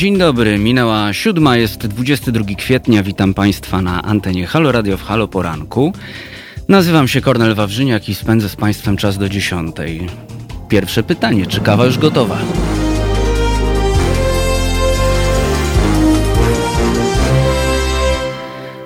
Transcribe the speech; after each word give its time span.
Dzień 0.00 0.18
dobry, 0.18 0.58
minęła 0.58 1.12
siódma, 1.12 1.56
jest 1.56 1.86
22 1.86 2.54
kwietnia. 2.54 3.02
Witam 3.02 3.34
Państwa 3.34 3.82
na 3.82 4.02
antenie 4.02 4.46
Halo 4.46 4.72
Radio 4.72 4.96
w 4.96 5.02
Halo 5.02 5.28
Poranku. 5.28 5.92
Nazywam 6.68 7.08
się 7.08 7.20
Kornel 7.20 7.54
Wawrzyniak 7.54 8.08
i 8.08 8.14
spędzę 8.14 8.48
z 8.48 8.56
Państwem 8.56 8.96
czas 8.96 9.18
do 9.18 9.28
dziesiątej. 9.28 10.06
Pierwsze 10.68 11.02
pytanie, 11.02 11.46
czy 11.46 11.60
kawa 11.60 11.86
już 11.86 11.98
gotowa? 11.98 12.38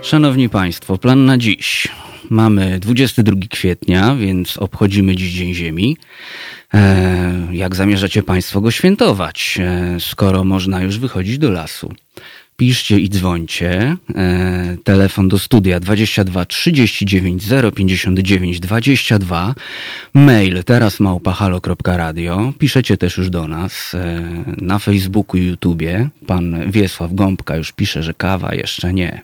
Szanowni 0.03 0.49
Państwo, 0.49 0.99
plan 0.99 1.25
na 1.25 1.39
dziś. 1.39 1.89
Mamy 2.31 2.79
22 2.81 3.37
kwietnia, 3.51 4.17
więc 4.17 4.57
obchodzimy 4.57 5.17
dziś 5.17 5.33
Dzień 5.33 5.55
Ziemi. 5.55 5.97
E, 6.75 7.49
jak 7.53 7.77
zamierzacie 7.77 8.23
Państwo 8.23 8.61
go 8.61 8.71
świętować, 8.71 9.59
e, 9.61 9.97
skoro 10.01 10.45
można 10.45 10.83
już 10.83 10.99
wychodzić 10.99 11.39
do 11.39 11.51
lasu? 11.51 11.95
Piszcie 12.57 12.99
i 12.99 13.09
dzwońcie. 13.09 13.97
E, 14.15 14.77
telefon 14.85 15.29
do 15.29 15.39
studia 15.39 15.81
22 15.81 16.45
39 16.45 17.43
059 17.75 18.61
22. 18.61 19.55
Mail 20.15 20.65
teraz 20.65 21.01
małpahalo.radio. 21.01 22.53
Piszecie 22.59 22.97
też 22.97 23.17
już 23.17 23.31
do 23.31 23.49
nas 23.49 23.93
na 24.47 24.79
Facebooku 24.79 25.37
i 25.41 25.47
YouTubie. 25.47 26.09
Pan 26.27 26.71
Wiesław 26.71 27.15
Gąbka 27.15 27.57
już 27.57 27.73
pisze, 27.73 28.03
że 28.03 28.15
kawa 28.15 28.55
jeszcze 28.55 28.93
nie. 28.93 29.23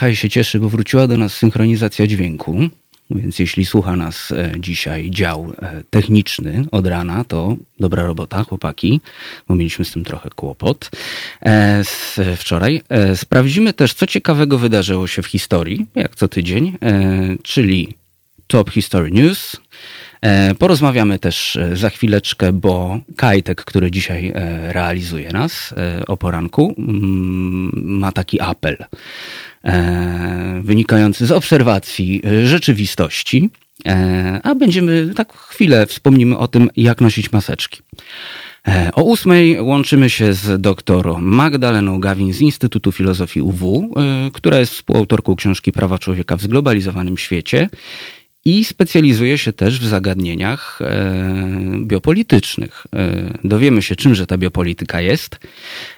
High 0.00 0.18
się 0.18 0.30
cieszy, 0.30 0.60
bo 0.60 0.68
wróciła 0.68 1.06
do 1.06 1.16
nas 1.16 1.32
synchronizacja 1.32 2.06
dźwięku. 2.06 2.70
Więc 3.10 3.38
jeśli 3.38 3.66
słucha 3.66 3.96
nas 3.96 4.30
e, 4.32 4.52
dzisiaj 4.58 5.10
dział 5.10 5.52
e, 5.62 5.82
techniczny 5.90 6.64
od 6.70 6.86
rana, 6.86 7.24
to 7.24 7.56
dobra 7.80 8.02
robota, 8.02 8.44
chłopaki, 8.44 9.00
bo 9.48 9.54
mieliśmy 9.54 9.84
z 9.84 9.92
tym 9.92 10.04
trochę 10.04 10.30
kłopot 10.30 10.90
e, 11.42 11.82
wczoraj. 12.36 12.82
Sprawdzimy 13.14 13.72
też, 13.72 13.94
co 13.94 14.06
ciekawego 14.06 14.58
wydarzyło 14.58 15.06
się 15.06 15.22
w 15.22 15.26
historii, 15.26 15.86
jak 15.94 16.16
co 16.16 16.28
tydzień, 16.28 16.78
czyli 17.42 17.94
Top 18.46 18.70
History 18.70 19.10
News. 19.10 19.56
Porozmawiamy 20.58 21.18
też 21.18 21.58
za 21.72 21.90
chwileczkę, 21.90 22.52
bo 22.52 23.00
Kajtek, 23.16 23.64
który 23.64 23.90
dzisiaj 23.90 24.32
realizuje 24.68 25.32
nas 25.32 25.74
o 26.06 26.16
poranku, 26.16 26.74
mm, 26.78 27.70
ma 27.74 28.12
taki 28.12 28.40
apel 28.40 28.76
wynikający 30.62 31.26
z 31.26 31.32
obserwacji 31.32 32.22
e, 32.24 32.46
rzeczywistości, 32.46 33.50
e, 33.86 34.40
a 34.42 34.54
będziemy 34.54 35.12
tak 35.16 35.32
chwilę 35.32 35.86
wspomnimy 35.86 36.38
o 36.38 36.48
tym, 36.48 36.70
jak 36.76 37.00
nosić 37.00 37.32
maseczki. 37.32 37.80
O 38.94 39.02
ósmej 39.02 39.60
łączymy 39.60 40.10
się 40.10 40.32
z 40.32 40.60
dr 40.60 41.18
Magdaleną 41.18 42.00
Gawin 42.00 42.32
z 42.32 42.40
Instytutu 42.40 42.92
Filozofii 42.92 43.40
UW, 43.40 43.94
która 44.32 44.58
jest 44.58 44.72
współautorką 44.72 45.36
książki 45.36 45.72
Prawa 45.72 45.98
Człowieka 45.98 46.36
w 46.36 46.42
zglobalizowanym 46.42 47.18
świecie 47.18 47.68
i 48.48 48.64
specjalizuje 48.64 49.38
się 49.38 49.52
też 49.52 49.80
w 49.80 49.86
zagadnieniach 49.86 50.78
e, 50.82 51.14
biopolitycznych. 51.84 52.86
E, 52.92 53.38
dowiemy 53.44 53.82
się, 53.82 53.96
czymże 53.96 54.26
ta 54.26 54.38
biopolityka 54.38 55.00
jest 55.00 55.38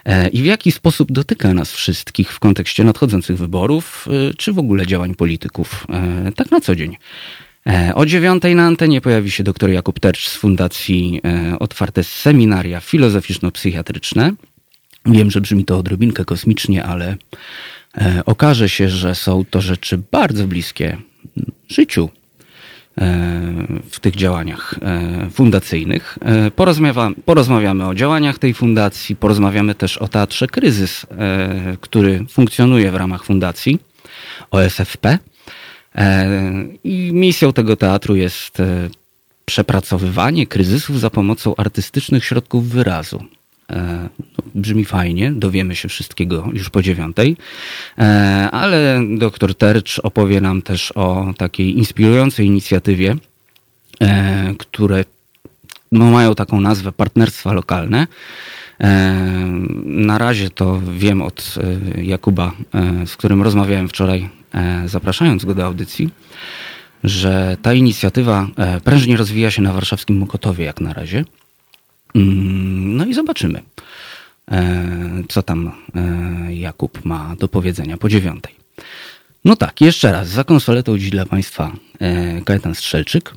e, 0.05 0.29
i 0.29 0.43
w 0.43 0.45
jaki 0.45 0.73
sposób 0.73 1.13
dotyka 1.13 1.55
nas 1.55 1.73
wszystkich 1.73 2.33
w 2.33 2.39
kontekście 2.39 2.85
nadchodzących 2.85 3.37
wyborów, 3.37 4.09
czy 4.37 4.53
w 4.53 4.59
ogóle 4.59 4.87
działań 4.87 5.15
polityków, 5.15 5.87
tak 6.37 6.51
na 6.51 6.61
co 6.61 6.77
dzień. 6.77 6.97
O 7.95 8.07
dziewiątej 8.07 8.55
na 8.55 8.67
antenie 8.67 9.01
pojawi 9.01 9.31
się 9.31 9.45
dr 9.45 9.71
Jakub 9.71 10.01
Tercz 10.01 10.29
z 10.29 10.37
Fundacji 10.37 11.21
Otwarte 11.61 12.05
Seminaria 12.05 12.81
Filozoficzno-Psychiatryczne. 12.81 14.33
Wiem, 15.07 15.31
że 15.31 15.41
brzmi 15.41 15.65
to 15.65 15.79
odrobinkę 15.79 16.25
kosmicznie, 16.25 16.85
ale 16.85 17.17
okaże 18.27 18.69
się, 18.69 18.89
że 18.89 19.15
są 19.15 19.45
to 19.51 19.61
rzeczy 19.61 20.03
bardzo 20.11 20.47
bliskie 20.47 20.97
życiu 21.69 22.11
w 23.91 24.01
tych 24.01 24.17
działaniach 24.17 24.75
e, 24.83 25.31
fundacyjnych. 25.31 26.19
E, 26.23 26.51
porozmawia, 26.51 27.11
porozmawiamy 27.25 27.87
o 27.87 27.95
działaniach 27.95 28.39
tej 28.39 28.55
fundacji, 28.55 29.17
porozmawiamy 29.17 29.75
też 29.75 29.99
o 29.99 30.09
Teatrze 30.09 30.47
Kryzys, 30.47 31.07
e, 31.11 31.77
który 31.81 32.25
funkcjonuje 32.29 32.91
w 32.91 32.95
ramach 32.95 33.25
fundacji 33.25 33.79
OSFP. 34.51 35.19
I 36.85 37.11
misją 37.13 37.53
tego 37.53 37.77
teatru 37.77 38.17
jest 38.17 38.59
przepracowywanie 39.45 40.47
kryzysów 40.47 41.01
za 41.01 41.11
pomocą 41.11 41.57
artystycznych 41.57 42.25
środków 42.25 42.69
wyrazu. 42.69 43.25
E, 43.71 44.09
brzmi 44.55 44.85
fajnie, 44.85 45.33
dowiemy 45.33 45.77
się 45.77 45.89
wszystkiego 45.89 46.49
już 46.53 46.71
po 46.71 46.83
dziewiątej, 46.83 47.37
e, 47.99 48.03
ale 48.53 49.03
doktor 49.19 49.55
Tercz 49.55 49.99
opowie 49.99 50.41
nam 50.41 50.63
też 50.63 50.93
o 50.93 51.35
takiej 51.37 51.79
inspirującej 51.79 52.47
inicjatywie, 52.47 53.17
e, 54.01 54.55
które 54.59 55.05
no, 55.93 56.05
mają 56.05 56.35
taką 56.35 56.61
nazwę 56.61 56.93
partnerstwa 56.93 57.53
lokalne. 57.53 58.07
Na 59.85 60.19
razie 60.19 60.51
to 60.51 60.81
wiem 60.99 61.23
od 61.23 61.55
Jakuba, 62.03 62.53
z 63.07 63.17
którym 63.17 63.43
rozmawiałem 63.43 63.89
wczoraj, 63.89 64.29
zapraszając 64.87 65.45
go 65.45 65.55
do 65.55 65.65
audycji, 65.65 66.11
że 67.05 67.57
ta 67.63 67.75
inicjatywa 67.75 68.47
prężnie 68.85 69.17
rozwija 69.17 69.51
się 69.51 69.63
na 69.63 69.73
warszawskim 69.73 70.19
Mokotowie 70.19 70.65
jak 70.65 70.81
na 70.81 70.93
razie. 70.93 71.25
Mm, 72.15 72.97
no 72.97 73.07
i 73.07 73.15
zobaczymy, 73.15 73.63
e, 74.51 75.23
co 75.29 75.43
tam 75.43 75.73
e, 75.95 76.55
Jakub 76.55 77.05
ma 77.05 77.37
do 77.39 77.49
powiedzenia 77.49 77.97
po 77.97 78.09
dziewiątej. 78.09 78.55
No 79.45 79.57
tak, 79.57 79.81
jeszcze 79.81 80.13
raz, 80.13 80.29
za 80.29 80.45
konsoletą 80.45 80.99
dziś 80.99 81.11
dla 81.11 81.27
Państwa 81.27 81.73
e, 82.01 82.41
Kajetan 82.43 82.75
Strzelczyk. 82.75 83.35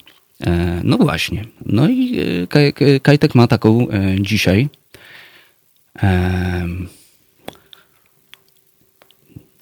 No 0.84 0.98
właśnie, 0.98 1.46
no 1.66 1.90
i 1.90 2.18
Kajtek 3.04 3.36
ma 3.36 3.48
taką 3.48 3.88
dzisiaj 4.20 4.70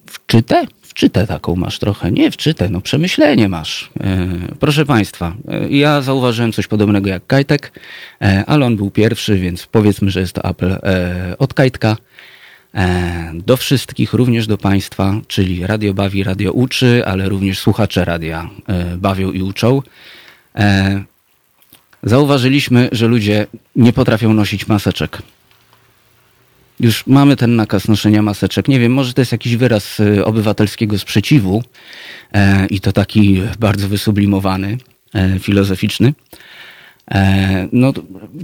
wczytę? 0.06 0.66
Wczytę 0.92 1.26
taką 1.26 1.56
masz 1.56 1.78
trochę. 1.78 2.10
Nie 2.10 2.30
wczytę, 2.30 2.68
no 2.68 2.80
przemyślenie 2.80 3.48
masz. 3.48 3.90
E, 4.00 4.28
proszę 4.60 4.86
Państwa, 4.86 5.36
e, 5.48 5.68
ja 5.68 6.02
zauważyłem 6.02 6.52
coś 6.52 6.66
podobnego 6.66 7.10
jak 7.10 7.26
Kajtek, 7.26 7.80
e, 8.22 8.44
ale 8.46 8.66
on 8.66 8.76
był 8.76 8.90
pierwszy, 8.90 9.38
więc 9.38 9.66
powiedzmy, 9.66 10.10
że 10.10 10.20
jest 10.20 10.32
to 10.32 10.46
apel 10.46 10.78
od 11.38 11.54
Kajtka. 11.54 11.96
Do 13.34 13.56
wszystkich, 13.56 14.12
również 14.12 14.46
do 14.46 14.58
Państwa, 14.58 15.20
czyli 15.28 15.66
Radio 15.66 15.94
Bawi, 15.94 16.24
Radio 16.24 16.52
Uczy, 16.52 17.02
ale 17.06 17.28
również 17.28 17.58
słuchacze 17.58 18.04
radia 18.04 18.50
bawią 18.98 19.32
i 19.32 19.42
uczą. 19.42 19.82
Zauważyliśmy, 22.02 22.88
że 22.92 23.06
ludzie 23.06 23.46
nie 23.76 23.92
potrafią 23.92 24.34
nosić 24.34 24.68
maseczek 24.68 25.22
już 26.82 27.06
mamy 27.06 27.36
ten 27.36 27.56
nakaz 27.56 27.88
noszenia 27.88 28.22
maseczek. 28.22 28.68
Nie 28.68 28.80
wiem, 28.80 28.92
może 28.92 29.12
to 29.12 29.20
jest 29.20 29.32
jakiś 29.32 29.56
wyraz 29.56 30.00
y, 30.00 30.24
obywatelskiego 30.24 30.98
sprzeciwu 30.98 31.62
e, 32.32 32.66
i 32.66 32.80
to 32.80 32.92
taki 32.92 33.42
bardzo 33.58 33.88
wysublimowany, 33.88 34.78
e, 35.14 35.38
filozoficzny. 35.38 36.14
E, 37.10 37.68
no, 37.72 37.92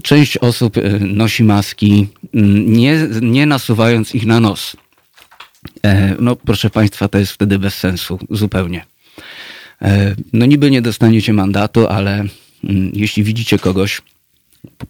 część 0.03 0.39
osób 0.39 0.75
nosi 1.01 1.45
maski, 1.45 2.09
mm, 2.35 2.73
nie, 2.73 3.09
nie 3.21 3.47
nasuwając 3.47 4.15
ich 4.15 4.27
na 4.27 4.41
nos. 4.41 4.77
E, 5.83 6.17
no, 6.21 6.37
proszę 6.37 6.71
Państwa, 6.71 7.09
to 7.09 7.19
jest 7.19 7.33
wtedy 7.33 7.59
bez 7.59 7.75
sensu 7.75 8.19
zupełnie. 8.31 8.85
E, 9.83 10.15
no, 10.33 10.47
niby 10.47 10.71
nie 10.71 10.83
dostaniecie 10.83 11.33
mandatu, 11.33 11.87
ale 11.87 12.25
mm, 12.65 12.91
jeśli 12.95 13.25
widzicie 13.25 13.59
kogoś, 13.59 14.03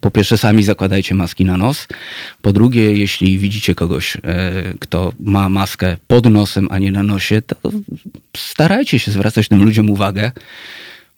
po 0.01 0.11
pierwsze, 0.11 0.39
sami 0.39 0.63
zakładajcie 0.63 1.15
maski 1.15 1.45
na 1.45 1.57
nos. 1.57 1.87
Po 2.43 2.53
drugie, 2.53 2.93
jeśli 2.93 3.39
widzicie 3.39 3.75
kogoś, 3.75 4.17
e, 4.17 4.21
kto 4.81 5.13
ma 5.21 5.49
maskę 5.49 5.97
pod 6.07 6.31
nosem, 6.31 6.69
a 6.71 6.79
nie 6.79 6.93
na 6.93 7.03
nosie, 7.03 7.43
to 7.43 7.57
starajcie 8.37 8.99
się 8.99 9.13
zwracać 9.13 9.49
tym 9.49 9.65
ludziom 9.65 9.91
uwagę, 9.91 10.33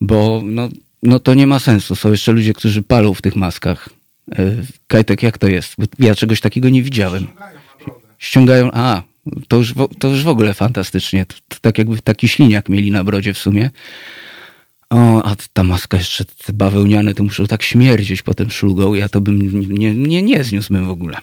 bo 0.01 0.43
no, 0.45 0.69
no 1.03 1.21
to 1.21 1.35
nie 1.35 1.47
ma 1.47 1.59
sensu. 1.59 1.97
Są 1.97 2.11
jeszcze 2.11 2.33
ludzie, 2.33 2.53
którzy 2.53 2.83
palą 2.83 3.15
w 3.15 3.23
tych 3.23 3.37
maskach. 3.37 3.89
E, 4.39 4.57
Kajtek, 4.87 5.23
jak 5.23 5.39
to 5.39 5.49
jest? 5.49 5.77
Ja 5.99 6.15
czegoś 6.15 6.41
takiego 6.41 6.69
nie 6.69 6.83
widziałem. 6.83 7.27
Ściągają, 8.19 8.71
a, 8.73 9.03
to 9.49 9.57
już, 9.57 9.75
to 9.99 10.09
już 10.09 10.23
w 10.25 10.29
ogóle 10.29 10.55
fantastycznie. 10.55 11.27
To, 11.27 11.35
to 11.49 11.57
tak 11.61 11.79
jakby 11.79 12.03
taki 12.03 12.29
śliniak 12.29 12.69
mieli 12.69 12.91
na 12.91 13.05
brodzie 13.05 13.35
w 13.35 13.39
sumie. 13.39 13.71
O, 14.91 15.23
a 15.27 15.37
ta 15.53 15.63
maska 15.63 15.97
jeszcze, 15.97 16.25
te 16.25 16.53
bawełniane, 16.53 17.15
to 17.15 17.23
muszą 17.23 17.47
tak 17.47 17.63
śmierdzieć 17.63 18.23
potem 18.23 18.51
szlugą. 18.51 18.95
Ja 18.95 19.09
to 19.09 19.21
bym 19.21 19.69
nie, 19.79 19.95
nie, 19.95 20.23
nie 20.23 20.45
zniósłbym 20.45 20.87
w 20.87 20.91
ogóle. 20.91 21.17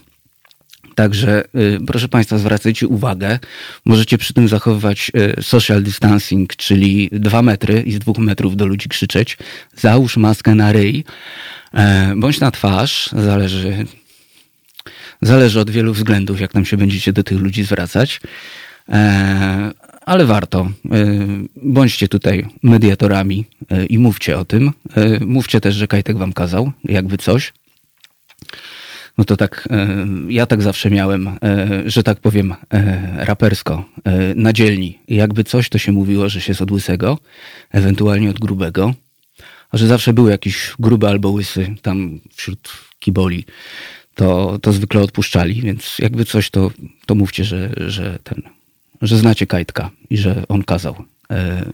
Także 0.95 1.43
y, 1.55 1.79
proszę 1.87 2.07
Państwa, 2.09 2.37
zwracajcie 2.37 2.87
uwagę. 2.87 3.39
Możecie 3.85 4.17
przy 4.17 4.33
tym 4.33 4.47
zachowywać 4.47 5.11
y, 5.39 5.43
social 5.43 5.83
distancing, 5.83 6.55
czyli 6.55 7.09
dwa 7.11 7.41
metry 7.41 7.81
i 7.81 7.91
z 7.91 7.99
dwóch 7.99 8.17
metrów 8.17 8.55
do 8.55 8.65
ludzi 8.65 8.89
krzyczeć. 8.89 9.37
Załóż 9.75 10.17
maskę 10.17 10.55
na 10.55 10.71
ryj, 10.71 11.03
y, 11.73 11.77
bądź 12.15 12.39
na 12.39 12.51
twarz, 12.51 13.09
zależy, 13.13 13.85
Zależy 15.21 15.59
od 15.59 15.69
wielu 15.69 15.93
względów, 15.93 16.41
jak 16.41 16.53
nam 16.53 16.65
się 16.65 16.77
będziecie 16.77 17.13
do 17.13 17.23
tych 17.23 17.39
ludzi 17.39 17.63
zwracać. 17.63 18.21
Ale 20.07 20.25
warto. 20.25 20.71
Bądźcie 21.55 22.07
tutaj 22.07 22.45
mediatorami 22.63 23.45
i 23.89 23.97
mówcie 23.99 24.37
o 24.37 24.45
tym. 24.45 24.71
Mówcie 25.21 25.61
też, 25.61 25.75
że 25.75 25.87
Kajtek 25.87 26.17
wam 26.17 26.33
kazał, 26.33 26.71
jakby 26.83 27.17
coś. 27.17 27.53
No 29.17 29.23
to 29.23 29.37
tak, 29.37 29.69
ja 30.29 30.45
tak 30.45 30.61
zawsze 30.61 30.89
miałem, 30.89 31.29
że 31.85 32.03
tak 32.03 32.19
powiem, 32.19 32.55
rapersko, 33.15 33.85
na 34.35 34.53
dzielni. 34.53 34.99
Jakby 35.07 35.43
coś, 35.43 35.69
to 35.69 35.77
się 35.77 35.91
mówiło, 35.91 36.29
że 36.29 36.41
się 36.41 36.53
z 36.53 36.61
od 36.61 36.71
łysego, 36.71 37.19
ewentualnie 37.71 38.29
od 38.29 38.39
grubego 38.39 38.93
a 39.71 39.77
że 39.77 39.87
zawsze 39.87 40.13
był 40.13 40.27
jakiś 40.29 40.73
gruby 40.79 41.07
albo 41.07 41.29
łysy 41.29 41.75
tam 41.81 42.19
wśród 42.35 42.69
kiboli, 42.99 43.45
to, 44.15 44.59
to 44.61 44.73
zwykle 44.73 45.01
odpuszczali, 45.01 45.61
więc 45.61 45.99
jakby 45.99 46.25
coś, 46.25 46.49
to, 46.49 46.71
to 47.05 47.15
mówcie, 47.15 47.43
że, 47.43 47.69
że 47.87 48.19
ten, 48.23 48.41
że 49.01 49.17
znacie 49.17 49.47
Kajtka 49.47 49.89
i 50.09 50.17
że 50.17 50.43
on 50.47 50.63
kazał 50.63 50.95
e, 51.31 51.65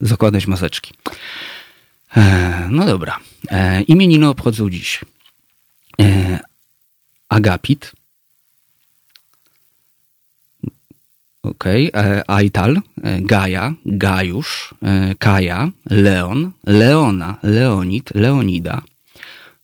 zakładać 0.00 0.46
maseczki. 0.46 0.94
E, 2.16 2.68
no 2.70 2.86
dobra. 2.86 3.18
E, 3.50 3.82
imieniny 3.82 4.28
obchodzą 4.28 4.70
dziś. 4.70 5.00
Agapit, 7.28 7.92
Okej, 11.42 11.92
okay. 11.92 12.22
Aital, 12.26 12.80
Gaja, 13.20 13.74
Gajusz, 13.86 14.74
Kaja, 15.18 15.70
Leon, 15.90 16.52
Leona, 16.66 17.36
Leonid, 17.42 18.14
Leonida, 18.14 18.82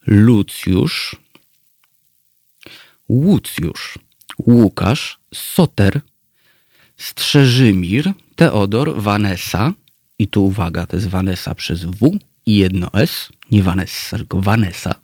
Lucjusz, 0.06 1.16
Łucjusz, 3.08 3.98
Łukasz, 4.38 5.18
Soter, 5.34 6.00
Strzeżymir, 6.98 8.12
Teodor, 8.36 9.02
Vanessa, 9.02 9.72
i 10.18 10.28
tu 10.28 10.46
uwaga, 10.46 10.86
to 10.86 10.96
jest 10.96 11.08
Vanessa 11.08 11.54
przez 11.54 11.84
W 11.84 12.18
i 12.46 12.56
jedno 12.56 12.90
S, 12.92 13.28
nie 13.50 13.62
Vanessa, 13.62 14.16
tylko 14.16 14.40
Vanessa, 14.40 14.94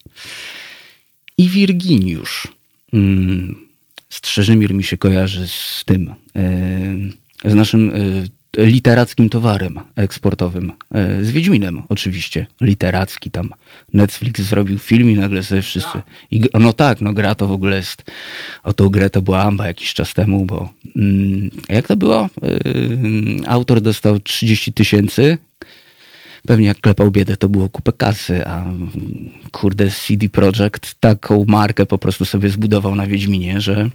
i 1.38 1.49
Wirginiusz. 1.49 2.49
Mm, 2.93 3.56
Strzeżymir 4.08 4.75
mi 4.75 4.85
się 4.85 4.96
kojarzy 4.96 5.49
z 5.49 5.82
tym, 5.85 6.14
e, 7.44 7.50
z 7.50 7.55
naszym 7.55 7.91
e, 7.91 7.94
literackim 8.56 9.28
towarem 9.28 9.80
eksportowym. 9.96 10.72
E, 10.94 11.24
z 11.24 11.30
Wiedźminem 11.30 11.82
oczywiście. 11.88 12.46
Literacki 12.60 13.30
tam. 13.30 13.50
Netflix 13.92 14.40
zrobił 14.40 14.78
film 14.78 15.10
i 15.10 15.14
nagle 15.14 15.42
sobie 15.42 15.62
wszyscy... 15.62 16.02
I, 16.30 16.42
no 16.60 16.72
tak, 16.72 17.00
no 17.00 17.12
gra 17.12 17.34
to 17.34 17.46
w 17.46 17.52
ogóle 17.52 17.76
jest... 17.76 18.02
O 18.62 18.72
tą 18.72 18.88
grę 18.88 19.10
to 19.10 19.22
była 19.22 19.42
amba 19.42 19.66
jakiś 19.66 19.94
czas 19.94 20.14
temu, 20.14 20.44
bo... 20.44 20.68
Mm, 20.96 21.50
jak 21.68 21.86
to 21.86 21.96
było? 21.96 22.28
Autor 23.46 23.80
dostał 23.80 24.20
30 24.20 24.72
tysięcy 24.72 25.38
pewnie 26.46 26.66
jak 26.66 26.80
klepał 26.80 27.10
biedę, 27.10 27.36
to 27.36 27.48
było 27.48 27.68
kupę 27.68 27.92
kasy, 27.92 28.46
a 28.46 28.64
kurde 29.52 29.90
CD 29.90 30.28
Projekt 30.28 30.94
taką 31.00 31.44
markę 31.48 31.86
po 31.86 31.98
prostu 31.98 32.24
sobie 32.24 32.48
zbudował 32.48 32.94
na 32.94 33.06
Wiedźminie, 33.06 33.60
że 33.60 33.74
e, 33.74 33.88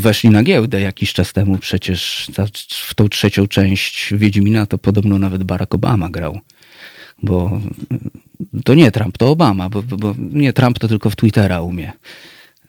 weszli 0.00 0.30
na 0.30 0.42
giełdę 0.42 0.80
jakiś 0.80 1.12
czas 1.12 1.32
temu 1.32 1.58
przecież 1.58 2.30
ta, 2.34 2.46
w 2.88 2.94
tą 2.94 3.08
trzecią 3.08 3.46
część 3.46 4.14
Wiedźmina 4.14 4.66
to 4.66 4.78
podobno 4.78 5.18
nawet 5.18 5.44
Barack 5.44 5.74
Obama 5.74 6.10
grał. 6.10 6.40
Bo 7.22 7.60
to 8.64 8.74
nie 8.74 8.90
Trump, 8.90 9.18
to 9.18 9.30
Obama, 9.30 9.68
bo, 9.68 9.82
bo 9.82 10.14
nie 10.18 10.52
Trump 10.52 10.78
to 10.78 10.88
tylko 10.88 11.10
w 11.10 11.16
Twittera 11.16 11.60
umie. 11.60 11.92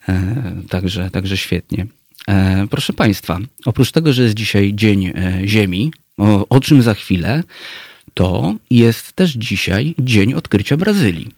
E, 0.09 0.55
także, 0.69 1.09
także 1.09 1.37
świetnie. 1.37 1.87
E, 2.27 2.67
proszę 2.69 2.93
Państwa, 2.93 3.39
oprócz 3.65 3.91
tego, 3.91 4.13
że 4.13 4.23
jest 4.23 4.35
dzisiaj 4.35 4.73
Dzień 4.73 5.05
e, 5.05 5.13
Ziemi, 5.45 5.93
o, 6.17 6.47
o 6.49 6.59
czym 6.59 6.81
za 6.81 6.93
chwilę, 6.93 7.43
to 8.13 8.55
jest 8.69 9.13
też 9.13 9.31
dzisiaj 9.31 9.95
dzień 9.99 10.33
odkrycia 10.33 10.77
Brazylii. 10.77 11.25
E, 11.25 11.31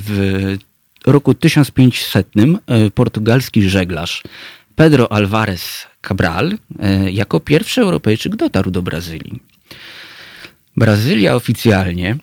w 0.00 0.58
roku 1.06 1.34
1500 1.34 2.26
e, 2.66 2.90
portugalski 2.90 3.68
żeglarz 3.68 4.22
Pedro 4.74 5.12
Alvarez 5.12 5.86
Cabral 6.02 6.58
e, 6.78 7.10
jako 7.10 7.40
pierwszy 7.40 7.80
Europejczyk 7.80 8.36
dotarł 8.36 8.70
do 8.70 8.82
Brazylii. 8.82 9.40
Brazylia 10.76 11.34
oficjalnie 11.34 12.16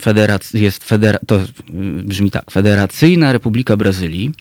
federac- 0.00 0.54
jest 0.58 0.84
federa- 0.84 1.18
to 1.26 1.40
brzmi 2.04 2.30
tak, 2.30 2.50
Federacyjna 2.50 3.32
Republika 3.32 3.76
Brazylii. 3.76 4.32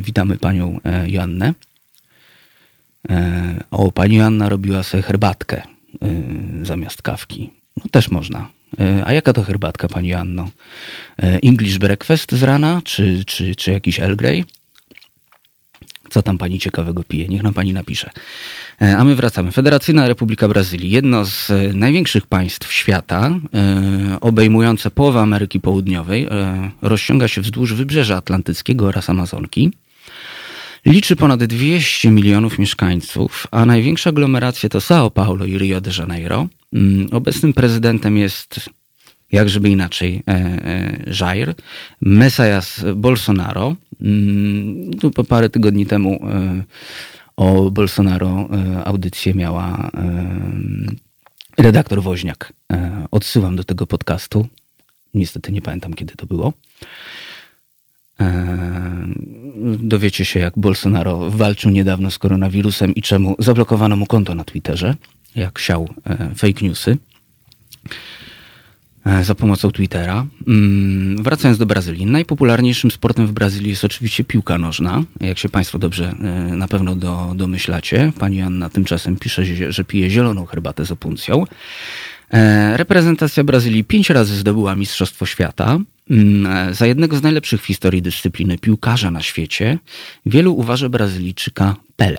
Witamy 0.00 0.36
panią 0.36 0.80
Joannę. 1.06 1.54
E, 3.10 3.64
o, 3.70 3.92
pani 3.92 4.20
Anna 4.20 4.48
robiła 4.48 4.82
sobie 4.82 5.02
herbatkę 5.02 5.62
e, 5.62 5.66
zamiast 6.62 7.02
kawki. 7.02 7.50
No 7.76 7.84
też 7.90 8.10
można. 8.10 8.48
E, 8.80 9.02
a 9.04 9.12
jaka 9.12 9.32
to 9.32 9.42
herbatka, 9.42 9.88
pani 9.88 10.14
Anno? 10.14 10.50
English 11.42 11.78
breakfast 11.78 12.32
z 12.32 12.42
rana, 12.42 12.82
czy, 12.84 13.24
czy, 13.24 13.54
czy 13.54 13.70
jakiś 13.72 14.00
Earl 14.00 14.16
Grey? 14.16 14.44
Co 16.10 16.22
tam 16.22 16.38
pani 16.38 16.58
ciekawego 16.58 17.04
pije? 17.04 17.28
Niech 17.28 17.42
nam 17.42 17.54
pani 17.54 17.72
napisze. 17.72 18.10
A 18.98 19.04
my 19.04 19.14
wracamy. 19.14 19.52
Federacyjna 19.52 20.08
Republika 20.08 20.48
Brazylii, 20.48 20.90
jedno 20.90 21.24
z 21.24 21.52
największych 21.74 22.26
państw 22.26 22.72
świata, 22.72 23.30
obejmujące 24.20 24.90
połowę 24.90 25.20
Ameryki 25.20 25.60
Południowej, 25.60 26.28
rozciąga 26.82 27.28
się 27.28 27.40
wzdłuż 27.40 27.74
wybrzeża 27.74 28.16
Atlantyckiego 28.16 28.86
oraz 28.86 29.10
Amazonki. 29.10 29.72
Liczy 30.86 31.16
ponad 31.16 31.44
200 31.44 32.10
milionów 32.10 32.58
mieszkańców, 32.58 33.46
a 33.50 33.66
największa 33.66 34.10
aglomeracja 34.10 34.68
to 34.68 34.78
São 34.78 35.10
Paulo 35.10 35.44
i 35.44 35.58
Rio 35.58 35.80
de 35.80 35.90
Janeiro. 35.98 36.46
Mm, 36.76 37.08
obecnym 37.12 37.52
prezydentem 37.52 38.16
jest, 38.16 38.70
jak 39.32 39.48
żeby 39.48 39.70
inaczej, 39.70 40.22
e, 40.28 40.32
e, 40.32 41.14
Jair 41.20 41.54
Messias 42.00 42.84
Bolsonaro. 42.96 43.76
Mm, 44.00 44.90
tu 44.90 45.10
po 45.10 45.24
parę 45.24 45.48
tygodni 45.48 45.86
temu 45.86 46.20
e, 46.22 46.62
o 47.36 47.70
Bolsonaro 47.70 48.48
audycję 48.84 49.34
miała 49.34 49.90
redaktor 51.58 52.02
Woźniak. 52.02 52.52
Odsyłam 53.10 53.56
do 53.56 53.64
tego 53.64 53.86
podcastu. 53.86 54.48
Niestety 55.14 55.52
nie 55.52 55.62
pamiętam, 55.62 55.94
kiedy 55.94 56.14
to 56.14 56.26
było. 56.26 56.52
Dowiecie 59.78 60.24
się, 60.24 60.40
jak 60.40 60.58
Bolsonaro 60.58 61.30
walczył 61.30 61.70
niedawno 61.70 62.10
z 62.10 62.18
koronawirusem 62.18 62.94
i 62.94 63.02
czemu 63.02 63.36
zablokowano 63.38 63.96
mu 63.96 64.06
konto 64.06 64.34
na 64.34 64.44
Twitterze, 64.44 64.94
jak 65.36 65.58
siał 65.58 65.88
e, 66.06 66.34
fake 66.34 66.66
newsy 66.66 66.98
e, 69.06 69.24
za 69.24 69.34
pomocą 69.34 69.70
Twittera. 69.70 70.26
Mm, 70.46 71.22
wracając 71.22 71.58
do 71.58 71.66
Brazylii. 71.66 72.06
Najpopularniejszym 72.06 72.90
sportem 72.90 73.26
w 73.26 73.32
Brazylii 73.32 73.70
jest 73.70 73.84
oczywiście 73.84 74.24
piłka 74.24 74.58
nożna. 74.58 75.02
Jak 75.20 75.38
się 75.38 75.48
Państwo 75.48 75.78
dobrze 75.78 76.10
e, 76.10 76.56
na 76.56 76.68
pewno 76.68 76.96
do, 76.96 77.32
domyślacie. 77.36 78.12
Pani 78.18 78.42
Anna 78.42 78.70
tymczasem 78.70 79.16
pisze, 79.16 79.44
że 79.72 79.84
pije 79.84 80.10
zieloną 80.10 80.46
herbatę 80.46 80.86
z 80.86 80.92
opuncją. 80.92 81.44
Reprezentacja 82.74 83.44
Brazylii 83.44 83.84
pięć 83.84 84.10
razy 84.10 84.36
zdobyła 84.36 84.76
Mistrzostwo 84.76 85.26
Świata. 85.26 85.78
Mm, 86.10 86.74
za 86.74 86.86
jednego 86.86 87.16
z 87.16 87.22
najlepszych 87.22 87.62
w 87.62 87.66
historii 87.66 88.02
dyscypliny 88.02 88.58
piłkarza 88.58 89.10
na 89.10 89.22
świecie 89.22 89.78
wielu 90.26 90.54
uważa 90.54 90.88
Brazylijczyka 90.88 91.76
Pele. 91.96 92.18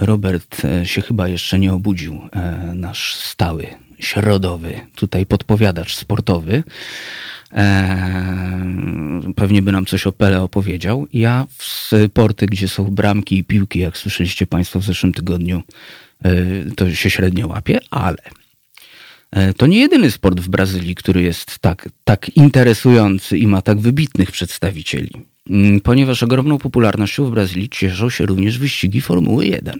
Robert 0.00 0.64
e, 0.64 0.86
się 0.86 1.02
chyba 1.02 1.28
jeszcze 1.28 1.58
nie 1.58 1.72
obudził, 1.72 2.20
e, 2.32 2.72
nasz 2.74 3.14
stały, 3.14 3.66
środowy, 3.98 4.80
tutaj 4.94 5.26
podpowiadacz 5.26 5.94
sportowy. 5.94 6.62
E, 7.52 8.64
pewnie 9.36 9.62
by 9.62 9.72
nam 9.72 9.86
coś 9.86 10.06
o 10.06 10.12
Pele 10.12 10.42
opowiedział. 10.42 11.06
Ja 11.12 11.46
w 11.58 11.64
sporty, 11.64 12.46
gdzie 12.46 12.68
są 12.68 12.84
bramki 12.84 13.38
i 13.38 13.44
piłki, 13.44 13.78
jak 13.78 13.98
słyszeliście 13.98 14.46
Państwo 14.46 14.80
w 14.80 14.84
zeszłym 14.84 15.12
tygodniu, 15.12 15.62
to 16.76 16.94
się 16.94 17.10
średnio 17.10 17.48
łapie, 17.48 17.80
ale 17.90 18.16
to 19.56 19.66
nie 19.66 19.80
jedyny 19.80 20.10
sport 20.10 20.40
w 20.40 20.48
Brazylii, 20.48 20.94
który 20.94 21.22
jest 21.22 21.58
tak, 21.58 21.88
tak 22.04 22.28
interesujący 22.28 23.38
i 23.38 23.46
ma 23.46 23.62
tak 23.62 23.78
wybitnych 23.78 24.30
przedstawicieli, 24.30 25.10
mm, 25.50 25.80
ponieważ 25.80 26.22
ogromną 26.22 26.58
popularnością 26.58 27.24
w 27.24 27.30
Brazylii 27.30 27.68
cieszą 27.68 28.10
się 28.10 28.26
również 28.26 28.58
wyścigi 28.58 29.00
Formuły 29.00 29.46
1. 29.46 29.78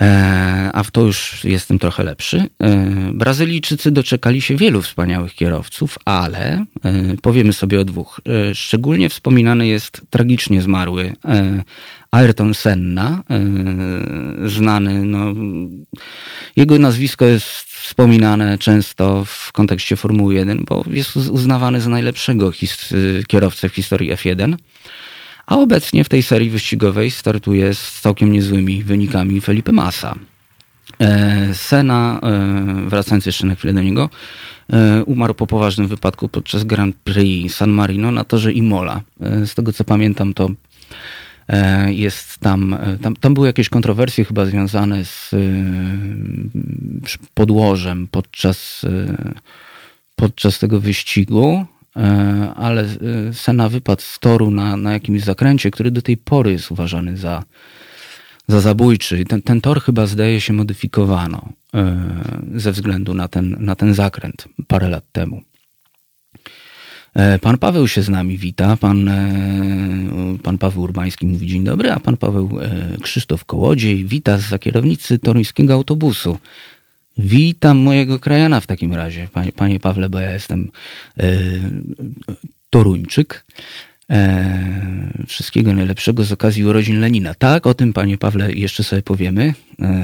E, 0.00 0.70
a 0.72 0.82
w 0.82 0.90
to 0.90 1.00
już 1.00 1.44
jestem 1.44 1.78
trochę 1.78 2.04
lepszy. 2.04 2.44
E, 2.58 2.86
Brazylijczycy 3.14 3.90
doczekali 3.90 4.40
się 4.40 4.56
wielu 4.56 4.82
wspaniałych 4.82 5.34
kierowców, 5.34 5.98
ale 6.04 6.64
powiemy 7.22 7.52
sobie 7.52 7.80
o 7.80 7.84
dwóch. 7.84 8.20
Szczególnie 8.54 9.08
wspominany 9.08 9.66
jest 9.66 10.00
tragicznie 10.10 10.62
zmarły 10.62 11.12
Ayrton 12.10 12.54
Senna, 12.54 13.22
znany, 14.46 15.04
no, 15.04 15.34
jego 16.56 16.78
nazwisko 16.78 17.24
jest 17.24 17.71
wspominane 17.82 18.58
często 18.58 19.24
w 19.24 19.52
kontekście 19.52 19.96
Formuły 19.96 20.34
1, 20.34 20.64
bo 20.68 20.84
jest 20.90 21.16
uznawany 21.16 21.80
za 21.80 21.90
najlepszego 21.90 22.52
kierowcę 23.28 23.68
w 23.68 23.74
historii 23.74 24.12
F1. 24.12 24.56
A 25.46 25.56
obecnie 25.56 26.04
w 26.04 26.08
tej 26.08 26.22
serii 26.22 26.50
wyścigowej 26.50 27.10
startuje 27.10 27.74
z 27.74 28.00
całkiem 28.00 28.32
niezłymi 28.32 28.84
wynikami 28.84 29.40
Felipe 29.40 29.72
Massa. 29.72 30.14
E, 31.00 31.54
Sena, 31.54 32.20
e, 32.22 32.88
wracając 32.88 33.26
jeszcze 33.26 33.46
na 33.46 33.54
chwilę 33.54 33.74
do 33.74 33.82
niego, 33.82 34.10
e, 34.72 35.04
umarł 35.04 35.34
po 35.34 35.46
poważnym 35.46 35.88
wypadku 35.88 36.28
podczas 36.28 36.64
Grand 36.64 36.96
Prix 36.96 37.56
San 37.56 37.70
Marino 37.70 38.10
na 38.10 38.24
torze 38.24 38.52
Imola. 38.52 39.00
Z 39.20 39.54
tego 39.54 39.72
co 39.72 39.84
pamiętam, 39.84 40.34
to 40.34 40.50
jest 41.86 42.38
tam, 42.38 42.76
tam, 43.02 43.16
tam 43.16 43.34
były 43.34 43.46
jakieś 43.46 43.68
kontrowersje 43.68 44.24
chyba 44.24 44.44
związane 44.46 45.04
z 45.04 45.30
podłożem 47.34 48.08
podczas, 48.10 48.86
podczas 50.16 50.58
tego 50.58 50.80
wyścigu, 50.80 51.66
ale 52.56 52.88
Sena 53.32 53.68
wypadł 53.68 54.02
z 54.02 54.18
toru 54.18 54.50
na, 54.50 54.76
na 54.76 54.92
jakimś 54.92 55.22
zakręcie, 55.22 55.70
który 55.70 55.90
do 55.90 56.02
tej 56.02 56.16
pory 56.16 56.52
jest 56.52 56.70
uważany 56.70 57.16
za, 57.16 57.44
za 58.48 58.60
zabójczy. 58.60 59.24
Ten, 59.24 59.42
ten 59.42 59.60
tor 59.60 59.82
chyba 59.82 60.06
zdaje 60.06 60.40
się 60.40 60.52
modyfikowano 60.52 61.48
ze 62.54 62.72
względu 62.72 63.14
na 63.14 63.28
ten, 63.28 63.56
na 63.60 63.76
ten 63.76 63.94
zakręt 63.94 64.48
parę 64.66 64.88
lat 64.88 65.04
temu. 65.12 65.42
E, 67.14 67.38
pan 67.38 67.58
Paweł 67.58 67.88
się 67.88 68.02
z 68.02 68.08
nami 68.08 68.38
wita. 68.38 68.76
Pan, 68.76 69.08
e, 69.08 70.38
pan 70.42 70.58
Paweł 70.58 70.82
Urbański 70.82 71.26
mówi 71.26 71.46
dzień 71.46 71.64
dobry, 71.64 71.92
a 71.92 72.00
pan 72.00 72.16
Paweł 72.16 72.60
e, 72.60 72.96
Krzysztof 73.02 73.44
Kołodziej 73.44 74.04
wita 74.04 74.38
za 74.38 74.58
kierownicy 74.58 75.18
toruńskiego 75.18 75.74
autobusu. 75.74 76.38
Witam 77.18 77.78
mojego 77.78 78.18
krajana 78.18 78.60
w 78.60 78.66
takim 78.66 78.94
razie, 78.94 79.28
panie, 79.32 79.52
panie 79.52 79.80
Pawle, 79.80 80.08
bo 80.08 80.20
ja 80.20 80.32
jestem 80.32 80.70
toruńczyk. 82.70 83.44
wszystkiego 85.26 85.72
najlepszego 85.72 86.24
z 86.24 86.32
okazji 86.32 86.64
urodzin 86.64 87.00
Lenina. 87.00 87.34
Tak, 87.34 87.66
o 87.66 87.74
tym, 87.74 87.92
panie 87.92 88.18
Pawle, 88.18 88.52
jeszcze 88.52 88.84
sobie 88.84 89.02
powiemy. 89.02 89.54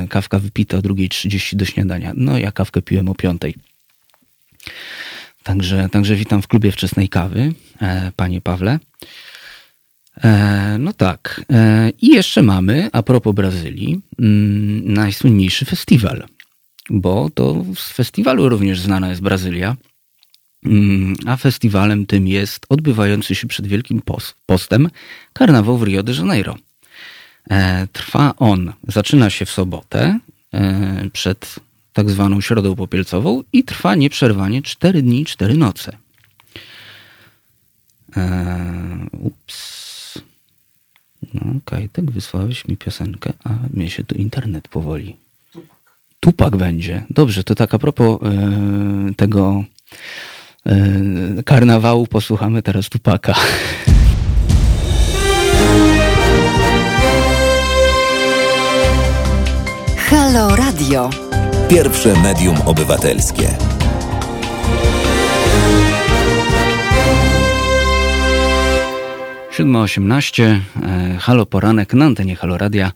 kawka 0.09 0.39
wypita 0.39 0.77
o 0.77 0.81
2.30 0.81 1.57
do 1.57 1.65
śniadania. 1.65 2.13
No, 2.17 2.39
ja 2.39 2.53
kawkę 2.53 2.83
piłem 2.83 3.09
o 3.09 3.13
5.00. 3.13 3.53
Także, 5.49 5.89
także 5.89 6.17
witam 6.17 6.43
w 6.43 6.49
klubie 6.49 6.73
wczesnej 6.73 7.09
kawy, 7.09 7.53
e, 7.83 8.13
panie 8.17 8.41
Pawle. 8.41 8.79
E, 10.25 10.77
no 10.79 10.93
tak. 10.93 11.45
E, 11.53 11.91
I 12.03 12.09
jeszcze 12.09 12.43
mamy, 12.43 12.89
a 12.93 13.03
propos 13.03 13.35
Brazylii, 13.35 14.01
mm, 14.19 14.93
najsłynniejszy 14.93 15.65
festiwal, 15.65 16.27
bo 16.91 17.31
to 17.35 17.65
z 17.77 17.93
festiwalu 17.93 18.49
również 18.49 18.81
znana 18.81 19.09
jest 19.09 19.23
Brazylia. 19.23 19.77
Mm, 20.65 21.17
a 21.27 21.37
festiwalem 21.37 22.07
tym 22.07 22.29
jest 22.29 22.67
odbywający 22.69 23.35
się 23.35 23.47
przed 23.47 23.67
Wielkim 23.67 24.03
Postem 24.47 24.91
karnawał 25.33 25.79
w 25.79 25.83
Rio 25.83 26.03
de 26.03 26.13
Janeiro. 26.13 26.57
Trwa 27.93 28.35
on, 28.37 28.73
zaczyna 28.89 29.31
się 29.31 29.47
w 29.47 29.51
sobotę 29.51 30.19
przed 31.13 31.61
tak 31.93 32.11
zwaną 32.11 32.41
środą 32.41 32.77
popielcową 32.77 33.43
i 33.53 33.65
trwa 33.65 33.95
nieprzerwanie 33.95 34.63
4 34.63 35.03
dni, 35.03 35.25
4 35.25 35.55
noce. 35.55 35.97
Eee, 38.17 39.09
ups. 39.13 39.79
No, 41.35 41.43
Kajtek, 41.65 42.11
wysłałeś 42.11 42.69
mi 42.69 42.77
piosenkę, 42.77 43.33
a 43.45 43.51
mnie 43.75 43.91
się 43.91 44.05
tu 44.05 44.15
internet 44.15 44.69
powoli. 44.69 45.17
Tupak. 45.53 45.79
Tupak 46.21 46.57
będzie. 46.57 47.05
Dobrze, 47.11 47.45
to 47.45 47.55
tak 47.55 47.75
a 47.75 47.79
propos 47.79 48.23
e, 48.23 49.15
tego 49.15 49.65
e, 50.67 51.43
karnawału 51.43 52.07
posłuchamy 52.07 52.63
teraz 52.63 52.89
Tupaka. 52.89 53.35
Halo 60.11 60.57
Radio. 60.57 61.28
Pierwsze 61.69 62.23
medium 62.23 62.57
obywatelskie. 62.67 63.49
Siódma 69.51 69.81
osiemnaście, 69.81 70.61
e, 70.83 71.17
Halo 71.21 71.47
Poranek 71.47 71.95
na 71.95 72.05
antenie 72.05 72.37
Halo 72.37 72.59
Radia. 72.59 72.93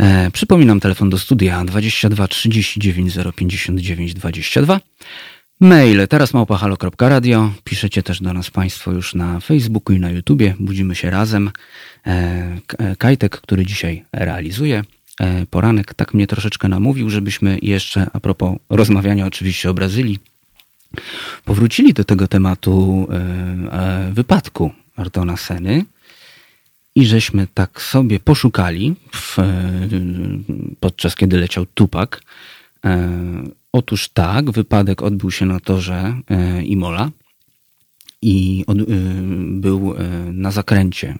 E, 0.00 0.30
przypominam 0.30 0.80
telefon 0.80 1.10
do 1.10 1.18
studia 1.18 1.64
22 1.64 2.28
39 2.28 3.14
059 3.36 4.14
22. 4.14 4.80
Maile 5.60 6.08
teraz 6.08 6.34
małpahalo.radio. 6.34 7.52
Piszecie 7.64 8.02
też 8.02 8.20
do 8.20 8.32
nas 8.32 8.50
Państwo 8.50 8.92
już 8.92 9.14
na 9.14 9.40
Facebooku 9.40 9.96
i 9.96 10.00
na 10.00 10.10
YouTubie. 10.10 10.54
Budzimy 10.60 10.94
się 10.94 11.10
razem. 11.10 11.50
E, 12.06 12.96
Kajtek, 12.98 13.40
który 13.40 13.66
dzisiaj 13.66 14.04
realizuje. 14.12 14.84
E, 15.20 15.46
poranek 15.46 15.94
tak 15.94 16.14
mnie 16.14 16.26
troszeczkę 16.26 16.68
namówił, 16.68 17.10
żebyśmy 17.10 17.58
jeszcze, 17.62 18.10
a 18.12 18.20
propos 18.20 18.58
rozmawiania 18.70 19.26
oczywiście 19.26 19.70
o 19.70 19.74
Brazylii, 19.74 20.18
powrócili 21.44 21.92
do 21.94 22.04
tego 22.04 22.28
tematu 22.28 23.06
e, 23.10 23.14
e, 23.72 24.12
wypadku 24.12 24.72
Artona 24.96 25.36
Seny 25.36 25.84
i 26.94 27.06
żeśmy 27.06 27.46
tak 27.54 27.82
sobie 27.82 28.20
poszukali 28.20 28.94
w, 29.12 29.36
podczas 30.80 31.16
kiedy 31.16 31.38
leciał 31.38 31.66
Tupak. 31.74 32.22
Otóż 33.72 34.08
tak, 34.08 34.50
wypadek 34.50 35.02
odbył 35.02 35.30
się 35.30 35.46
na 35.46 35.60
torze 35.60 36.20
Imola 36.64 37.10
i 38.24 38.64
od, 38.66 38.78
y, 38.78 38.84
był 39.50 39.94
y, 39.94 39.98
na 40.32 40.50
zakręcie. 40.50 41.14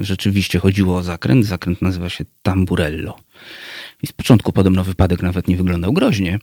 Y, 0.00 0.04
rzeczywiście 0.04 0.58
chodziło 0.58 0.96
o 0.96 1.02
zakręt. 1.02 1.46
Zakręt 1.46 1.82
nazywa 1.82 2.08
się 2.08 2.24
Tamburello. 2.42 3.16
I 4.02 4.06
z 4.06 4.12
początku 4.12 4.52
podobno 4.52 4.84
wypadek 4.84 5.22
nawet 5.22 5.48
nie 5.48 5.56
wyglądał 5.56 5.92
groźnie, 5.92 6.38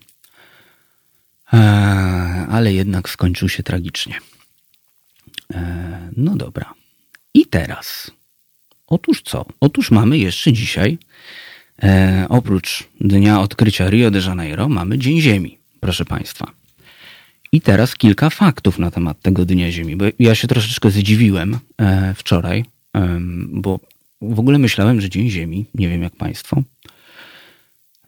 e, 1.54 1.58
ale 2.50 2.74
jednak 2.74 3.10
skończył 3.10 3.50
się 3.50 3.64
tragicznie. 3.64 4.20
E, 5.54 6.12
no 6.18 6.36
dobra. 6.36 6.74
I 7.34 7.46
teraz. 7.46 8.12
Otóż 8.88 9.22
co? 9.22 9.46
Otóż 9.60 9.92
mamy 9.92 10.18
jeszcze 10.18 10.54
dzisiaj, 10.54 10.98
e, 11.84 12.26
oprócz 12.30 12.84
dnia 13.02 13.42
odkrycia 13.42 13.90
Rio 13.90 14.12
de 14.12 14.20
Janeiro, 14.20 14.70
mamy 14.70 14.98
Dzień 14.98 15.22
Ziemi, 15.22 15.58
proszę 15.80 16.06
Państwa. 16.06 16.63
I 17.54 17.62
teraz 17.62 17.96
kilka 17.96 18.30
faktów 18.30 18.80
na 18.80 18.92
temat 18.92 19.22
tego 19.22 19.46
Dnia 19.46 19.72
Ziemi, 19.72 19.96
bo 19.96 20.06
ja 20.20 20.36
się 20.36 20.48
troszeczkę 20.48 20.92
zdziwiłem 20.92 21.60
e, 21.78 22.14
wczoraj, 22.14 22.66
bo 23.50 23.80
w 24.22 24.40
ogóle 24.40 24.60
myślałem, 24.60 25.02
że 25.02 25.10
Dzień 25.10 25.30
Ziemi, 25.30 25.66
nie 25.76 25.90
wiem 25.90 26.04
jak 26.04 26.16
Państwo. 26.16 26.64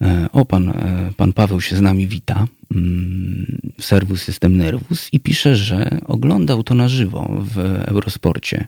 E, 0.01 0.27
o, 0.31 0.45
pan, 0.45 0.69
e, 0.69 1.11
pan 1.17 1.33
Paweł 1.33 1.61
się 1.61 1.75
z 1.75 1.81
nami 1.81 2.07
wita, 2.07 2.47
mm, 2.71 3.61
Serwus 3.81 4.21
System 4.21 4.57
Nervus 4.57 5.09
i 5.13 5.19
pisze, 5.19 5.55
że 5.55 5.99
oglądał 6.05 6.63
to 6.63 6.75
na 6.75 6.89
żywo 6.89 7.29
w 7.39 7.57
Eurosporcie. 7.87 8.67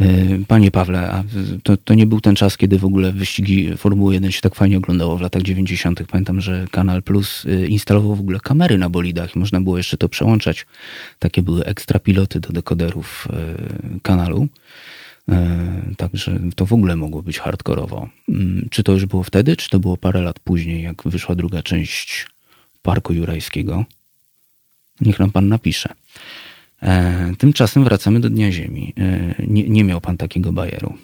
Y, 0.00 0.44
panie 0.48 0.70
Pawle, 0.70 1.10
a 1.10 1.24
to, 1.62 1.76
to 1.76 1.94
nie 1.94 2.06
był 2.06 2.20
ten 2.20 2.36
czas, 2.36 2.56
kiedy 2.56 2.78
w 2.78 2.84
ogóle 2.84 3.12
wyścigi 3.12 3.76
Formuły 3.76 4.14
1 4.14 4.32
się 4.32 4.40
tak 4.40 4.54
fajnie 4.54 4.78
oglądało 4.78 5.18
w 5.18 5.20
latach 5.20 5.42
90. 5.42 6.02
Pamiętam, 6.10 6.40
że 6.40 6.66
Kanal 6.70 7.02
Plus 7.02 7.44
y, 7.44 7.66
instalował 7.66 8.16
w 8.16 8.20
ogóle 8.20 8.40
kamery 8.40 8.78
na 8.78 8.90
bolidach 8.90 9.36
i 9.36 9.38
można 9.38 9.60
było 9.60 9.76
jeszcze 9.76 9.96
to 9.96 10.08
przełączać. 10.08 10.66
Takie 11.18 11.42
były 11.42 11.64
ekstra 11.64 11.98
piloty 11.98 12.40
do 12.40 12.52
dekoderów 12.52 13.28
y, 13.96 14.00
kanału. 14.00 14.48
Także 15.96 16.40
to 16.56 16.66
w 16.66 16.72
ogóle 16.72 16.96
mogło 16.96 17.22
być 17.22 17.38
hardkorowo. 17.38 18.08
Mm, 18.28 18.68
czy 18.70 18.82
to 18.82 18.92
już 18.92 19.06
było 19.06 19.22
wtedy, 19.22 19.56
czy 19.56 19.68
to 19.68 19.78
było 19.78 19.96
parę 19.96 20.22
lat 20.22 20.40
później, 20.40 20.82
jak 20.82 21.02
wyszła 21.02 21.34
druga 21.34 21.62
część 21.62 22.26
Parku 22.82 23.12
Jurajskiego? 23.12 23.84
Niech 25.00 25.18
nam 25.18 25.30
pan 25.30 25.48
napisze. 25.48 25.94
E, 26.82 27.32
tymczasem 27.38 27.84
wracamy 27.84 28.20
do 28.20 28.30
Dnia 28.30 28.52
Ziemi. 28.52 28.92
E, 28.98 29.34
nie, 29.46 29.68
nie 29.68 29.84
miał 29.84 30.00
pan 30.00 30.16
takiego 30.16 30.52
bajeru. 30.52 30.98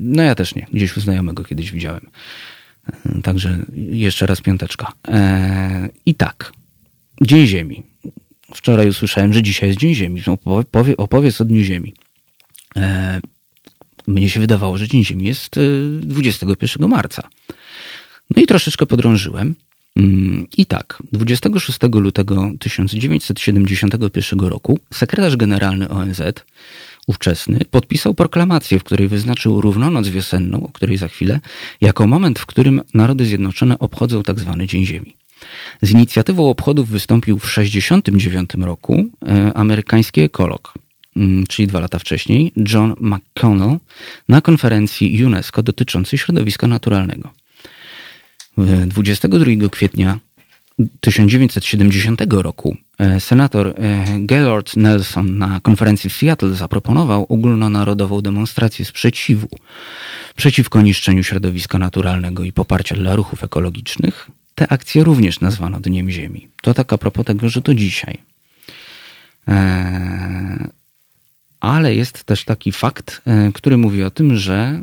No 0.00 0.22
ja 0.22 0.34
też 0.34 0.54
nie. 0.54 0.66
Gdzieś 0.72 0.96
u 0.96 1.00
znajomego 1.00 1.44
kiedyś 1.44 1.72
widziałem. 1.72 2.06
E, 2.86 3.22
także 3.22 3.58
jeszcze 3.90 4.26
raz 4.26 4.40
piąteczka. 4.40 4.92
I 6.06 6.14
tak. 6.14 6.52
Dzień 7.22 7.46
Ziemi. 7.46 7.82
Wczoraj 8.54 8.88
usłyszałem, 8.88 9.32
że 9.32 9.42
dzisiaj 9.42 9.68
jest 9.68 9.80
Dzień 9.80 9.94
Ziemi. 9.94 10.22
Opowie, 10.44 10.96
opowiedz 10.96 11.40
o 11.40 11.44
Dniu 11.44 11.62
Ziemi. 11.62 11.94
Mnie 14.06 14.30
się 14.30 14.40
wydawało, 14.40 14.78
że 14.78 14.88
Dzień 14.88 15.04
Ziemi 15.04 15.24
jest 15.24 15.60
21 16.00 16.88
marca. 16.88 17.28
No 18.36 18.42
i 18.42 18.46
troszeczkę 18.46 18.86
podrążyłem. 18.86 19.54
Mm, 19.96 20.46
I 20.56 20.66
tak, 20.66 21.02
26 21.12 21.78
lutego 21.92 22.50
1971 22.58 24.40
roku 24.40 24.78
sekretarz 24.94 25.36
generalny 25.36 25.88
ONZ, 25.88 26.22
ówczesny, 27.06 27.60
podpisał 27.70 28.14
proklamację, 28.14 28.78
w 28.78 28.84
której 28.84 29.08
wyznaczył 29.08 29.60
równonoc 29.60 30.08
wiosenną, 30.08 30.66
o 30.66 30.68
której 30.68 30.96
za 30.96 31.08
chwilę, 31.08 31.40
jako 31.80 32.06
moment, 32.06 32.38
w 32.38 32.46
którym 32.46 32.80
Narody 32.94 33.24
Zjednoczone 33.24 33.78
obchodzą 33.78 34.22
tzw. 34.22 34.54
Tak 34.58 34.66
Dzień 34.66 34.86
Ziemi. 34.86 35.16
Z 35.82 35.90
inicjatywą 35.90 36.50
obchodów 36.50 36.88
wystąpił 36.88 37.38
w 37.38 37.42
1969 37.42 38.50
roku 38.66 39.04
e, 39.28 39.52
amerykański 39.54 40.20
ekolog, 40.20 40.74
mm, 41.16 41.46
czyli 41.46 41.68
dwa 41.68 41.80
lata 41.80 41.98
wcześniej, 41.98 42.52
John 42.72 42.94
McConnell, 43.00 43.78
na 44.28 44.40
konferencji 44.40 45.24
UNESCO 45.24 45.62
dotyczącej 45.62 46.18
środowiska 46.18 46.66
naturalnego. 46.66 47.39
22 48.86 49.68
kwietnia 49.70 50.18
1970 51.00 52.20
roku 52.30 52.76
e, 52.98 53.20
senator 53.20 53.66
e, 53.68 54.04
Gaylord 54.18 54.76
Nelson 54.76 55.38
na 55.38 55.60
konferencji 55.60 56.10
w 56.10 56.12
Seattle 56.12 56.54
zaproponował 56.54 57.26
ogólnonarodową 57.28 58.20
demonstrację 58.20 58.84
sprzeciwu 58.84 59.48
przeciwko 60.36 60.82
niszczeniu 60.82 61.22
środowiska 61.22 61.78
naturalnego 61.78 62.44
i 62.44 62.52
poparcia 62.52 62.96
dla 62.96 63.16
ruchów 63.16 63.44
ekologicznych. 63.44 64.30
Te 64.54 64.68
akcje 64.72 65.04
również 65.04 65.40
nazwano 65.40 65.80
Dniem 65.80 66.10
Ziemi. 66.10 66.48
To 66.62 66.74
tak 66.74 66.92
a 66.92 66.98
propos 66.98 67.26
tego, 67.26 67.48
że 67.48 67.62
to 67.62 67.74
dzisiaj. 67.74 68.18
Ale 71.60 71.94
jest 71.94 72.24
też 72.24 72.44
taki 72.44 72.72
fakt, 72.72 73.22
e, 73.26 73.50
który 73.54 73.76
mówi 73.76 74.02
o 74.02 74.10
tym, 74.10 74.36
że 74.36 74.54
e, 74.54 74.82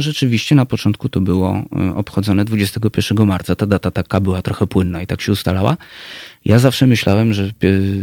rzeczywiście 0.00 0.54
na 0.54 0.66
początku 0.66 1.08
to 1.08 1.20
było 1.20 1.62
e, 1.76 1.94
obchodzone 1.94 2.44
21 2.44 3.26
marca. 3.26 3.56
Ta 3.56 3.66
data 3.66 3.90
taka 3.90 4.20
była 4.20 4.42
trochę 4.42 4.66
płynna 4.66 5.02
i 5.02 5.06
tak 5.06 5.20
się 5.20 5.32
ustalała. 5.32 5.76
Ja 6.44 6.58
zawsze 6.58 6.86
myślałem, 6.86 7.34
że 7.34 7.50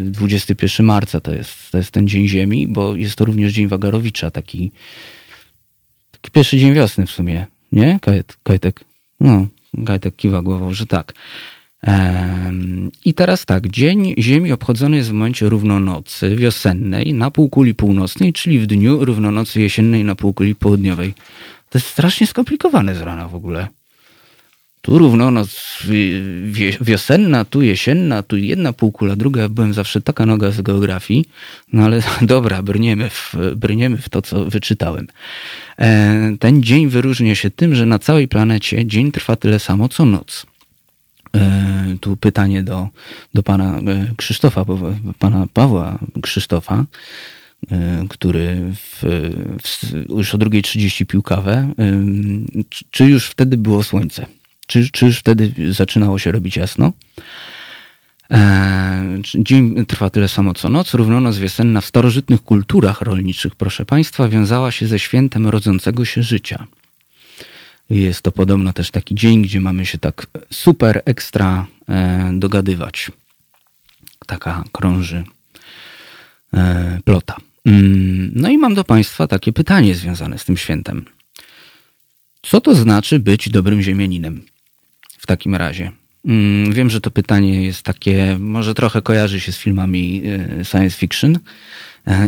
21 0.04 0.86
marca 0.86 1.20
to 1.20 1.34
jest, 1.34 1.72
to 1.72 1.78
jest 1.78 1.92
ten 1.92 2.08
Dzień 2.08 2.28
Ziemi, 2.28 2.68
bo 2.68 2.96
jest 2.96 3.16
to 3.16 3.26
również 3.26 3.54
Dzień 3.54 3.68
Wagarowicza, 3.68 4.32
taki, 4.32 4.72
taki 6.12 6.32
pierwszy 6.32 6.58
dzień 6.58 6.74
wiosny 6.74 7.06
w 7.06 7.12
sumie. 7.12 7.48
Nie, 7.72 8.00
Kajtek? 8.44 8.84
No, 9.20 9.48
Kajtek 9.86 10.16
kiwa 10.16 10.42
głową, 10.42 10.74
że 10.74 10.86
tak. 10.86 11.14
I 13.06 13.14
teraz 13.14 13.46
tak, 13.46 13.68
Dzień 13.68 14.16
Ziemi 14.18 14.52
obchodzony 14.52 14.98
jest 14.98 15.10
w 15.10 15.14
momencie 15.14 15.50
równonocy 15.50 16.36
wiosennej 16.36 17.14
na 17.14 17.32
półkuli 17.32 17.76
północnej, 17.76 18.34
czyli 18.34 18.60
w 18.60 18.68
dniu 18.68 19.06
równonocy 19.06 19.62
jesiennej 19.62 20.04
na 20.04 20.16
półkuli 20.16 20.56
południowej. 20.56 21.14
To 21.70 21.78
jest 21.78 21.88
strasznie 21.88 22.28
skomplikowane 22.28 22.96
z 22.96 23.02
rana 23.02 23.28
w 23.28 23.36
ogóle. 23.36 23.68
Tu 24.82 24.98
równonoc 24.98 25.80
wiosenna, 26.82 27.46
tu 27.46 27.62
jesienna, 27.62 28.24
tu 28.24 28.38
jedna 28.38 28.74
półkula, 28.74 29.16
druga. 29.16 29.50
Byłem 29.50 29.74
zawsze 29.74 30.02
taka 30.02 30.26
noga 30.26 30.52
z 30.52 30.62
geografii. 30.62 31.26
No 31.74 31.84
ale 31.84 32.04
dobra, 32.22 32.64
brniemy 32.64 33.10
w, 33.10 33.36
brniemy 33.56 33.98
w 33.98 34.10
to, 34.10 34.22
co 34.22 34.46
wyczytałem. 34.46 35.08
E, 35.80 36.36
ten 36.40 36.64
dzień 36.64 36.88
wyróżnia 36.88 37.36
się 37.36 37.50
tym, 37.50 37.76
że 37.76 37.86
na 37.86 38.00
całej 38.00 38.28
planecie 38.28 38.86
dzień 38.86 39.12
trwa 39.12 39.36
tyle 39.36 39.60
samo, 39.60 39.90
co 39.90 40.06
noc. 40.06 40.46
E, 41.36 41.98
tu 42.02 42.18
pytanie 42.18 42.64
do, 42.64 42.90
do 43.34 43.44
pana 43.44 43.78
e, 43.78 43.82
Krzysztofa, 44.18 44.66
pana 45.20 45.48
Pawła 45.54 46.00
Krzysztofa, 46.22 46.86
e, 47.72 48.06
który 48.10 48.74
w, 48.76 49.04
w, 49.64 50.10
już 50.10 50.36
o 50.36 50.38
2.30 50.38 51.06
pił 51.06 51.22
kawę. 51.22 51.74
Czy 52.92 53.06
już 53.06 53.28
wtedy 53.28 53.58
było 53.58 53.84
słońce? 53.84 54.26
Czy, 54.68 54.90
czy 54.92 55.06
już 55.06 55.20
wtedy 55.20 55.74
zaczynało 55.74 56.20
się 56.20 56.32
robić 56.32 56.58
jasno? 56.58 56.94
Dzień 59.36 59.86
trwa 59.86 60.10
tyle 60.10 60.28
samo 60.28 60.54
co 60.54 60.70
noc. 60.70 60.94
Równonoc 60.94 61.38
wiosenna 61.38 61.82
w 61.82 61.86
starożytnych 61.86 62.44
kulturach 62.44 63.02
rolniczych, 63.02 63.56
proszę 63.56 63.86
Państwa, 63.86 64.28
wiązała 64.28 64.72
się 64.72 64.88
ze 64.88 65.00
świętem 65.00 65.48
rodzącego 65.48 66.06
się 66.06 66.24
życia. 66.24 66.68
Jest 67.92 68.22
to 68.22 68.32
podobno 68.32 68.74
też 68.74 68.92
taki 68.92 69.16
dzień, 69.16 69.42
gdzie 69.42 69.62
mamy 69.62 69.86
się 69.86 69.98
tak 69.98 70.28
super 70.54 71.02
ekstra 71.06 71.68
e, 71.90 72.32
dogadywać. 72.34 73.12
Taka 74.28 74.64
krąży 74.72 75.24
e, 76.54 77.00
plota. 77.06 77.36
Mm, 77.66 78.32
no 78.36 78.50
i 78.50 78.58
mam 78.58 78.74
do 78.74 78.84
Państwa 78.84 79.28
takie 79.28 79.54
pytanie 79.54 79.96
związane 79.96 80.38
z 80.38 80.46
tym 80.46 80.58
świętem. 80.58 81.06
Co 82.42 82.62
to 82.62 82.76
znaczy 82.76 83.20
być 83.20 83.50
dobrym 83.50 83.82
ziemianinem 83.82 84.42
w 85.18 85.28
takim 85.28 85.56
razie? 85.56 85.92
Mm, 86.26 86.74
wiem, 86.74 86.90
że 86.90 87.02
to 87.02 87.12
pytanie 87.12 87.66
jest 87.66 87.84
takie, 87.84 88.38
może 88.40 88.74
trochę 88.74 89.02
kojarzy 89.02 89.40
się 89.40 89.52
z 89.52 89.58
filmami 89.58 90.22
e, 90.60 90.66
science 90.66 90.98
fiction 90.98 91.40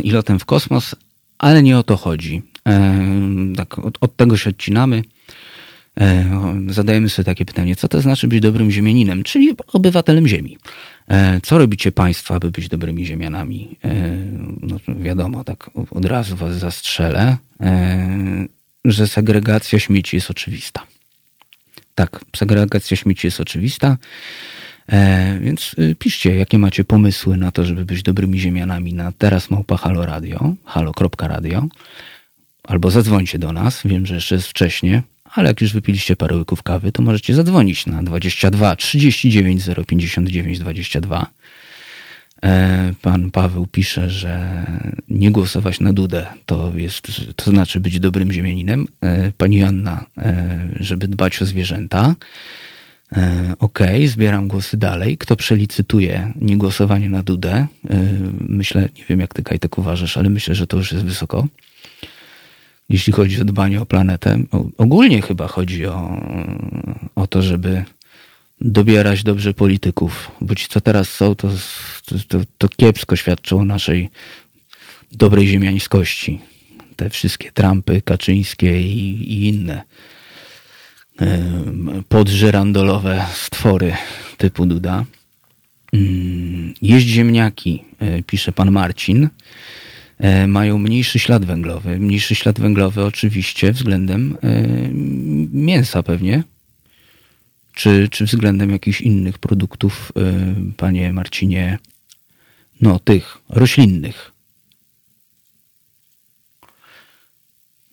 i 0.02 0.10
lotem 0.10 0.38
w 0.38 0.44
kosmos, 0.44 0.94
ale 1.38 1.62
nie 1.62 1.78
o 1.78 1.82
to 1.82 1.96
chodzi. 1.96 2.42
Tak, 3.56 3.78
od, 3.78 3.98
od 4.00 4.16
tego 4.16 4.36
się 4.36 4.50
odcinamy. 4.50 5.02
E, 6.00 6.24
zadajemy 6.68 7.08
sobie 7.08 7.24
takie 7.24 7.44
pytanie, 7.44 7.76
co 7.76 7.88
to 7.88 8.00
znaczy 8.00 8.28
być 8.28 8.40
dobrym 8.40 8.70
ziemianinem, 8.70 9.22
czyli 9.22 9.54
obywatelem 9.66 10.28
ziemi. 10.28 10.58
E, 11.08 11.40
co 11.42 11.58
robicie 11.58 11.92
państwo, 11.92 12.34
aby 12.34 12.50
być 12.50 12.68
dobrymi 12.68 13.06
ziemianami? 13.06 13.76
E, 13.84 14.16
no 14.60 14.76
wiadomo, 14.88 15.44
tak 15.44 15.70
od 15.90 16.04
razu 16.04 16.36
was 16.36 16.56
zastrzelę, 16.56 17.36
że 18.84 19.06
segregacja 19.06 19.78
śmieci 19.78 20.16
jest 20.16 20.30
oczywista. 20.30 20.86
Tak, 21.94 22.24
segregacja 22.36 22.96
śmieci 22.96 23.26
jest 23.26 23.40
oczywista. 23.40 23.96
Więc 25.40 25.76
piszcie, 25.98 26.36
jakie 26.36 26.58
macie 26.58 26.84
pomysły 26.84 27.36
na 27.36 27.50
to, 27.50 27.64
żeby 27.64 27.84
być 27.84 28.02
dobrymi 28.02 28.40
ziemianami 28.40 28.94
na 28.94 29.12
teraz 29.12 29.50
małpa 29.50 29.76
halo 29.76 30.06
radio, 30.06 30.54
halo.radio, 30.64 31.66
albo 32.62 32.90
zadzwońcie 32.90 33.38
do 33.38 33.52
nas. 33.52 33.80
Wiem, 33.84 34.06
że 34.06 34.14
jeszcze 34.14 34.34
jest 34.34 34.48
wcześnie, 34.48 35.02
ale 35.34 35.48
jak 35.48 35.60
już 35.60 35.72
wypiliście 35.72 36.16
parę 36.16 36.36
łyków 36.36 36.62
kawy, 36.62 36.92
to 36.92 37.02
możecie 37.02 37.34
zadzwonić 37.34 37.86
na 37.86 38.02
22 38.02 38.76
39 38.76 39.62
059 39.86 40.58
22. 40.58 41.26
Pan 43.02 43.30
Paweł 43.30 43.66
pisze, 43.66 44.10
że 44.10 44.66
nie 45.08 45.30
głosować 45.30 45.80
na 45.80 45.92
Dudę 45.92 46.26
to, 46.46 46.72
jest, 46.76 47.06
to 47.36 47.50
znaczy 47.50 47.80
być 47.80 48.00
dobrym 48.00 48.32
ziemianinem. 48.32 48.86
E, 49.00 49.32
pani 49.32 49.62
Anna, 49.62 50.04
e, 50.18 50.68
żeby 50.80 51.08
dbać 51.08 51.42
o 51.42 51.46
zwierzęta. 51.46 52.14
E, 53.12 53.54
okej, 53.58 53.96
okay, 53.96 54.08
zbieram 54.08 54.48
głosy 54.48 54.76
dalej. 54.76 55.18
Kto 55.18 55.36
przelicytuje 55.36 56.32
niegłosowanie 56.40 57.10
na 57.10 57.22
Dudę? 57.22 57.66
Myślę, 58.40 58.88
nie 58.98 59.04
wiem 59.08 59.20
jak 59.20 59.34
ty 59.34 59.42
Kajtek 59.42 59.78
uważasz, 59.78 60.16
ale 60.16 60.30
myślę, 60.30 60.54
że 60.54 60.66
to 60.66 60.76
już 60.76 60.92
jest 60.92 61.04
wysoko 61.04 61.48
jeśli 62.88 63.12
chodzi 63.12 63.40
o 63.40 63.44
dbanie 63.44 63.80
o 63.80 63.86
planetę. 63.86 64.38
Ogólnie 64.78 65.22
chyba 65.22 65.48
chodzi 65.48 65.86
o, 65.86 66.22
o 67.14 67.26
to, 67.26 67.42
żeby 67.42 67.84
dobierać 68.60 69.22
dobrze 69.22 69.54
polityków, 69.54 70.30
bo 70.40 70.54
ci, 70.54 70.68
co 70.68 70.80
teraz 70.80 71.08
są, 71.08 71.34
to, 71.34 71.48
to, 72.28 72.40
to 72.58 72.68
kiepsko 72.68 73.16
świadczą 73.16 73.60
o 73.60 73.64
naszej 73.64 74.10
dobrej 75.12 75.46
ziemiańskości. 75.46 76.40
Te 76.96 77.10
wszystkie 77.10 77.52
Trumpy, 77.52 78.02
Kaczyńskie 78.02 78.80
i, 78.82 79.32
i 79.32 79.48
inne 79.48 79.82
podżerandolowe 82.08 83.26
stwory 83.34 83.96
typu 84.38 84.66
Duda. 84.66 85.04
Mm, 85.92 86.74
jeść 86.82 87.06
ziemniaki, 87.06 87.84
e, 87.98 88.22
pisze 88.22 88.52
pan 88.52 88.70
Marcin. 88.70 89.28
E, 90.18 90.46
mają 90.46 90.78
mniejszy 90.78 91.18
ślad 91.18 91.44
węglowy. 91.44 91.98
Mniejszy 91.98 92.34
ślad 92.34 92.60
węglowy 92.60 93.04
oczywiście 93.04 93.72
względem 93.72 94.36
e, 94.42 94.62
mięsa 95.52 96.02
pewnie, 96.02 96.42
czy, 97.74 98.08
czy 98.08 98.24
względem 98.24 98.70
jakichś 98.70 99.00
innych 99.00 99.38
produktów, 99.38 100.12
e, 100.16 100.54
panie 100.76 101.12
Marcinie, 101.12 101.78
no 102.80 102.98
tych 102.98 103.38
roślinnych. 103.48 104.32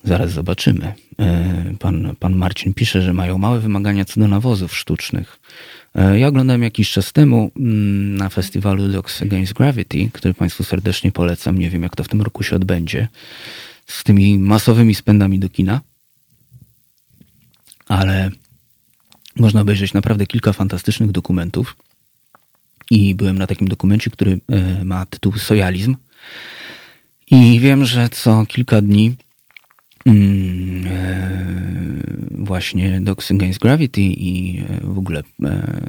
Zaraz 0.04 0.32
zobaczymy. 0.32 0.94
Pan, 1.80 2.16
pan 2.20 2.36
Marcin 2.36 2.74
pisze, 2.74 3.02
że 3.02 3.14
mają 3.14 3.38
małe 3.38 3.60
wymagania 3.60 4.06
co 4.06 4.20
do 4.20 4.28
nawozów 4.28 4.78
sztucznych. 4.78 5.40
E, 5.96 6.20
ja 6.20 6.28
oglądałem 6.28 6.64
jakiś 6.64 6.92
czas 6.92 7.14
temu 7.14 7.52
mm, 7.58 8.16
na 8.16 8.30
festiwalu 8.30 8.88
Dogs 8.88 9.22
Against 9.22 9.54
Gravity, 9.54 10.10
który 10.14 10.34
Państwu 10.34 10.64
serdecznie 10.64 11.12
polecam. 11.12 11.58
Nie 11.58 11.70
wiem, 11.70 11.84
jak 11.84 11.96
to 11.96 12.04
w 12.04 12.08
tym 12.08 12.22
roku 12.22 12.44
się 12.44 12.56
odbędzie 12.56 13.08
z 13.88 14.04
tymi 14.04 14.40
masowymi 14.40 14.96
spędami 14.96 15.40
do 15.40 15.50
kina, 15.50 15.82
ale 17.88 18.32
można 19.36 19.62
obejrzeć 19.62 19.94
naprawdę 19.94 20.28
kilka 20.28 20.54
fantastycznych 20.54 21.12
dokumentów. 21.12 21.76
I 22.92 23.16
byłem 23.16 23.38
na 23.38 23.48
takim 23.48 23.68
dokumencie, 23.68 24.10
który 24.10 24.40
e, 24.50 24.86
ma 24.86 25.06
tytuł 25.06 25.32
Sojalizm. 25.32 25.96
I 27.32 27.60
wiem, 27.60 27.86
że 27.86 28.10
co 28.10 28.46
kilka 28.46 28.82
dni 28.82 29.16
Mm, 30.06 30.88
e, 30.88 31.51
właśnie 32.52 33.02
Docs 33.02 33.32
Against 33.32 33.60
Gravity 33.60 34.02
i 34.02 34.60
e, 34.60 34.80
w 34.84 34.98
ogóle 34.98 35.24
e, 35.44 35.82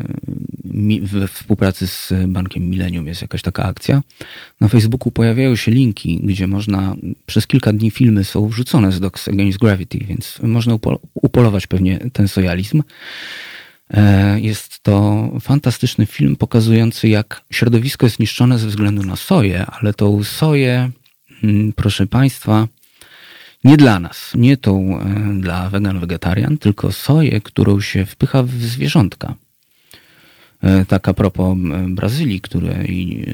we 1.02 1.28
współpracy 1.28 1.86
z 1.86 2.12
Bankiem 2.28 2.70
Millennium 2.70 3.06
jest 3.06 3.22
jakaś 3.22 3.42
taka 3.42 3.64
akcja. 3.64 4.02
Na 4.60 4.68
Facebooku 4.68 5.10
pojawiają 5.12 5.56
się 5.56 5.70
linki, 5.70 6.20
gdzie 6.22 6.46
można 6.46 6.96
przez 7.26 7.46
kilka 7.46 7.72
dni 7.72 7.90
filmy 7.90 8.24
są 8.24 8.48
wrzucone 8.48 8.92
z 8.92 9.00
Docs 9.00 9.28
Against 9.28 9.58
Gravity, 9.58 9.98
więc 9.98 10.38
można 10.42 10.78
upolować 11.14 11.66
pewnie 11.66 11.98
ten 12.12 12.28
sojalizm. 12.28 12.82
E, 13.90 14.40
jest 14.40 14.82
to 14.82 15.28
fantastyczny 15.40 16.06
film 16.06 16.36
pokazujący, 16.36 17.08
jak 17.08 17.44
środowisko 17.52 18.06
jest 18.06 18.18
niszczone 18.18 18.58
ze 18.58 18.68
względu 18.68 19.02
na 19.02 19.16
soję, 19.16 19.66
ale 19.66 19.94
tą 19.94 20.24
soję, 20.24 20.90
mm, 21.42 21.72
proszę 21.72 22.06
Państwa, 22.06 22.68
nie 23.64 23.76
dla 23.76 24.00
nas, 24.00 24.32
nie 24.34 24.56
tą 24.56 25.00
e, 25.00 25.40
dla 25.40 25.70
wegan, 25.70 26.00
wegetarian, 26.00 26.58
tylko 26.58 26.92
soję, 26.92 27.40
którą 27.40 27.80
się 27.80 28.06
wpycha 28.06 28.42
w 28.42 28.50
zwierzątka. 28.50 29.34
E, 30.62 30.84
tak 30.84 31.08
a 31.08 31.14
propos 31.14 31.56
Brazylii, 31.88 32.40
której 32.40 33.24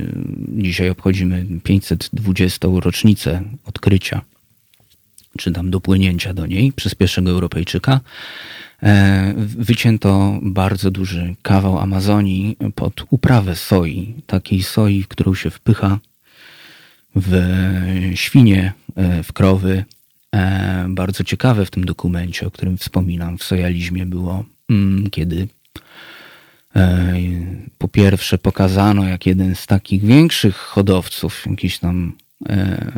dzisiaj 0.49 0.91
obchodzimy 0.91 1.47
520. 1.63 2.69
rocznicę 2.81 3.43
odkrycia, 3.67 4.21
czy 5.39 5.53
tam 5.53 5.71
dopłynięcia 5.71 6.35
do 6.35 6.47
niej 6.47 6.73
przez 6.73 6.95
pierwszego 6.95 7.31
Europejczyka. 7.31 8.01
E, 8.83 9.35
wycięto 9.37 10.39
bardzo 10.43 10.91
duży 10.91 11.35
kawał 11.43 11.79
Amazonii 11.79 12.57
pod 12.75 13.05
uprawę 13.11 13.57
soi, 13.57 14.15
takiej 14.27 14.63
soi, 14.63 15.05
którą 15.09 15.35
się 15.35 15.51
wpycha 15.51 15.99
w 17.17 17.43
świnie, 18.15 18.73
e, 18.97 19.23
w 19.23 19.33
krowy. 19.33 19.85
E, 20.35 20.87
bardzo 20.89 21.25
ciekawe 21.25 21.67
w 21.67 21.71
tym 21.71 21.85
dokumencie, 21.85 22.47
o 22.47 22.51
którym 22.51 22.79
wspominam, 22.79 23.39
w 23.39 23.45
sojalizmie 23.45 24.07
było, 24.07 24.45
mm, 24.71 25.11
kiedy 25.11 25.49
po 27.79 27.89
pierwsze 27.89 28.39
pokazano, 28.39 29.05
jak 29.05 29.27
jeden 29.27 29.55
z 29.55 29.67
takich 29.67 30.05
większych 30.05 30.57
hodowców, 30.57 31.47
jakiś 31.47 31.79
tam 31.79 32.13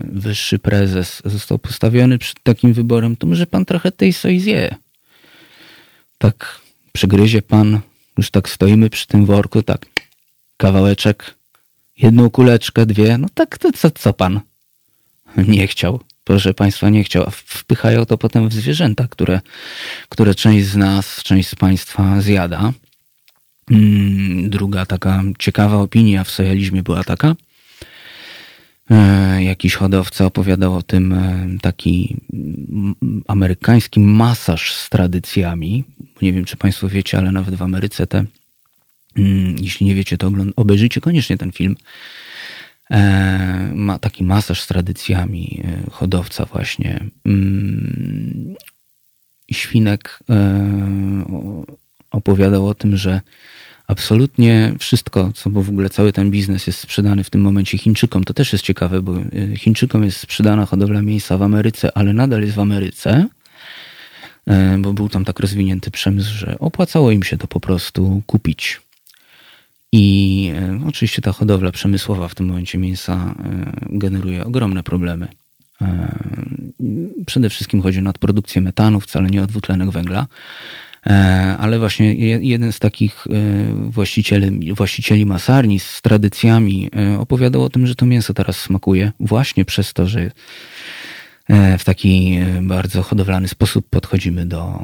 wyższy 0.04 0.58
prezes, 0.58 1.22
został 1.24 1.58
postawiony 1.58 2.18
przed 2.18 2.42
takim 2.42 2.72
wyborem, 2.72 3.16
to 3.16 3.26
może 3.26 3.46
pan 3.46 3.64
trochę 3.64 3.92
tej 3.92 4.12
soi 4.12 4.40
zje 4.40 4.74
tak 6.20 6.60
przegryzie 6.92 7.42
pan, 7.42 7.80
już 8.18 8.30
tak 8.30 8.48
stoimy 8.48 8.90
przy 8.90 9.06
tym 9.06 9.26
worku, 9.26 9.62
tak 9.62 9.86
kawałeczek, 10.56 11.34
jedną 11.98 12.30
kuleczkę, 12.30 12.86
dwie, 12.86 13.18
no 13.18 13.28
tak 13.34 13.58
to 13.58 13.72
co, 13.72 13.90
co 13.90 14.12
pan? 14.12 14.40
Nie 15.36 15.66
chciał. 15.66 16.00
Proszę 16.30 16.54
Państwa, 16.54 16.90
nie 16.90 17.04
chciał. 17.04 17.30
Wpychają 17.30 18.06
to 18.06 18.18
potem 18.18 18.48
w 18.48 18.52
zwierzęta, 18.52 19.08
które, 19.08 19.40
które 20.08 20.34
część 20.34 20.66
z 20.66 20.76
nas, 20.76 21.22
część 21.22 21.48
z 21.48 21.54
Państwa 21.54 22.20
zjada. 22.20 22.72
Mm, 23.70 24.50
druga 24.50 24.86
taka 24.86 25.22
ciekawa 25.38 25.76
opinia 25.76 26.24
w 26.24 26.30
sojalizmie 26.30 26.82
była 26.82 27.04
taka, 27.04 27.34
E, 28.90 29.44
jakiś 29.44 29.74
hodowca 29.74 30.24
opowiadał 30.24 30.76
o 30.76 30.82
tym 30.82 31.12
e, 31.12 31.48
taki 31.62 32.16
amerykański 33.28 34.00
masaż 34.00 34.74
z 34.74 34.88
tradycjami. 34.88 35.84
Nie 36.22 36.32
wiem, 36.32 36.44
czy 36.44 36.56
Państwo 36.56 36.88
wiecie, 36.88 37.18
ale 37.18 37.32
nawet 37.32 37.54
w 37.54 37.62
Ameryce 37.62 38.06
te, 38.06 38.24
mm, 39.16 39.56
jeśli 39.60 39.86
nie 39.86 39.94
wiecie, 39.94 40.18
to 40.18 40.30
obejrzyjcie 40.56 41.00
koniecznie 41.00 41.38
ten 41.38 41.52
film. 41.52 41.76
E, 42.90 43.70
ma 43.74 43.98
taki 43.98 44.24
masaż 44.24 44.60
z 44.60 44.66
tradycjami 44.66 45.62
hodowca 45.90 46.44
właśnie 46.44 47.04
mm, 47.26 48.54
świnek 49.50 50.18
opowiadał 52.10 52.68
o 52.68 52.74
tym, 52.74 52.96
że 52.96 53.20
absolutnie 53.86 54.74
wszystko, 54.78 55.32
co 55.34 55.50
bo 55.50 55.62
w 55.62 55.68
ogóle 55.68 55.90
cały 55.90 56.12
ten 56.12 56.30
biznes 56.30 56.66
jest 56.66 56.78
sprzedany 56.78 57.24
w 57.24 57.30
tym 57.30 57.40
momencie 57.40 57.78
Chińczykom. 57.78 58.24
To 58.24 58.34
też 58.34 58.52
jest 58.52 58.64
ciekawe, 58.64 59.02
bo 59.02 59.14
Chińczykom 59.56 60.04
jest 60.04 60.16
sprzedana 60.16 60.66
hodowla 60.66 61.02
mięsa 61.02 61.38
w 61.38 61.42
Ameryce, 61.42 61.96
ale 61.96 62.12
nadal 62.12 62.42
jest 62.42 62.54
w 62.54 62.60
Ameryce, 62.60 63.26
bo 64.78 64.92
był 64.92 65.08
tam 65.08 65.24
tak 65.24 65.40
rozwinięty 65.40 65.90
przemysł, 65.90 66.34
że 66.34 66.58
opłacało 66.58 67.10
im 67.10 67.22
się 67.22 67.38
to 67.38 67.46
po 67.46 67.60
prostu 67.60 68.22
kupić. 68.26 68.80
I 69.92 70.52
y, 70.84 70.88
oczywiście 70.88 71.22
ta 71.22 71.32
hodowla 71.32 71.72
przemysłowa 71.72 72.28
w 72.28 72.34
tym 72.34 72.46
momencie 72.46 72.78
mięsa 72.78 73.34
generuje 73.90 74.44
ogromne 74.44 74.82
problemy. 74.82 75.28
Przede 77.26 77.50
wszystkim 77.50 77.82
chodzi 77.82 77.98
o 77.98 78.02
nadprodukcję 78.02 78.62
metanu, 78.62 79.00
wcale 79.00 79.30
nie 79.30 79.42
o 79.42 79.46
dwutlenek 79.46 79.90
węgla. 79.90 80.26
E, 81.06 81.56
ale 81.58 81.78
właśnie 81.78 82.14
jeden 82.38 82.72
z 82.72 82.78
takich 82.78 83.26
e, 83.26 83.30
właścicieli, 83.90 84.74
właścicieli 84.74 85.26
masarni 85.26 85.80
z 85.80 86.02
tradycjami 86.02 86.90
e, 86.96 87.18
opowiadał 87.18 87.62
o 87.62 87.70
tym, 87.70 87.86
że 87.86 87.94
to 87.94 88.06
mięso 88.06 88.34
teraz 88.34 88.56
smakuje 88.60 89.12
właśnie 89.20 89.64
przez 89.64 89.92
to, 89.92 90.08
że 90.08 90.30
w 91.78 91.84
taki 91.84 92.38
bardzo 92.62 93.02
hodowlany 93.02 93.48
sposób 93.48 93.86
podchodzimy 93.90 94.46
do 94.46 94.78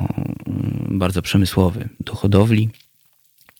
bardzo 0.88 1.22
przemysłowy, 1.22 1.88
do 2.00 2.14
hodowli 2.14 2.68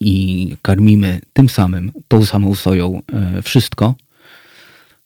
i 0.01 0.57
karmimy 0.63 1.21
tym 1.33 1.49
samym, 1.49 1.93
tą 2.09 2.27
samą 2.27 2.55
soją 2.55 3.03
wszystko, 3.43 3.95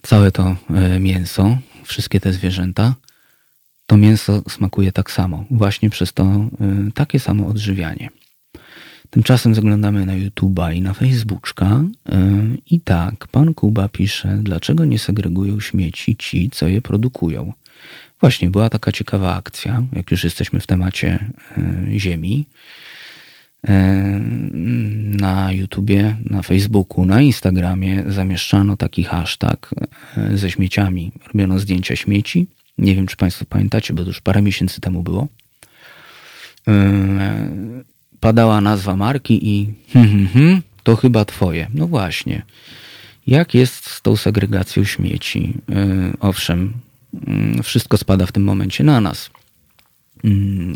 całe 0.02 0.32
to 0.32 0.56
mięso, 1.00 1.58
wszystkie 1.84 2.20
te 2.20 2.32
zwierzęta 2.32 2.94
to 3.90 3.96
mięso 3.96 4.42
smakuje 4.48 4.92
tak 4.92 5.10
samo, 5.10 5.44
właśnie 5.50 5.90
przez 5.90 6.12
to 6.12 6.24
y, 6.88 6.92
takie 6.92 7.20
samo 7.20 7.46
odżywianie. 7.46 8.08
Tymczasem 9.10 9.54
zaglądamy 9.54 10.06
na 10.06 10.12
YouTube'a 10.12 10.74
i 10.74 10.80
na 10.80 10.94
Facebooka 10.94 11.82
i 12.66 12.80
tak, 12.80 13.28
pan 13.28 13.54
Kuba 13.54 13.88
pisze, 13.88 14.38
dlaczego 14.42 14.84
nie 14.84 14.98
segregują 14.98 15.60
śmieci 15.60 16.16
ci, 16.16 16.50
co 16.50 16.68
je 16.68 16.82
produkują. 16.82 17.52
Właśnie, 18.20 18.50
była 18.50 18.70
taka 18.70 18.92
ciekawa 18.92 19.34
akcja, 19.34 19.82
jak 19.92 20.10
już 20.10 20.24
jesteśmy 20.24 20.60
w 20.60 20.66
temacie 20.66 21.18
ziemi. 21.96 22.46
Na 25.20 25.52
YouTubie, 25.52 26.16
na 26.30 26.42
Facebooku, 26.42 27.06
na 27.06 27.20
Instagramie 27.20 28.04
zamieszczano 28.08 28.76
taki 28.76 29.04
hashtag 29.04 29.70
ze 30.34 30.50
śmieciami. 30.50 31.12
Robiono 31.26 31.58
zdjęcia 31.58 31.96
śmieci 31.96 32.46
nie 32.80 32.94
wiem, 32.94 33.06
czy 33.06 33.16
Państwo 33.16 33.44
pamiętacie, 33.44 33.94
bo 33.94 34.02
to 34.02 34.08
już 34.08 34.20
parę 34.20 34.42
miesięcy 34.42 34.80
temu 34.80 35.02
było. 35.02 35.28
Yy, 36.66 36.74
padała 38.20 38.60
nazwa 38.60 38.96
marki 38.96 39.48
i 39.48 39.74
hmm, 39.92 40.10
hmm, 40.10 40.28
hmm, 40.28 40.62
to 40.82 40.96
chyba 40.96 41.24
Twoje. 41.24 41.66
No 41.74 41.86
właśnie. 41.86 42.42
Jak 43.26 43.54
jest 43.54 43.90
z 43.90 44.02
tą 44.02 44.16
segregacją 44.16 44.84
śmieci? 44.84 45.54
Yy, 45.68 46.12
owszem, 46.20 46.72
yy, 47.56 47.62
wszystko 47.62 47.96
spada 47.96 48.26
w 48.26 48.32
tym 48.32 48.44
momencie 48.44 48.84
na 48.84 49.00
nas. 49.00 49.30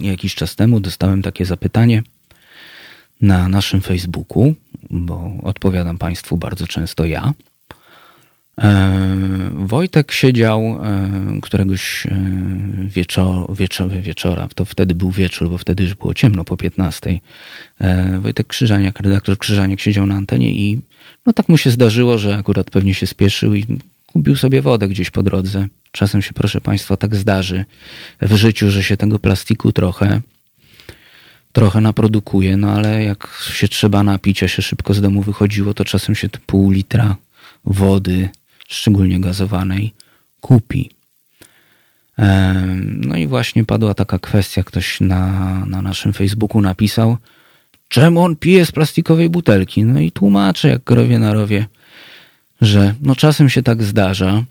Jakiś 0.00 0.34
czas 0.34 0.56
temu 0.56 0.80
dostałem 0.80 1.22
takie 1.22 1.44
zapytanie 1.44 2.02
na 3.24 3.48
naszym 3.48 3.80
Facebooku, 3.80 4.54
bo 4.90 5.32
odpowiadam 5.42 5.98
Państwu 5.98 6.36
bardzo 6.36 6.66
często 6.66 7.04
ja. 7.04 7.32
E, 8.58 9.50
Wojtek 9.54 10.12
siedział 10.12 10.60
e, 10.62 11.40
któregoś 11.42 12.06
e, 12.06 12.16
wieczor, 12.88 13.56
wieczor, 13.56 13.90
wieczora, 13.90 14.48
to 14.54 14.64
wtedy 14.64 14.94
był 14.94 15.10
wieczór, 15.10 15.50
bo 15.50 15.58
wtedy 15.58 15.82
już 15.82 15.94
było 15.94 16.14
ciemno 16.14 16.44
po 16.44 16.56
15. 16.56 17.20
Wojtek 18.20 18.46
Krzyżaniak, 18.46 19.00
redaktor 19.00 19.38
Krzyżaniak 19.38 19.80
siedział 19.80 20.06
na 20.06 20.14
antenie 20.14 20.52
i 20.52 20.80
no 21.26 21.32
tak 21.32 21.48
mu 21.48 21.58
się 21.58 21.70
zdarzyło, 21.70 22.18
że 22.18 22.36
akurat 22.36 22.70
pewnie 22.70 22.94
się 22.94 23.06
spieszył 23.06 23.54
i 23.54 23.66
kupił 24.06 24.36
sobie 24.36 24.62
wodę 24.62 24.88
gdzieś 24.88 25.10
po 25.10 25.22
drodze. 25.22 25.68
Czasem 25.92 26.22
się, 26.22 26.32
proszę 26.32 26.60
Państwa, 26.60 26.96
tak 26.96 27.16
zdarzy 27.16 27.64
w 28.20 28.34
życiu, 28.34 28.70
że 28.70 28.82
się 28.82 28.96
tego 28.96 29.18
plastiku 29.18 29.72
trochę 29.72 30.20
trochę 31.54 31.80
naprodukuje, 31.80 32.56
no 32.56 32.70
ale 32.72 33.04
jak 33.04 33.28
się 33.52 33.68
trzeba 33.68 34.02
napić, 34.02 34.42
a 34.42 34.48
się 34.48 34.62
szybko 34.62 34.94
z 34.94 35.00
domu 35.00 35.22
wychodziło, 35.22 35.74
to 35.74 35.84
czasem 35.84 36.14
się 36.14 36.28
pół 36.46 36.70
litra 36.70 37.16
wody 37.64 38.28
szczególnie 38.68 39.20
gazowanej, 39.20 39.94
kupi. 40.40 40.90
No 42.84 43.16
i 43.16 43.26
właśnie 43.26 43.64
padła 43.64 43.94
taka 43.94 44.18
kwestia, 44.18 44.62
ktoś 44.62 45.00
na, 45.00 45.22
na 45.66 45.82
naszym 45.82 46.12
Facebooku 46.12 46.60
napisał, 46.60 47.16
czemu 47.88 48.22
on 48.22 48.36
pije 48.36 48.66
z 48.66 48.72
plastikowej 48.72 49.30
butelki? 49.30 49.84
No 49.84 50.00
i 50.00 50.12
tłumaczę, 50.12 50.68
jak 50.68 50.84
krowie 50.84 51.18
na 51.18 51.34
rowie, 51.34 51.66
że 52.60 52.94
no 53.00 53.16
czasem 53.16 53.48
się 53.48 53.62
tak 53.62 53.82
zdarza, 53.82 54.44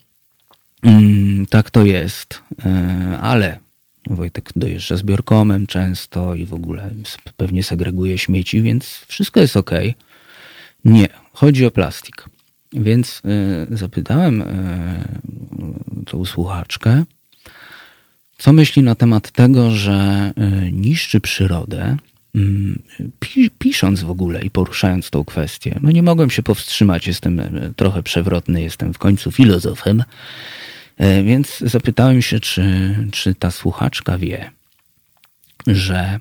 mm, 0.84 1.46
tak 1.46 1.72
to 1.72 1.86
jest, 1.86 2.42
e, 2.66 3.20
ale 3.22 3.63
Wojtek 4.10 4.50
dojeżdża 4.56 4.98
zbiorkomem 4.98 5.68
często 5.68 6.36
i 6.36 6.46
w 6.46 6.54
ogóle 6.54 6.90
pewnie 7.38 7.64
segreguje 7.64 8.18
śmieci, 8.18 8.62
więc 8.62 9.06
wszystko 9.08 9.40
jest 9.40 9.58
ok. 9.58 9.72
Nie, 10.86 11.08
chodzi 11.34 11.66
o 11.66 11.72
plastik. 11.72 12.26
Więc 12.74 13.22
y, 13.72 13.78
zapytałem 13.78 14.42
y, 14.42 14.46
tą 16.06 16.26
słuchaczkę, 16.26 17.04
co 18.38 18.54
myśli 18.54 18.84
na 18.84 18.96
temat 18.96 19.32
tego, 19.32 19.72
że 19.72 20.32
y, 20.68 20.72
niszczy 20.72 21.20
przyrodę, 21.20 21.98
mm, 22.36 22.82
pisząc 23.60 24.04
w 24.04 24.10
ogóle 24.10 24.42
i 24.42 24.50
poruszając 24.50 25.10
tą 25.10 25.26
kwestię. 25.26 25.80
No 25.82 25.92
nie 25.92 26.04
mogłem 26.04 26.30
się 26.30 26.44
powstrzymać, 26.44 27.08
jestem 27.08 27.42
trochę 27.76 28.04
przewrotny, 28.04 28.62
jestem 28.62 28.94
w 28.94 28.98
końcu 28.98 29.32
filozofem, 29.32 30.04
więc 31.24 31.60
zapytałem 31.60 32.22
się, 32.22 32.40
czy, 32.40 32.96
czy 33.12 33.36
ta 33.36 33.52
słuchaczka 33.52 34.18
wie, 34.18 34.52
że 35.68 36.20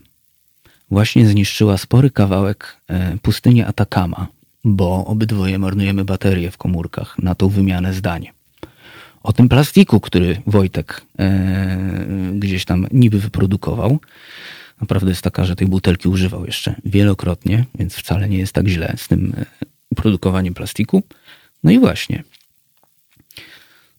właśnie 0.90 1.26
zniszczyła 1.26 1.78
spory 1.78 2.10
kawałek 2.10 2.76
e, 2.88 3.16
pustyni 3.22 3.62
Atakama, 3.62 4.26
bo 4.64 5.04
obydwoje 5.06 5.58
marnujemy 5.58 6.04
baterie 6.04 6.50
w 6.50 6.58
komórkach 6.58 7.18
na 7.18 7.34
tą 7.34 7.48
wymianę 7.48 7.94
zdań. 7.94 8.28
O 9.22 9.32
tym 9.32 9.48
plastiku, 9.48 10.00
który 10.00 10.42
Wojtek 10.46 11.02
e, 11.18 11.78
gdzieś 12.34 12.64
tam 12.64 12.86
niby 12.92 13.18
wyprodukował, 13.18 13.98
naprawdę 14.80 15.10
jest 15.10 15.22
taka, 15.22 15.44
że 15.44 15.56
tej 15.56 15.68
butelki 15.68 16.08
używał 16.08 16.46
jeszcze 16.46 16.74
wielokrotnie, 16.84 17.64
więc 17.74 17.94
wcale 17.94 18.28
nie 18.28 18.38
jest 18.38 18.52
tak 18.52 18.68
źle 18.68 18.94
z 18.96 19.08
tym 19.08 19.34
e, 19.36 19.46
produkowaniem 19.96 20.54
plastiku. 20.54 21.02
No 21.64 21.70
i 21.70 21.78
właśnie. 21.78 22.22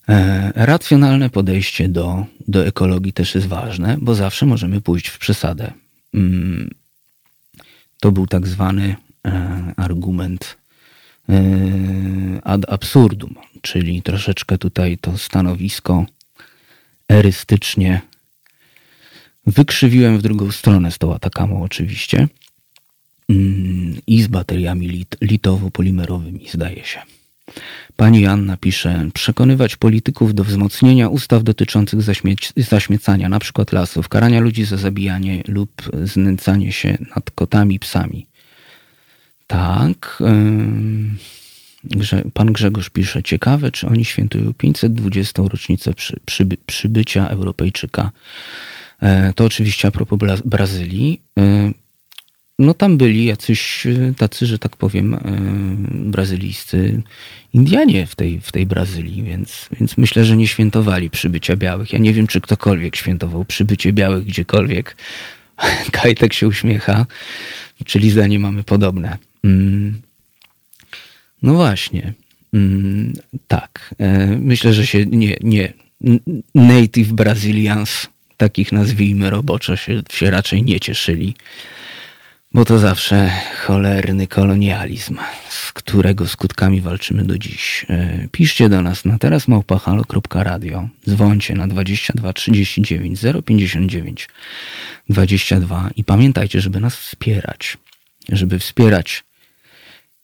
E, 0.10 0.52
racjonalne 0.56 1.30
podejście 1.30 1.90
do, 1.90 2.26
do 2.48 2.66
ekologii 2.66 3.14
też 3.14 3.36
jest 3.36 3.48
ważne, 3.48 3.98
bo 4.02 4.16
zawsze 4.16 4.46
możemy 4.46 4.82
pójść 4.82 5.08
w 5.08 5.18
przesadę. 5.18 5.74
Mm, 6.14 6.70
to 8.00 8.12
był 8.12 8.28
tak 8.28 8.48
zwany 8.48 8.96
e, 9.28 9.74
argument 9.78 10.58
ad 12.44 12.70
absurdum, 12.70 13.36
czyli 13.62 14.02
troszeczkę 14.02 14.58
tutaj 14.58 14.98
to 14.98 15.18
stanowisko 15.18 16.06
erystycznie 17.10 18.02
wykrzywiłem 19.46 20.18
w 20.18 20.22
drugą 20.22 20.52
stronę 20.52 20.92
z 20.92 20.98
tą 20.98 21.16
atakamą 21.16 21.64
oczywiście 21.64 22.28
mm, 23.30 23.98
i 24.08 24.24
z 24.24 24.28
bateriami 24.28 24.88
lit 24.88 25.16
litowo-polimerowymi 25.22 26.50
zdaje 26.50 26.86
się. 26.86 27.02
Pani 27.96 28.26
Anna 28.26 28.58
pisze, 28.58 29.10
przekonywać 29.14 29.76
polityków 29.76 30.34
do 30.34 30.44
wzmocnienia 30.44 31.10
ustaw 31.10 31.44
dotyczących 31.44 32.02
zaśmie 32.02 32.36
zaśmiecania, 32.58 33.30
przykład 33.40 33.72
lasów, 33.72 34.10
karania 34.10 34.40
ludzi 34.40 34.66
za 34.66 34.78
zabijanie 34.78 35.44
lub 35.48 35.82
znęcanie 36.04 36.72
się 36.72 36.98
nad 37.16 37.32
kotami, 37.32 37.80
psami. 37.80 38.28
Tak. 39.48 40.24
Yy, 41.96 42.32
pan 42.34 42.54
Grzegorz 42.54 42.90
pisze, 42.90 43.24
ciekawe, 43.24 43.72
czy 43.72 43.88
oni 43.88 44.06
świętują 44.06 44.54
520. 44.54 45.44
rocznicę 45.52 45.94
przy, 45.94 46.20
przyby, 46.26 46.58
przybycia 46.66 47.28
Europejczyka. 47.28 48.12
Yy, 49.02 49.34
to 49.36 49.46
oczywiście 49.46 49.88
a 49.88 49.92
propos 49.92 50.42
Brazylii. 50.46 51.22
No 52.60 52.74
tam 52.74 52.98
byli 52.98 53.26
jacyś 53.26 53.88
e, 53.88 54.14
tacy, 54.18 54.46
że 54.46 54.60
tak 54.60 54.78
powiem, 54.78 55.14
e, 55.14 55.20
brazylijscy 55.92 57.02
Indianie 57.54 58.06
w 58.06 58.16
tej, 58.16 58.42
w 58.42 58.52
tej 58.52 58.66
Brazylii, 58.66 59.24
więc, 59.24 59.70
więc 59.80 59.98
myślę, 59.98 60.26
że 60.26 60.38
nie 60.38 60.48
świętowali 60.48 61.10
przybycia 61.10 61.56
białych. 61.56 61.94
Ja 61.94 62.00
nie 62.00 62.14
wiem, 62.14 62.28
czy 62.28 62.42
ktokolwiek 62.42 62.96
świętował 62.96 63.46
przybycie 63.46 63.94
białych 63.94 64.26
gdziekolwiek. 64.26 64.98
Kajtek 65.92 66.34
się 66.34 66.48
uśmiecha, 66.48 67.06
czyli 67.86 68.12
zdanie 68.12 68.40
mamy 68.40 68.64
podobne. 68.64 69.18
Mm. 69.44 70.02
No 71.42 71.54
właśnie. 71.54 72.14
Mm, 72.54 73.14
tak. 73.48 73.96
E, 74.00 74.28
myślę, 74.28 74.74
że 74.74 74.88
się 74.88 75.06
nie, 75.06 75.38
nie. 75.42 75.74
Native 76.56 77.12
Brazilians, 77.12 78.08
takich 78.38 78.72
nazwijmy 78.72 79.30
roboczo, 79.30 79.76
się, 79.76 80.02
się 80.12 80.32
raczej 80.32 80.64
nie 80.64 80.80
cieszyli 80.80 81.36
bo 82.54 82.66
to 82.66 82.80
zawsze 82.80 83.32
cholerny 83.66 84.28
kolonializm, 84.28 85.18
z 85.50 85.72
którego 85.72 86.28
skutkami 86.28 86.82
walczymy 86.82 87.24
do 87.24 87.38
dziś. 87.38 87.86
E, 87.90 88.28
piszcie 88.32 88.70
do 88.70 88.82
nas 88.82 89.06
na 89.06 89.20
teraz 89.20 89.48
małpahalo.radio. 89.48 90.90
Dzwońcie 91.10 91.56
na 91.56 91.68
22 91.68 92.34
39 92.34 93.20
059 93.46 94.30
22 95.10 95.90
i 95.96 96.04
pamiętajcie, 96.04 96.62
żeby 96.62 96.80
nas 96.80 96.96
wspierać. 96.96 97.78
Żeby 98.30 98.60
wspierać 98.60 99.24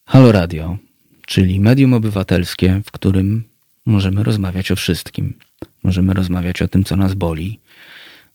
Halo 0.05 0.31
Radio, 0.31 0.77
czyli 1.25 1.59
medium 1.59 1.93
obywatelskie, 1.93 2.81
w 2.85 2.91
którym 2.91 3.43
możemy 3.85 4.23
rozmawiać 4.23 4.71
o 4.71 4.75
wszystkim. 4.75 5.33
Możemy 5.83 6.13
rozmawiać 6.13 6.61
o 6.61 6.67
tym, 6.67 6.83
co 6.83 6.95
nas 6.95 7.13
boli 7.13 7.59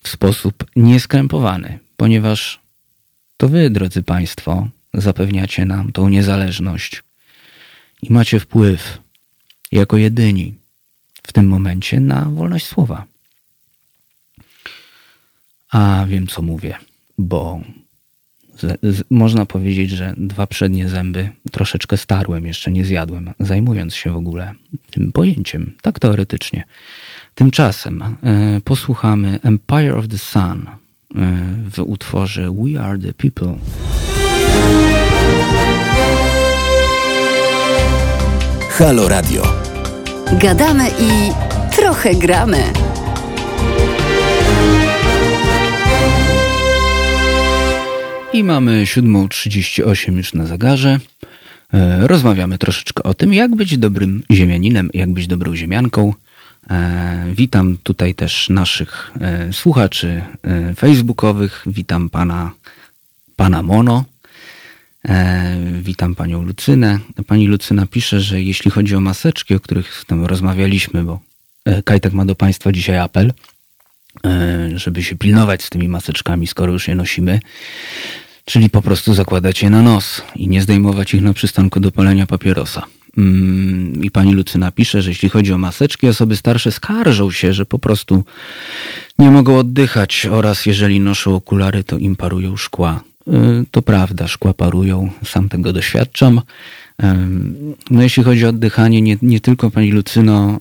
w 0.03 0.09
sposób 0.09 0.65
nieskrępowany, 0.77 1.79
ponieważ 1.97 2.64
to 3.37 3.49
wy, 3.49 3.71
drodzy 3.71 4.03
Państwo, 4.03 4.69
zapewniacie 4.95 5.65
nam 5.65 5.93
tą 5.93 6.09
niezależność 6.09 7.03
i 8.03 8.13
macie 8.13 8.41
wpływ 8.41 8.99
jako 9.73 9.97
jedyni 9.97 10.55
w 11.23 11.33
tym 11.33 11.49
momencie 11.49 12.01
na 12.01 12.25
wolność 12.25 12.67
słowa. 12.67 13.05
A 15.71 16.05
wiem, 16.09 16.27
co 16.27 16.43
mówię, 16.43 16.75
bo 17.19 17.61
z, 18.59 18.81
z, 18.97 19.05
można 19.11 19.47
powiedzieć, 19.47 19.91
że 19.91 20.15
dwa 20.17 20.47
przednie 20.47 20.89
zęby 20.89 21.29
troszeczkę 21.53 21.97
starłem, 21.97 22.47
jeszcze 22.47 22.71
nie 22.71 22.85
zjadłem, 22.85 23.31
zajmując 23.41 23.95
się 23.95 24.13
w 24.13 24.17
ogóle 24.17 24.55
tym 24.91 25.13
pojęciem, 25.13 25.75
tak 25.83 25.99
teoretycznie. 25.99 26.65
Tymczasem 27.35 28.03
e, 28.03 28.17
posłuchamy 28.65 29.41
Empire 29.43 29.95
of 29.95 30.09
the 30.09 30.19
Sun 30.19 30.67
w 31.71 31.79
utworze 31.79 32.51
We 32.51 32.81
Are 32.81 32.99
the 32.99 33.13
People. 33.13 33.55
Halo 38.71 39.09
Radio. 39.09 39.43
Gadamy 40.41 40.89
i 40.89 41.33
trochę 41.77 42.15
gramy. 42.15 42.63
I 48.33 48.45
mamy 48.45 48.85
7.38 48.85 50.17
już 50.17 50.35
na 50.35 50.47
zegarze. 50.47 51.01
E, 51.75 52.07
rozmawiamy 52.07 52.59
troszeczkę 52.59 53.03
o 53.03 53.15
tym, 53.15 53.35
jak 53.35 53.57
być 53.57 53.79
dobrym 53.79 54.23
ziemianinem, 54.31 54.91
jak 54.95 55.13
być 55.13 55.27
dobrą 55.27 55.57
ziemianką. 55.57 56.15
E, 56.71 57.25
witam 57.35 57.77
tutaj 57.83 58.15
też 58.15 58.49
naszych 58.49 59.13
e, 59.21 59.53
słuchaczy 59.53 60.23
e, 60.43 60.75
facebookowych. 60.75 61.63
Witam 61.67 62.11
pana, 62.11 62.51
pana 63.37 63.63
Mono. 63.63 64.05
Witam 65.83 66.15
panią 66.15 66.43
Lucynę. 66.43 66.99
Pani 67.27 67.47
Lucyna 67.47 67.87
pisze, 67.87 68.21
że 68.21 68.43
jeśli 68.43 68.71
chodzi 68.71 68.97
o 68.97 69.01
maseczki, 69.01 69.55
o 69.55 69.61
których 69.61 70.05
tam 70.07 70.25
rozmawialiśmy, 70.25 71.05
bo 71.05 71.21
Kajtek 71.85 72.13
ma 72.13 72.25
do 72.25 72.35
państwa 72.35 72.73
dzisiaj 72.73 72.99
apel, 72.99 73.33
żeby 74.75 75.03
się 75.03 75.17
pilnować 75.17 75.63
z 75.63 75.71
tymi 75.71 75.89
maseczkami, 75.89 76.47
skoro 76.47 76.73
już 76.73 76.89
je 76.89 76.95
nosimy. 76.95 77.41
Czyli 78.45 78.71
po 78.71 78.83
prostu 78.83 79.15
zakładać 79.15 79.63
je 79.63 79.71
na 79.71 79.83
nos 79.83 80.23
i 80.37 80.49
nie 80.49 80.63
zdejmować 80.63 81.15
ich 81.15 81.23
na 81.23 81.33
przystanku 81.33 81.81
do 81.81 81.93
palenia 81.93 82.27
papierosa. 82.27 82.87
Mm, 83.19 84.05
I 84.05 84.11
pani 84.11 84.35
Lucyna 84.35 84.71
pisze, 84.71 85.03
że 85.03 85.11
jeśli 85.11 85.29
chodzi 85.29 85.53
o 85.53 85.59
maseczki, 85.59 86.09
osoby 86.09 86.37
starsze 86.37 86.73
skarżą 86.73 87.31
się, 87.31 87.53
że 87.53 87.67
po 87.67 87.79
prostu 87.79 88.25
nie 89.19 89.31
mogą 89.31 89.59
oddychać 89.59 90.27
oraz 90.31 90.67
jeżeli 90.67 91.01
noszą 91.01 91.35
okulary, 91.35 91.85
to 91.85 91.99
im 91.99 92.17
parują 92.17 92.57
szkła. 92.57 93.01
Y, 93.29 93.33
to 93.71 93.83
prawda, 93.83 94.29
szkła 94.29 94.55
parują, 94.55 95.11
sam 95.25 95.49
tego 95.49 95.73
doświadczam. 95.73 96.41
No 97.91 98.03
jeśli 98.03 98.23
chodzi 98.23 98.47
o 98.47 98.49
oddychanie, 98.49 99.03
nie, 99.03 99.17
nie 99.23 99.41
tylko 99.41 99.71
pani 99.71 99.93
Lucyno, 99.93 100.59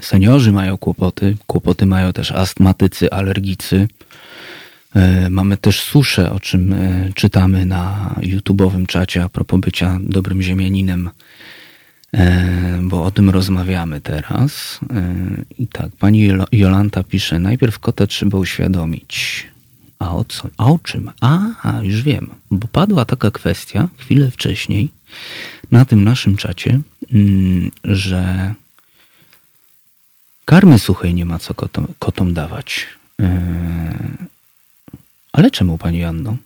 seniorzy 0.00 0.52
mają 0.52 0.78
kłopoty, 0.78 1.36
kłopoty 1.46 1.86
mają 1.86 2.12
też 2.12 2.32
astmatycy, 2.32 3.10
alergicy. 3.10 3.88
E, 4.98 5.30
mamy 5.30 5.56
też 5.56 5.80
suszę, 5.80 6.32
o 6.32 6.40
czym 6.40 6.72
e, 6.72 7.10
czytamy 7.14 7.66
na 7.66 8.14
YouTube'owym 8.20 8.86
czacie 8.86 9.24
a 9.24 9.28
propos 9.28 9.60
bycia 9.60 9.98
dobrym 10.02 10.42
ziemianinem, 10.42 11.10
e, 12.14 12.80
bo 12.82 13.04
o 13.04 13.10
tym 13.10 13.30
rozmawiamy 13.30 14.00
teraz. 14.00 14.80
I 15.58 15.66
tak, 15.66 15.88
pani 15.98 16.30
Jolanta 16.52 17.02
pisze, 17.02 17.38
najpierw 17.38 17.78
kota 17.78 18.06
trzeba 18.06 18.38
uświadomić. 18.38 19.46
A 19.98 20.16
o 20.16 20.24
co? 20.24 20.48
A 20.56 20.66
o 20.66 20.78
czym? 20.78 21.10
A, 21.20 21.40
już 21.82 22.02
wiem, 22.02 22.30
bo 22.50 22.68
padła 22.68 23.04
taka 23.04 23.30
kwestia 23.30 23.88
chwilę 23.98 24.30
wcześniej 24.30 24.88
na 25.70 25.84
tym 25.84 26.04
naszym 26.04 26.36
czacie, 26.36 26.80
mm, 27.12 27.70
że 27.84 28.54
karmy 30.44 30.78
suchej 30.78 31.14
nie 31.14 31.24
ma 31.24 31.38
co 31.38 31.54
kotom, 31.54 31.86
kotom 31.98 32.34
dawać. 32.34 32.86
Ale 35.38 35.50
czemu, 35.50 35.78
pani 35.78 36.04
Anno? 36.04 36.36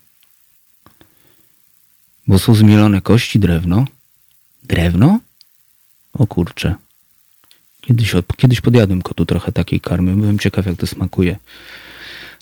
Bo 2.27 2.39
są 2.39 2.55
zmielone 2.55 3.01
kości, 3.01 3.39
drewno. 3.39 3.85
Drewno? 4.63 5.21
O 6.13 6.27
kurcze. 6.27 6.75
Kiedyś, 7.81 8.13
kiedyś 8.37 8.61
podjadłem 8.61 9.03
kotu 9.03 9.27
trochę 9.27 9.53
takiej 9.53 9.81
karmy. 9.81 10.17
Byłem 10.17 10.39
ciekaw, 10.39 10.67
jak 10.67 10.77
to 10.77 10.87
smakuje. 10.87 11.37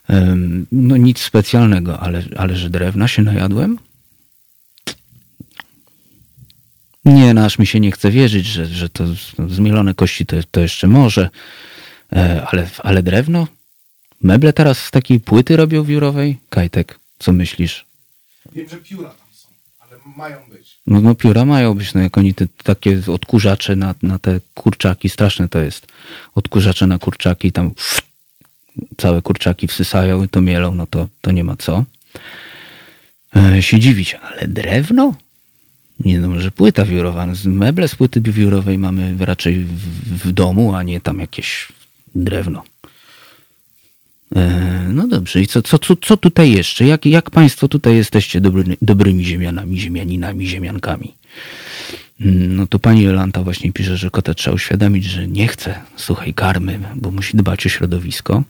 Um, 0.09 0.67
no 0.73 0.97
nic 0.97 1.23
specjalnego, 1.23 2.01
ale, 2.01 2.23
ale 2.37 2.57
że 2.57 2.71
drewna 2.71 3.09
się 3.09 3.23
najadłem? 3.23 3.79
Nie, 7.05 7.35
no 7.35 7.49
mi 7.59 7.67
się 7.67 7.81
nie 7.81 7.93
chce 7.93 8.11
wierzyć, 8.11 8.47
że, 8.47 8.67
że 8.67 8.89
to 8.89 9.05
zmielone 9.49 9.95
kości 9.95 10.27
to, 10.27 10.37
to 10.51 10.61
jeszcze 10.61 10.87
może. 10.87 11.31
E, 12.13 12.47
ale, 12.47 12.71
ale 12.79 13.03
drewno? 13.03 13.47
Meble 14.21 14.53
teraz 14.53 14.79
z 14.79 14.91
takiej 14.91 15.21
płyty 15.21 15.57
robią 15.57 15.85
wiórowej? 15.85 16.39
Kajtek, 16.49 16.99
Co 17.19 17.33
myślisz? 17.33 17.85
Wiem, 18.53 18.69
że 18.69 18.77
pióra 18.77 19.09
tam 19.09 19.29
są, 19.33 19.49
ale 19.79 20.17
mają 20.17 20.39
być. 20.51 20.79
No, 20.87 21.01
no 21.01 21.15
pióra 21.15 21.45
mają 21.45 21.75
być, 21.75 21.95
no 21.95 22.01
jak 22.01 22.19
oni 22.19 22.35
te 22.35 22.47
takie 22.63 23.01
odkurzacze 23.07 23.77
na, 23.77 23.95
na 24.03 24.19
te 24.19 24.41
kurczaki, 24.55 25.09
straszne 25.09 25.49
to 25.49 25.59
jest. 25.59 25.87
Odkurzacze 26.35 26.87
na 26.87 26.99
kurczaki, 26.99 27.53
tam 27.53 27.71
całe 28.97 29.23
kurczaki 29.23 29.69
wsysają 29.69 30.25
i 30.25 30.29
to 30.29 30.41
mielą, 30.41 30.75
no 30.75 30.87
to, 30.87 31.09
to 31.21 31.31
nie 31.31 31.45
ma 31.45 31.57
co 31.57 31.85
e, 33.37 33.63
się 33.63 33.81
dziwić. 33.81 34.15
Ale 34.15 34.49
drewno? 34.49 35.15
Nie 36.01 36.21
no, 36.21 36.29
może 36.29 36.51
płyta 36.51 36.85
wiórowa. 36.85 37.27
Meble 37.45 37.89
z 37.89 37.95
płyty 37.95 38.21
wiórowej 38.21 38.79
mamy 38.79 39.15
raczej 39.19 39.65
w, 39.65 40.29
w 40.29 40.33
domu, 40.33 40.75
a 40.75 40.83
nie 40.83 41.01
tam 41.01 41.21
jakieś 41.21 41.69
drewno. 42.15 42.63
E, 44.37 44.87
no 44.89 45.09
dobrze, 45.09 45.41
i 45.41 45.47
co, 45.47 45.63
co, 45.63 45.79
co, 45.79 45.97
co 45.97 46.17
tutaj 46.17 46.53
jeszcze? 46.53 46.85
Jak, 46.85 47.07
jak 47.07 47.31
Państwo 47.31 47.69
tutaj 47.69 47.97
jesteście 47.97 48.41
dobry, 48.41 48.77
dobrymi 48.83 49.25
ziemianami, 49.25 49.81
ziemianinami, 49.81 50.47
ziemiankami? 50.47 51.15
Mm, 52.21 52.57
no 52.57 52.67
to 52.67 52.79
pani 52.79 53.03
Jolanta 53.03 53.43
właśnie 53.43 53.73
pisze, 53.73 53.97
że 53.97 54.11
kota 54.11 54.35
trzeba 54.35 54.55
uświadomić, 54.55 55.05
że 55.05 55.29
nie 55.29 55.49
chce 55.49 55.81
suchej 55.97 56.35
karmy, 56.35 56.79
bo 56.95 57.11
musi 57.11 57.37
dbać 57.37 57.67
o 57.67 57.69
środowisko. 57.69 58.43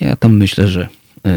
Ja 0.00 0.16
tam 0.16 0.36
myślę, 0.36 0.68
że 0.68 0.88
y, 1.26 1.28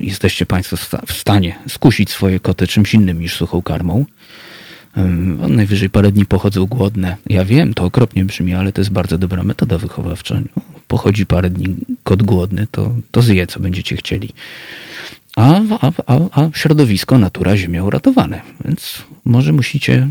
jesteście 0.00 0.46
Państwo 0.46 0.76
w 1.06 1.12
stanie 1.12 1.58
skusić 1.68 2.10
swoje 2.10 2.40
koty 2.40 2.66
czymś 2.66 2.94
innym 2.94 3.20
niż 3.20 3.36
suchą 3.36 3.62
karmą. 3.62 4.04
Y, 4.96 5.48
najwyżej 5.48 5.90
parę 5.90 6.12
dni 6.12 6.26
pochodzą 6.26 6.66
głodne. 6.66 7.16
Ja 7.26 7.44
wiem, 7.44 7.74
to 7.74 7.84
okropnie 7.84 8.24
brzmi, 8.24 8.54
ale 8.54 8.72
to 8.72 8.80
jest 8.80 8.90
bardzo 8.90 9.18
dobra 9.18 9.42
metoda 9.42 9.78
wychowawcza. 9.78 10.40
Pochodzi 10.88 11.26
parę 11.26 11.50
dni 11.50 11.76
kot 12.04 12.22
głodny, 12.22 12.66
to, 12.70 12.94
to 13.10 13.22
zje, 13.22 13.46
co 13.46 13.60
będziecie 13.60 13.96
chcieli. 13.96 14.28
A, 15.36 15.60
a, 15.80 15.92
a, 16.06 16.42
a 16.42 16.50
środowisko, 16.54 17.18
natura, 17.18 17.56
ziemia 17.56 17.84
uratowane. 17.84 18.40
Więc 18.64 19.02
może 19.24 19.52
musicie 19.52 20.08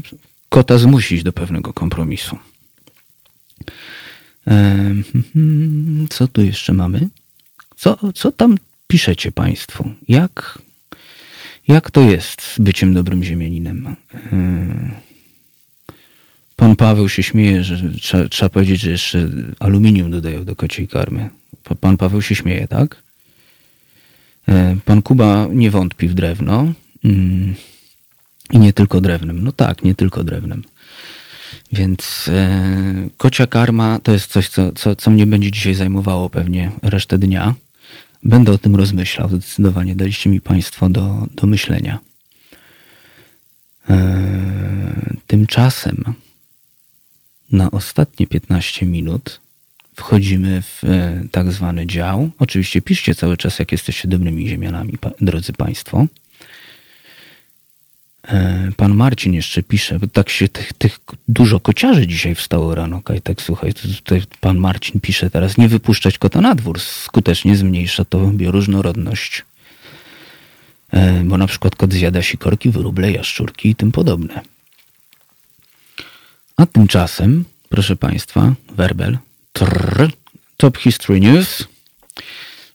kota 0.50 0.78
zmusić 0.78 1.24
do 1.24 1.34
pewnego 1.34 1.74
kompromisu. 1.74 2.38
Co 6.10 6.28
tu 6.28 6.42
jeszcze 6.42 6.74
mamy? 6.74 7.10
Co, 7.76 7.98
co 8.16 8.32
tam 8.32 8.58
piszecie 8.88 9.32
Państwo? 9.32 9.86
Jak, 10.08 10.60
jak 11.72 11.92
to 11.92 12.02
jest 12.02 12.42
z 12.42 12.60
byciem 12.60 12.94
dobrym 12.94 13.24
ziemianinem? 13.24 13.96
Pan 16.56 16.76
Paweł 16.76 17.10
się 17.10 17.24
śmieje, 17.24 17.64
że 17.64 17.90
trzeba, 18.02 18.30
trzeba 18.30 18.50
powiedzieć, 18.50 18.82
że 18.82 18.92
jeszcze 18.92 19.30
aluminium 19.60 20.12
dodają 20.12 20.46
do 20.46 20.56
kociej 20.56 20.88
karmy. 20.88 21.30
Pan 21.80 21.98
Paweł 21.98 22.22
się 22.22 22.36
śmieje, 22.36 22.68
tak? 22.68 23.04
E, 24.48 24.78
pan 24.86 25.02
Kuba 25.02 25.48
nie 25.52 25.72
wątpi 25.72 26.08
w 26.08 26.14
drewno. 26.14 26.74
Mm. 27.04 27.54
I 28.52 28.60
nie 28.60 28.74
tylko 28.74 29.02
drewnem. 29.02 29.44
No 29.44 29.52
tak, 29.52 29.84
nie 29.84 29.96
tylko 29.96 30.24
drewnem. 30.24 30.64
Więc 31.72 32.30
e, 32.34 33.10
kocia 33.18 33.48
karma 33.48 34.00
to 34.00 34.12
jest 34.12 34.32
coś, 34.32 34.50
co, 34.50 34.72
co, 34.72 34.96
co 34.96 35.12
mnie 35.12 35.28
będzie 35.28 35.52
dzisiaj 35.52 35.74
zajmowało 35.74 36.30
pewnie 36.30 36.72
resztę 36.82 37.18
dnia. 37.18 37.56
Będę 38.24 38.52
o 38.52 38.58
tym 38.58 38.76
rozmyślał 38.76 39.30
zdecydowanie. 39.30 39.96
Daliście 39.96 40.30
mi 40.30 40.42
Państwo 40.42 40.90
do, 40.90 41.28
do 41.36 41.48
myślenia. 41.48 42.00
E, 43.90 45.18
tymczasem 45.28 46.04
na 47.52 47.72
ostatnie 47.72 48.28
15 48.28 48.86
minut 48.86 49.42
wchodzimy 49.96 50.62
w 50.62 50.84
e, 50.84 51.24
tak 51.32 51.52
zwany 51.52 51.88
dział. 51.88 52.30
Oczywiście 52.40 52.82
piszcie 52.82 53.16
cały 53.16 53.38
czas, 53.38 53.60
jak 53.60 53.72
jesteście 53.72 54.08
dobrymi 54.08 54.48
ziemianami, 54.48 54.94
drodzy 55.22 55.54
Państwo. 55.54 56.06
E, 58.28 58.72
pan 58.78 58.96
Marcin 58.96 59.34
jeszcze 59.34 59.64
pisze, 59.64 60.00
tak 60.14 60.30
się 60.30 60.50
tych, 60.50 60.74
tych 60.74 61.00
dużo 61.28 61.60
kociarzy 61.60 62.08
dzisiaj 62.08 62.36
wstało 62.36 62.76
rano. 62.76 63.02
tak 63.24 63.42
słuchaj, 63.42 63.74
tutaj 63.74 64.22
pan 64.40 64.58
Marcin 64.58 65.02
pisze 65.02 65.30
teraz, 65.30 65.58
nie 65.58 65.68
wypuszczać 65.68 66.18
kota 66.18 66.42
na 66.42 66.56
dwór. 66.56 66.80
Skutecznie 66.80 67.58
zmniejsza 67.58 68.06
to 68.06 68.28
bioróżnorodność. 68.28 69.46
E, 70.92 71.24
bo 71.24 71.38
na 71.38 71.48
przykład 71.48 71.76
kot 71.76 71.94
zjada 71.94 72.22
sikorki, 72.22 72.70
wyruble, 72.70 73.12
jaszczurki 73.12 73.70
i 73.70 73.76
tym 73.76 73.92
podobne. 73.92 74.42
A 76.58 76.66
tymczasem, 76.66 77.46
proszę 77.70 77.96
Państwa, 77.96 78.54
werbel, 78.76 79.18
trrr, 79.54 80.12
Top 80.58 80.78
History 80.78 81.20
News. 81.20 81.68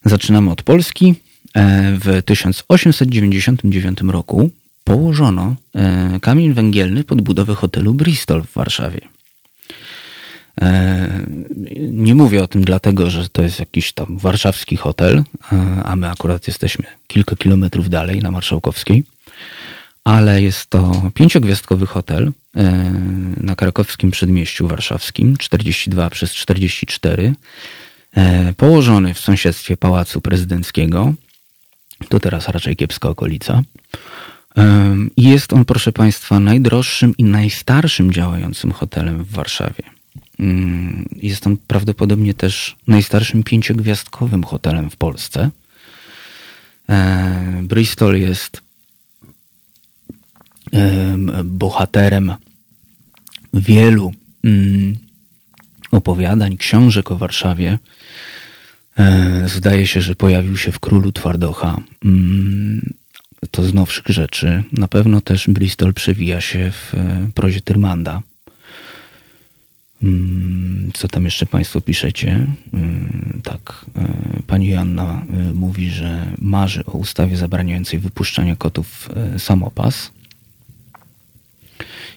Zaczynamy 0.04 0.50
od 0.50 0.62
Polski. 0.62 1.14
E, 1.54 1.92
w 2.00 2.22
1899 2.22 4.00
roku 4.00 4.50
położono 4.86 5.54
e, 5.74 6.20
kamień 6.20 6.54
węgielny 6.54 7.04
pod 7.04 7.20
budowę 7.20 7.54
hotelu 7.54 7.94
Bristol 7.94 8.42
w 8.42 8.52
Warszawie. 8.52 9.00
E, 10.60 11.26
nie 11.90 12.14
mówię 12.14 12.42
o 12.42 12.48
tym 12.48 12.64
dlatego, 12.64 13.10
że 13.10 13.28
to 13.28 13.42
jest 13.42 13.60
jakiś 13.60 13.92
tam 13.92 14.18
warszawski 14.18 14.76
hotel, 14.76 15.24
a 15.84 15.96
my 15.96 16.10
akurat 16.10 16.46
jesteśmy 16.46 16.84
kilka 17.06 17.36
kilometrów 17.36 17.88
dalej 17.90 18.22
na 18.22 18.30
Marszałkowskiej, 18.30 19.04
ale 20.04 20.42
jest 20.42 20.70
to 20.70 21.10
pięciogwiazdkowy 21.14 21.86
hotel 21.86 22.32
e, 22.56 22.62
na 23.36 23.56
krakowskim 23.56 24.10
przedmieściu 24.10 24.68
warszawskim 24.68 25.36
42 25.36 26.10
przez 26.10 26.32
44, 26.34 27.34
położony 28.56 29.14
w 29.14 29.20
sąsiedztwie 29.20 29.76
Pałacu 29.76 30.20
Prezydenckiego. 30.20 31.14
To 32.08 32.20
teraz 32.20 32.48
raczej 32.48 32.76
kiepska 32.76 33.08
okolica. 33.08 33.62
Jest 35.16 35.52
on, 35.52 35.64
proszę 35.64 35.92
Państwa, 35.92 36.40
najdroższym 36.40 37.16
i 37.18 37.24
najstarszym 37.24 38.12
działającym 38.12 38.72
hotelem 38.72 39.24
w 39.24 39.30
Warszawie. 39.30 39.82
Mm, 40.40 41.08
jest 41.22 41.46
on 41.46 41.56
prawdopodobnie 41.66 42.34
też 42.34 42.76
najstarszym 42.86 43.42
pięciogwiazdkowym 43.42 44.44
hotelem 44.44 44.90
w 44.90 44.96
Polsce. 44.96 45.50
Bristol 47.62 48.20
jest 48.20 48.62
bohaterem 51.44 52.34
wielu 53.54 54.12
mm, 54.44 54.96
opowiadań, 55.90 56.56
książek 56.56 57.10
o 57.10 57.16
Warszawie. 57.16 57.78
Zdaje 59.46 59.86
się, 59.86 60.00
że 60.00 60.14
pojawił 60.14 60.56
się 60.56 60.72
w 60.72 60.80
Królu 60.80 61.12
Twardocha. 61.12 61.80
To 63.50 63.62
z 63.62 63.74
nowszych 63.74 64.06
rzeczy. 64.06 64.62
Na 64.72 64.88
pewno 64.88 65.20
też 65.20 65.46
Bristol 65.48 65.94
przewija 65.94 66.40
się 66.40 66.70
w 66.70 66.94
e, 66.94 67.28
prozie 67.34 67.60
Tyrmanda. 67.60 68.22
Mm, 70.02 70.90
co 70.94 71.08
tam 71.08 71.24
jeszcze 71.24 71.46
Państwo 71.46 71.80
piszecie? 71.80 72.46
Mm, 72.72 73.40
tak, 73.44 73.84
e, 73.98 74.42
pani 74.46 74.68
Joanna 74.68 75.26
e, 75.32 75.52
mówi, 75.52 75.90
że 75.90 76.26
marzy 76.38 76.84
o 76.84 76.92
ustawie 76.92 77.36
zabraniającej 77.36 77.98
wypuszczania 77.98 78.56
kotów 78.56 79.08
samopas. 79.38 80.10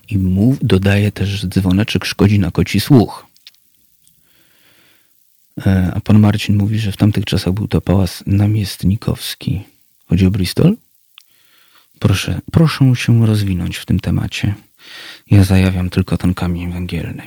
I 0.10 0.18
mów, 0.18 0.58
dodaje 0.62 1.12
też, 1.12 1.30
że 1.30 1.48
dzwoneczek 1.48 2.06
szkodzi 2.06 2.40
na 2.40 2.52
koci 2.52 2.80
słuch. 2.80 3.26
A 5.94 6.00
pan 6.00 6.20
Marcin 6.20 6.58
mówi, 6.58 6.80
że 6.80 6.92
w 6.92 6.98
tamtych 6.98 7.26
czasach 7.26 7.54
był 7.54 7.68
to 7.68 7.82
pałac 7.82 8.24
namiestnikowski. 8.28 9.62
Chodzi 10.08 10.26
o 10.26 10.32
Bristol? 10.32 10.76
Proszę, 12.00 12.42
proszę 12.52 12.96
się 12.96 13.26
rozwinąć 13.26 13.78
w 13.78 13.86
tym 13.86 14.00
temacie. 14.00 14.54
Ja 15.32 15.44
zajawiam 15.44 15.90
tylko 15.90 16.18
ten 16.18 16.34
kamień 16.34 16.72
węgielny. 16.72 17.24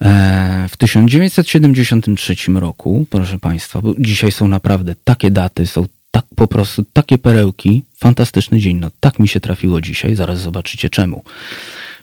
E, 0.00 0.66
w 0.68 0.76
1973 0.76 2.36
roku, 2.54 3.06
proszę 3.10 3.38
Państwa, 3.38 3.80
bo 3.82 3.94
dzisiaj 3.98 4.32
są 4.32 4.48
naprawdę 4.48 4.94
takie 5.04 5.30
daty, 5.30 5.66
są 5.66 5.86
tak 6.10 6.24
po 6.36 6.46
prostu 6.46 6.84
takie 6.92 7.18
perełki, 7.18 7.82
fantastyczny 7.96 8.60
dzień, 8.60 8.76
no 8.76 8.90
tak 9.00 9.18
mi 9.18 9.28
się 9.28 9.40
trafiło 9.40 9.80
dzisiaj, 9.80 10.14
zaraz 10.14 10.40
zobaczycie 10.40 10.90
czemu. 10.90 11.24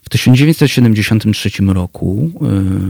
W 0.03 0.09
1973 0.09 1.49
roku 1.67 2.31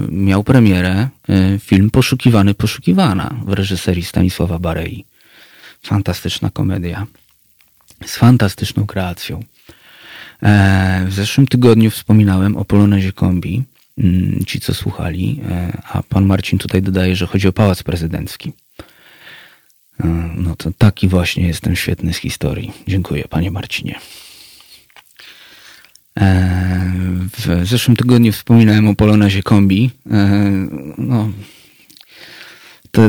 y, 0.08 0.12
miał 0.12 0.44
premierę 0.44 1.08
y, 1.30 1.60
film 1.60 1.89
Poszukiwany, 1.89 2.54
Poszukiwana 2.54 3.36
w 3.46 3.54
reżyserii 3.54 4.04
Stanisława 4.04 4.60
Barei. 4.60 5.06
Fantastyczna 5.84 6.50
komedia 6.50 7.08
z 8.06 8.16
fantastyczną 8.16 8.86
kreacją. 8.86 9.43
E, 10.43 11.06
w 11.08 11.14
zeszłym 11.14 11.47
tygodniu 11.47 11.91
wspominałem 11.91 12.58
o 12.58 12.66
Polonezie 12.66 13.12
Kombi, 13.12 13.64
mm, 13.97 14.45
ci 14.45 14.60
co 14.60 14.74
słuchali, 14.74 15.41
e, 15.49 15.78
a 15.91 16.04
pan 16.04 16.26
Marcin 16.26 16.60
tutaj 16.60 16.82
dodaje, 16.82 17.16
że 17.16 17.28
chodzi 17.28 17.47
o 17.47 17.54
Pałac 17.54 17.84
Prezydencki. 17.84 18.54
E, 19.99 20.08
no 20.36 20.56
to 20.56 20.72
taki 20.78 21.08
właśnie 21.08 21.47
jestem 21.47 21.76
świetny 21.76 22.14
z 22.14 22.18
historii. 22.18 22.72
Dziękuję, 22.88 23.24
panie 23.30 23.51
Marcinie. 23.51 23.99
W 27.38 27.62
zeszłym 27.64 27.97
tygodniu 27.97 28.32
wspominałem 28.32 28.88
o 28.88 28.95
Polonezie 28.95 29.43
Kombi. 29.43 29.91
No, 30.97 31.30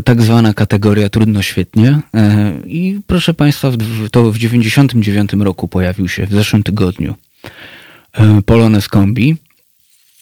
tak 0.05 0.23
zwana 0.23 0.55
kategoria 0.55 1.09
trudno 1.09 1.43
świetnie. 1.43 2.01
E, 2.15 2.53
I 2.67 3.01
proszę 3.07 3.35
Państwa, 3.35 3.71
to 4.11 4.33
w 4.33 4.39
99 4.39 5.33
roku 5.33 5.69
pojawił 5.69 6.09
się 6.09 6.27
w 6.27 6.33
zeszłym 6.33 6.63
tygodniu 6.63 7.15
e, 8.13 8.43
Polones 8.43 8.89
Kombi. 8.89 9.37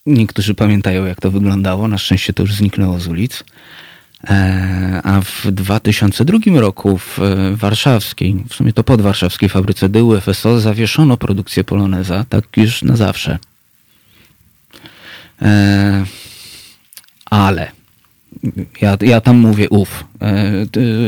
Niektórzy 0.07 0.55
pamiętają, 0.55 1.05
jak 1.07 1.21
to 1.21 1.31
wyglądało. 1.31 1.89
Na 1.89 1.99
szczęście 1.99 2.33
to 2.33 2.43
już 2.43 2.55
zniknęło 2.55 3.01
z 3.01 3.07
ulic. 3.07 3.45
E, 4.25 5.01
a 5.05 5.21
w 5.21 5.51
2002 5.53 6.39
roku 6.61 6.99
w 6.99 7.19
warszawskiej, 7.55 8.45
w 8.49 8.55
sumie 8.55 8.73
to 8.73 8.85
podwarszawskiej 8.85 9.49
fabryce 9.49 9.89
DU 9.89 10.21
FSO 10.21 10.61
zawieszono 10.61 11.17
produkcję 11.17 11.65
Poloneza, 11.65 12.25
tak 12.29 12.45
już 12.57 12.83
na 12.83 12.97
zawsze. 12.97 13.39
Ale 17.31 17.73
ja, 18.81 18.97
ja 19.01 19.21
tam 19.21 19.37
mówię 19.37 19.69
uf. 19.69 20.05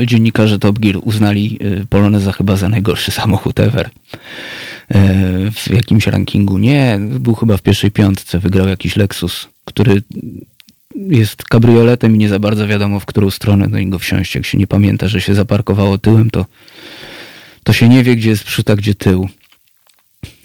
Dziennikarze 0.06 0.58
Top 0.58 0.78
Gear 0.78 0.96
uznali 1.02 1.58
Poloneza 1.88 2.32
chyba 2.32 2.56
za 2.56 2.68
najgorszy 2.68 3.10
samochód 3.10 3.60
ever. 3.60 3.90
W 5.54 5.70
jakimś 5.70 6.06
rankingu. 6.06 6.58
Nie, 6.58 6.98
był 7.00 7.34
chyba 7.34 7.56
w 7.56 7.62
pierwszej 7.62 7.90
piątce. 7.90 8.38
Wygrał 8.38 8.68
jakiś 8.68 8.96
Lexus, 8.96 9.48
który 9.64 10.02
jest 10.94 11.42
kabrioletem 11.42 12.14
i 12.14 12.18
nie 12.18 12.28
za 12.28 12.38
bardzo 12.38 12.66
wiadomo, 12.66 13.00
w 13.00 13.06
którą 13.06 13.30
stronę 13.30 13.68
do 13.68 13.78
niego 13.78 13.98
wsiąść. 13.98 14.34
Jak 14.34 14.46
się 14.46 14.58
nie 14.58 14.66
pamięta, 14.66 15.08
że 15.08 15.20
się 15.20 15.34
zaparkowało 15.34 15.98
tyłem, 15.98 16.30
to, 16.30 16.46
to 17.64 17.72
się 17.72 17.88
nie 17.88 18.02
wie, 18.02 18.16
gdzie 18.16 18.30
jest 18.30 18.44
przód, 18.44 18.70
a 18.70 18.76
gdzie 18.76 18.94
tył. 18.94 19.28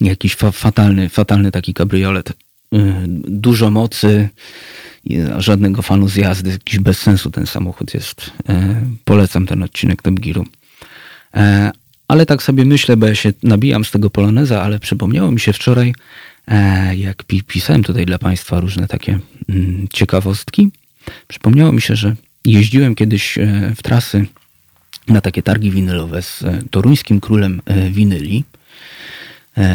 Jakiś 0.01 0.35
fa 0.35 0.51
fatalny, 0.51 1.09
fatalny 1.09 1.51
taki 1.51 1.73
kabriolet. 1.73 2.33
Dużo 3.27 3.71
mocy, 3.71 4.29
żadnego 5.37 5.81
fanu 5.81 6.07
z 6.07 6.15
jazdy, 6.15 6.51
jakiś 6.51 6.79
bez 6.79 6.99
sensu 6.99 7.31
ten 7.31 7.47
samochód 7.47 7.93
jest. 7.93 8.31
Yy, 8.49 8.55
polecam 9.05 9.45
ten 9.45 9.63
odcinek 9.63 10.01
Top 10.01 10.19
Gearu. 10.19 10.45
Yy, 11.35 11.41
ale 12.07 12.25
tak 12.25 12.43
sobie 12.43 12.65
myślę, 12.65 12.97
bo 12.97 13.07
ja 13.07 13.15
się 13.15 13.33
nabijam 13.43 13.85
z 13.85 13.91
tego 13.91 14.09
poloneza, 14.09 14.63
ale 14.63 14.79
przypomniało 14.79 15.31
mi 15.31 15.39
się 15.39 15.53
wczoraj, 15.53 15.93
E, 16.49 16.95
jak 16.95 17.23
pisałem 17.47 17.83
tutaj 17.83 18.05
dla 18.05 18.19
Państwa 18.19 18.59
różne 18.59 18.87
takie 18.87 19.19
mm, 19.49 19.87
ciekawostki, 19.93 20.69
przypomniało 21.27 21.71
mi 21.71 21.81
się, 21.81 21.95
że 21.95 22.15
jeździłem 22.45 22.95
kiedyś 22.95 23.37
e, 23.37 23.73
w 23.75 23.83
trasy 23.83 24.25
na 25.07 25.21
takie 25.21 25.43
targi 25.43 25.71
winylowe 25.71 26.21
z 26.21 26.41
e, 26.41 26.61
toruńskim 26.71 27.21
królem 27.21 27.61
winyli, 27.91 28.43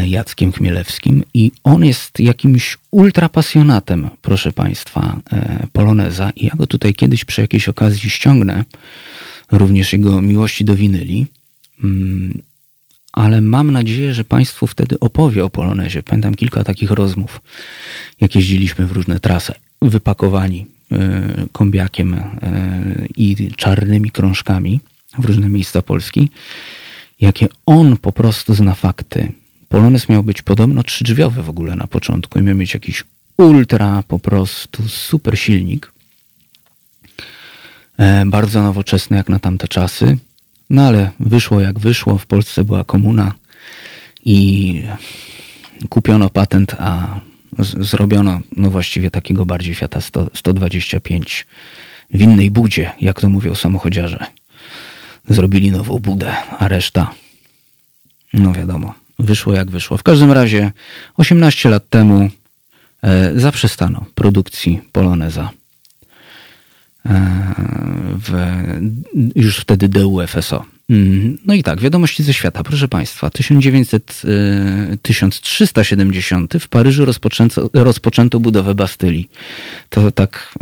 Jackiem 0.07 0.53
Chmielewskim 0.53 1.23
i 1.35 1.53
on 1.65 1.85
jest 1.85 2.21
jakimś 2.21 2.79
ultrapasjonatem, 2.91 4.11
proszę 4.23 4.53
Państwa, 4.53 5.21
Poloneza 5.73 6.31
i 6.37 6.47
ja 6.47 6.53
go 6.57 6.67
tutaj 6.67 6.95
kiedyś 6.95 7.25
przy 7.25 7.41
jakiejś 7.41 7.69
okazji 7.69 8.11
ściągnę, 8.11 8.65
również 9.53 9.93
jego 9.93 10.23
miłości 10.23 10.65
do 10.65 10.77
winyli. 10.77 11.27
Mm, 11.85 12.43
ale 13.13 13.41
mam 13.41 13.71
nadzieję, 13.71 14.15
że 14.15 14.25
Państwu 14.25 14.67
wtedy 14.67 15.01
opowie 15.01 15.45
o 15.45 15.51
Polonezie. 15.51 16.03
Pamiętam 16.03 16.35
kilka 16.35 16.65
takich 16.65 16.91
rozmów, 16.91 17.41
jak 18.21 18.35
jeździliśmy 18.35 18.87
w 18.87 18.93
różne 18.93 19.21
trasy, 19.21 19.53
wypakowani 19.83 20.67
e, 20.93 21.47
kombiakiem 21.53 22.15
e, 22.15 22.31
i 23.17 23.51
czarnymi 23.57 24.11
krążkami 24.11 24.81
w 25.19 25.25
różne 25.25 25.49
miejsca 25.49 25.83
Polski, 25.83 26.31
jakie 27.21 27.49
on 27.67 27.97
po 27.97 28.13
prostu 28.13 28.55
zna 28.55 28.75
fakty. 28.75 29.33
Polonez 29.75 30.09
miał 30.09 30.23
być 30.23 30.43
podobno 30.43 30.83
trzydrzwiowy 30.83 31.43
w 31.43 31.49
ogóle 31.49 31.77
na 31.77 31.87
początku 31.87 32.39
i 32.39 32.43
miał 32.43 32.57
mieć 32.57 32.75
jakiś 32.75 33.05
ultra 33.39 34.03
po 34.09 34.19
prostu 34.19 34.89
super 34.89 35.39
silnik. 35.39 35.93
E, 37.99 38.27
bardzo 38.27 38.63
nowoczesny 38.63 39.17
jak 39.17 39.29
na 39.29 39.39
tamte 39.39 39.69
czasy. 39.69 40.19
No 40.71 40.87
ale 40.87 41.11
wyszło 41.21 41.61
jak 41.61 41.79
wyszło, 41.79 42.19
w 42.19 42.27
Polsce 42.27 42.65
była 42.65 42.85
komuna 42.85 43.35
i 44.25 44.83
kupiono 45.89 46.31
patent, 46.31 46.77
a 46.79 47.21
zrobiono 47.81 48.41
no 48.57 48.71
właściwie 48.71 49.11
takiego 49.11 49.47
bardziej 49.47 49.75
Fiata 49.75 50.01
100, 50.01 50.31
125 50.35 51.47
w 52.11 52.21
innej 52.21 52.51
budzie, 52.51 52.93
jak 53.01 53.21
to 53.21 53.29
mówią 53.29 53.55
samochodziarze. 53.55 54.27
Zrobili 55.29 55.71
nową 55.71 55.99
budę, 55.99 56.35
a 56.59 56.69
reszta, 56.69 57.15
no 58.33 58.53
wiadomo, 58.53 59.04
wyszło 59.19 59.55
jak 59.55 59.71
wyszło. 59.71 59.97
W 59.97 60.03
każdym 60.03 60.33
razie 60.33 60.73
18 61.17 61.69
lat 61.69 61.89
temu 61.89 62.31
e, 63.03 63.33
zaprzestano 63.41 64.05
produkcji 64.15 64.81
Poloneza 64.93 65.51
w, 68.25 68.33
już 69.37 69.59
wtedy 69.59 69.89
DUFSO. 69.89 70.65
Mm, 70.91 71.39
no 71.47 71.55
i 71.55 71.63
tak, 71.63 71.81
wiadomości 71.81 72.23
ze 72.23 72.35
świata, 72.35 72.63
proszę 72.63 72.89
Państwa. 72.89 73.31
1900, 73.31 74.23
1370 75.03 76.55
y, 76.55 76.61
w 76.61 76.69
Paryżu 76.69 77.05
rozpoczęto, 77.05 77.71
rozpoczęto 77.75 78.41
budowę 78.41 78.75
Bastylii. 78.75 79.29
To 79.89 80.11
tak 80.11 80.55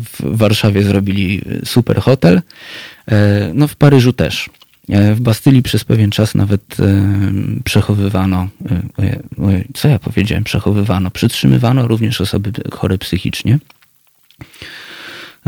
w 0.00 0.36
Warszawie 0.36 0.82
zrobili 0.82 1.42
super 1.64 2.00
hotel. 2.00 2.42
No 3.54 3.68
w 3.68 3.76
Paryżu 3.76 4.12
też. 4.12 4.50
W 4.88 5.20
Bastylii 5.20 5.62
przez 5.62 5.84
pewien 5.84 6.10
czas 6.10 6.34
nawet 6.34 6.76
przechowywano, 7.64 8.48
co 9.74 9.88
ja 9.88 9.98
powiedziałem, 9.98 10.44
przechowywano, 10.44 11.10
przytrzymywano 11.10 11.88
również 11.88 12.20
osoby 12.20 12.52
chore 12.72 12.98
psychicznie. 12.98 13.58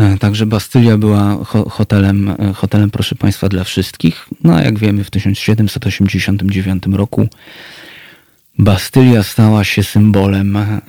E, 0.00 0.18
także 0.18 0.46
Bastylia 0.46 0.98
była 0.98 1.44
hotelem, 1.70 2.28
e, 2.28 2.52
hotelem, 2.54 2.90
proszę 2.90 3.14
Państwa, 3.14 3.48
dla 3.48 3.64
wszystkich. 3.64 4.28
No 4.44 4.54
a 4.54 4.62
jak 4.62 4.78
wiemy, 4.78 5.04
w 5.04 5.10
1789 5.10 6.82
roku 6.92 7.28
Bastylia 8.58 9.22
stała 9.22 9.64
się 9.64 9.82
symbolem 9.82 10.56
e, 10.56 10.80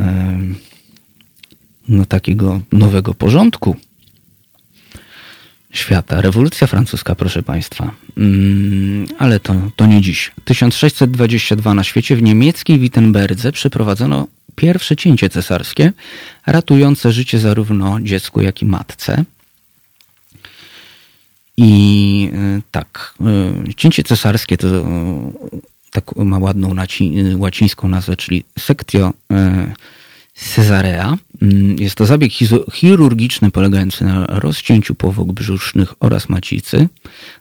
no, 1.87 2.05
takiego 2.05 2.61
nowego 2.71 3.13
porządku 3.13 3.75
świata. 5.71 6.21
Rewolucja 6.21 6.67
francuska, 6.67 7.15
proszę 7.15 7.43
Państwa. 7.43 7.91
Mm, 8.17 9.07
ale 9.19 9.39
to, 9.39 9.55
to 9.75 9.85
nie 9.85 10.01
dziś. 10.01 10.31
1622 10.45 11.73
na 11.73 11.83
świecie 11.83 12.15
w 12.15 12.21
niemieckiej 12.21 12.79
Wittenberdze 12.79 13.51
przeprowadzono 13.51 14.27
pierwsze 14.55 14.95
cięcie 14.95 15.29
cesarskie, 15.29 15.93
ratujące 16.45 17.11
życie 17.11 17.39
zarówno 17.39 18.01
dziecku, 18.01 18.41
jak 18.41 18.61
i 18.61 18.65
matce. 18.65 19.23
I 21.57 22.31
e, 22.33 22.61
tak, 22.71 23.13
e, 23.69 23.73
cięcie 23.73 24.03
cesarskie 24.03 24.57
to 24.57 24.67
e, 24.67 25.31
tak 25.91 26.15
ma 26.15 26.39
ładną 26.39 26.75
łacińską 27.37 27.87
nazwę, 27.87 28.17
czyli 28.17 28.43
sectio 28.59 29.13
cesarea. 30.41 31.17
Mm, 31.41 31.79
jest 31.79 31.95
to 31.95 32.05
zabieg 32.05 32.31
chirurgiczny 32.73 33.51
polegający 33.51 34.05
na 34.05 34.25
rozcięciu 34.25 34.95
powłok 34.95 35.31
brzusznych 35.31 35.93
oraz 35.99 36.29
macicy, 36.29 36.87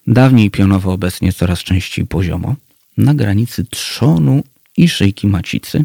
dawniej 0.06 0.50
pionowo, 0.50 0.92
obecnie 0.92 1.32
coraz 1.32 1.58
częściej 1.58 2.06
poziomo, 2.06 2.54
na 2.96 3.14
granicy 3.14 3.64
trzonu 3.64 4.42
i 4.76 4.88
szyjki 4.88 5.26
macicy. 5.26 5.84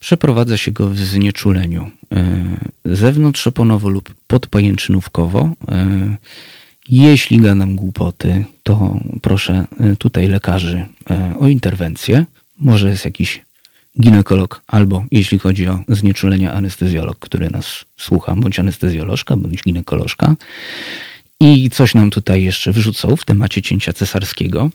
Przeprowadza 0.00 0.56
się 0.56 0.72
go 0.72 0.88
w 0.88 0.98
znieczuleniu 0.98 1.90
e, 2.12 2.44
zewnątrzoponowo 2.84 3.88
lub 3.88 4.14
podpajęczynówkowo. 4.26 5.50
E, 5.68 6.16
jeśli 6.88 7.40
gadam 7.40 7.76
głupoty, 7.76 8.44
to 8.62 9.00
proszę 9.22 9.66
e, 9.80 9.96
tutaj 9.96 10.28
lekarzy 10.28 10.86
o 11.40 11.48
interwencję. 11.48 12.24
Może 12.58 12.88
jest 12.88 13.04
jakiś 13.04 13.42
ginekolog, 14.00 14.62
albo 14.66 15.04
jeśli 15.10 15.38
chodzi 15.38 15.68
o 15.68 15.78
znieczulenie, 15.88 16.52
anestezjolog, 16.52 17.18
który 17.18 17.50
nas 17.50 17.84
słucha, 17.96 18.34
bądź 18.36 18.58
anestezjolożka, 18.58 19.36
bądź 19.36 19.62
ginekolożka. 19.62 20.34
I 21.40 21.70
coś 21.70 21.94
nam 21.94 22.10
tutaj 22.10 22.42
jeszcze 22.42 22.72
wrzucą 22.72 23.16
w 23.16 23.24
temacie 23.24 23.62
cięcia 23.62 23.92
cesarskiego. 23.92 24.70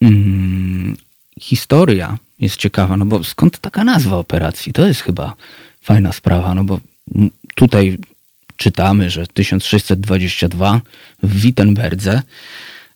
Mm, 0.00 0.96
historia 1.40 2.18
jest 2.38 2.56
ciekawa, 2.56 2.96
no 2.96 3.04
bo 3.04 3.24
skąd 3.24 3.58
taka 3.58 3.84
nazwa 3.84 4.16
operacji? 4.16 4.72
To 4.72 4.86
jest 4.86 5.00
chyba 5.00 5.34
fajna 5.82 6.12
sprawa, 6.12 6.54
no 6.54 6.64
bo 6.64 6.80
tutaj 7.54 7.98
czytamy, 8.56 9.10
że 9.10 9.26
1622 9.26 10.80
w 11.22 11.40
Wittenberdze, 11.40 12.22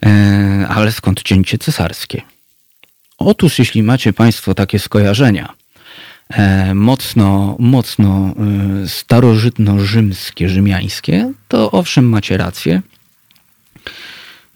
e, 0.06 0.66
ale 0.68 0.92
skąd 0.92 1.22
cięcie 1.22 1.58
cesarskie? 1.58 2.22
Otóż 3.18 3.58
jeśli 3.58 3.82
macie 3.82 4.12
Państwo 4.12 4.54
takie 4.54 4.78
skojarzenia, 4.78 5.52
e, 6.28 6.74
mocno, 6.74 7.56
mocno 7.58 8.34
e, 8.84 8.88
starożytno-rzymskie, 8.88 10.48
rzymiańskie, 10.48 11.32
to 11.48 11.70
owszem 11.70 12.08
macie 12.08 12.36
rację, 12.36 12.82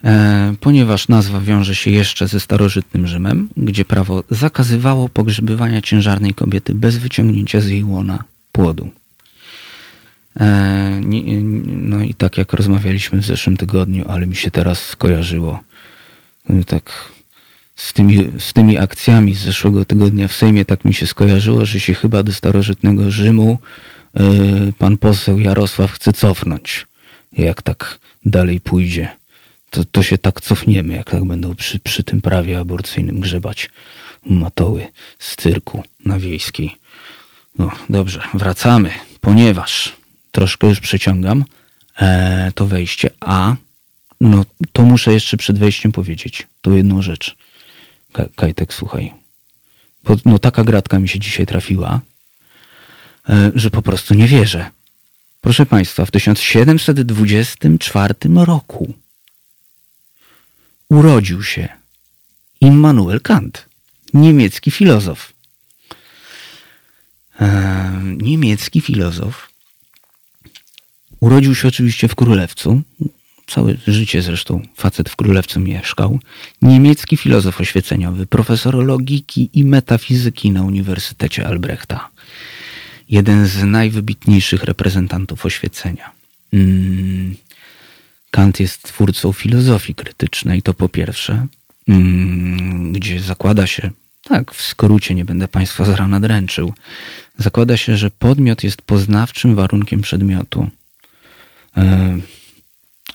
E, 0.03 0.53
ponieważ 0.59 1.07
nazwa 1.07 1.39
wiąże 1.39 1.75
się 1.75 1.91
jeszcze 1.91 2.27
ze 2.27 2.39
starożytnym 2.39 3.07
Rzymem, 3.07 3.49
gdzie 3.57 3.85
prawo 3.85 4.23
zakazywało 4.29 5.09
pogrzebywania 5.09 5.81
ciężarnej 5.81 6.33
kobiety 6.33 6.75
bez 6.75 6.97
wyciągnięcia 6.97 7.61
z 7.61 7.67
jej 7.67 7.83
łona 7.83 8.23
płodu. 8.51 8.89
No 11.65 12.01
i 12.03 12.13
tak 12.13 12.37
jak 12.37 12.53
rozmawialiśmy 12.53 13.21
w 13.21 13.25
zeszłym 13.25 13.57
tygodniu, 13.57 14.05
ale 14.07 14.27
mi 14.27 14.35
się 14.35 14.51
teraz 14.51 14.85
skojarzyło. 14.85 15.59
Tak 16.67 17.11
z 17.81 17.93
tymi, 17.93 18.31
z 18.39 18.53
tymi 18.53 18.77
akcjami 18.77 19.35
z 19.35 19.39
zeszłego 19.39 19.85
tygodnia 19.85 20.27
w 20.27 20.33
Sejmie 20.33 20.65
tak 20.65 20.85
mi 20.85 20.93
się 20.93 21.07
skojarzyło, 21.07 21.65
że 21.65 21.79
się 21.79 21.93
chyba 21.93 22.23
do 22.23 22.33
starożytnego 22.33 23.11
Rzymu 23.11 23.57
e, 24.13 24.21
pan 24.77 24.97
poseł 24.97 25.39
Jarosław 25.39 25.91
chce 25.91 26.13
cofnąć. 26.13 26.87
Jak 27.33 27.61
tak 27.61 27.99
dalej 28.25 28.59
pójdzie, 28.59 29.09
to, 29.69 29.85
to 29.85 30.03
się 30.03 30.17
tak 30.17 30.41
cofniemy, 30.41 30.93
jak 30.93 31.09
tak 31.09 31.25
będą 31.25 31.55
przy, 31.55 31.79
przy 31.79 32.03
tym 32.03 32.21
prawie 32.21 32.59
aborcyjnym 32.59 33.19
grzebać 33.19 33.69
matoły 34.25 34.87
z 35.19 35.35
cyrku 35.35 35.83
na 36.05 36.19
wiejskiej. 36.19 36.75
No 37.59 37.71
dobrze, 37.89 38.21
wracamy, 38.33 38.89
ponieważ 39.21 39.95
troszkę 40.31 40.67
już 40.67 40.79
przeciągam 40.79 41.45
e, 42.01 42.51
to 42.55 42.67
wejście, 42.67 43.09
a 43.19 43.55
no 44.21 44.45
to 44.73 44.83
muszę 44.83 45.13
jeszcze 45.13 45.37
przed 45.37 45.59
wejściem 45.59 45.91
powiedzieć, 45.91 46.47
tą 46.61 46.75
jedną 46.75 47.01
rzecz. 47.01 47.40
Kajtek, 48.35 48.73
słuchaj. 48.73 49.13
Bo, 50.03 50.15
no 50.25 50.39
taka 50.39 50.63
gratka 50.63 50.99
mi 50.99 51.09
się 51.09 51.19
dzisiaj 51.19 51.45
trafiła, 51.45 52.01
e, 53.29 53.51
że 53.55 53.69
po 53.69 53.81
prostu 53.81 54.13
nie 54.13 54.27
wierzę. 54.27 54.69
Proszę 55.41 55.65
Państwa, 55.65 56.05
w 56.05 56.11
1724 56.11 58.13
roku 58.35 58.93
urodził 60.89 61.43
się 61.43 61.69
Immanuel 62.61 63.21
Kant, 63.21 63.65
niemiecki 64.13 64.71
filozof. 64.71 65.33
E, 67.41 68.01
niemiecki 68.03 68.81
filozof 68.81 69.51
urodził 71.21 71.55
się 71.55 71.67
oczywiście 71.67 72.07
w 72.07 72.15
Królewcu, 72.15 72.81
całe 73.51 73.73
życie 73.87 74.21
zresztą 74.21 74.61
facet 74.75 75.09
w 75.09 75.15
Królewcu 75.15 75.59
mieszkał, 75.59 76.19
niemiecki 76.61 77.17
filozof 77.17 77.61
oświeceniowy, 77.61 78.25
profesor 78.25 78.75
logiki 78.75 79.49
i 79.53 79.65
metafizyki 79.65 80.51
na 80.51 80.63
Uniwersytecie 80.63 81.47
Albrechta. 81.47 82.09
Jeden 83.09 83.47
z 83.47 83.63
najwybitniejszych 83.63 84.63
reprezentantów 84.63 85.45
oświecenia. 85.45 86.11
Mm. 86.53 87.35
Kant 88.31 88.59
jest 88.59 88.83
twórcą 88.83 89.33
filozofii 89.33 89.95
krytycznej, 89.95 90.61
to 90.61 90.73
po 90.73 90.89
pierwsze, 90.89 91.47
mm, 91.87 92.93
gdzie 92.93 93.19
zakłada 93.19 93.67
się, 93.67 93.89
tak, 94.23 94.51
w 94.51 94.61
skrócie, 94.61 95.15
nie 95.15 95.25
będę 95.25 95.47
Państwa 95.47 95.85
zaraz 95.85 96.09
nadręczył, 96.09 96.73
zakłada 97.37 97.77
się, 97.77 97.97
że 97.97 98.11
podmiot 98.11 98.63
jest 98.63 98.81
poznawczym 98.81 99.55
warunkiem 99.55 100.01
przedmiotu. 100.01 100.69
E, 101.77 102.17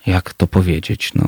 jak 0.07 0.35
to 0.35 0.47
powiedzieć, 0.47 1.11
no, 1.15 1.27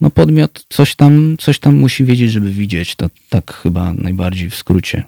no 0.00 0.10
podmiot 0.10 0.64
coś 0.68 0.94
tam, 0.94 1.36
coś 1.38 1.58
tam 1.58 1.76
musi 1.76 2.04
wiedzieć, 2.04 2.32
żeby 2.32 2.50
widzieć. 2.50 2.96
To 2.96 3.10
tak 3.28 3.54
chyba 3.54 3.92
najbardziej 3.92 4.50
w 4.50 4.56
skrócie. 4.56 5.04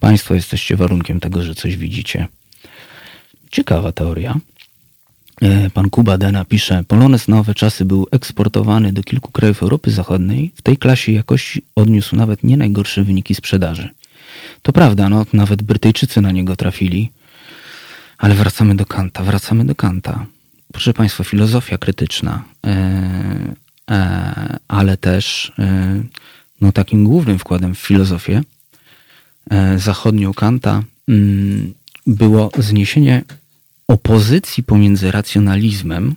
Państwo 0.00 0.34
jesteście 0.34 0.76
warunkiem 0.76 1.20
tego, 1.20 1.42
że 1.42 1.54
coś 1.54 1.76
widzicie. 1.76 2.28
Ciekawa 3.50 3.92
teoria. 3.92 4.36
E, 5.42 5.70
pan 5.70 5.90
Kuba 5.90 6.18
Dena 6.18 6.44
pisze, 6.44 6.84
Polones 6.88 7.28
na 7.28 7.38
owe 7.38 7.54
czasy 7.54 7.84
był 7.84 8.06
eksportowany 8.10 8.92
do 8.92 9.02
kilku 9.02 9.32
krajów 9.32 9.62
Europy 9.62 9.90
Zachodniej. 9.90 10.52
W 10.54 10.62
tej 10.62 10.76
klasie 10.76 11.12
jakości 11.12 11.62
odniósł 11.76 12.16
nawet 12.16 12.42
nie 12.42 12.56
najgorsze 12.56 13.04
wyniki 13.04 13.34
sprzedaży. 13.34 13.88
To 14.62 14.72
prawda, 14.72 15.08
no, 15.08 15.26
nawet 15.32 15.62
Brytyjczycy 15.62 16.20
na 16.20 16.32
niego 16.32 16.56
trafili. 16.56 17.10
Ale 18.18 18.34
wracamy 18.34 18.74
do 18.74 18.86
Kanta, 18.86 19.24
wracamy 19.24 19.64
do 19.64 19.74
Kanta 19.74 20.26
proszę 20.76 20.94
Państwa, 20.94 21.24
filozofia 21.24 21.78
krytyczna, 21.78 22.44
e, 22.66 22.70
e, 23.90 24.56
ale 24.68 24.96
też 24.96 25.52
e, 25.58 26.02
no, 26.60 26.72
takim 26.72 27.04
głównym 27.04 27.38
wkładem 27.38 27.74
w 27.74 27.78
filozofię 27.78 28.42
zachodnią 29.76 30.34
Kanta 30.34 30.82
mm, 31.08 31.74
było 32.06 32.50
zniesienie 32.58 33.22
opozycji 33.88 34.62
pomiędzy 34.62 35.10
racjonalizmem, 35.10 36.14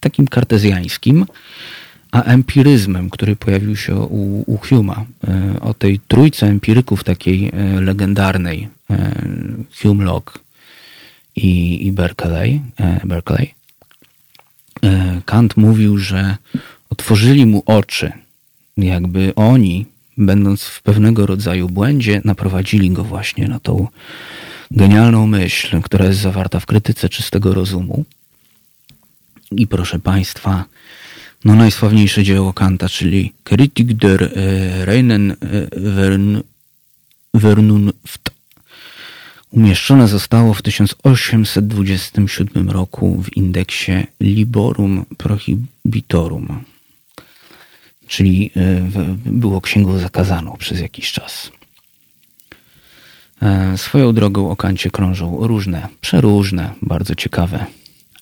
takim 0.00 0.28
kartezjańskim, 0.28 1.26
a 2.12 2.22
empiryzmem, 2.22 3.10
który 3.10 3.36
pojawił 3.36 3.76
się 3.76 3.96
u, 3.96 4.44
u. 4.46 4.58
O 5.60 5.74
tej 5.74 6.00
trójce 6.08 6.46
empiryków 6.46 7.04
takiej 7.04 7.52
legendarnej, 7.80 8.68
Hume, 9.82 10.04
Locke, 10.04 10.43
i, 11.36 11.86
i 11.86 11.92
Berkeley, 11.92 12.60
e, 12.80 13.00
Berkeley, 13.04 13.54
e, 14.82 15.20
Kant 15.24 15.56
mówił, 15.56 15.98
że 15.98 16.36
otworzyli 16.90 17.46
mu 17.46 17.62
oczy, 17.66 18.12
jakby 18.76 19.34
oni, 19.34 19.86
będąc 20.18 20.62
w 20.62 20.82
pewnego 20.82 21.26
rodzaju 21.26 21.68
błędzie, 21.68 22.20
naprowadzili 22.24 22.90
go 22.90 23.04
właśnie 23.04 23.48
na 23.48 23.60
tą 23.60 23.88
genialną 24.70 25.26
myśl, 25.26 25.82
która 25.82 26.06
jest 26.06 26.20
zawarta 26.20 26.60
w 26.60 26.66
krytyce 26.66 27.08
czystego 27.08 27.54
rozumu. 27.54 28.04
I 29.50 29.66
proszę 29.66 29.98
Państwa, 29.98 30.64
no 31.44 31.54
najsławniejsze 31.54 32.22
dzieło 32.22 32.52
Kanta, 32.52 32.88
czyli 32.88 33.32
Kritik 33.44 33.92
der 33.92 34.22
e, 34.22 34.84
reinen 34.84 35.36
Vernunft 37.34 38.23
Umieszczone 39.54 40.08
zostało 40.08 40.54
w 40.54 40.62
1827 40.62 42.70
roku 42.70 43.22
w 43.22 43.36
indeksie 43.36 43.92
Liborum 44.20 45.04
Prohibitorum, 45.16 46.64
czyli 48.06 48.50
e, 48.56 48.80
było 49.26 49.60
księgą 49.60 49.98
zakazaną 49.98 50.56
przez 50.58 50.80
jakiś 50.80 51.12
czas. 51.12 51.50
E, 53.42 53.78
swoją 53.78 54.12
drogą 54.12 54.50
o 54.50 54.56
Kancie 54.56 54.90
krążą 54.90 55.46
różne, 55.46 55.88
przeróżne, 56.00 56.70
bardzo 56.82 57.14
ciekawe 57.14 57.66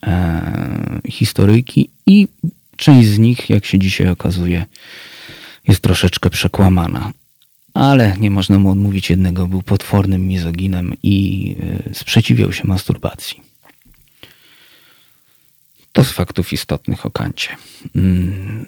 e, 0.07 1.01
historyjki 1.09 1.91
i 2.07 2.29
część 2.77 3.09
z 3.09 3.19
nich, 3.19 3.51
jak 3.51 3.67
się 3.67 3.79
dzisiaj 3.79 4.09
okazuje, 4.09 4.67
jest 5.69 5.81
troszeczkę 5.81 6.31
przekłamana 6.31 7.13
ale 7.75 8.17
nie 8.21 8.31
można 8.31 8.59
mu 8.59 8.71
odmówić 8.71 9.11
jednego, 9.11 9.47
był 9.47 9.63
potwornym 9.63 10.29
mizoginem 10.29 10.93
i 11.03 11.57
e, 11.91 11.95
sprzeciwiał 11.95 12.53
się 12.53 12.67
masturbacji. 12.67 13.41
To 15.93 16.05
z 16.05 16.13
faktów 16.13 16.53
istotnych 16.53 17.07
o 17.07 17.11
Kancie. 17.11 17.49
Mm, 17.97 18.67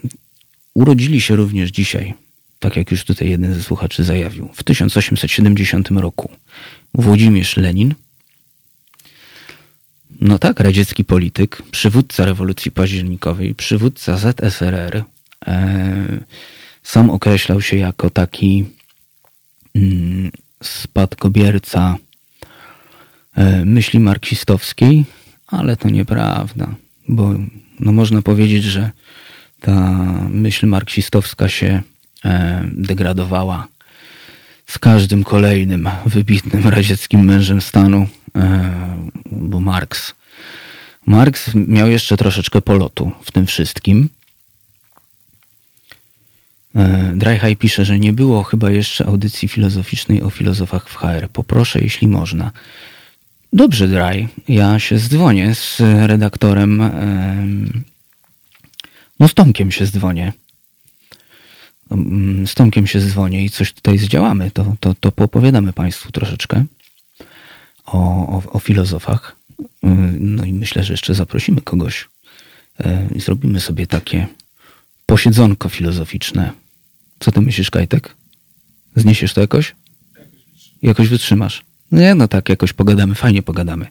urodzili 0.75 1.21
się 1.21 1.37
również 1.37 1.71
dzisiaj, 1.71 2.15
tak 2.59 2.77
jak 2.77 2.91
już 2.91 3.05
tutaj 3.05 3.31
jeden 3.31 3.55
ze 3.55 3.63
słuchaczy 3.63 4.05
zajawił, 4.05 4.49
w 4.55 4.63
1870 4.63 5.91
roku 5.91 6.31
Włodzimierz 6.95 7.57
Lenin, 7.57 7.95
no 10.21 10.39
tak, 10.39 10.61
radziecki 10.61 11.05
polityk, 11.05 11.63
przywódca 11.71 12.25
rewolucji 12.25 12.71
październikowej, 12.71 13.55
przywódca 13.55 14.17
ZSRR, 14.17 15.05
e, 15.47 16.25
sam 16.83 17.11
określał 17.11 17.61
się 17.61 17.77
jako 17.77 18.11
taki 18.11 18.65
spadkobierca 20.63 21.97
e, 23.37 23.65
myśli 23.65 24.01
marksistowskiej, 24.01 25.05
ale 25.47 25.77
to 25.77 25.91
nieprawda, 25.91 26.75
bo 27.09 27.35
no 27.81 27.93
można 27.93 28.23
powiedzieć, 28.23 28.65
że 28.65 28.91
ta 29.61 29.81
myśl 30.31 30.67
marksistowska 30.67 31.49
się 31.49 31.83
e, 32.25 32.65
degradowała 32.73 33.67
z 34.67 34.79
każdym 34.79 35.25
kolejnym 35.25 35.89
wybitnym 36.07 36.69
radzieckim 36.69 37.25
mężem 37.25 37.61
stanu, 37.61 38.09
e, 38.37 38.75
bo 39.27 39.61
Marks. 39.61 40.15
Marks 41.07 41.55
miał 41.55 41.91
jeszcze 41.91 42.17
troszeczkę 42.17 42.63
polotu 42.63 43.13
w 43.23 43.33
tym 43.33 43.47
wszystkim. 43.47 44.09
E, 46.77 47.13
Dryhaj 47.17 47.57
pisze, 47.57 47.85
że 47.85 47.99
nie 47.99 48.13
było 48.13 48.43
chyba 48.43 48.71
jeszcze 48.71 49.07
audycji 49.07 49.49
filozoficznej 49.49 50.23
o 50.23 50.31
filozofach 50.31 50.89
w 50.89 50.97
HR. 50.97 51.29
Poproszę, 51.33 51.81
jeśli 51.81 52.09
można. 52.09 52.51
Dobrze, 53.53 53.89
Dry. 53.89 54.29
Ja 54.49 54.79
się 54.79 54.99
zdzwonię 54.99 55.55
z 55.55 55.81
redaktorem. 55.81 56.83
No, 59.21 59.29
z 59.29 59.35
Tomkiem 59.35 59.71
się 59.71 59.87
zdzwonię. 59.87 60.33
Mm, 61.91 62.47
z 62.47 62.55
Tomkiem 62.55 62.87
się 62.87 63.01
zdzwonię 63.01 63.45
i 63.45 63.51
coś 63.51 63.73
tutaj 63.73 63.99
zdziałamy. 63.99 64.51
To, 64.51 64.77
to, 64.81 64.95
to 65.01 65.13
poopowiadamy 65.13 65.73
Państwu 65.73 66.13
troszeczkę 66.13 66.65
o, 67.87 67.99
o, 68.29 68.43
o 68.53 68.59
filozofach. 68.59 69.37
E, 69.61 69.89
no 70.21 70.45
i 70.45 70.53
myślę, 70.53 70.85
że 70.85 70.93
jeszcze 70.93 71.15
zaprosimy 71.15 71.61
kogoś 71.61 72.09
e, 72.81 73.09
i 73.15 73.21
zrobimy 73.21 73.61
sobie 73.61 73.87
takie 73.87 74.27
posiedzonko 75.07 75.69
filozoficzne 75.69 76.64
co 77.25 77.33
ty 77.33 77.41
myślisz, 77.41 77.71
Kajtek? 77.71 78.15
Zniesiesz 78.97 79.35
to 79.35 79.41
jakoś? 79.41 79.75
Jakoś 80.83 81.09
wytrzymasz. 81.09 81.63
Nie, 81.93 82.15
no 82.15 82.29
tak, 82.29 82.49
jakoś 82.49 82.73
pogadamy, 82.73 83.15
fajnie 83.15 83.43
pogadamy. 83.43 83.87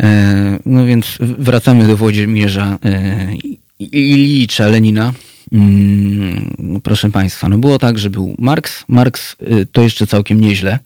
E, 0.00 0.58
no 0.66 0.86
więc 0.86 1.18
wracamy 1.20 1.86
do 1.86 1.96
Włodzimierza 1.96 2.78
e, 2.84 3.28
Ilicza 3.78 4.66
Lenina. 4.66 5.12
Mm, 5.52 6.80
proszę 6.82 7.10
Państwa, 7.10 7.48
no 7.48 7.58
było 7.58 7.78
tak, 7.78 7.98
że 7.98 8.10
był 8.10 8.34
Marks. 8.38 8.84
Marks 8.88 9.36
e, 9.40 9.66
to 9.66 9.82
jeszcze 9.82 10.06
całkiem 10.06 10.40
nieźle. 10.40 10.78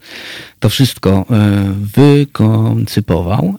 To 0.60 0.68
wszystko 0.68 1.26
wykoncypował. 1.96 3.58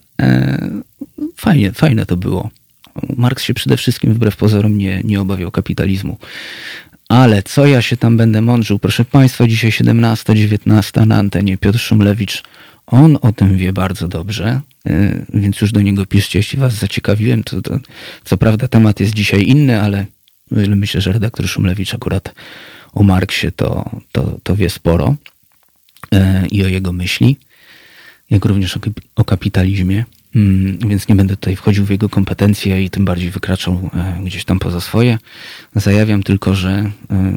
Fajnie, 1.35 1.71
fajne 1.71 2.05
to 2.05 2.17
było. 2.17 2.49
Marks 3.17 3.43
się 3.43 3.53
przede 3.53 3.77
wszystkim 3.77 4.13
wbrew 4.13 4.35
pozorom 4.35 4.77
nie, 4.77 5.01
nie 5.03 5.21
obawiał 5.21 5.51
kapitalizmu. 5.51 6.17
Ale 7.09 7.43
co 7.43 7.65
ja 7.65 7.81
się 7.81 7.97
tam 7.97 8.17
będę 8.17 8.41
mądrzył? 8.41 8.79
Proszę 8.79 9.05
Państwa, 9.05 9.47
dzisiaj 9.47 9.71
17-19 9.71 11.07
na 11.07 11.15
antenie 11.15 11.57
Piotr 11.57 11.79
Szumlewicz. 11.79 12.43
On 12.87 13.17
o 13.21 13.31
tym 13.31 13.57
wie 13.57 13.73
bardzo 13.73 14.07
dobrze, 14.07 14.61
y, 14.87 15.25
więc 15.33 15.61
już 15.61 15.71
do 15.71 15.81
niego 15.81 16.05
piszcie, 16.05 16.39
jeśli 16.39 16.59
Was 16.59 16.73
zaciekawiłem. 16.73 17.43
To, 17.43 17.61
to, 17.61 17.79
co 18.23 18.37
prawda 18.37 18.67
temat 18.67 18.99
jest 18.99 19.13
dzisiaj 19.13 19.47
inny, 19.47 19.81
ale 19.81 20.05
myślę, 20.51 21.01
że 21.01 21.11
redaktor 21.11 21.47
Szumlewicz 21.47 21.93
akurat 21.93 22.33
o 22.93 23.03
Marksie 23.03 23.51
to, 23.51 23.89
to, 24.11 24.39
to 24.43 24.55
wie 24.55 24.69
sporo 24.69 25.15
y, 26.13 26.47
i 26.47 26.63
o 26.63 26.67
jego 26.67 26.91
myśli, 26.93 27.37
jak 28.29 28.45
również 28.45 28.77
o, 28.77 28.79
o 29.15 29.23
kapitalizmie. 29.23 30.05
Mm, 30.35 30.77
więc 30.77 31.07
nie 31.07 31.15
będę 31.15 31.37
tutaj 31.37 31.55
wchodził 31.55 31.85
w 31.85 31.89
jego 31.89 32.09
kompetencje 32.09 32.83
i 32.83 32.89
tym 32.89 33.05
bardziej 33.05 33.31
wykraczał 33.31 33.89
e, 33.93 34.19
gdzieś 34.23 34.45
tam 34.45 34.59
poza 34.59 34.81
swoje. 34.81 35.19
Zajawiam 35.75 36.23
tylko, 36.23 36.55
że 36.55 36.69
e, 36.69 36.91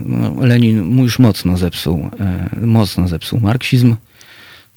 no, 0.04 0.46
Lenin 0.46 0.84
mu 0.84 1.02
już 1.02 1.18
mocno 1.18 1.56
zepsuł, 1.56 2.10
e, 2.20 2.48
mocno 2.66 3.08
zepsuł 3.08 3.40
marksizm, 3.40 3.96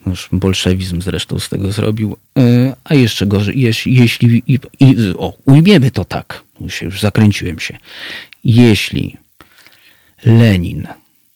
już 0.07 0.29
bolszewizm 0.31 1.01
zresztą 1.01 1.39
z 1.39 1.49
tego 1.49 1.71
zrobił, 1.71 2.17
a 2.83 2.93
jeszcze 2.93 3.25
gorzej, 3.25 3.59
jeśli, 3.59 3.95
jeśli 3.95 4.43
i, 4.47 4.59
i, 4.79 4.95
o, 5.17 5.33
ujmiemy 5.45 5.91
to 5.91 6.05
tak, 6.05 6.43
już, 6.61 6.81
już 6.81 7.01
zakręciłem 7.01 7.59
się, 7.59 7.77
jeśli 8.43 9.17
Lenin 10.25 10.87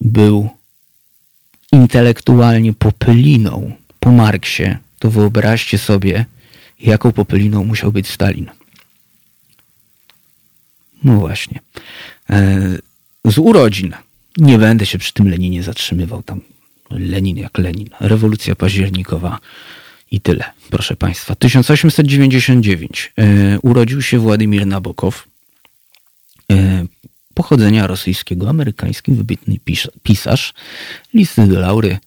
był 0.01 0.49
intelektualnie 1.71 2.73
popyliną 2.73 3.71
po 3.99 4.11
Marksie, 4.11 4.77
to 4.99 5.11
wyobraźcie 5.11 5.77
sobie, 5.77 6.25
jaką 6.83 7.11
popyliną 7.11 7.63
musiał 7.63 7.91
być 7.91 8.07
Stalin. 8.07 8.49
No 11.03 11.19
właśnie. 11.19 11.59
E, 12.29 12.59
z 13.25 13.37
urodzin. 13.37 13.93
Nie 14.37 14.57
będę 14.57 14.85
się 14.85 14.97
przy 14.97 15.13
tym 15.13 15.29
Leninie 15.29 15.63
zatrzymywał. 15.63 16.23
Tam 16.23 16.41
Lenin 16.89 17.37
jak 17.37 17.57
Lenin. 17.57 17.89
Rewolucja 17.99 18.55
październikowa 18.55 19.39
i 20.11 20.21
tyle, 20.21 20.43
proszę 20.69 20.95
Państwa. 20.95 21.35
1899. 21.35 23.13
E, 23.17 23.59
urodził 23.59 24.01
się 24.01 24.19
Władimir 24.19 24.67
Nabokow. 24.67 25.27
E, 26.51 26.85
pochodzenia 27.33 27.87
rosyjskiego, 27.87 28.49
amerykański, 28.49 29.11
wybitny 29.11 29.57
pisarz. 30.03 30.53
Listy 31.13 31.47
do 31.47 31.59
laury. 31.59 31.97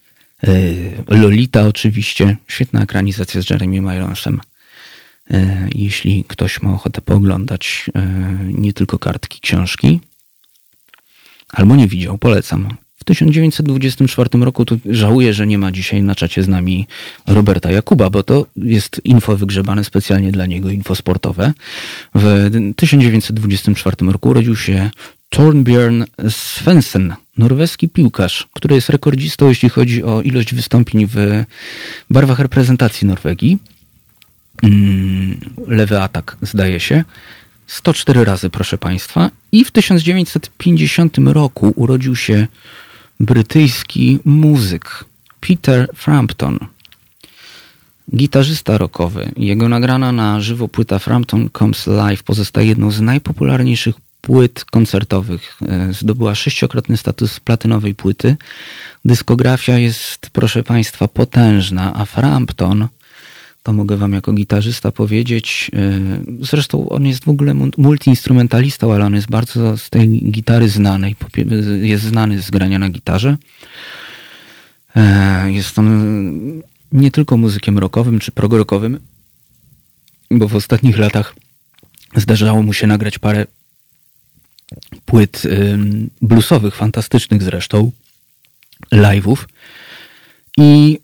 Lolita 1.09 1.67
oczywiście. 1.67 2.37
Świetna 2.49 2.83
ekranizacja 2.83 3.43
z 3.43 3.51
Jeremy 3.51 3.97
Ironsem. 3.97 4.41
E, 5.31 5.69
jeśli 5.75 6.25
ktoś 6.29 6.63
ma 6.63 6.75
ochotę 6.75 7.01
pooglądać 7.01 7.91
e, 7.95 8.09
nie 8.53 8.73
tylko 8.73 8.99
kartki 8.99 9.41
książki, 9.41 10.01
albo 11.49 11.77
nie 11.77 11.89
widział, 11.89 12.19
polecam. 12.19 12.69
W 12.97 13.05
1924 13.05 14.31
roku 14.45 14.65
żałuję, 14.91 15.35
że 15.35 15.47
nie 15.47 15.59
ma 15.59 15.73
dzisiaj 15.73 16.03
na 16.03 16.15
czacie 16.15 16.43
z 16.43 16.49
nami 16.49 16.87
Roberta 17.27 17.71
Jakuba, 17.71 18.11
bo 18.11 18.23
to 18.23 18.47
jest 18.57 19.01
info 19.05 19.37
wygrzebane 19.37 19.85
specjalnie 19.85 20.33
dla 20.33 20.47
niego, 20.47 20.71
info 20.71 20.95
sportowe. 20.95 21.53
W 22.15 22.51
1924 22.77 23.97
roku 24.13 24.29
urodził 24.29 24.57
się 24.57 24.91
Torbjörn 25.31 26.05
Svensson, 26.29 27.15
norweski 27.39 27.89
piłkarz, 27.89 28.49
który 28.53 28.75
jest 28.75 28.91
rekordzistą, 28.91 29.49
jeśli 29.49 29.69
chodzi 29.69 30.03
o 30.03 30.23
ilość 30.23 30.55
wystąpień 30.55 31.07
w 31.07 31.45
barwach 32.11 32.39
reprezentacji 32.39 33.07
Norwegii. 33.07 33.59
Mm, 34.63 35.41
lewy 35.67 36.01
atak, 36.01 36.37
zdaje 36.43 36.81
się. 36.81 37.05
104 37.67 38.25
razy, 38.25 38.51
proszę 38.51 38.79
Państwa. 38.79 39.31
I 39.53 39.65
w 39.65 39.71
1950 39.71 41.19
roku 41.19 41.73
urodził 41.77 42.17
się 42.17 42.47
brytyjski 43.21 44.19
muzyk 44.25 45.05
Peter 45.41 45.89
Frampton. 45.95 46.59
Gitarzysta 48.17 48.79
rockowy. 48.79 49.33
Jego 49.37 49.69
nagrana 49.69 50.13
na 50.13 50.41
żywo 50.41 50.69
płyta 50.69 50.99
Frampton 50.99 51.51
Comes 51.59 51.87
Live 51.87 52.23
pozostaje 52.23 52.69
jedną 52.69 52.91
z 52.91 53.01
najpopularniejszych 53.01 53.95
płyt 54.21 54.65
koncertowych. 54.65 55.59
E, 55.69 55.93
zdobyła 55.93 56.35
sześciokrotny 56.35 56.97
status 56.97 57.41
platynowej 57.41 57.95
płyty. 57.95 58.37
Dyskografia 59.05 59.79
jest, 59.79 60.31
proszę 60.33 60.63
Państwa, 60.63 61.09
potężna, 61.09 61.95
a 61.95 62.05
Frampton 62.05 62.89
to 63.67 63.73
mogę 63.73 63.97
wam 63.97 64.13
jako 64.13 64.33
gitarzysta 64.33 64.93
powiedzieć. 64.93 65.71
Y, 65.75 66.45
zresztą 66.45 66.89
on 66.89 67.07
jest 67.07 67.25
w 67.25 67.29
ogóle 67.29 67.55
multiinstrumentalistą, 67.79 68.93
ale 68.93 69.05
on 69.05 69.15
jest 69.15 69.31
bardzo 69.31 69.77
z 69.77 69.91
tej 69.91 70.09
gitary 70.31 70.69
znany. 70.69 71.15
Jest 71.83 72.05
znany 72.05 72.43
z 72.43 72.51
grania 72.51 72.79
na 72.79 72.89
gitarze. 72.89 73.37
E, 74.97 75.53
jest 75.53 75.79
on 75.79 76.63
nie 76.93 77.11
tylko 77.11 77.37
muzykiem 77.37 77.79
rockowym 77.79 78.19
czy 78.19 78.33
prog-rockowym, 78.33 78.99
bo 80.31 80.49
w 80.49 80.57
ostatnich 80.57 80.99
latach 80.99 81.35
zdarzało 82.17 82.63
mu 82.63 82.73
się 82.73 82.87
nagrać 82.87 83.19
parę 83.19 83.47
płyt 85.05 85.43
bluesowych, 86.23 86.75
fantastycznych 86.75 87.43
zresztą, 87.43 87.93
live'ów. 88.93 89.37
I 90.57 90.99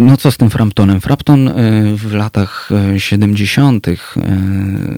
no 0.00 0.16
co 0.16 0.30
z 0.30 0.36
tym 0.36 0.50
Framptonem? 0.50 1.00
Frampton 1.00 1.48
e, 1.48 1.52
w 1.96 2.12
latach 2.12 2.68
70. 2.98 3.88
E, 3.88 3.96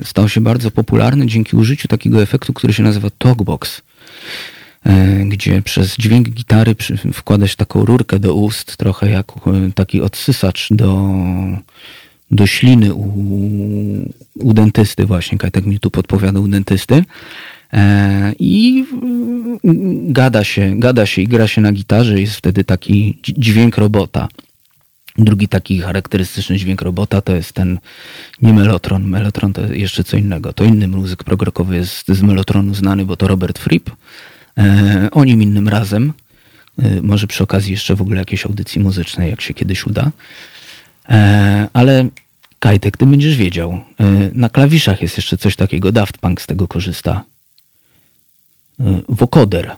stał 0.04 0.28
się 0.28 0.40
bardzo 0.40 0.70
popularny 0.70 1.26
dzięki 1.26 1.56
użyciu 1.56 1.88
takiego 1.88 2.22
efektu, 2.22 2.52
który 2.52 2.72
się 2.72 2.82
nazywa 2.82 3.08
talkbox, 3.18 3.82
e, 4.86 5.24
gdzie 5.24 5.62
przez 5.62 5.96
dźwięk 5.96 6.28
gitary 6.28 6.74
wkłada 7.12 7.46
się 7.46 7.56
taką 7.56 7.84
rurkę 7.84 8.18
do 8.18 8.34
ust, 8.34 8.76
trochę 8.76 9.10
jak 9.10 9.26
taki 9.74 10.00
odsysacz 10.00 10.68
do, 10.70 11.14
do 12.30 12.46
śliny 12.46 12.94
u, 12.94 13.12
u 14.34 14.54
dentysty 14.54 15.06
właśnie, 15.06 15.38
tak 15.38 15.66
mi 15.66 15.80
tu 15.80 15.90
podpowiadał 15.90 16.48
dentysty. 16.48 17.04
I 18.38 18.84
gada 20.08 20.44
się, 20.44 20.78
gada 20.78 21.06
się 21.06 21.22
i 21.22 21.28
gra 21.28 21.48
się 21.48 21.60
na 21.60 21.72
gitarze, 21.72 22.20
jest 22.20 22.36
wtedy 22.36 22.64
taki 22.64 23.18
dźwięk 23.22 23.78
robota. 23.78 24.28
Drugi 25.18 25.48
taki 25.48 25.80
charakterystyczny 25.80 26.56
dźwięk 26.56 26.82
robota 26.82 27.20
to 27.20 27.36
jest 27.36 27.52
ten 27.52 27.78
nie 28.42 28.52
melotron. 28.52 29.04
Melotron 29.04 29.52
to 29.52 29.72
jeszcze 29.72 30.04
co 30.04 30.16
innego. 30.16 30.52
To 30.52 30.64
inny 30.64 30.88
muzyk 30.88 31.24
progrokowy 31.24 31.76
jest 31.76 32.08
z 32.08 32.22
melotronu 32.22 32.74
znany, 32.74 33.04
bo 33.04 33.16
to 33.16 33.28
Robert 33.28 33.58
Fripp. 33.58 33.90
E, 34.58 35.08
o 35.12 35.24
nim 35.24 35.42
innym 35.42 35.68
razem. 35.68 36.12
E, 36.78 37.02
może 37.02 37.26
przy 37.26 37.44
okazji 37.44 37.72
jeszcze 37.72 37.94
w 37.94 38.02
ogóle 38.02 38.18
jakiejś 38.18 38.46
audycji 38.46 38.80
muzycznej, 38.80 39.30
jak 39.30 39.40
się 39.40 39.54
kiedyś 39.54 39.86
uda. 39.86 40.10
E, 41.08 41.68
ale 41.72 42.08
Kajtek, 42.62 42.96
ty 42.96 43.06
będziesz 43.06 43.36
wiedział. 43.36 43.72
E, 43.72 43.80
na 44.34 44.48
klawiszach 44.48 45.02
jest 45.02 45.16
jeszcze 45.16 45.36
coś 45.38 45.56
takiego. 45.56 45.92
Daft 45.92 46.18
Punk 46.18 46.40
z 46.40 46.46
tego 46.46 46.68
korzysta. 46.68 47.24
E, 48.80 49.00
vocoder. 49.08 49.76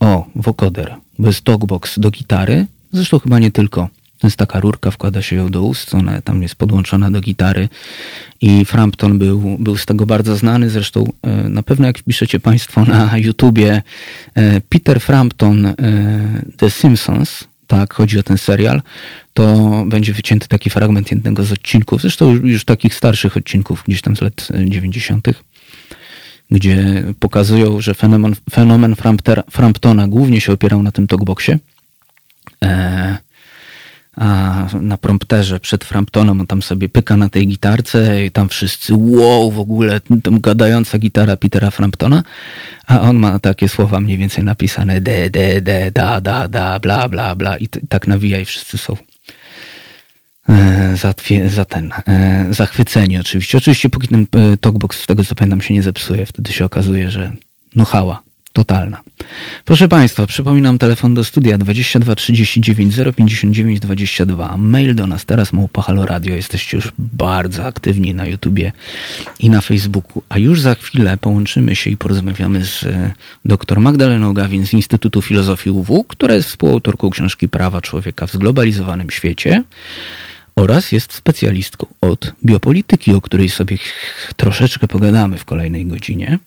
O, 0.00 0.26
vocoder. 0.34 0.96
Bo 1.18 1.26
jest 1.26 1.44
talkbox 1.44 1.98
do 1.98 2.10
gitary. 2.10 2.66
Zresztą 2.92 3.18
chyba 3.18 3.38
nie 3.38 3.50
tylko. 3.50 3.88
To 4.22 4.26
jest 4.26 4.36
taka 4.36 4.60
rurka, 4.60 4.90
wkłada 4.90 5.22
się 5.22 5.36
ją 5.36 5.48
do 5.48 5.62
ust, 5.62 5.94
ona 5.94 6.22
tam 6.22 6.42
jest 6.42 6.54
podłączona 6.54 7.10
do 7.10 7.20
gitary 7.20 7.68
i 8.40 8.64
Frampton 8.64 9.18
był, 9.18 9.56
był 9.58 9.76
z 9.76 9.86
tego 9.86 10.06
bardzo 10.06 10.36
znany. 10.36 10.70
Zresztą 10.70 11.12
e, 11.22 11.48
na 11.48 11.62
pewno 11.62 11.86
jak 11.86 12.02
piszecie 12.02 12.40
Państwo 12.40 12.84
na 12.84 13.18
YouTubie 13.18 13.82
e, 14.34 14.60
Peter 14.60 15.00
Frampton 15.00 15.66
e, 15.66 15.74
The 16.56 16.70
Simpsons, 16.70 17.44
tak, 17.66 17.94
chodzi 17.94 18.18
o 18.18 18.22
ten 18.22 18.38
serial, 18.38 18.82
to 19.34 19.84
będzie 19.86 20.12
wycięty 20.12 20.48
taki 20.48 20.70
fragment 20.70 21.10
jednego 21.10 21.44
z 21.44 21.52
odcinków, 21.52 22.02
zresztą 22.02 22.32
już 22.32 22.64
takich 22.64 22.94
starszych 22.94 23.36
odcinków, 23.36 23.82
gdzieś 23.86 24.02
tam 24.02 24.16
z 24.16 24.20
lat 24.20 24.48
90., 24.64 25.28
gdzie 26.50 27.04
pokazują, 27.20 27.80
że 27.80 27.94
fenomen, 27.94 28.34
fenomen 28.50 28.96
Framptona 29.50 30.08
głównie 30.08 30.40
się 30.40 30.52
opierał 30.52 30.82
na 30.82 30.92
tym 30.92 31.06
talkboxie 31.06 31.58
a 34.16 34.66
na 34.80 34.98
prompterze 34.98 35.60
przed 35.60 35.84
Framptonem 35.84 36.40
on 36.40 36.46
tam 36.46 36.62
sobie 36.62 36.88
pyka 36.88 37.16
na 37.16 37.28
tej 37.28 37.46
gitarce 37.46 38.24
i 38.26 38.30
tam 38.30 38.48
wszyscy 38.48 38.94
wow, 38.94 39.50
w 39.50 39.58
ogóle 39.58 40.00
tam 40.22 40.40
gadająca 40.40 40.98
gitara 40.98 41.36
Petera 41.36 41.70
Framptona, 41.70 42.22
a 42.86 43.00
on 43.00 43.16
ma 43.16 43.38
takie 43.38 43.68
słowa 43.68 44.00
mniej 44.00 44.18
więcej 44.18 44.44
napisane 44.44 45.00
de, 45.00 45.30
de, 45.30 45.60
de, 45.60 45.90
da, 45.90 46.20
da, 46.20 46.48
da, 46.48 46.78
bla, 46.78 47.08
bla, 47.08 47.34
bla. 47.36 47.56
I 47.56 47.68
tak 47.68 48.06
nawija 48.06 48.38
i 48.38 48.44
wszyscy 48.44 48.78
są 48.78 48.96
e, 50.48 50.96
za, 50.96 51.14
za 51.46 51.64
ten, 51.64 51.92
e, 52.08 52.46
zachwyceni 52.50 53.18
oczywiście. 53.18 53.58
Oczywiście 53.58 53.90
póki 53.90 54.08
ten 54.08 54.26
e, 54.32 54.56
talkbox, 54.56 55.00
z 55.00 55.06
tego 55.06 55.24
co 55.24 55.34
pamiętam, 55.34 55.60
się 55.60 55.74
nie 55.74 55.82
zepsuje, 55.82 56.26
wtedy 56.26 56.52
się 56.52 56.64
okazuje, 56.64 57.10
że 57.10 57.32
no 57.76 57.84
hała, 57.84 58.22
totalna. 58.52 59.00
Proszę 59.64 59.88
Państwa, 59.88 60.26
przypominam 60.26 60.78
telefon 60.78 61.14
do 61.14 61.24
studia 61.24 61.58
22 61.58 62.14
39 62.14 62.94
059 63.16 63.80
22. 63.80 64.56
Mail 64.56 64.94
do 64.94 65.06
nas 65.06 65.24
teraz 65.24 65.52
małpa 65.52 65.82
Halo 65.82 66.06
Radio. 66.06 66.34
Jesteście 66.34 66.76
już 66.76 66.92
bardzo 66.98 67.64
aktywni 67.64 68.14
na 68.14 68.26
YouTubie 68.26 68.72
i 69.38 69.50
na 69.50 69.60
Facebooku. 69.60 70.22
A 70.28 70.38
już 70.38 70.60
za 70.60 70.74
chwilę 70.74 71.16
połączymy 71.16 71.76
się 71.76 71.90
i 71.90 71.96
porozmawiamy 71.96 72.64
z 72.64 72.82
e, 72.84 73.12
dr 73.44 73.80
Magdaleną 73.80 74.34
Gawin 74.34 74.66
z 74.66 74.72
Instytutu 74.72 75.22
Filozofii 75.22 75.70
UW, 75.70 76.04
która 76.04 76.34
jest 76.34 76.48
współautorką 76.48 77.10
książki 77.10 77.48
Prawa 77.48 77.80
Człowieka 77.80 78.26
w 78.26 78.32
zglobalizowanym 78.32 79.10
świecie 79.10 79.62
oraz 80.56 80.92
jest 80.92 81.12
specjalistką 81.12 81.86
od 82.00 82.32
biopolityki, 82.44 83.14
o 83.14 83.20
której 83.20 83.48
sobie 83.48 83.76
troszeczkę 84.36 84.88
pogadamy 84.88 85.38
w 85.38 85.44
kolejnej 85.44 85.86
godzinie. 85.86 86.38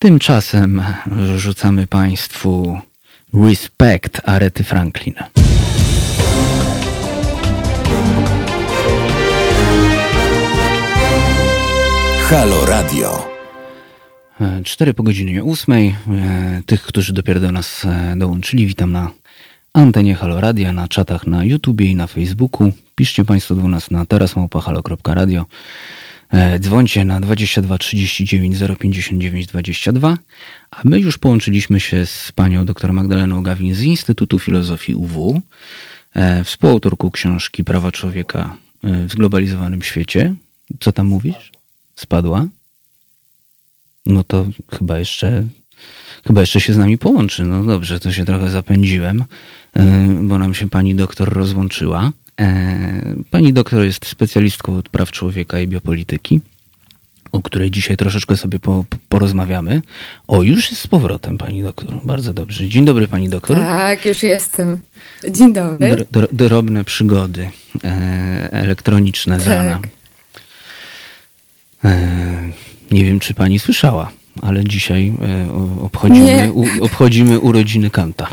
Tymczasem 0.00 0.82
rzucamy 1.36 1.86
Państwu 1.86 2.80
Respect 3.34 4.28
Arety 4.28 4.64
Franklin. 4.64 5.14
Halo 12.22 12.66
Radio. 12.66 13.28
Cztery 14.64 14.94
po 14.94 15.02
godzinie 15.02 15.44
ósmej. 15.44 15.88
E, 15.88 16.62
tych, 16.66 16.82
którzy 16.82 17.12
dopiero 17.12 17.40
do 17.40 17.52
nas 17.52 17.84
e, 17.84 18.14
dołączyli, 18.16 18.66
witam 18.66 18.92
na 18.92 19.10
antenie 19.72 20.14
Halo 20.14 20.40
Radio, 20.40 20.72
na 20.72 20.88
czatach 20.88 21.26
na 21.26 21.44
YouTubie 21.44 21.86
i 21.86 21.96
na 21.96 22.06
Facebooku. 22.06 22.72
Piszcie 22.94 23.24
Państwo 23.24 23.54
do 23.54 23.68
nas 23.68 23.90
na 23.90 24.06
terasmałpahalo.radio. 24.06 25.40
E, 25.40 26.07
dzwońcie 26.58 27.04
na 27.04 27.20
22 27.20 27.78
39 27.78 28.56
059 28.78 29.46
22, 29.46 30.18
a 30.70 30.80
my 30.84 31.00
już 31.00 31.18
połączyliśmy 31.18 31.80
się 31.80 32.06
z 32.06 32.32
panią 32.32 32.64
dr 32.64 32.92
Magdaleną 32.92 33.42
Gawin 33.42 33.74
z 33.74 33.82
Instytutu 33.82 34.38
Filozofii 34.38 34.94
UW, 34.94 35.40
e, 36.14 36.44
współautorką 36.44 37.10
książki 37.10 37.64
Prawa 37.64 37.92
Człowieka 37.92 38.56
e, 38.84 39.06
w 39.06 39.12
zglobalizowanym 39.12 39.82
świecie. 39.82 40.34
Co 40.80 40.92
tam 40.92 41.06
mówisz? 41.06 41.52
Spadła? 41.96 42.46
No 44.06 44.24
to 44.24 44.46
chyba 44.78 44.98
jeszcze, 44.98 45.44
chyba 46.26 46.40
jeszcze 46.40 46.60
się 46.60 46.72
z 46.72 46.76
nami 46.76 46.98
połączy. 46.98 47.44
No 47.44 47.64
dobrze, 47.64 48.00
to 48.00 48.12
się 48.12 48.24
trochę 48.24 48.50
zapędziłem, 48.50 49.24
bo 50.22 50.38
nam 50.38 50.54
się 50.54 50.68
pani 50.68 50.94
doktor 50.94 51.32
rozłączyła. 51.32 52.12
E, 52.38 53.14
pani 53.30 53.52
doktor 53.52 53.84
jest 53.84 54.06
specjalistką 54.06 54.76
od 54.76 54.88
praw 54.88 55.12
człowieka 55.12 55.60
i 55.60 55.68
biopolityki, 55.68 56.40
o 57.32 57.42
której 57.42 57.70
dzisiaj 57.70 57.96
troszeczkę 57.96 58.36
sobie 58.36 58.58
po, 58.58 58.84
porozmawiamy. 59.08 59.82
O, 60.28 60.42
już 60.42 60.70
jest 60.70 60.82
z 60.82 60.86
powrotem 60.86 61.38
pani 61.38 61.62
doktor. 61.62 62.00
Bardzo 62.04 62.32
dobrze. 62.32 62.68
Dzień 62.68 62.84
dobry 62.84 63.08
pani 63.08 63.28
doktor. 63.28 63.56
Tak, 63.56 64.06
już 64.06 64.22
jestem. 64.22 64.78
Dzień 65.30 65.52
dobry. 65.52 65.96
Dr, 65.96 66.06
dr, 66.10 66.28
drobne 66.32 66.84
przygody 66.84 67.50
e, 67.84 68.48
elektroniczne 68.52 69.40
tak. 69.40 69.88
E, 71.84 71.98
nie 72.90 73.04
wiem, 73.04 73.20
czy 73.20 73.34
pani 73.34 73.58
słyszała, 73.58 74.10
ale 74.42 74.64
dzisiaj 74.64 75.12
obchodzimy, 75.82 76.52
u, 76.52 76.84
obchodzimy 76.84 77.40
urodziny 77.40 77.90
Kanta. 77.90 78.28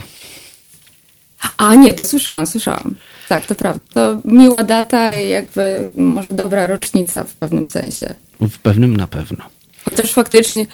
A 1.58 1.76
nie, 1.76 1.98
słyszałam, 2.04 2.48
słyszałam. 2.48 2.96
Tak, 3.30 3.46
to 3.46 3.56
prawda. 3.56 3.80
To 3.94 4.22
miła 4.26 4.64
data 4.64 5.22
i 5.22 5.30
jakby 5.30 5.92
może 5.96 6.28
dobra 6.32 6.68
rocznica 6.68 7.24
w 7.24 7.34
pewnym 7.34 7.70
sensie. 7.70 8.16
W 8.42 8.58
pewnym 8.58 8.98
na 8.98 9.08
pewno. 9.08 9.46
Chociaż 9.86 10.14
faktycznie, 10.14 10.66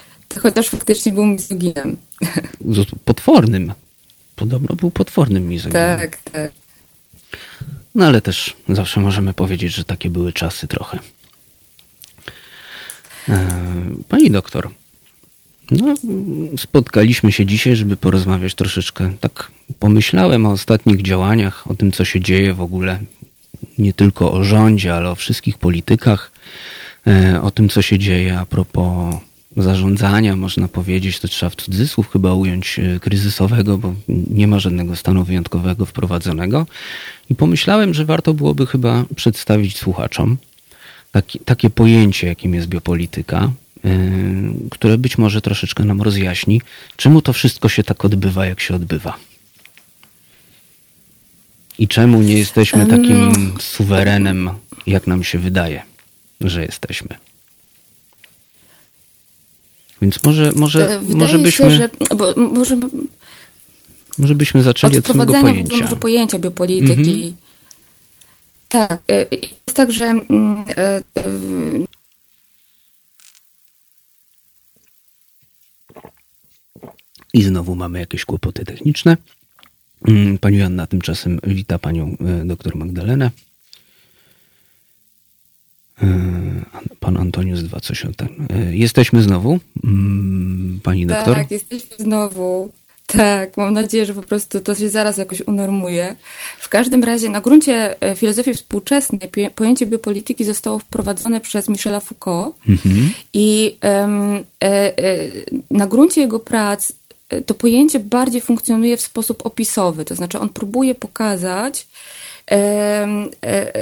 chociaż 0.41 0.69
faktycznie 0.69 1.11
był 1.11 1.25
mizoginem. 1.25 1.97
Potwornym. 3.05 3.73
Podobno 4.35 4.75
był 4.75 4.91
potwornym 4.91 5.47
mizoginem. 5.47 5.99
Tak, 5.99 6.17
tak. 6.17 6.51
No 7.95 8.05
ale 8.05 8.21
też 8.21 8.55
zawsze 8.69 8.99
możemy 8.99 9.33
powiedzieć, 9.33 9.73
że 9.73 9.83
takie 9.83 10.09
były 10.09 10.33
czasy 10.33 10.67
trochę. 10.67 10.99
E, 13.29 13.47
pani 14.09 14.31
doktor, 14.31 14.69
no, 15.71 15.95
spotkaliśmy 16.57 17.31
się 17.31 17.45
dzisiaj, 17.45 17.75
żeby 17.75 17.97
porozmawiać 17.97 18.55
troszeczkę. 18.55 19.13
Tak 19.21 19.51
pomyślałem 19.79 20.45
o 20.45 20.51
ostatnich 20.51 21.01
działaniach, 21.01 21.71
o 21.71 21.75
tym, 21.75 21.91
co 21.91 22.05
się 22.05 22.21
dzieje 22.21 22.53
w 22.53 22.61
ogóle, 22.61 22.99
nie 23.77 23.93
tylko 23.93 24.31
o 24.31 24.43
rządzie, 24.43 24.95
ale 24.95 25.09
o 25.09 25.15
wszystkich 25.15 25.57
politykach, 25.57 26.31
e, 27.07 27.41
o 27.41 27.51
tym, 27.51 27.69
co 27.69 27.81
się 27.81 27.99
dzieje 27.99 28.39
a 28.39 28.45
propos 28.45 29.15
zarządzania, 29.57 30.35
można 30.35 30.67
powiedzieć, 30.67 31.19
to 31.19 31.27
trzeba 31.27 31.49
w 31.49 31.55
cudzysłów 31.55 32.09
chyba 32.11 32.33
ująć 32.33 32.79
e, 32.79 32.99
kryzysowego, 32.99 33.77
bo 33.77 33.93
nie 34.07 34.47
ma 34.47 34.59
żadnego 34.59 34.95
stanu 34.95 35.23
wyjątkowego 35.23 35.85
wprowadzonego. 35.85 36.67
I 37.29 37.35
pomyślałem, 37.35 37.93
że 37.93 38.05
warto 38.05 38.33
byłoby 38.33 38.67
chyba 38.67 39.05
przedstawić 39.15 39.77
słuchaczom 39.77 40.37
taki, 41.11 41.39
takie 41.39 41.69
pojęcie, 41.69 42.27
jakim 42.27 42.53
jest 42.53 42.67
biopolityka, 42.67 43.51
Y, 43.85 44.69
które 44.69 44.97
być 44.97 45.17
może 45.17 45.41
troszeczkę 45.41 45.83
nam 45.83 46.01
rozjaśni, 46.01 46.61
czemu 46.95 47.21
to 47.21 47.33
wszystko 47.33 47.69
się 47.69 47.83
tak 47.83 48.05
odbywa, 48.05 48.45
jak 48.45 48.59
się 48.59 48.75
odbywa. 48.75 49.17
I 51.81 51.87
czemu 51.87 52.21
nie 52.21 52.33
jesteśmy 52.33 52.85
takim 52.85 53.53
suwerenem, 53.59 54.49
jak 54.87 55.07
nam 55.07 55.23
się 55.23 55.39
wydaje, 55.39 55.83
że 56.41 56.65
jesteśmy. 56.65 57.17
Więc 60.01 60.23
może, 60.23 60.51
może, 60.55 60.79
Wydaje 60.79 61.15
może 61.15 61.39
byśmy. 61.39 61.65
Się, 61.65 61.75
że, 61.75 61.89
bo, 62.15 62.33
może, 62.35 62.77
może 64.17 64.35
byśmy 64.35 64.63
zaczęli 64.63 64.97
od, 64.97 64.99
od 64.99 65.07
samego 65.07 65.33
pojęcia. 65.33 65.77
Może 65.77 65.95
pojęcia 65.95 66.39
biopolityki. 66.39 67.11
Mhm. 67.11 67.35
Tak. 68.69 69.01
Y, 69.11 69.27
jest 69.67 69.77
tak, 69.77 69.91
że 69.91 70.05
mm, 70.05 70.63
y, 71.17 71.87
I 77.33 77.43
znowu 77.43 77.75
mamy 77.75 77.99
jakieś 77.99 78.25
kłopoty 78.25 78.65
techniczne. 78.65 79.17
Mm, 80.07 80.37
pani 80.37 80.57
Joanna 80.57 80.87
tymczasem 80.87 81.39
wita 81.43 81.79
panią 81.79 82.17
e, 82.41 82.45
doktor 82.45 82.75
Magdalenę. 82.75 83.31
E, 86.03 86.07
pan 86.99 87.17
Antonius 87.17 87.63
dwa 87.63 87.79
coś 87.79 88.05
o 88.05 88.11
tym. 88.11 88.47
E, 88.49 88.75
jesteśmy 88.75 89.21
znowu, 89.21 89.59
mm, 89.83 90.79
pani 90.83 91.05
doktor? 91.05 91.35
Tak, 91.35 91.51
jesteśmy 91.51 91.97
znowu. 91.99 92.71
Tak, 93.07 93.57
mam 93.57 93.73
nadzieję, 93.73 94.05
że 94.05 94.13
po 94.13 94.21
prostu 94.21 94.59
to 94.59 94.75
się 94.75 94.89
zaraz 94.89 95.17
jakoś 95.17 95.41
unormuje. 95.41 96.15
W 96.59 96.69
każdym 96.69 97.03
razie 97.03 97.29
na 97.29 97.41
gruncie 97.41 97.95
filozofii 98.15 98.53
współczesnej 98.53 99.19
pojęcie 99.55 99.85
biopolityki 99.85 100.45
zostało 100.45 100.79
wprowadzone 100.79 101.41
przez 101.41 101.69
Michela 101.69 101.99
Foucault 101.99 102.55
mhm. 102.69 103.11
i 103.33 103.77
um, 103.83 104.35
e, 104.35 104.43
e, 104.63 105.27
na 105.71 105.87
gruncie 105.87 106.21
jego 106.21 106.39
prac 106.39 106.91
to 107.45 107.53
pojęcie 107.53 107.99
bardziej 107.99 108.41
funkcjonuje 108.41 108.97
w 108.97 109.01
sposób 109.01 109.45
opisowy, 109.45 110.05
to 110.05 110.15
znaczy 110.15 110.39
on 110.39 110.49
próbuje 110.49 110.95
pokazać 110.95 111.87
e, 112.51 113.07
e, 113.45 113.73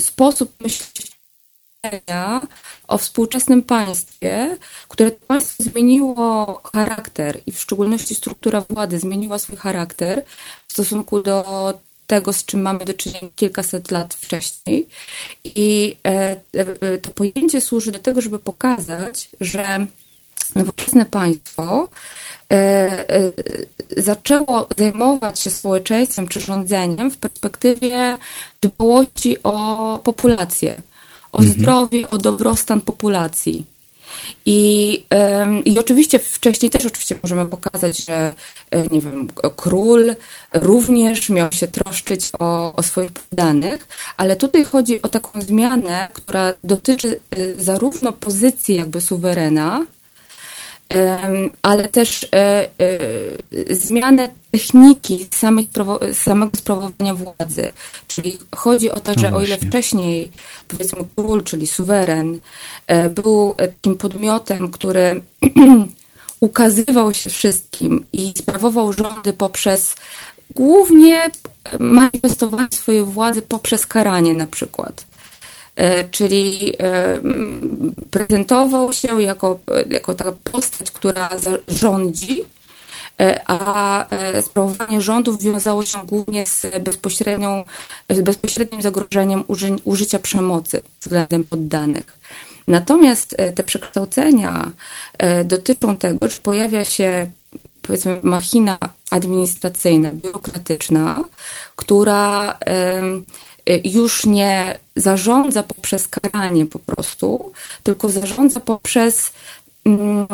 sposób 0.00 0.52
myślenia 0.60 2.40
o 2.88 2.98
współczesnym 2.98 3.62
państwie, 3.62 4.58
które 4.88 5.10
to 5.10 5.26
państwo 5.26 5.62
zmieniło 5.62 6.60
charakter 6.72 7.40
i 7.46 7.52
w 7.52 7.60
szczególności 7.60 8.14
struktura 8.14 8.60
władzy 8.60 8.98
zmieniła 8.98 9.38
swój 9.38 9.56
charakter 9.56 10.24
w 10.68 10.72
stosunku 10.72 11.22
do 11.22 11.74
tego, 12.06 12.32
z 12.32 12.44
czym 12.44 12.62
mamy 12.62 12.84
do 12.84 12.94
czynienia 12.94 13.28
kilkaset 13.36 13.90
lat 13.90 14.14
wcześniej. 14.14 14.86
I 15.44 15.96
e, 16.06 16.40
e 16.52 16.98
to 16.98 17.10
pojęcie 17.10 17.60
służy 17.60 17.92
do 17.92 17.98
tego, 17.98 18.20
żeby 18.20 18.38
pokazać, 18.38 19.28
że 19.40 19.86
nowoczesne 20.54 21.04
państwo 21.04 21.88
e, 22.52 22.54
e, 22.56 23.32
zaczęło 23.96 24.68
zajmować 24.78 25.40
się 25.40 25.50
społeczeństwem 25.50 26.28
czy 26.28 26.40
rządzeniem 26.40 27.10
w 27.10 27.16
perspektywie 27.16 28.18
dbałości 28.60 29.42
o 29.42 29.98
populację, 30.04 30.82
o 31.32 31.38
mhm. 31.38 31.58
zdrowie, 31.58 32.10
o 32.10 32.18
dobrostan 32.18 32.80
populacji. 32.80 33.72
I, 34.46 35.04
I 35.64 35.78
oczywiście 35.78 36.18
wcześniej 36.18 36.70
też 36.70 36.86
oczywiście 36.86 37.18
możemy 37.22 37.46
pokazać, 37.46 38.04
że 38.04 38.34
e, 38.70 38.86
nie 38.86 39.00
wiem, 39.00 39.28
król 39.56 40.16
również 40.52 41.28
miał 41.28 41.52
się 41.52 41.68
troszczyć 41.68 42.30
o, 42.38 42.74
o 42.76 42.82
swoich 42.82 43.10
poddanych, 43.12 43.88
ale 44.16 44.36
tutaj 44.36 44.64
chodzi 44.64 45.02
o 45.02 45.08
taką 45.08 45.42
zmianę, 45.42 46.08
która 46.12 46.54
dotyczy 46.64 47.20
zarówno 47.58 48.12
pozycji 48.12 48.76
jakby 48.76 49.00
suwerena, 49.00 49.86
ale 51.62 51.88
też 51.88 52.24
e, 52.24 52.36
e, 52.36 53.74
zmianę 53.74 54.28
techniki 54.50 55.28
samego 56.12 56.50
sprawowania 56.56 57.14
władzy. 57.14 57.72
Czyli 58.08 58.38
chodzi 58.54 58.90
o 58.90 59.00
to, 59.00 59.20
że 59.20 59.30
no 59.30 59.36
o 59.36 59.42
ile 59.42 59.58
wcześniej, 59.58 60.30
powiedzmy, 60.68 61.04
król, 61.16 61.44
czyli 61.44 61.66
suweren, 61.66 62.40
e, 62.86 63.10
był 63.10 63.54
takim 63.54 63.96
podmiotem, 63.96 64.70
który 64.70 65.22
ukazywał 66.40 67.14
się 67.14 67.30
wszystkim 67.30 68.04
i 68.12 68.32
sprawował 68.36 68.92
rządy 68.92 69.32
poprzez 69.32 69.94
głównie 70.54 71.30
manifestowanie 71.80 72.68
swojej 72.70 73.04
władzy 73.04 73.42
poprzez 73.42 73.86
karanie 73.86 74.34
na 74.34 74.46
przykład. 74.46 75.11
E, 75.76 76.04
czyli 76.04 76.74
e, 76.80 77.20
prezentował 78.10 78.92
się 78.92 79.22
jako, 79.22 79.58
jako 79.90 80.14
taka 80.14 80.32
postać, 80.32 80.90
która 80.90 81.30
rządzi, 81.68 82.44
e, 83.20 83.40
a 83.46 84.06
sprawowanie 84.42 85.00
rządów 85.00 85.42
wiązało 85.42 85.84
się 85.84 86.06
głównie 86.06 86.46
z, 86.46 86.66
bezpośrednią, 86.80 87.64
z 88.10 88.20
bezpośrednim 88.20 88.82
zagrożeniem 88.82 89.44
uży, 89.48 89.76
użycia 89.84 90.18
przemocy 90.18 90.82
względem 91.00 91.44
poddanych. 91.44 92.18
Natomiast 92.68 93.36
te 93.54 93.62
przekształcenia 93.62 94.70
dotyczą 95.44 95.96
tego, 95.96 96.28
że 96.28 96.38
pojawia 96.42 96.84
się 96.84 97.30
powiedzmy 97.82 98.20
machina 98.22 98.78
administracyjna, 99.10 100.10
biurokratyczna, 100.12 101.24
która 101.76 102.58
już 103.84 104.26
nie 104.26 104.78
zarządza 104.96 105.62
poprzez 105.62 106.08
karanie 106.08 106.66
po 106.66 106.78
prostu, 106.78 107.52
tylko 107.82 108.08
zarządza 108.08 108.60
poprzez 108.60 109.32
mm, 109.84 110.26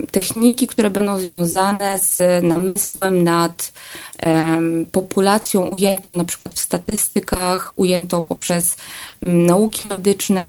y, 0.00 0.06
techniki, 0.06 0.66
które 0.66 0.90
będą 0.90 1.18
związane 1.18 1.98
z 1.98 2.44
namysłem 2.44 3.24
nad 3.24 3.72
populacją 4.92 5.62
ujętą 5.62 6.08
na 6.14 6.24
przykład 6.24 6.54
w 6.54 6.60
statystykach, 6.60 7.72
ujętą 7.76 8.24
poprzez 8.24 8.76
mm, 9.26 9.46
nauki 9.46 9.88
medyczne, 9.88 10.44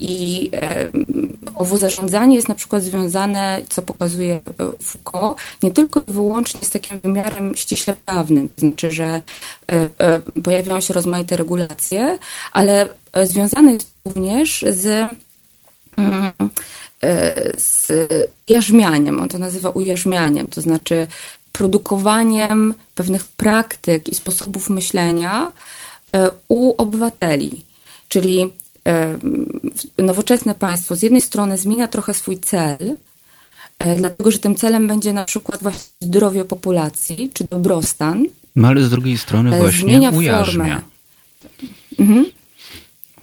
i 0.00 0.50
owo 1.54 1.76
zarządzanie 1.76 2.36
jest 2.36 2.48
na 2.48 2.54
przykład 2.54 2.82
związane, 2.82 3.62
co 3.68 3.82
pokazuje 3.82 4.34
e, 4.34 4.40
Foucault, 4.82 5.38
nie 5.62 5.70
tylko 5.70 6.00
i 6.00 6.12
wyłącznie 6.12 6.60
z 6.62 6.70
takim 6.70 7.00
wymiarem 7.00 7.54
ściśle 7.56 7.96
prawnym, 8.06 8.48
to 8.48 8.60
znaczy, 8.60 8.90
że 8.90 9.04
e, 9.04 9.22
e, 9.98 10.20
pojawiają 10.44 10.80
się 10.80 10.94
rozmaite 10.94 11.36
regulacje, 11.36 12.18
ale 12.52 12.88
związane 13.22 13.72
jest 13.72 13.92
również 14.04 14.64
z 14.70 15.10
mm, 15.96 16.32
z 17.56 17.92
jarzmianiem, 18.48 19.20
on 19.20 19.28
to 19.28 19.38
nazywa 19.38 19.70
ujarzmianiem, 19.70 20.46
to 20.46 20.60
znaczy 20.60 21.06
produkowaniem 21.52 22.74
pewnych 22.94 23.24
praktyk 23.24 24.08
i 24.08 24.14
sposobów 24.14 24.70
myślenia 24.70 25.52
u 26.48 26.74
obywateli. 26.78 27.64
Czyli 28.08 28.52
nowoczesne 29.98 30.54
państwo 30.54 30.96
z 30.96 31.02
jednej 31.02 31.20
strony 31.20 31.58
zmienia 31.58 31.88
trochę 31.88 32.14
swój 32.14 32.38
cel, 32.38 32.96
e, 33.78 33.96
dlatego 33.96 34.30
że 34.30 34.38
tym 34.38 34.54
celem 34.54 34.86
będzie 34.86 35.12
na 35.12 35.24
przykład 35.24 35.62
właśnie 35.62 35.90
zdrowie 36.00 36.44
populacji 36.44 37.30
czy 37.34 37.44
dobrostan. 37.44 38.24
No 38.56 38.68
ale 38.68 38.82
z 38.82 38.90
drugiej 38.90 39.18
strony 39.18 39.56
e, 39.56 39.58
właśnie 39.58 39.80
zmienia 39.80 40.10
ujarzmia. 40.10 40.64
formę. 40.64 40.80
Mhm. 41.98 42.26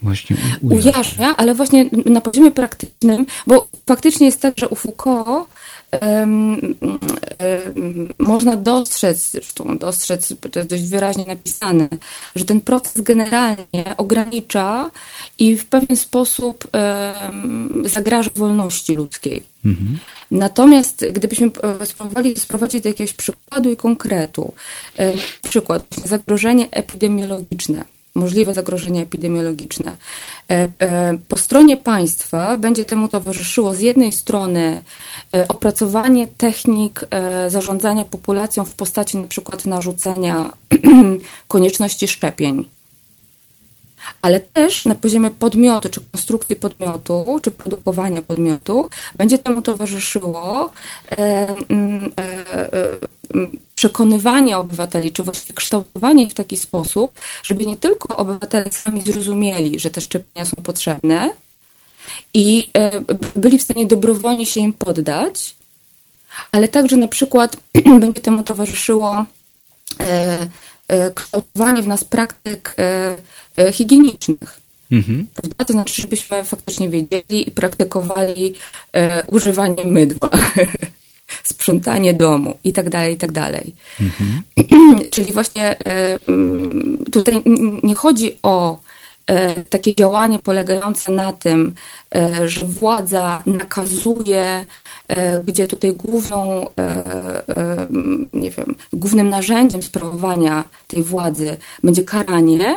Właśnie 0.02 0.36
ujarzmia. 0.62 0.90
ujarzmia, 0.92 1.36
ale 1.36 1.54
właśnie 1.54 1.90
na 2.06 2.20
poziomie 2.20 2.50
praktycznym, 2.50 3.26
bo 3.46 3.68
faktycznie 3.86 4.26
jest 4.26 4.40
tak, 4.40 4.54
że 4.58 4.68
u 4.68 4.74
Foucault 4.74 5.48
można 8.18 8.56
dostrzec, 8.56 9.30
zresztą 9.30 9.78
dostrzec, 9.78 10.34
to 10.52 10.58
jest 10.58 10.70
dość 10.70 10.82
wyraźnie 10.82 11.24
napisane, 11.26 11.88
że 12.36 12.44
ten 12.44 12.60
proces 12.60 13.02
generalnie 13.02 13.96
ogranicza 13.96 14.90
i 15.38 15.56
w 15.56 15.66
pewien 15.66 15.96
sposób 15.96 16.68
zagraża 17.84 18.30
wolności 18.36 18.96
ludzkiej. 18.96 19.42
Mhm. 19.64 19.98
Natomiast 20.30 21.06
gdybyśmy 21.12 21.50
e, 21.80 21.86
spróbowali 21.86 22.36
sprowadzić 22.36 22.82
do 22.82 22.88
jakiegoś 22.88 23.12
przykładu 23.12 23.70
i 23.70 23.76
konkretu, 23.76 24.52
przykład, 25.42 25.86
zagrożenie 26.04 26.70
epidemiologiczne, 26.70 27.84
możliwe 28.14 28.54
zagrożenie 28.54 29.02
epidemiologiczne. 29.02 29.96
E, 30.50 30.68
e, 30.78 31.18
po 31.28 31.38
stronie 31.38 31.76
państwa 31.76 32.58
będzie 32.58 32.84
temu 32.84 33.08
towarzyszyło 33.08 33.74
z 33.74 33.80
jednej 33.80 34.12
strony 34.12 34.82
e, 35.34 35.48
opracowanie 35.48 36.26
technik 36.26 37.04
zarządzania 37.48 38.04
populacją 38.04 38.64
w 38.64 38.74
postaci 38.74 39.16
na 39.16 39.28
przykład 39.28 39.64
narzucenia 39.64 40.52
konieczności 41.48 42.08
szczepień 42.08 42.79
ale 44.22 44.40
też 44.40 44.84
na 44.84 44.94
poziomie 44.94 45.30
podmiotu, 45.30 45.88
czy 45.88 46.00
konstrukcji 46.12 46.56
podmiotu, 46.56 47.40
czy 47.42 47.50
produkowania 47.50 48.22
podmiotu, 48.22 48.88
będzie 49.16 49.38
temu 49.38 49.62
towarzyszyło 49.62 50.70
e, 51.10 51.16
mm, 51.68 52.12
e, 52.18 52.72
e, 52.72 52.98
przekonywanie 53.74 54.58
obywateli, 54.58 55.12
czy 55.12 55.22
właściwie 55.22 55.54
kształtowanie 55.54 56.24
ich 56.24 56.30
w 56.30 56.34
taki 56.34 56.56
sposób, 56.56 57.12
żeby 57.42 57.66
nie 57.66 57.76
tylko 57.76 58.16
obywatele 58.16 58.72
sami 58.72 59.02
zrozumieli, 59.02 59.80
że 59.80 59.90
te 59.90 60.00
szczepienia 60.00 60.46
są 60.46 60.62
potrzebne 60.62 61.30
i 62.34 62.70
byli 63.36 63.58
w 63.58 63.62
stanie 63.62 63.86
dobrowolnie 63.86 64.46
się 64.46 64.60
im 64.60 64.72
poddać, 64.72 65.54
ale 66.52 66.68
także 66.68 66.96
na 66.96 67.08
przykład 67.08 67.56
będzie 68.00 68.20
temu 68.20 68.42
towarzyszyło 68.42 69.24
kształtowanie 71.14 71.82
w 71.82 71.88
nas 71.88 72.04
praktyk 72.04 72.74
E, 73.60 73.72
higienicznych. 73.72 74.60
Mhm. 74.92 75.26
Prawda? 75.34 75.64
To 75.64 75.72
znaczy, 75.72 76.02
żebyśmy 76.02 76.44
faktycznie 76.44 76.88
wiedzieli 76.88 77.48
i 77.48 77.50
praktykowali 77.50 78.54
e, 78.92 79.26
używanie 79.26 79.84
mydła, 79.84 80.30
sprzątanie 81.52 82.14
domu 82.14 82.58
i 82.64 82.72
tak 82.72 82.90
dalej, 82.90 83.14
i 83.14 83.16
tak 83.16 83.32
dalej. 83.32 83.74
Mhm. 84.00 84.42
Czyli 85.12 85.32
właśnie 85.32 85.78
e, 85.78 86.18
tutaj 87.12 87.42
nie 87.82 87.94
chodzi 87.94 88.36
o 88.42 88.72
e, 88.74 88.78
takie 89.70 89.94
działanie 89.94 90.38
polegające 90.38 91.12
na 91.12 91.32
tym, 91.32 91.74
e, 92.14 92.48
że 92.48 92.66
władza 92.66 93.42
nakazuje, 93.46 94.66
e, 95.08 95.42
gdzie 95.44 95.68
tutaj 95.68 95.92
główną, 95.92 96.66
nie 98.32 98.50
wiem, 98.50 98.74
głównym 98.92 99.28
narzędziem 99.28 99.82
sprawowania 99.82 100.64
tej 100.86 101.02
władzy 101.02 101.56
będzie 101.82 102.04
karanie, 102.04 102.76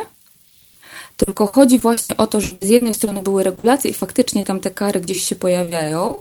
tylko 1.16 1.46
chodzi 1.46 1.78
właśnie 1.78 2.16
o 2.16 2.26
to, 2.26 2.40
żeby 2.40 2.66
z 2.66 2.68
jednej 2.68 2.94
strony 2.94 3.22
były 3.22 3.42
regulacje 3.42 3.90
i 3.90 3.94
faktycznie 3.94 4.44
tam 4.44 4.60
te 4.60 4.70
kary 4.70 5.00
gdzieś 5.00 5.22
się 5.24 5.36
pojawiają, 5.36 6.14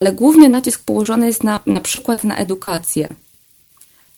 ale 0.00 0.12
główny 0.12 0.48
nacisk 0.48 0.84
położony 0.84 1.26
jest 1.26 1.44
na, 1.44 1.60
na 1.66 1.80
przykład 1.80 2.24
na 2.24 2.36
edukację. 2.36 3.08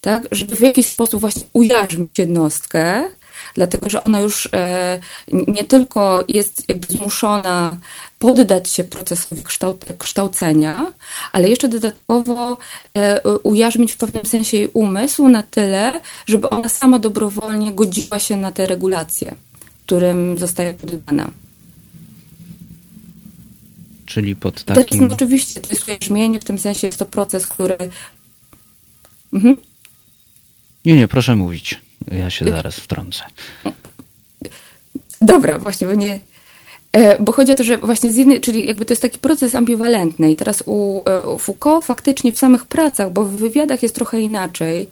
Tak? 0.00 0.22
Żeby 0.32 0.56
w 0.56 0.60
jakiś 0.60 0.86
sposób 0.86 1.20
właśnie 1.20 1.42
ujarzmić 1.52 2.18
jednostkę, 2.18 3.10
dlatego 3.54 3.90
że 3.90 4.04
ona 4.04 4.20
już 4.20 4.48
e, 4.52 5.00
nie 5.32 5.64
tylko 5.64 6.24
jest 6.28 6.68
jakby 6.68 6.86
zmuszona 6.86 7.76
poddać 8.18 8.70
się 8.70 8.84
procesowi 8.84 9.42
kształcenia, 9.98 10.92
ale 11.32 11.48
jeszcze 11.48 11.68
dodatkowo 11.68 12.58
e, 12.94 13.20
ujarzmić 13.38 13.92
w 13.92 13.96
pewnym 13.96 14.26
sensie 14.26 14.56
jej 14.56 14.68
umysł 14.72 15.28
na 15.28 15.42
tyle, 15.42 16.00
żeby 16.26 16.50
ona 16.50 16.68
sama 16.68 16.98
dobrowolnie 16.98 17.72
godziła 17.72 18.18
się 18.18 18.36
na 18.36 18.52
te 18.52 18.66
regulacje 18.66 19.34
którym 19.86 20.38
zostaje 20.38 20.74
poddana. 20.74 21.30
Czyli 24.06 24.36
pod 24.36 24.64
takim... 24.64 24.98
To 24.98 25.04
jest, 25.04 25.14
oczywiście, 25.14 25.60
to 25.60 25.68
jest 25.70 26.00
brzmienie, 26.00 26.40
w 26.40 26.44
tym 26.44 26.58
sensie 26.58 26.86
jest 26.86 26.98
to 26.98 27.06
proces, 27.06 27.46
który... 27.46 27.76
Mhm. 29.32 29.56
Nie, 30.84 30.96
nie, 30.96 31.08
proszę 31.08 31.36
mówić. 31.36 31.80
Ja 32.10 32.30
się 32.30 32.44
zaraz 32.44 32.74
wtrącę. 32.76 33.24
Dobra, 35.20 35.58
właśnie, 35.58 35.86
bo 35.86 35.94
nie, 35.94 36.20
E, 36.92 37.22
bo 37.22 37.32
chodzi 37.32 37.52
o 37.52 37.54
to, 37.54 37.64
że 37.64 37.78
właśnie 37.78 38.12
z 38.12 38.16
jednej, 38.16 38.40
czyli 38.40 38.66
jakby 38.66 38.84
to 38.84 38.92
jest 38.92 39.02
taki 39.02 39.18
proces 39.18 39.54
ambiwalentny 39.54 40.32
i 40.32 40.36
teraz 40.36 40.62
u, 40.66 41.02
e, 41.06 41.26
u 41.28 41.38
Foucault 41.38 41.84
faktycznie 41.84 42.32
w 42.32 42.38
samych 42.38 42.66
pracach, 42.66 43.12
bo 43.12 43.24
w 43.24 43.30
wywiadach 43.30 43.82
jest 43.82 43.94
trochę 43.94 44.20
inaczej, 44.20 44.88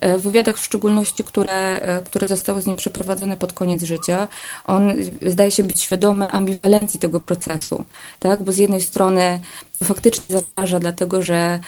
e, 0.00 0.18
w 0.18 0.22
wywiadach 0.22 0.56
w 0.56 0.64
szczególności, 0.64 1.24
które, 1.24 1.80
które 2.06 2.28
zostały 2.28 2.62
z 2.62 2.66
nim 2.66 2.76
przeprowadzone 2.76 3.36
pod 3.36 3.52
koniec 3.52 3.82
życia, 3.82 4.28
on 4.64 4.92
zdaje 5.26 5.50
się 5.50 5.62
być 5.62 5.82
świadomy 5.82 6.28
ambiwalencji 6.28 7.00
tego 7.00 7.20
procesu, 7.20 7.84
tak, 8.18 8.42
bo 8.42 8.52
z 8.52 8.56
jednej 8.56 8.80
strony 8.80 9.40
faktycznie 9.84 10.36
zagraża, 10.36 10.80
dlatego 10.80 11.22
że 11.22 11.60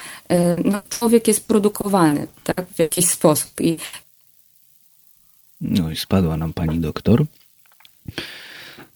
no, 0.64 0.80
człowiek 0.88 1.28
jest 1.28 1.47
produkowany, 1.47 2.26
tak, 2.45 2.66
w 2.74 2.78
jakiś 2.78 3.09
sposób 3.09 3.61
i 3.61 3.76
no 5.62 5.90
i 5.90 5.96
spadła 5.96 6.36
nam 6.36 6.52
pani 6.52 6.80
doktor. 6.80 7.24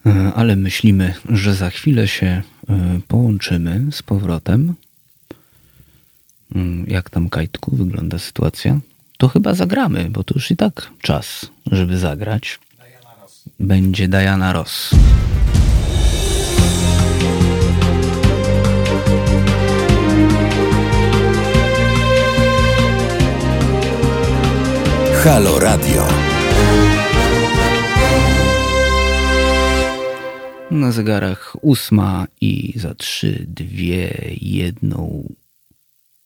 E, 0.06 0.32
ale 0.34 0.56
myślimy, 0.56 1.14
że 1.28 1.54
za 1.54 1.70
chwilę 1.70 2.08
się 2.08 2.26
e, 2.26 2.42
połączymy 3.08 3.92
z 3.92 4.02
powrotem. 4.02 4.74
Mm, 6.54 6.86
jak 6.88 7.10
tam, 7.10 7.28
Kajtku, 7.28 7.76
wygląda 7.76 8.18
sytuacja? 8.18 8.78
To 9.18 9.28
chyba 9.28 9.54
zagramy, 9.54 10.10
bo 10.10 10.24
to 10.24 10.34
już 10.34 10.50
i 10.50 10.56
tak 10.56 10.90
czas, 11.00 11.46
żeby 11.72 11.98
zagrać. 11.98 12.58
Będzie 13.60 14.08
Diana 14.08 14.52
Ross. 14.52 14.90
Halo 25.24 25.58
Radio. 25.58 26.25
Na 30.70 30.92
zegarach 30.92 31.56
ósma 31.62 32.26
i 32.40 32.72
za 32.76 32.94
trzy, 32.94 33.44
dwie, 33.48 34.14
jedną. 34.40 35.28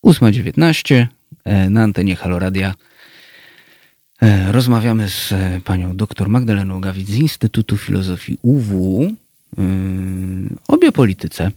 Ósma 0.02 0.32
dziewiętnaście 0.32 1.08
e, 1.44 1.70
na 1.70 1.82
antenie 1.82 2.16
Halo 2.16 2.38
Radia. 2.38 2.74
E, 4.22 4.52
rozmawiamy 4.52 5.08
z 5.08 5.32
e, 5.32 5.60
panią 5.64 5.96
dr 5.96 6.28
Magdaleną 6.28 6.80
Gawit 6.80 7.08
z 7.08 7.14
Instytutu 7.14 7.76
Filozofii 7.76 8.38
UW 8.42 9.10
o 10.68 10.76
biopolityce. 10.78 11.50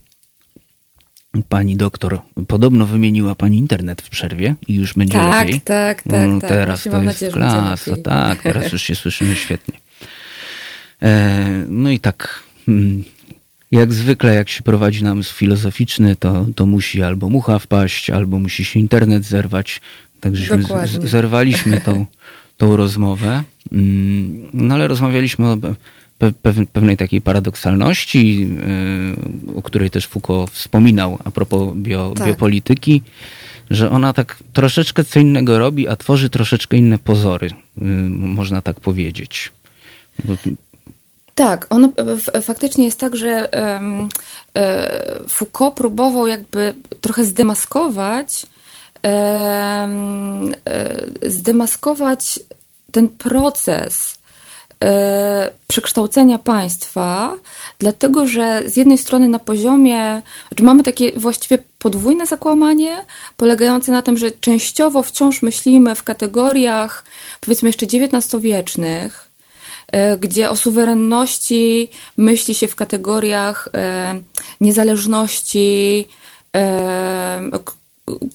Pani 1.49 1.77
doktor 1.77 2.21
podobno 2.47 2.85
wymieniła 2.85 3.35
pani 3.35 3.57
internet 3.57 4.01
w 4.01 4.09
przerwie 4.09 4.55
i 4.67 4.75
już 4.75 4.93
będzie 4.93 5.13
tak, 5.13 5.45
lepiej. 5.45 5.61
Tak, 5.61 6.01
tak, 6.01 6.29
no, 6.29 6.41
tak. 6.41 6.49
Teraz 6.49 6.83
to 6.83 6.89
jest 6.89 7.05
nadzieję, 7.05 7.31
klasa, 7.31 7.95
tak, 8.03 8.41
teraz 8.41 8.71
już 8.71 8.81
się 8.81 8.95
słyszymy 8.95 9.35
świetnie. 9.35 9.79
No 11.67 11.89
i 11.89 11.99
tak, 11.99 12.43
jak 13.71 13.93
zwykle, 13.93 14.35
jak 14.35 14.49
się 14.49 14.63
prowadzi 14.63 15.03
nam 15.03 15.23
z 15.23 15.31
filozoficzny, 15.31 16.15
to, 16.15 16.45
to 16.55 16.65
musi 16.65 17.03
albo 17.03 17.29
mucha 17.29 17.59
wpaść, 17.59 18.09
albo 18.09 18.39
musi 18.39 18.65
się 18.65 18.79
internet 18.79 19.25
zerwać. 19.25 19.81
Także 20.19 20.59
zerwaliśmy 21.03 21.81
tą, 21.81 22.05
tą 22.57 22.75
rozmowę. 22.75 23.43
Mm, 23.71 24.49
no 24.53 24.75
ale 24.75 24.87
rozmawialiśmy 24.87 25.49
o 25.49 25.57
pewnej 26.73 26.97
takiej 26.97 27.21
paradoksalności, 27.21 28.47
y, 29.51 29.55
o 29.55 29.61
której 29.61 29.89
też 29.89 30.07
Foucault 30.07 30.51
wspominał 30.51 31.19
a 31.23 31.31
propos 31.31 31.75
bio, 31.75 32.13
tak. 32.15 32.27
biopolityki, 32.27 33.01
że 33.69 33.91
ona 33.91 34.13
tak 34.13 34.43
troszeczkę 34.53 35.03
co 35.03 35.19
innego 35.19 35.59
robi, 35.59 35.87
a 35.87 35.95
tworzy 35.95 36.29
troszeczkę 36.29 36.77
inne 36.77 36.99
pozory, 36.99 37.47
y, 37.47 37.83
można 38.09 38.61
tak 38.61 38.79
powiedzieć. 38.79 39.51
Tak, 41.35 41.67
on 41.69 41.91
faktycznie 42.41 42.85
jest 42.85 42.99
tak, 42.99 43.15
że 43.15 43.49
um, 43.51 44.09
Foucault 45.27 45.75
próbował 45.75 46.27
jakby 46.27 46.73
trochę 47.01 47.23
zdemaskować 47.23 48.45
zdemaskować 51.21 52.39
ten 52.91 53.09
proces 53.09 54.17
E, 54.83 55.51
przekształcenia 55.67 56.39
państwa, 56.39 57.33
dlatego 57.79 58.27
że 58.27 58.61
z 58.65 58.77
jednej 58.77 58.97
strony 58.97 59.29
na 59.29 59.39
poziomie, 59.39 60.21
znaczy 60.47 60.63
mamy 60.63 60.83
takie 60.83 61.11
właściwie 61.11 61.57
podwójne 61.79 62.25
zakłamanie, 62.25 63.05
polegające 63.37 63.91
na 63.91 64.01
tym, 64.01 64.17
że 64.17 64.31
częściowo 64.31 65.03
wciąż 65.03 65.41
myślimy 65.41 65.95
w 65.95 66.03
kategoriach, 66.03 67.05
powiedzmy 67.41 67.69
jeszcze 67.69 67.85
XIX-wiecznych, 67.85 69.29
e, 69.29 69.32
gdzie 70.19 70.49
o 70.49 70.55
suwerenności 70.55 71.89
myśli 72.17 72.55
się 72.55 72.67
w 72.67 72.75
kategoriach 72.75 73.69
e, 73.73 74.21
niezależności, 74.61 76.07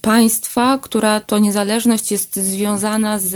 państwa, 0.02 0.78
która 0.82 1.20
to 1.20 1.38
niezależność 1.38 2.12
jest 2.12 2.36
związana 2.36 3.18
z, 3.18 3.32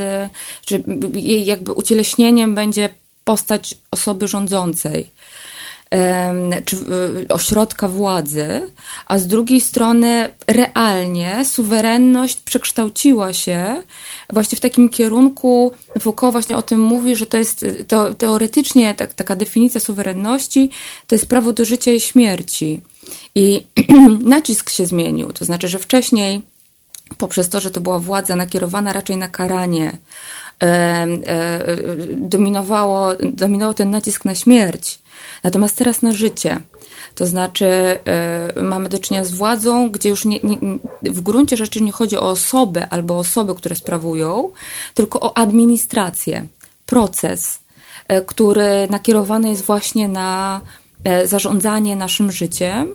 że 0.66 0.78
jej 1.14 1.44
jakby 1.44 1.72
ucieleśnieniem 1.72 2.54
będzie 2.54 2.88
postać 3.24 3.74
osoby 3.90 4.28
rządzącej 4.28 5.10
czy 6.64 6.76
ośrodka 7.28 7.88
władzy, 7.88 8.70
a 9.06 9.18
z 9.18 9.26
drugiej 9.26 9.60
strony 9.60 10.28
realnie 10.46 11.44
suwerenność 11.44 12.36
przekształciła 12.36 13.32
się 13.32 13.82
właśnie 14.32 14.58
w 14.58 14.60
takim 14.60 14.88
kierunku, 14.88 15.72
Foucault 16.00 16.32
właśnie 16.32 16.56
o 16.56 16.62
tym 16.62 16.80
mówi, 16.80 17.16
że 17.16 17.26
to 17.26 17.36
jest 17.36 17.66
to, 17.88 18.14
teoretycznie 18.14 18.94
tak, 18.94 19.14
taka 19.14 19.36
definicja 19.36 19.80
suwerenności 19.80 20.70
to 21.06 21.14
jest 21.14 21.26
prawo 21.26 21.52
do 21.52 21.64
życia 21.64 21.92
i 21.92 22.00
śmierci. 22.00 22.80
I 23.34 23.66
nacisk 24.34 24.70
się 24.70 24.86
zmienił, 24.86 25.32
to 25.32 25.44
znaczy, 25.44 25.68
że 25.68 25.78
wcześniej 25.78 26.42
poprzez 27.18 27.48
to, 27.48 27.60
że 27.60 27.70
to 27.70 27.80
była 27.80 27.98
władza 27.98 28.36
nakierowana 28.36 28.92
raczej 28.92 29.16
na 29.16 29.28
karanie, 29.28 29.98
e, 30.62 30.66
e, 30.66 31.08
dominowało, 32.16 33.14
dominował 33.32 33.74
ten 33.74 33.90
nacisk 33.90 34.24
na 34.24 34.34
śmierć, 34.34 34.98
natomiast 35.42 35.76
teraz 35.76 36.02
na 36.02 36.12
życie. 36.12 36.60
To 37.14 37.26
znaczy, 37.26 37.66
e, 37.66 38.62
mamy 38.62 38.88
do 38.88 38.98
czynienia 38.98 39.24
z 39.24 39.32
władzą, 39.32 39.90
gdzie 39.90 40.08
już 40.08 40.24
nie, 40.24 40.40
nie, 40.42 40.58
w 41.02 41.20
gruncie 41.20 41.56
rzeczy 41.56 41.82
nie 41.82 41.92
chodzi 41.92 42.16
o 42.16 42.30
osobę 42.30 42.88
albo 42.88 43.18
osoby, 43.18 43.54
które 43.54 43.76
sprawują, 43.76 44.50
tylko 44.94 45.20
o 45.20 45.36
administrację, 45.38 46.46
proces, 46.86 47.58
który 48.26 48.88
nakierowany 48.90 49.48
jest 49.48 49.62
właśnie 49.62 50.08
na 50.08 50.60
zarządzanie 51.24 51.96
naszym 51.96 52.32
życiem, 52.32 52.94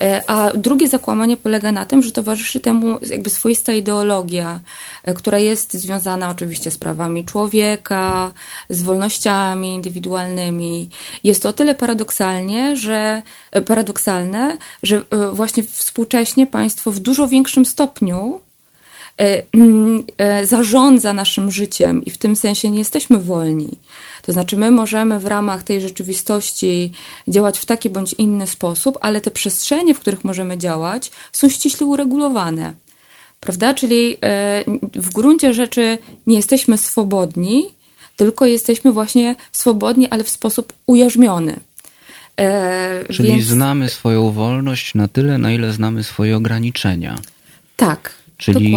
e, 0.00 0.30
a 0.30 0.50
drugie 0.50 0.88
zakłamanie 0.88 1.36
polega 1.36 1.72
na 1.72 1.86
tym, 1.86 2.02
że 2.02 2.12
towarzyszy 2.12 2.60
temu 2.60 2.98
jakby 3.10 3.30
swoista 3.30 3.72
ideologia, 3.72 4.60
e, 5.04 5.14
która 5.14 5.38
jest 5.38 5.74
związana 5.74 6.30
oczywiście 6.30 6.70
z 6.70 6.78
prawami 6.78 7.24
człowieka, 7.24 8.32
z 8.68 8.82
wolnościami 8.82 9.74
indywidualnymi. 9.74 10.88
Jest 11.24 11.42
to 11.42 11.48
o 11.48 11.52
tyle 11.52 11.74
paradoksalnie, 11.74 12.76
że 12.76 13.22
paradoksalne, 13.66 14.56
że 14.82 15.02
właśnie 15.32 15.62
współcześnie 15.62 16.46
państwo 16.46 16.92
w 16.92 16.98
dużo 16.98 17.28
większym 17.28 17.66
stopniu 17.66 18.40
mm, 19.52 20.04
zarządza 20.44 21.12
naszym 21.12 21.50
życiem 21.50 22.04
i 22.04 22.10
w 22.10 22.18
tym 22.18 22.36
sensie 22.36 22.70
nie 22.70 22.78
jesteśmy 22.78 23.18
wolni. 23.18 23.78
To 24.28 24.32
znaczy, 24.32 24.56
my 24.56 24.70
możemy 24.70 25.20
w 25.20 25.26
ramach 25.26 25.62
tej 25.62 25.80
rzeczywistości 25.80 26.92
działać 27.28 27.58
w 27.58 27.66
taki 27.66 27.90
bądź 27.90 28.12
inny 28.12 28.46
sposób, 28.46 28.98
ale 29.00 29.20
te 29.20 29.30
przestrzenie, 29.30 29.94
w 29.94 30.00
których 30.00 30.24
możemy 30.24 30.58
działać, 30.58 31.10
są 31.32 31.48
ściśle 31.48 31.86
uregulowane. 31.86 32.74
Prawda? 33.40 33.74
Czyli 33.74 34.16
e, 34.22 34.64
w 34.94 35.12
gruncie 35.12 35.54
rzeczy 35.54 35.98
nie 36.26 36.36
jesteśmy 36.36 36.78
swobodni, 36.78 37.66
tylko 38.16 38.46
jesteśmy 38.46 38.92
właśnie 38.92 39.36
swobodni, 39.52 40.08
ale 40.08 40.24
w 40.24 40.28
sposób 40.28 40.72
ujarzmiony. 40.86 41.60
E, 42.40 43.04
Czyli 43.12 43.28
więc... 43.28 43.44
znamy 43.44 43.88
swoją 43.88 44.32
wolność 44.32 44.94
na 44.94 45.08
tyle, 45.08 45.38
na 45.38 45.52
ile 45.52 45.72
znamy 45.72 46.04
swoje 46.04 46.36
ograniczenia. 46.36 47.18
Tak. 47.76 48.17
Czyli 48.38 48.74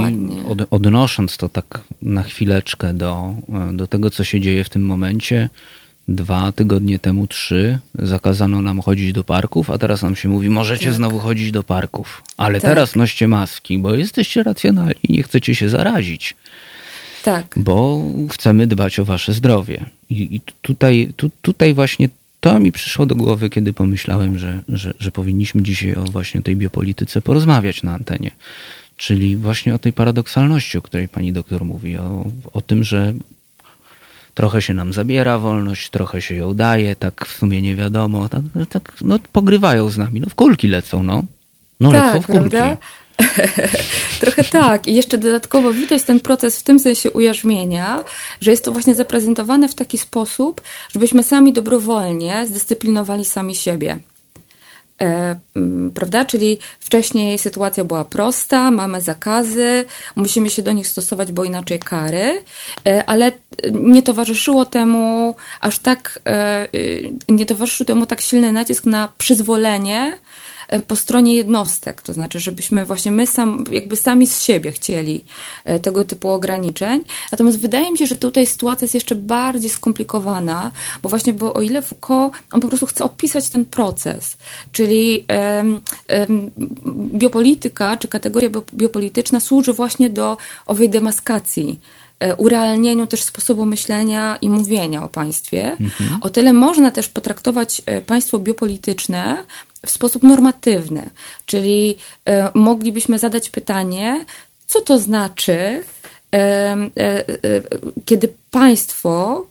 od, 0.48 0.60
odnosząc 0.72 1.38
to 1.38 1.50
tak 1.50 1.82
na 2.02 2.24
chwileczkę 2.24 2.94
do, 2.94 3.34
do 3.74 3.88
tego, 3.88 4.10
co 4.10 4.24
się 4.24 4.42
dzieje 4.42 4.64
w 4.64 4.70
tym 4.70 4.86
momencie, 4.86 5.50
dwa 6.08 6.52
tygodnie 6.52 7.00
temu, 7.00 7.28
trzy, 7.28 7.80
zakazano 7.96 8.62
nam 8.62 8.82
chodzić 8.82 9.14
do 9.14 9.24
parków, 9.24 9.70
a 9.70 9.78
teraz 9.78 10.02
nam 10.02 10.16
się 10.16 10.30
mówi, 10.30 10.50
możecie 10.50 10.86
tak. 10.86 10.94
znowu 10.94 11.20
chodzić 11.20 11.52
do 11.52 11.64
parków, 11.64 12.24
ale 12.38 12.62
tak. 12.62 12.72
teraz 12.72 12.96
noście 12.96 13.28
maski, 13.28 13.78
bo 13.78 13.96
jesteście 13.96 14.44
racjonalni, 14.44 14.96
nie 15.10 15.24
chcecie 15.24 15.56
się 15.56 15.70
zarazić. 15.70 16.36
Tak. 17.24 17.56
Bo 17.58 18.02
chcemy 18.30 18.68
dbać 18.68 19.00
o 19.00 19.06
wasze 19.06 19.34
zdrowie. 19.34 19.86
I, 20.10 20.36
i 20.36 20.42
tutaj, 20.62 21.14
tu, 21.16 21.30
tutaj 21.42 21.74
właśnie 21.74 22.10
to 22.40 22.60
mi 22.60 22.72
przyszło 22.72 23.06
do 23.06 23.16
głowy, 23.16 23.50
kiedy 23.50 23.74
pomyślałem, 23.74 24.40
że, 24.40 24.64
że, 24.70 24.94
że 25.00 25.12
powinniśmy 25.12 25.64
dzisiaj 25.64 25.96
o 25.96 26.04
właśnie 26.04 26.42
tej 26.42 26.56
biopolityce 26.56 27.22
porozmawiać 27.22 27.84
na 27.84 27.94
antenie. 27.94 28.32
Czyli 29.02 29.38
właśnie 29.38 29.76
o 29.76 29.80
tej 29.80 29.94
paradoksalności, 29.94 30.78
o 30.78 30.82
której 30.82 31.08
pani 31.08 31.34
doktor 31.34 31.66
mówi, 31.66 31.98
o, 31.98 32.26
o 32.54 32.62
tym, 32.62 32.84
że 32.84 33.14
trochę 34.34 34.62
się 34.62 34.74
nam 34.74 34.94
zabiera 34.94 35.40
wolność, 35.40 35.90
trochę 35.90 36.22
się 36.22 36.36
ją 36.36 36.54
daje, 36.54 36.96
tak 36.96 37.26
w 37.26 37.38
sumie 37.38 37.62
nie 37.62 37.76
wiadomo, 37.76 38.30
tak, 38.30 38.42
tak 38.70 38.94
no, 39.02 39.20
pogrywają 39.32 39.90
z 39.90 39.98
nami, 39.98 40.22
no 40.22 40.30
w 40.30 40.36
kulki 40.36 40.68
lecą, 40.68 41.04
no. 41.04 41.24
No 41.80 41.92
tak, 41.92 42.16
lecą 42.16 42.22
w 42.22 42.26
kulki. 42.26 42.50
Prawda? 42.50 42.78
Trochę 44.22 44.44
tak. 44.44 44.88
I 44.88 44.96
jeszcze 44.96 45.18
dodatkowo 45.18 45.74
widać 45.74 46.04
ten 46.04 46.20
proces 46.20 46.60
w 46.60 46.64
tym 46.64 46.80
sensie 46.80 47.12
ujarzmienia, 47.12 48.04
że 48.42 48.52
jest 48.52 48.66
to 48.66 48.72
właśnie 48.72 48.96
zaprezentowane 48.96 49.70
w 49.70 49.76
taki 49.76 49.98
sposób, 49.98 50.62
żebyśmy 50.94 51.24
sami 51.24 51.54
dobrowolnie 51.54 52.48
zdyscyplinowali 52.48 53.26
sami 53.26 53.56
siebie. 53.56 54.00
E, 55.02 55.40
prawda? 55.94 56.26
Czyli 56.26 56.58
wcześniej 56.80 57.40
sytuacja 57.40 57.84
była 57.84 58.06
prosta, 58.06 58.72
mamy 58.72 59.02
zakazy, 59.02 59.86
musimy 60.16 60.50
się 60.50 60.62
do 60.62 60.72
nich 60.72 60.88
stosować, 60.88 61.32
bo 61.32 61.44
inaczej 61.44 61.80
kary, 61.80 62.44
e, 62.88 63.06
ale 63.06 63.32
nie 63.72 64.04
towarzyszyło 64.04 64.66
temu 64.66 65.36
aż 65.62 65.80
tak, 65.80 66.20
e, 66.28 66.68
nie 67.30 67.46
towarzyszył 67.46 67.86
temu 67.86 68.06
tak 68.06 68.22
silny 68.22 68.52
nacisk 68.52 68.86
na 68.86 69.10
przyzwolenie 69.18 70.18
po 70.88 70.96
stronie 70.96 71.36
jednostek, 71.36 72.02
to 72.02 72.14
znaczy, 72.14 72.40
żebyśmy 72.40 72.86
właśnie 72.86 73.12
my 73.12 73.28
sam, 73.28 73.64
jakby 73.72 73.96
sami 73.96 74.28
z 74.28 74.42
siebie 74.42 74.72
chcieli 74.72 75.24
tego 75.82 76.04
typu 76.04 76.30
ograniczeń. 76.30 77.04
Natomiast 77.32 77.60
wydaje 77.60 77.92
mi 77.92 77.98
się, 77.98 78.06
że 78.06 78.16
tutaj 78.16 78.46
sytuacja 78.48 78.86
jest 78.86 78.94
jeszcze 78.94 79.16
bardziej 79.16 79.70
skomplikowana, 79.70 80.72
bo 81.02 81.10
właśnie, 81.10 81.34
bo 81.34 81.54
o 81.54 81.62
ile 81.62 81.82
Foucault, 81.82 82.34
on 82.52 82.62
po 82.62 82.68
prostu 82.68 82.86
chce 82.86 83.04
opisać 83.04 83.50
ten 83.50 83.66
proces, 83.66 84.38
czyli 84.72 85.26
um, 85.58 85.82
um, 86.30 86.52
biopolityka, 87.14 87.98
czy 87.98 88.08
kategoria 88.08 88.50
biopolityczna 88.74 89.40
służy 89.40 89.74
właśnie 89.74 90.10
do 90.10 90.38
owej 90.66 90.90
demaskacji 90.90 91.80
E, 92.22 92.36
urealnieniu 92.36 93.08
też 93.08 93.24
sposobu 93.24 93.66
myślenia 93.66 94.38
i 94.42 94.50
mówienia 94.50 95.04
o 95.04 95.10
państwie. 95.10 95.72
Mhm. 95.72 96.20
O 96.22 96.30
tyle 96.30 96.54
można 96.54 96.92
też 96.92 97.10
potraktować 97.10 97.82
e, 97.86 98.02
państwo 98.02 98.40
biopolityczne 98.40 99.44
w 99.86 99.90
sposób 99.90 100.24
normatywny, 100.24 101.10
czyli 101.46 101.98
e, 102.26 102.52
moglibyśmy 102.54 103.20
zadać 103.20 103.50
pytanie, 103.50 104.26
co 104.68 104.82
to 104.82 105.00
znaczy, 105.00 105.84
kiedy 108.06 108.34
państwo 108.52 109.46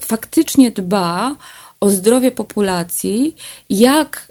faktycznie 0.00 0.70
dba 0.70 1.36
o 1.80 1.90
zdrowie 1.90 2.30
populacji, 2.30 3.36
jak 3.70 4.30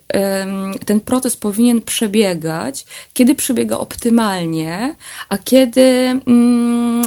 ten 0.86 1.00
proces 1.00 1.38
powinien 1.38 1.82
przebiegać, 1.82 2.86
kiedy 3.14 3.36
przebiega 3.36 3.78
optymalnie, 3.78 4.96
a 5.30 5.38
kiedy 5.38 5.82
mm, 5.82 7.04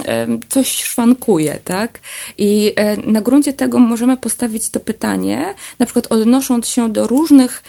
coś 0.49 0.69
szwankuje, 0.69 1.59
tak? 1.65 2.01
I 2.39 2.73
e, 2.77 2.97
na 2.97 3.21
gruncie 3.21 3.53
tego 3.53 3.79
możemy 3.79 4.17
postawić 4.17 4.71
to 4.71 4.81
pytanie, 4.81 5.55
na 5.79 5.87
przykład 5.87 6.07
odnosząc 6.13 6.69
się 6.69 6.93
do 6.93 7.07
różnych 7.07 7.63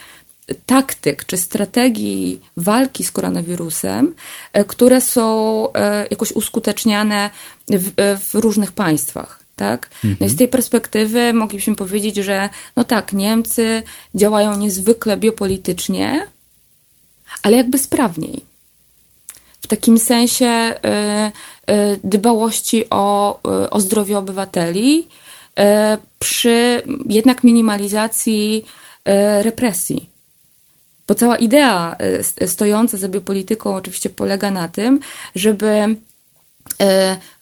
taktyk 0.66 1.24
czy 1.24 1.36
strategii 1.36 2.40
walki 2.56 3.04
z 3.04 3.12
koronawirusem, 3.12 4.14
e, 4.52 4.64
które 4.64 5.00
są 5.00 5.72
e, 5.72 6.06
jakoś 6.10 6.32
uskuteczniane 6.32 7.30
w, 7.68 8.18
w 8.30 8.34
różnych 8.34 8.72
państwach 8.72 9.43
tak? 9.56 9.90
Mhm. 10.04 10.16
No 10.20 10.26
i 10.26 10.30
z 10.30 10.36
tej 10.36 10.48
perspektywy 10.48 11.32
moglibyśmy 11.32 11.76
powiedzieć, 11.76 12.16
że 12.16 12.48
no 12.76 12.84
tak, 12.84 13.12
Niemcy 13.12 13.82
działają 14.14 14.56
niezwykle 14.56 15.16
biopolitycznie, 15.16 16.26
ale 17.42 17.56
jakby 17.56 17.78
sprawniej. 17.78 18.40
W 19.60 19.66
takim 19.66 19.98
sensie 19.98 20.74
y, 21.66 21.72
y, 21.72 22.00
dbałości 22.04 22.84
o, 22.90 23.40
y, 23.64 23.70
o 23.70 23.80
zdrowie 23.80 24.18
obywateli 24.18 25.08
przy 26.18 26.82
jednak 27.08 27.44
minimalizacji 27.44 28.64
represji. 29.42 30.10
Bo 31.08 31.14
cała 31.14 31.36
idea 31.36 31.96
stojąca 32.46 32.96
za 32.96 33.08
biopolityką 33.08 33.74
oczywiście 33.74 34.10
polega 34.10 34.50
na 34.50 34.68
tym, 34.68 35.00
żeby 35.34 35.96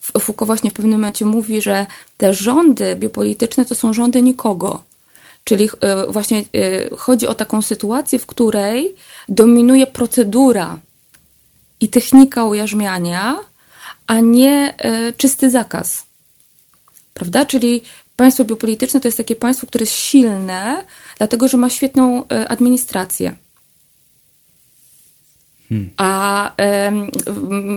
Foucault 0.03 0.47
właśnie 0.47 0.71
w 0.71 0.75
pewnym 0.75 0.93
momencie 0.93 1.25
mówi, 1.25 1.63
że 1.63 1.87
te 2.17 2.35
rządy 2.35 2.97
biopolityczne 2.97 3.65
to 3.65 3.75
są 3.75 3.93
rządy 3.93 4.23
nikogo. 4.23 4.83
Czyli 5.45 5.69
e, 5.81 6.07
właśnie 6.07 6.39
e, 6.39 6.97
chodzi 6.97 7.27
o 7.27 7.35
taką 7.35 7.63
sytuację, 7.63 8.19
w 8.19 8.27
której 8.27 8.95
dominuje 9.29 9.87
procedura 9.87 10.79
i 11.81 11.89
technika 11.89 12.45
ujarzmiania, 12.45 13.39
a 14.07 14.21
nie 14.21 14.75
czysty 15.17 15.51
zakaz. 15.51 16.07
Prawda? 17.15 17.47
Czyli 17.47 17.83
państwo 18.17 18.45
biopolityczne 18.45 19.01
to 19.01 19.09
jest 19.09 19.19
takie 19.19 19.37
państwo, 19.37 19.67
które 19.67 19.83
jest 19.83 19.93
silne, 19.97 20.85
dlatego 21.19 21.49
że 21.49 21.57
ma 21.57 21.71
świetną 21.71 22.25
administrację. 22.49 23.37
A 25.97 26.53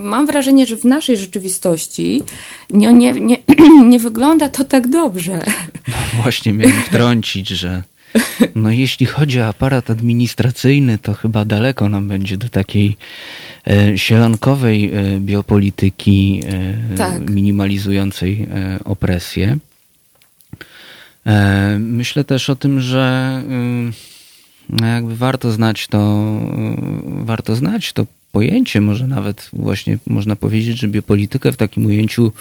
mam 0.04 0.28
wrażenie, 0.28 0.66
że 0.66 0.78
w 0.78 0.86
naszej 0.86 1.18
rzeczywistości 1.18 2.24
nie, 2.70 2.94
nie, 2.94 3.14
nie, 3.14 3.38
nie 3.92 4.00
wygląda 4.00 4.50
to 4.50 4.64
tak 4.64 4.88
dobrze. 4.88 5.42
No 5.88 6.24
właśnie 6.24 6.54
miałem 6.54 6.82
wtrącić, 6.82 7.48
że 7.48 7.84
no 8.56 8.72
jeśli 8.72 9.06
chodzi 9.06 9.42
o 9.42 9.48
aparat 9.48 9.90
administracyjny, 9.90 10.98
to 10.98 11.14
chyba 11.14 11.46
daleko 11.46 11.90
nam 11.90 12.08
będzie 12.08 12.38
do 12.38 12.50
takiej 12.50 12.98
e, 13.68 13.98
sielankowej 13.98 14.92
e, 14.94 15.20
biopolityki 15.20 16.42
e, 16.94 16.98
tak. 16.98 17.30
minimalizującej 17.30 18.48
e, 18.54 18.80
opresję. 18.86 19.58
Myślę 21.80 22.24
też 22.24 22.50
o 22.50 22.56
tym, 22.56 22.82
że 22.82 23.44
jakby 24.70 25.16
warto 25.16 25.52
znać 25.52 25.88
to, 25.88 26.26
warto 27.06 27.56
znać 27.56 27.94
to 27.94 28.06
pojęcie, 28.32 28.82
może 28.82 29.08
nawet 29.08 29.50
właśnie 29.54 29.98
można 30.08 30.36
powiedzieć, 30.36 30.80
że 30.80 30.88
biopolitykę 30.88 31.52
w 31.52 31.58
takim 31.58 31.86
ujęciu 31.86 32.32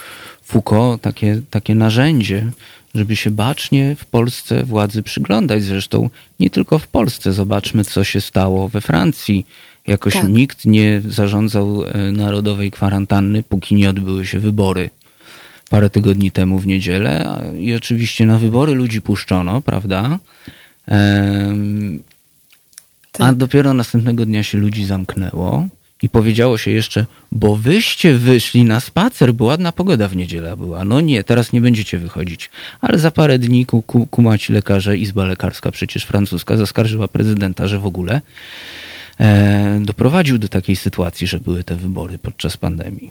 Foucault, 0.43 1.03
takie, 1.03 1.41
takie 1.51 1.75
narzędzie, 1.75 2.51
żeby 2.95 3.17
się 3.17 3.31
bacznie 3.31 3.97
w 3.97 4.05
Polsce 4.05 4.65
władzy 4.65 5.03
przyglądać. 5.03 5.63
Zresztą 5.63 6.11
nie 6.41 6.51
tylko 6.51 6.79
w 6.79 6.89
Polsce. 6.89 7.33
Zobaczmy, 7.33 7.85
co 7.85 8.05
się 8.05 8.21
stało 8.21 8.69
we 8.69 8.81
Francji. 8.81 9.47
Jakoś 9.87 10.15
tak. 10.15 10.29
nikt 10.29 10.65
nie 10.65 11.03
zarządzał 11.09 11.85
e, 11.85 12.13
narodowej 12.13 12.71
kwarantanny, 12.71 13.43
póki 13.43 13.75
nie 13.75 13.91
odbyły 13.91 14.27
się 14.27 14.39
wybory 14.39 14.91
parę 15.71 15.91
tygodni 15.91 16.31
temu 16.31 16.59
w 16.59 16.67
niedzielę. 16.67 17.41
I 17.59 17.75
oczywiście 17.75 18.27
na 18.27 18.39
wybory 18.39 18.75
ludzi 18.75 19.03
puszczono, 19.03 19.63
prawda? 19.63 20.19
A 23.19 23.33
dopiero 23.33 23.75
następnego 23.75 24.27
dnia 24.27 24.43
się 24.43 24.59
ludzi 24.59 24.85
zamknęło 24.85 25.67
i 26.03 26.09
powiedziało 26.09 26.59
się 26.59 26.71
jeszcze, 26.71 27.07
bo 27.33 27.57
wyście 27.57 28.15
wyszli 28.15 28.65
na 28.65 28.81
spacer, 28.81 29.35
bo 29.35 29.45
ładna 29.45 29.73
pogoda 29.73 30.09
w 30.09 30.17
niedzielę 30.17 30.57
była. 30.57 30.85
No 30.85 31.01
nie, 31.01 31.25
teraz 31.25 31.53
nie 31.53 31.61
będziecie 31.61 31.99
wychodzić. 31.99 32.51
Ale 32.81 32.99
za 32.99 33.11
parę 33.11 33.39
dni 33.39 33.67
ku, 33.67 33.83
ku, 33.83 34.07
kumaci 34.07 34.53
lekarze, 34.53 34.97
Izba 34.97 35.25
Lekarska 35.25 35.71
przecież 35.71 36.05
francuska, 36.05 36.57
zaskarżyła 36.57 37.09
prezydenta, 37.09 37.69
że 37.69 37.79
w 37.79 37.87
ogóle 37.87 38.21
e, 39.21 39.81
doprowadził 39.83 40.39
do 40.39 40.49
takiej 40.49 40.77
sytuacji, 40.77 41.27
że 41.27 41.41
były 41.41 41.65
te 41.65 41.77
wybory 41.77 42.19
podczas 42.19 42.57
pandemii. 42.57 43.11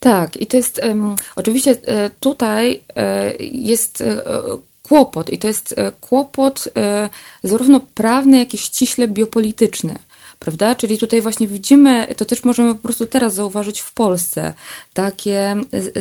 Tak, 0.00 0.36
i 0.36 0.46
to 0.46 0.56
jest 0.56 0.80
um, 0.84 1.16
oczywiście 1.36 1.70
e, 1.70 2.10
tutaj 2.20 2.80
e, 2.96 3.32
jest 3.40 4.00
e, 4.00 4.22
kłopot 4.88 5.30
i 5.30 5.38
to 5.38 5.48
jest 5.48 5.74
e, 5.76 5.92
kłopot 6.00 6.68
e, 6.76 7.08
zarówno 7.42 7.80
prawny, 7.80 8.38
jak 8.38 8.54
i 8.54 8.58
ściśle 8.58 9.08
biopolityczny. 9.08 9.98
Prawda? 10.38 10.74
Czyli 10.74 10.98
tutaj 10.98 11.20
właśnie 11.22 11.48
widzimy, 11.48 12.14
to 12.16 12.24
też 12.24 12.44
możemy 12.44 12.74
po 12.74 12.82
prostu 12.82 13.06
teraz 13.06 13.34
zauważyć 13.34 13.80
w 13.80 13.92
Polsce, 13.92 14.54
takie 14.94 15.56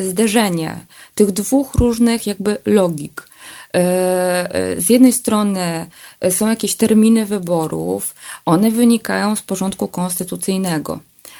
zderzenie 0.09 0.79
tych 1.15 1.31
dwóch 1.31 1.75
różnych 1.75 2.27
jakby 2.27 2.57
logik. 2.65 3.27
E, 3.75 4.75
z 4.77 4.89
jednej 4.89 5.13
strony 5.13 5.85
są 6.29 6.49
jakieś 6.49 6.75
terminy 6.75 7.25
wyborów, 7.25 8.15
one 8.45 8.71
wynikają 8.71 9.35
z 9.35 9.41
porządku 9.41 9.87
konstytucyjnego 9.87 10.99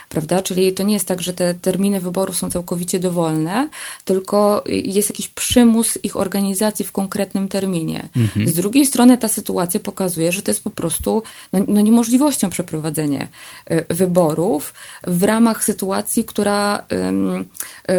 prawda? 0.10 0.42
Czyli 0.42 0.74
to 0.74 0.84
nie 0.84 0.94
jest 0.94 1.08
tak, 1.08 1.22
że 1.22 1.34
te 1.34 1.54
terminy 1.54 2.00
wyborów 2.00 2.38
są 2.38 2.50
całkowicie 2.50 3.00
dowolne, 3.00 3.70
tylko 4.06 4.64
jest 4.68 5.10
jakiś 5.10 5.28
przymus 5.28 5.98
ich 6.04 6.16
organizacji 6.16 6.86
w 6.86 6.92
konkretnym 6.92 7.48
terminie. 7.48 8.10
Mhm. 8.16 8.48
Z 8.48 8.54
drugiej 8.54 8.86
strony 8.86 9.18
ta 9.18 9.28
sytuacja 9.28 9.80
pokazuje, 9.80 10.32
że 10.32 10.42
to 10.42 10.52
jest 10.52 10.64
po 10.64 10.70
prostu 10.70 11.24
no, 11.54 11.60
no 11.68 11.82
niemożliwością 11.82 12.50
przeprowadzenia 12.50 13.28
y, 13.72 13.86
wyborów 13.90 14.74
w 15.08 15.24
ramach 15.24 15.64
sytuacji, 15.64 16.24
która 16.24 16.78
y, 16.78 17.94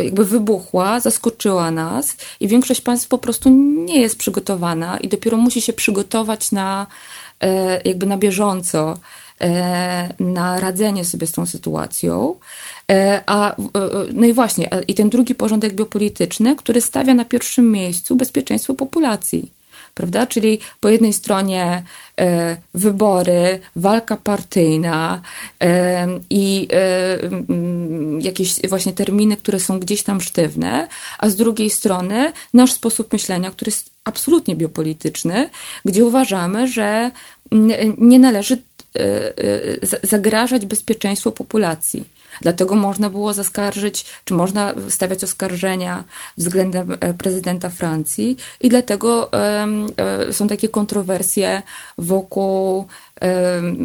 y, 0.00 0.04
jakby 0.04 0.24
wybuchła, 0.24 1.00
zaskoczyła 1.00 1.70
nas 1.70 2.16
i 2.40 2.48
większość 2.48 2.80
państw 2.80 3.08
po 3.08 3.18
prostu 3.18 3.50
nie 3.84 4.00
jest 4.00 4.18
przygotowana 4.18 4.98
i 4.98 5.08
dopiero 5.08 5.36
musi 5.36 5.60
się 5.60 5.72
przygotować 5.72 6.52
na 6.52 6.86
jakby 7.84 8.06
na 8.06 8.18
bieżąco 8.18 8.98
E, 9.25 9.25
na 10.20 10.60
radzenie 10.60 11.04
sobie 11.04 11.26
z 11.26 11.32
tą 11.32 11.46
sytuacją. 11.46 12.34
E, 12.90 13.22
a, 13.26 13.56
e, 13.56 13.56
no 14.12 14.26
i 14.26 14.32
właśnie, 14.32 14.68
i 14.88 14.94
ten 14.94 15.10
drugi 15.10 15.34
porządek 15.34 15.74
biopolityczny, 15.74 16.56
który 16.56 16.80
stawia 16.80 17.14
na 17.14 17.24
pierwszym 17.24 17.72
miejscu 17.72 18.16
bezpieczeństwo 18.16 18.74
populacji. 18.74 19.56
Prawda? 19.96 20.26
Czyli 20.26 20.58
po 20.80 20.88
jednej 20.88 21.12
stronie 21.12 21.82
e, 22.20 22.56
wybory, 22.74 23.60
walka 23.76 24.16
partyjna 24.16 25.20
e, 25.62 26.08
i 26.30 26.68
e, 26.72 27.18
jakieś 28.20 28.60
właśnie 28.68 28.92
terminy, 28.92 29.36
które 29.36 29.60
są 29.60 29.80
gdzieś 29.80 30.02
tam 30.02 30.20
sztywne, 30.20 30.88
a 31.18 31.28
z 31.28 31.36
drugiej 31.36 31.70
strony 31.70 32.32
nasz 32.54 32.72
sposób 32.72 33.12
myślenia, 33.12 33.50
który 33.50 33.68
jest 33.68 33.90
absolutnie 34.04 34.56
biopolityczny, 34.56 35.50
gdzie 35.84 36.04
uważamy, 36.04 36.68
że 36.68 37.10
nie 37.98 38.18
należy 38.18 38.62
zagrażać 40.02 40.66
bezpieczeństwu 40.66 41.32
populacji. 41.32 42.04
Dlatego 42.42 42.74
można 42.74 43.10
było 43.10 43.34
zaskarżyć, 43.34 44.04
czy 44.24 44.34
można 44.34 44.74
stawiać 44.88 45.24
oskarżenia 45.24 46.04
względem 46.38 46.96
e, 47.00 47.14
prezydenta 47.14 47.70
Francji 47.70 48.36
i 48.60 48.68
dlatego 48.68 49.32
e, 49.32 50.32
są 50.32 50.48
takie 50.48 50.68
kontrowersje 50.68 51.62
wokół 51.98 52.86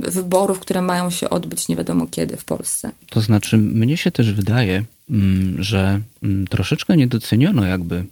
wyborów, 0.08 0.60
które 0.60 0.82
mają 0.82 1.10
się 1.10 1.30
odbyć 1.30 1.68
nie 1.68 1.76
wiadomo 1.76 2.08
kiedy 2.12 2.38
w 2.38 2.46
Polsce. 2.46 2.92
To 3.10 3.22
znaczy, 3.22 3.58
mnie 3.58 3.98
się 3.98 4.12
też 4.12 4.34
wydaje, 4.34 4.84
mm, 5.10 5.64
że 5.64 6.00
mm, 6.24 6.48
troszeczkę 6.48 6.98
nie 6.98 7.08
doceniono 7.08 7.66
jakby 7.66 7.96
e, 7.96 8.06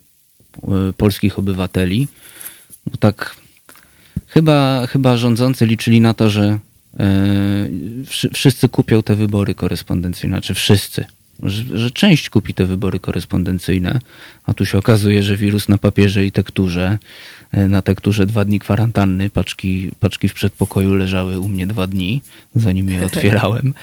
polskich 0.98 1.40
obywateli. 1.40 2.08
Bo 2.86 2.98
tak 2.98 3.36
chyba, 4.28 4.88
chyba 4.88 5.18
rządzący 5.18 5.66
liczyli 5.66 6.02
na 6.02 6.14
to, 6.14 6.30
że 6.30 6.60
wszyscy 8.34 8.70
kupią 8.70 9.04
te 9.04 9.16
wybory 9.16 9.56
korespondencyjne, 9.56 10.36
znaczy 10.36 10.54
wszyscy, 10.54 11.06
że, 11.44 11.78
że, 11.80 11.92
część 11.92 12.30
kupi 12.30 12.54
te 12.54 12.66
wybory 12.66 13.00
korespondencyjne, 13.00 14.00
a 14.46 14.54
tu 14.54 14.66
się 14.66 14.78
okazuje, 14.78 15.24
że 15.24 15.38
wirus 15.38 15.70
na 15.70 15.78
papierze 15.78 16.26
i 16.26 16.32
tekturze, 16.32 16.98
e, 17.52 17.68
na 17.68 17.82
tekturze 17.82 18.26
dwa 18.26 18.46
dni 18.46 18.60
kwarantanny, 18.60 19.30
paczki, 19.30 19.92
paczki 20.00 20.30
w 20.30 20.34
przedpokoju 20.34 20.94
leżały 20.96 21.40
u 21.40 21.48
mnie 21.48 21.68
dwa 21.68 21.88
dni, 21.88 22.22
zanim 22.56 22.90
je 22.90 23.06
otwierałem. 23.10 23.74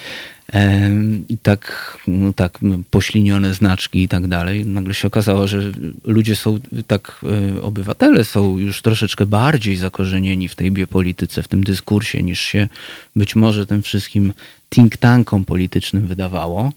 I 1.29 1.39
tak, 1.43 1.97
no 2.07 2.33
tak, 2.33 2.59
poślinione 2.91 3.55
znaczki 3.55 4.03
i 4.03 4.09
tak 4.09 4.27
dalej. 4.27 4.67
Nagle 4.67 4.95
się 4.95 5.09
okazało, 5.09 5.49
że 5.49 5.73
ludzie 6.05 6.37
są, 6.37 6.61
tak, 6.87 7.25
e, 7.57 7.63
obywatele 7.63 8.25
są 8.25 8.59
już 8.59 8.83
troszeczkę 8.83 9.27
bardziej 9.27 9.77
zakorzenieni 9.77 10.49
w 10.49 10.55
tej 10.55 10.71
biopolityce, 10.71 11.43
w 11.43 11.49
tym 11.49 11.65
dyskursie, 11.65 12.23
niż 12.23 12.41
się 12.41 12.69
być 13.17 13.37
może 13.37 13.67
tym 13.67 13.83
wszystkim 13.83 14.33
think 14.71 14.97
tankom 14.97 15.45
politycznym 15.45 16.07
wydawało. 16.07 16.73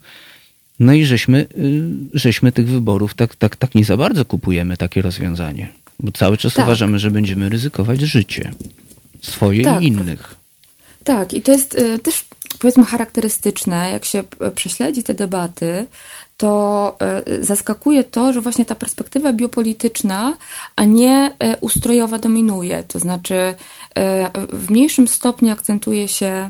No 0.79 0.93
i 0.93 1.05
żeśmy, 1.05 1.47
y, 1.57 1.83
żeśmy 2.13 2.51
tych 2.51 2.67
wyborów 2.67 3.13
tak, 3.13 3.35
tak, 3.35 3.55
tak 3.55 3.75
nie 3.75 3.85
za 3.85 3.97
bardzo 3.97 4.25
kupujemy 4.25 4.77
takie 4.77 5.01
rozwiązanie. 5.01 5.69
Bo 5.99 6.11
cały 6.11 6.37
czas 6.37 6.53
tak. 6.53 6.65
uważamy, 6.65 6.99
że 6.99 7.11
będziemy 7.11 7.49
ryzykować 7.49 8.01
życie 8.01 8.51
swoje 9.21 9.63
tak. 9.63 9.81
i 9.81 9.87
innych. 9.87 10.35
Tak, 11.03 11.33
i 11.33 11.41
to 11.41 11.51
jest 11.51 11.75
y, 11.75 11.99
też 11.99 12.25
powiedzmy 12.59 12.85
charakterystyczne, 12.85 13.91
jak 13.91 14.05
się 14.05 14.19
y, 14.19 14.51
prześledzi 14.51 15.03
te 15.03 15.13
debaty, 15.13 15.85
to 16.37 16.97
zaskakuje 17.41 18.03
to, 18.03 18.33
że 18.33 18.41
właśnie 18.41 18.65
ta 18.65 18.75
perspektywa 18.75 19.33
biopolityczna, 19.33 20.37
a 20.75 20.85
nie 20.85 21.35
ustrojowa 21.61 22.17
dominuje. 22.17 22.83
To 22.83 22.99
znaczy, 22.99 23.55
w 24.49 24.69
mniejszym 24.69 25.07
stopniu 25.07 25.51
akcentuje 25.51 26.07
się 26.07 26.49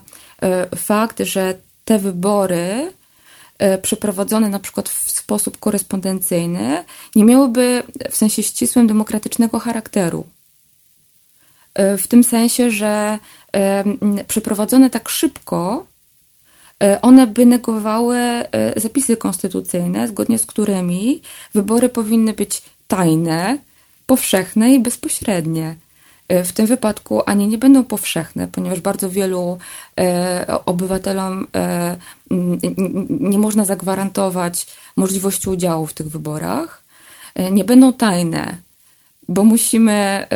fakt, 0.76 1.20
że 1.20 1.56
te 1.86 2.00
wybory 2.00 2.92
E, 3.60 3.78
przeprowadzone 3.78 4.50
na 4.50 4.60
przykład 4.60 4.90
w 4.90 5.12
sposób 5.12 5.58
korespondencyjny, 5.58 6.84
nie 7.16 7.24
miałyby 7.26 7.84
w 8.12 8.16
sensie 8.16 8.44
ścisłym 8.44 8.88
demokratycznego 8.88 9.60
charakteru. 9.60 10.26
E, 11.74 11.98
w 11.98 12.08
tym 12.08 12.24
sensie, 12.24 12.72
że 12.72 13.20
e, 13.56 13.84
przeprowadzone 14.28 14.90
tak 14.90 15.10
szybko, 15.10 15.86
one 17.02 17.28
by 17.28 17.46
negowały 17.46 18.18
zapisy 18.76 19.18
konstytucyjne, 19.18 20.08
zgodnie 20.08 20.38
z 20.38 20.46
którymi 20.46 21.22
wybory 21.54 21.90
powinny 21.90 22.34
być 22.34 22.62
tajne, 22.88 23.58
powszechne 24.06 24.74
i 24.74 24.80
bezpośrednie. 24.80 25.76
E, 26.30 26.44
w 26.44 26.52
tym 26.52 26.66
wypadku 26.66 27.22
ani 27.26 27.48
nie 27.48 27.58
będą 27.58 27.84
powszechne, 27.84 28.48
ponieważ 28.48 28.80
bardzo 28.80 29.10
wielu 29.10 29.58
e, 30.00 30.46
obywatelom 30.66 31.48
e, 31.56 31.98
nie 33.10 33.38
można 33.38 33.66
zagwarantować 33.66 34.68
możliwości 34.96 35.50
udziału 35.50 35.88
w 35.88 35.94
tych 35.94 36.10
wyborach. 36.10 36.84
Nie 37.52 37.64
będą 37.64 37.94
tajne, 37.94 38.58
bo 39.28 39.44
musimy 39.44 40.28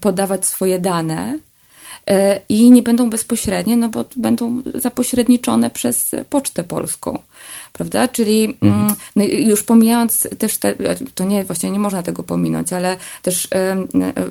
podawać 0.00 0.46
swoje 0.46 0.78
dane 0.78 1.38
i 2.48 2.70
nie 2.70 2.82
będą 2.82 3.10
bezpośrednie, 3.10 3.76
no 3.76 3.88
bo 3.88 4.04
będą 4.16 4.62
zapośredniczone 4.74 5.70
przez 5.70 6.10
Pocztę 6.30 6.64
Polską 6.64 7.18
prawda? 7.76 8.08
Czyli 8.08 8.44
mm, 8.44 8.80
mhm. 8.80 8.94
no 9.16 9.24
już 9.24 9.62
pomijając 9.62 10.28
też, 10.38 10.58
te, 10.58 10.74
to 11.14 11.24
nie, 11.24 11.44
właśnie 11.44 11.70
nie 11.70 11.78
można 11.78 12.02
tego 12.02 12.22
pominąć, 12.22 12.72
ale 12.72 12.96
też 13.22 13.48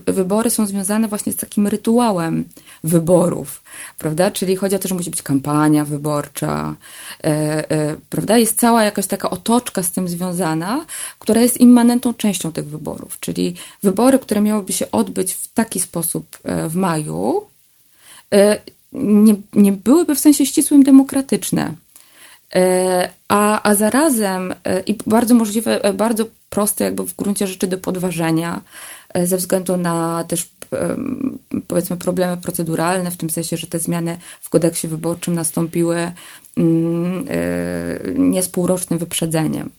wybory 0.06 0.49
są 0.49 0.65
związane 0.65 1.07
właśnie 1.07 1.34
z 1.34 1.35
takim 1.35 1.68
rytuałem 1.68 2.43
wyborów, 2.84 3.64
prawda? 3.97 4.31
Czyli 4.31 4.56
chodzi 4.56 4.76
o 4.76 4.80
to, 4.80 4.88
że 4.88 4.95
musi 4.95 5.10
być 5.10 5.22
kampania 5.22 5.85
wyborcza, 5.85 6.76
e, 7.23 7.27
e, 7.72 7.95
prawda? 8.10 8.38
Jest 8.38 8.60
cała 8.60 8.84
jakaś 8.84 9.07
taka 9.07 9.30
otoczka 9.30 9.84
z 9.84 9.91
tym 9.91 10.07
związana, 10.07 10.85
która 11.19 11.41
jest 11.41 11.61
immanentną 11.61 12.14
częścią 12.14 12.52
tych 12.52 12.68
wyborów, 12.68 13.19
czyli 13.19 13.56
wybory, 13.84 14.19
które 14.19 14.41
miałyby 14.41 14.73
się 14.73 14.91
odbyć 14.91 15.34
w 15.34 15.53
taki 15.53 15.80
sposób 15.80 16.38
e, 16.43 16.69
w 16.69 16.76
maju, 16.76 17.41
nie, 18.93 19.35
nie 19.53 19.72
byłyby 19.72 20.15
w 20.15 20.19
sensie 20.19 20.45
ścisłym 20.45 20.84
demokratyczne. 20.84 21.73
E, 22.56 23.10
a, 23.27 23.69
a 23.69 23.76
zarazem 23.76 24.53
e, 24.64 24.80
i 24.80 24.97
bardzo 25.07 25.35
możliwe, 25.35 25.84
e, 25.84 25.93
bardzo 25.93 26.26
proste 26.49 26.84
jakby 26.84 27.03
w 27.03 27.15
gruncie 27.15 27.47
rzeczy 27.47 27.68
do 27.68 27.77
podważenia 27.77 28.61
ze 29.23 29.38
względu 29.38 29.77
na 29.77 30.23
też 30.27 30.49
powiedzmy 31.68 31.97
problemy 31.97 32.38
proceduralne, 32.38 33.11
w 33.11 33.18
tym 33.18 33.30
sensie, 33.30 33.57
że 33.57 33.68
te 33.68 33.80
zmiany 33.80 34.18
w 34.41 34.49
kodeksie 34.49 34.88
wyborczym 34.88 35.35
nastąpiły 35.35 36.11
mm, 36.57 37.26
nie 38.15 38.43
z 38.43 38.49
półrocznym 38.49 38.99
wyprzedzeniem. 38.99 39.69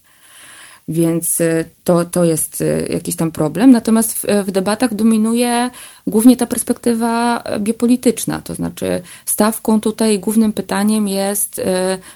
Więc 0.89 1.41
y, 1.41 1.65
to, 1.85 2.05
to 2.05 2.25
jest 2.25 2.61
y, 2.61 2.89
jakiś 2.91 3.17
tam 3.17 3.33
problem. 3.33 3.71
Natomiast 3.71 4.19
w, 4.19 4.25
w, 4.47 4.51
debatach 4.51 4.95
dominuje 4.95 5.71
głównie 6.07 6.37
ta 6.37 6.47
perspektywa 6.47 7.43
biopolityczna, 7.59 8.41
to 8.41 8.55
znaczy 8.55 9.03
stawką 9.25 9.81
tutaj 9.81 10.19
głównym 10.19 10.53
pytaniem 10.53 11.09
jest 11.09 11.59
y, 11.59 11.63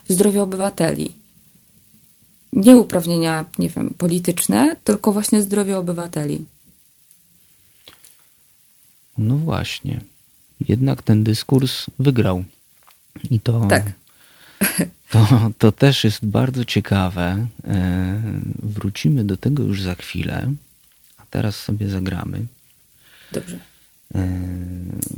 zdrowie 0.08 0.42
obywateli. 0.42 1.12
Nie 2.52 2.76
uprawnienia, 2.76 3.44
nie 3.58 3.68
wiem, 3.68 3.94
polityczne, 3.98 4.76
tylko 4.84 5.12
właśnie 5.12 5.42
zdrowie 5.42 5.78
obywateli. 5.78 6.44
No 9.18 9.36
właśnie. 9.36 10.00
Jednak 10.68 11.02
ten 11.02 11.24
dyskurs 11.24 11.86
wygrał. 11.98 12.44
I 13.30 13.40
to 13.40 13.66
tak. 13.68 13.84
To, 15.10 15.50
to 15.58 15.72
też 15.72 16.04
jest 16.04 16.26
bardzo 16.26 16.64
ciekawe. 16.64 17.46
E, 17.64 18.20
wrócimy 18.62 19.24
do 19.24 19.36
tego 19.36 19.62
już 19.62 19.82
za 19.82 19.94
chwilę, 19.94 20.52
a 21.18 21.22
teraz 21.30 21.56
sobie 21.56 21.88
zagramy. 21.88 22.46
Dobrze. 23.32 23.58
E, 24.14 24.28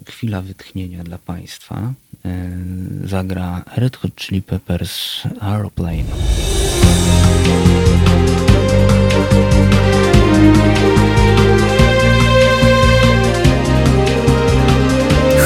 chwila 0.08 0.40
wytchnienia 0.40 1.04
dla 1.04 1.18
Państwa. 1.18 1.92
E, 2.24 2.50
zagra 3.04 3.64
Red 3.76 3.96
Hot 3.96 4.14
Chili 4.16 4.42
Peppers 4.42 5.22
Aeroplane. 5.40 6.04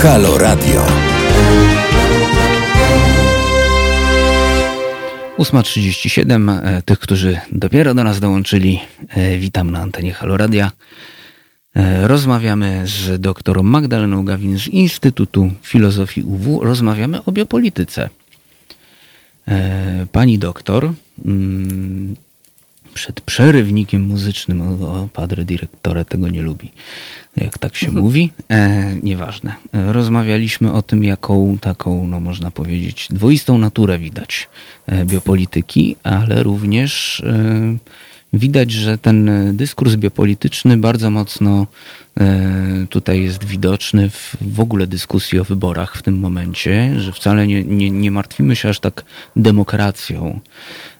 Halo 0.02 0.38
Radio. 0.38 0.86
8.37. 5.38 6.60
E, 6.64 6.82
tych, 6.82 6.98
którzy 6.98 7.40
dopiero 7.52 7.94
do 7.94 8.04
nas 8.04 8.20
dołączyli, 8.20 8.80
e, 9.08 9.38
witam 9.38 9.70
na 9.70 9.80
antenie 9.80 10.12
Haloradia. 10.12 10.72
E, 11.74 12.08
rozmawiamy 12.08 12.82
z 12.86 13.20
doktorą 13.20 13.62
Magdaleną 13.62 14.24
Gawin 14.24 14.58
z 14.58 14.68
Instytutu 14.68 15.50
Filozofii 15.62 16.22
UW. 16.22 16.60
Rozmawiamy 16.64 17.24
o 17.24 17.32
biopolityce. 17.32 18.10
Pani 20.12 20.38
doktor 20.38 20.92
mm, 21.24 22.16
przed 22.96 23.20
przerywnikiem 23.20 24.02
muzycznym, 24.02 24.62
o, 24.62 25.08
padre 25.12 25.44
dyrektore 25.44 26.04
tego 26.04 26.28
nie 26.28 26.42
lubi, 26.42 26.72
jak 27.36 27.58
tak 27.58 27.76
się 27.76 27.90
mówi, 27.90 28.32
e, 28.50 28.94
nieważne. 29.02 29.54
Rozmawialiśmy 29.72 30.72
o 30.72 30.82
tym, 30.82 31.04
jaką 31.04 31.58
taką, 31.58 32.06
no 32.06 32.20
można 32.20 32.50
powiedzieć, 32.50 33.08
dwoistą 33.10 33.58
naturę 33.58 33.98
widać 33.98 34.48
e, 34.86 35.04
biopolityki, 35.04 35.96
ale 36.02 36.42
również 36.42 37.20
e, 37.20 37.76
widać, 38.32 38.72
że 38.72 38.98
ten 38.98 39.30
dyskurs 39.56 39.96
biopolityczny 39.96 40.76
bardzo 40.76 41.10
mocno 41.10 41.66
e, 42.20 42.86
tutaj 42.90 43.22
jest 43.22 43.44
widoczny 43.44 44.10
w, 44.10 44.36
w 44.40 44.60
ogóle 44.60 44.86
dyskusji 44.86 45.38
o 45.38 45.44
wyborach 45.44 45.96
w 45.96 46.02
tym 46.02 46.18
momencie, 46.18 47.00
że 47.00 47.12
wcale 47.12 47.46
nie, 47.46 47.64
nie, 47.64 47.90
nie 47.90 48.10
martwimy 48.10 48.56
się 48.56 48.68
aż 48.68 48.80
tak 48.80 49.04
demokracją, 49.36 50.40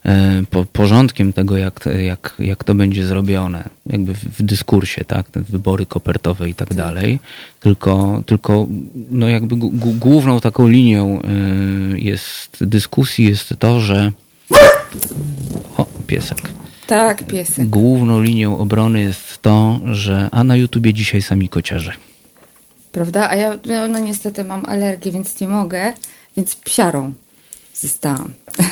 e, 0.05 0.43
po, 0.51 0.65
porządkiem 0.65 1.33
tego, 1.33 1.57
jak, 1.57 1.89
jak, 1.99 2.35
jak 2.39 2.65
to 2.65 2.75
będzie 2.75 3.07
zrobione, 3.07 3.69
jakby 3.87 4.15
w, 4.15 4.19
w 4.19 4.43
dyskursie, 4.43 5.05
tak, 5.05 5.31
te 5.31 5.41
wybory 5.41 5.87
kopertowe 5.87 6.49
i 6.49 6.55
tak 6.55 6.75
dalej, 6.75 7.19
tylko, 7.61 8.23
tylko 8.27 8.67
no 9.11 9.29
jakby 9.29 9.57
główną 9.99 10.41
taką 10.41 10.69
linią 10.69 11.23
e, 11.23 11.29
jest 11.99 12.57
dyskusji 12.61 13.25
jest 13.25 13.55
to, 13.59 13.81
że 13.81 14.13
o, 15.77 15.87
piesek. 16.07 16.66
Tak, 16.87 17.27
piesek. 17.27 17.69
Główną 17.69 18.23
linią 18.23 18.59
obrony 18.59 19.01
jest 19.01 19.43
to, 19.43 19.81
że 19.85 20.29
a 20.33 20.45
na 20.45 20.57
YouTubie 20.57 20.95
dzisiaj 20.95 21.23
sami 21.23 21.49
kociarze. 21.49 21.93
Prawda? 22.93 23.31
A 23.31 23.35
ja 23.37 23.59
no 23.89 23.99
niestety 23.99 24.45
mam 24.45 24.67
alergię, 24.67 25.13
więc 25.13 25.41
nie 25.41 25.49
mogę, 25.49 25.93
więc 26.37 26.57
psiarą 26.57 27.13
zostałam. 27.75 28.33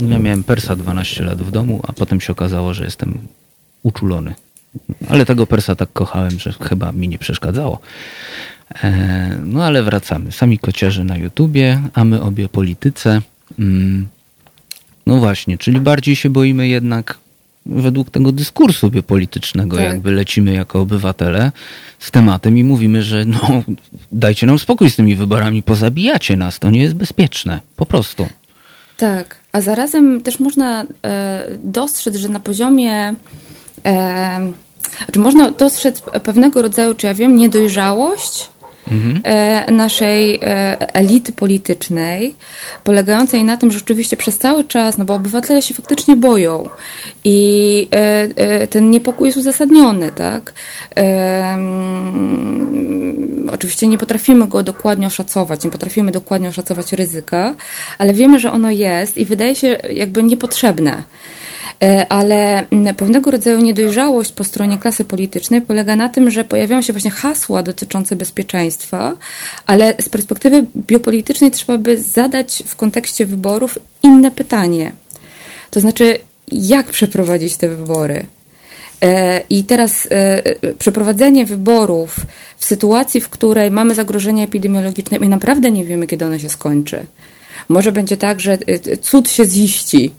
Ja 0.00 0.18
miałem 0.18 0.44
persa 0.44 0.76
12 0.76 1.24
lat 1.24 1.42
w 1.42 1.50
domu, 1.50 1.80
a 1.88 1.92
potem 1.92 2.20
się 2.20 2.32
okazało, 2.32 2.74
że 2.74 2.84
jestem 2.84 3.18
uczulony. 3.82 4.34
Ale 5.08 5.26
tego 5.26 5.46
persa 5.46 5.74
tak 5.74 5.92
kochałem, 5.92 6.38
że 6.38 6.52
chyba 6.52 6.92
mi 6.92 7.08
nie 7.08 7.18
przeszkadzało. 7.18 7.80
E, 8.84 9.38
no 9.44 9.64
ale 9.64 9.82
wracamy. 9.82 10.32
Sami 10.32 10.58
kociarze 10.58 11.04
na 11.04 11.16
YouTubie, 11.16 11.82
a 11.94 12.04
my 12.04 12.22
obie 12.22 12.48
polityce. 12.48 13.22
Mm. 13.58 14.08
No 15.06 15.16
właśnie, 15.16 15.58
czyli 15.58 15.80
bardziej 15.80 16.16
się 16.16 16.30
boimy 16.30 16.68
jednak 16.68 17.18
według 17.66 18.10
tego 18.10 18.32
dyskursu 18.32 18.90
politycznego, 19.06 19.76
tak. 19.76 19.86
jakby 19.86 20.12
lecimy 20.12 20.52
jako 20.52 20.80
obywatele 20.80 21.52
z 21.98 22.10
tematem 22.10 22.58
i 22.58 22.64
mówimy, 22.64 23.02
że 23.02 23.24
no 23.24 23.62
dajcie 24.12 24.46
nam 24.46 24.58
spokój 24.58 24.90
z 24.90 24.96
tymi 24.96 25.16
wyborami, 25.16 25.62
pozabijacie 25.62 26.36
nas, 26.36 26.58
to 26.58 26.70
nie 26.70 26.82
jest 26.82 26.94
bezpieczne, 26.94 27.60
po 27.76 27.86
prostu. 27.86 28.26
Tak, 28.96 29.36
a 29.52 29.60
zarazem 29.60 30.20
też 30.20 30.40
można 30.40 30.84
e, 31.04 31.46
dostrzec, 31.64 32.16
że 32.16 32.28
na 32.28 32.40
poziomie 32.40 33.14
e, 33.84 34.52
czy 35.12 35.18
można 35.18 35.50
dostrzec 35.50 36.00
pewnego 36.00 36.62
rodzaju, 36.62 36.94
czy 36.94 37.06
ja 37.06 37.14
wiem, 37.14 37.36
niedojrzałość 37.36 38.48
mhm. 38.90 39.22
naszej 39.76 40.34
e, 40.34 40.76
elity 40.94 41.32
politycznej, 41.32 42.34
polegającej 42.84 43.44
na 43.44 43.56
tym, 43.56 43.70
że 43.70 43.78
rzeczywiście 43.78 44.16
przez 44.16 44.38
cały 44.38 44.64
czas, 44.64 44.98
no 44.98 45.04
bo 45.04 45.14
obywatele 45.14 45.62
się 45.62 45.74
faktycznie 45.74 46.16
boją 46.16 46.68
i 47.24 47.88
e, 47.90 48.66
ten 48.66 48.90
niepokój 48.90 49.28
jest 49.28 49.38
uzasadniony, 49.38 50.12
tak? 50.12 50.52
Mm, 50.94 52.76
oczywiście 53.52 53.86
nie 53.86 53.98
potrafimy 53.98 54.48
go 54.48 54.62
dokładnie 54.62 55.06
oszacować, 55.06 55.64
nie 55.64 55.70
potrafimy 55.70 56.12
dokładnie 56.12 56.48
oszacować 56.48 56.92
ryzyka, 56.92 57.54
ale 57.98 58.14
wiemy, 58.14 58.40
że 58.40 58.52
ono 58.52 58.70
jest 58.70 59.18
i 59.18 59.24
wydaje 59.24 59.54
się 59.54 59.78
jakby 59.92 60.22
niepotrzebne. 60.22 61.02
E, 61.82 62.06
ale 62.08 62.66
pewnego 62.96 63.30
rodzaju 63.30 63.60
niedojrzałość 63.60 64.32
po 64.32 64.44
stronie 64.44 64.78
klasy 64.78 65.04
politycznej 65.04 65.62
polega 65.62 65.96
na 65.96 66.08
tym, 66.08 66.30
że 66.30 66.44
pojawiają 66.44 66.82
się 66.82 66.92
właśnie 66.92 67.10
hasła 67.10 67.62
dotyczące 67.62 68.16
bezpieczeństwa, 68.16 69.16
ale 69.66 69.94
z 70.00 70.08
perspektywy 70.08 70.66
biopolitycznej 70.76 71.50
trzeba 71.50 71.78
by 71.78 72.02
zadać 72.02 72.62
w 72.66 72.76
kontekście 72.76 73.26
wyborów 73.26 73.78
inne 74.02 74.30
pytanie. 74.30 74.92
To 75.70 75.80
znaczy, 75.80 76.18
jak 76.52 76.86
przeprowadzić 76.86 77.56
te 77.56 77.68
wybory? 77.68 78.26
E, 79.02 79.40
I 79.50 79.64
teraz 79.64 80.08
e, 80.10 80.42
przeprowadzenie 80.78 81.46
wyborów 81.46 82.16
w 82.56 82.64
sytuacji, 82.64 83.20
w 83.20 83.28
której 83.28 83.70
mamy 83.70 83.94
zagrożenie 83.94 84.44
epidemiologiczne 84.44 85.16
i 85.16 85.28
naprawdę 85.28 85.70
nie 85.70 85.84
wiemy, 85.84 86.06
kiedy 86.06 86.24
ono 86.24 86.38
się 86.38 86.48
skończy. 86.48 87.06
Może 87.68 87.92
będzie 87.92 88.16
tak, 88.16 88.40
że 88.40 88.58
y, 88.86 88.96
cud 88.96 89.30
się 89.30 89.44
ziści 89.44 90.14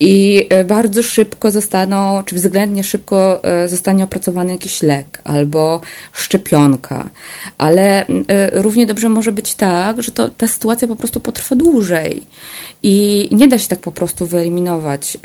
i 0.00 0.46
y, 0.60 0.64
bardzo 0.64 1.02
szybko 1.02 1.50
zostaną, 1.50 2.22
czy 2.24 2.34
względnie 2.34 2.84
szybko 2.84 3.42
y, 3.64 3.68
zostanie 3.68 4.04
opracowany 4.04 4.52
jakiś 4.52 4.82
lek 4.82 5.20
albo 5.24 5.80
szczepionka, 6.12 7.10
ale 7.58 8.06
równie 8.52 8.86
dobrze 8.86 9.08
może 9.08 9.32
być 9.32 9.54
tak, 9.54 10.02
że 10.02 10.12
to, 10.12 10.28
ta 10.28 10.46
sytuacja 10.46 10.88
po 10.88 10.96
prostu 10.96 11.20
potrwa 11.20 11.56
dłużej 11.56 12.22
i 12.82 13.28
nie 13.32 13.48
da 13.48 13.58
się 13.58 13.68
tak 13.68 13.78
po 13.78 13.92
prostu 13.92 14.26
wyeliminować 14.26 15.18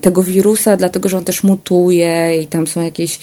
tego 0.00 0.22
wirusa, 0.22 0.76
dlatego 0.76 1.08
że 1.08 1.18
on 1.18 1.24
też 1.24 1.42
mutuje 1.42 2.42
i 2.42 2.46
tam 2.46 2.66
są 2.66 2.82
jakieś 2.82 3.18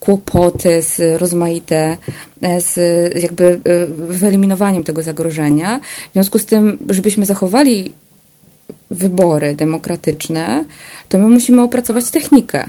kłopoty 0.00 0.82
z 0.82 1.20
rozmaite, 1.20 1.96
z 2.58 2.74
jakby 3.22 3.60
wyeliminowaniem 4.08 4.84
tego 4.84 5.02
zagrożenia. 5.02 5.80
W 6.10 6.12
związku 6.12 6.38
z 6.38 6.46
tym, 6.46 6.78
żebyśmy 6.88 7.26
zachowali 7.26 7.92
wybory 8.90 9.54
demokratyczne, 9.54 10.64
to 11.08 11.18
my 11.18 11.28
musimy 11.28 11.62
opracować 11.62 12.10
technikę, 12.10 12.68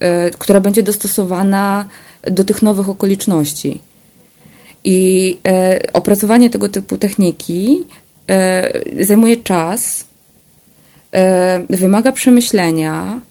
e, 0.00 0.30
która 0.30 0.60
będzie 0.60 0.82
dostosowana 0.82 1.88
do 2.22 2.44
tych 2.44 2.62
nowych 2.62 2.88
okoliczności. 2.88 3.80
I 4.84 5.38
e, 5.48 5.80
opracowanie 5.92 6.50
tego 6.50 6.68
typu 6.68 6.98
techniki 6.98 7.84
e, 8.30 9.04
zajmuje 9.04 9.36
czas, 9.36 10.04
e, 11.12 11.66
wymaga 11.70 12.12
przemyślenia, 12.12 13.20
e, 13.20 13.27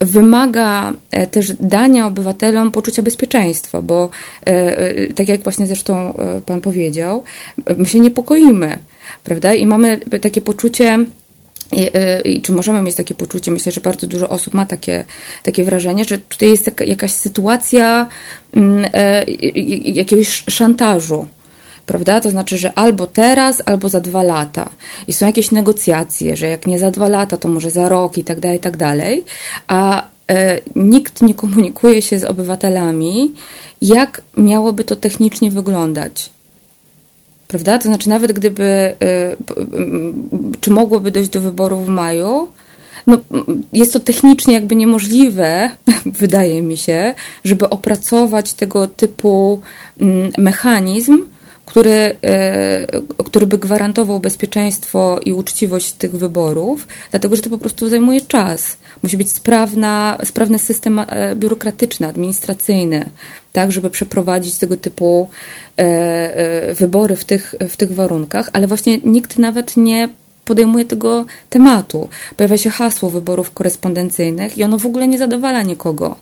wymaga 0.00 0.92
e, 1.10 1.26
też 1.26 1.52
dania 1.52 2.06
obywatelom 2.06 2.70
poczucia 2.70 3.02
bezpieczeństwa, 3.02 3.82
bo 3.82 4.10
e, 4.44 5.12
tak 5.12 5.28
jak 5.28 5.42
właśnie 5.42 5.66
zresztą 5.66 6.14
Pan 6.46 6.60
powiedział, 6.60 7.22
my 7.76 7.86
się 7.86 8.00
niepokoimy, 8.00 8.78
prawda? 9.24 9.54
I 9.54 9.66
mamy 9.66 9.98
takie 10.20 10.40
poczucie, 10.40 10.98
i, 11.72 11.90
I, 12.24 12.42
czy 12.42 12.52
możemy 12.52 12.82
mieć 12.82 12.94
takie 12.96 13.14
poczucie? 13.14 13.50
Myślę, 13.50 13.72
że 13.72 13.80
bardzo 13.80 14.06
dużo 14.06 14.28
osób 14.28 14.54
ma 14.54 14.66
takie, 14.66 15.04
takie 15.42 15.64
wrażenie, 15.64 16.04
że 16.04 16.18
tutaj 16.18 16.48
jest 16.48 16.70
jakaś 16.86 17.12
sytuacja 17.12 18.08
mm, 18.54 18.90
jakiegoś 19.84 20.44
szantażu 20.48 21.26
prawda? 21.86 22.20
To 22.20 22.30
znaczy, 22.30 22.58
że 22.58 22.78
albo 22.78 23.06
teraz, 23.06 23.62
albo 23.66 23.88
za 23.88 24.00
dwa 24.00 24.22
lata. 24.22 24.70
I 25.08 25.12
są 25.12 25.26
jakieś 25.26 25.50
negocjacje, 25.50 26.36
że 26.36 26.46
jak 26.46 26.66
nie 26.66 26.78
za 26.78 26.90
dwa 26.90 27.08
lata, 27.08 27.36
to 27.36 27.48
może 27.48 27.70
za 27.70 27.88
rok 27.88 28.18
i 28.18 28.24
tak 28.24 28.40
dalej, 28.40 28.58
i 28.58 28.60
tak 28.60 28.76
dalej. 28.76 29.24
A 29.68 30.04
e, 30.30 30.60
nikt 30.76 31.22
nie 31.22 31.34
komunikuje 31.34 32.02
się 32.02 32.18
z 32.18 32.24
obywatelami, 32.24 33.32
jak 33.82 34.22
miałoby 34.36 34.84
to 34.84 34.96
technicznie 34.96 35.50
wyglądać. 35.50 36.30
Prawda? 37.48 37.78
To 37.78 37.84
znaczy, 37.88 38.08
nawet 38.08 38.32
gdyby, 38.32 38.64
e, 38.64 39.36
czy 40.60 40.70
mogłoby 40.70 41.10
dojść 41.10 41.30
do 41.30 41.40
wyborów 41.40 41.86
w 41.86 41.88
maju, 41.88 42.48
no, 43.06 43.18
jest 43.72 43.92
to 43.92 44.00
technicznie 44.00 44.54
jakby 44.54 44.76
niemożliwe, 44.76 45.70
wydaje 46.06 46.62
mi 46.62 46.76
się, 46.76 47.14
żeby 47.44 47.68
opracować 47.68 48.52
tego 48.52 48.88
typu 48.88 49.60
mechanizm, 50.38 51.18
który, 51.66 52.16
e, 52.22 52.86
który 53.24 53.46
by 53.46 53.58
gwarantował 53.58 54.20
bezpieczeństwo 54.20 55.20
i 55.24 55.32
uczciwość 55.32 55.92
tych 55.92 56.12
wyborów, 56.12 56.88
dlatego 57.10 57.36
że 57.36 57.42
to 57.42 57.50
po 57.50 57.58
prostu 57.58 57.88
zajmuje 57.88 58.20
czas. 58.20 58.76
Musi 59.02 59.16
być 59.16 59.32
sprawna, 59.32 60.18
sprawny 60.24 60.58
system 60.58 60.98
e, 60.98 61.36
biurokratyczny, 61.36 62.06
administracyjny, 62.06 63.10
tak, 63.52 63.72
żeby 63.72 63.90
przeprowadzić 63.90 64.58
tego 64.58 64.76
typu 64.76 65.28
e, 65.76 66.74
wybory 66.74 67.16
w 67.16 67.24
tych, 67.24 67.54
w 67.68 67.76
tych 67.76 67.92
warunkach, 67.92 68.50
ale 68.52 68.66
właśnie 68.66 68.98
nikt 68.98 69.38
nawet 69.38 69.76
nie 69.76 70.08
podejmuje 70.46 70.84
tego 70.84 71.24
tematu. 71.50 72.08
Pojawia 72.36 72.58
się 72.58 72.70
hasło 72.70 73.10
wyborów 73.10 73.50
korespondencyjnych 73.50 74.58
i 74.58 74.64
ono 74.64 74.78
w 74.78 74.86
ogóle 74.86 75.08
nie 75.08 75.18
zadowala 75.18 75.62
nikogo. 75.62 76.16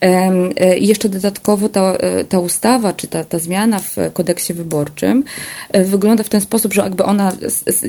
E, 0.00 0.78
I 0.78 0.86
jeszcze 0.86 1.08
dodatkowo 1.08 1.68
ta, 1.68 1.92
e, 1.92 2.24
ta 2.24 2.38
ustawa, 2.38 2.92
czy 2.92 3.08
ta, 3.08 3.24
ta 3.24 3.38
zmiana 3.38 3.78
w 3.78 3.96
kodeksie 4.12 4.54
wyborczym 4.54 5.24
e, 5.72 5.84
wygląda 5.84 6.24
w 6.24 6.28
ten 6.28 6.40
sposób, 6.40 6.74
że 6.74 6.82
jakby 6.82 7.04
ona 7.04 7.32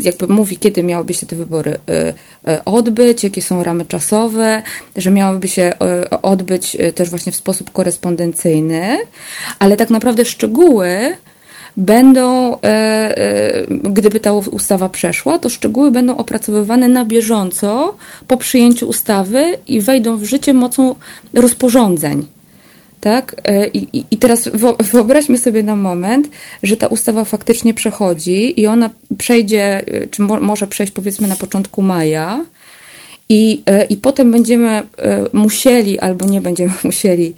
jakby 0.02 0.28
mówi, 0.28 0.58
kiedy 0.58 0.84
miałyby 0.84 1.14
się 1.14 1.26
te 1.26 1.36
wybory 1.36 1.80
odbyć, 2.66 3.24
jakie 3.24 3.42
są 3.42 3.64
ramy 3.64 3.86
czasowe, 3.86 4.64
że 4.96 5.12
miałyby 5.12 5.48
się 5.48 5.74
odbyć 6.22 6.78
też 6.96 7.10
właśnie 7.10 7.32
w 7.32 7.36
sposób 7.36 7.72
korespondencyjny, 7.72 8.98
ale 9.60 9.78
tak 9.78 9.90
naprawdę 9.90 10.26
szczegóły 10.26 11.18
będą, 11.78 12.56
e, 12.56 12.64
e, 12.64 13.66
gdyby 13.68 14.20
ta 14.20 14.34
ustawa 14.34 14.90
przeszła, 14.90 15.40
to 15.40 15.50
szczegóły 15.50 15.92
będą 15.92 16.18
opracowywane 16.18 16.88
na 16.88 17.06
bieżąco 17.06 17.96
po 18.28 18.38
przyjęciu 18.38 18.88
ustawy 18.88 19.58
i 19.68 19.82
wejdą 19.82 20.18
w 20.18 20.24
życie 20.24 20.54
mocą 20.54 20.96
rozporządzeń. 21.34 22.26
Tak? 23.02 23.36
E, 23.44 23.68
I, 23.68 24.06
I 24.12 24.18
teraz 24.18 24.50
wyobraźmy 24.80 25.38
sobie 25.38 25.64
na 25.64 25.76
moment, 25.76 26.30
że 26.64 26.78
ta 26.78 26.88
ustawa 26.88 27.26
faktycznie 27.26 27.74
przechodzi 27.74 28.62
i 28.62 28.68
ona 28.68 28.90
przejdzie, 29.18 29.86
czy 30.12 30.22
mo 30.22 30.40
może 30.40 30.68
przejść 30.68 30.94
powiedzmy 30.94 31.28
na 31.28 31.36
początku 31.36 31.82
maja, 31.82 32.46
i, 33.30 33.64
I 33.90 33.98
potem 33.98 34.32
będziemy 34.32 34.84
musieli, 35.34 36.00
albo 36.00 36.26
nie 36.26 36.42
będziemy 36.42 36.74
musieli, 36.84 37.34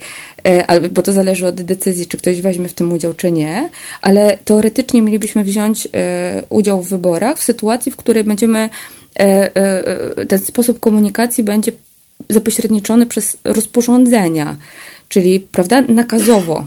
bo 0.90 1.02
to 1.02 1.12
zależy 1.12 1.46
od 1.46 1.62
decyzji, 1.62 2.06
czy 2.06 2.16
ktoś 2.16 2.40
weźmie 2.40 2.68
w 2.68 2.74
tym 2.74 2.92
udział, 2.92 3.14
czy 3.14 3.32
nie, 3.32 3.68
ale 4.02 4.38
teoretycznie 4.44 5.02
mielibyśmy 5.02 5.44
wziąć 5.44 5.88
udział 6.48 6.82
w 6.82 6.88
wyborach 6.88 7.38
w 7.38 7.42
sytuacji, 7.42 7.92
w 7.92 7.96
której 7.96 8.24
będziemy, 8.24 8.70
ten 10.28 10.38
sposób 10.38 10.80
komunikacji 10.80 11.44
będzie 11.44 11.72
zapośredniczony 12.28 13.06
przez 13.06 13.36
rozporządzenia 13.44 14.56
czyli 15.08 15.40
prawda, 15.40 15.80
nakazowo. 15.80 16.64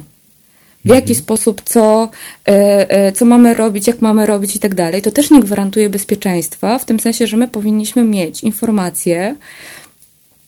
W 0.86 0.90
jaki 0.90 1.02
mhm. 1.02 1.20
sposób, 1.20 1.62
co, 1.66 2.10
e, 2.48 2.90
e, 2.90 3.12
co 3.12 3.26
mamy 3.26 3.54
robić, 3.54 3.88
jak 3.88 4.02
mamy 4.02 4.26
robić 4.26 4.56
i 4.56 4.60
tak 4.60 4.76
dalej. 4.76 5.02
To 5.02 5.12
też 5.12 5.32
nie 5.32 5.40
gwarantuje 5.40 5.90
bezpieczeństwa, 5.90 6.80
w 6.80 6.86
tym 6.86 7.00
sensie, 7.00 7.28
że 7.28 7.38
my 7.38 7.48
powinniśmy 7.48 8.04
mieć 8.04 8.44
informacje, 8.44 9.36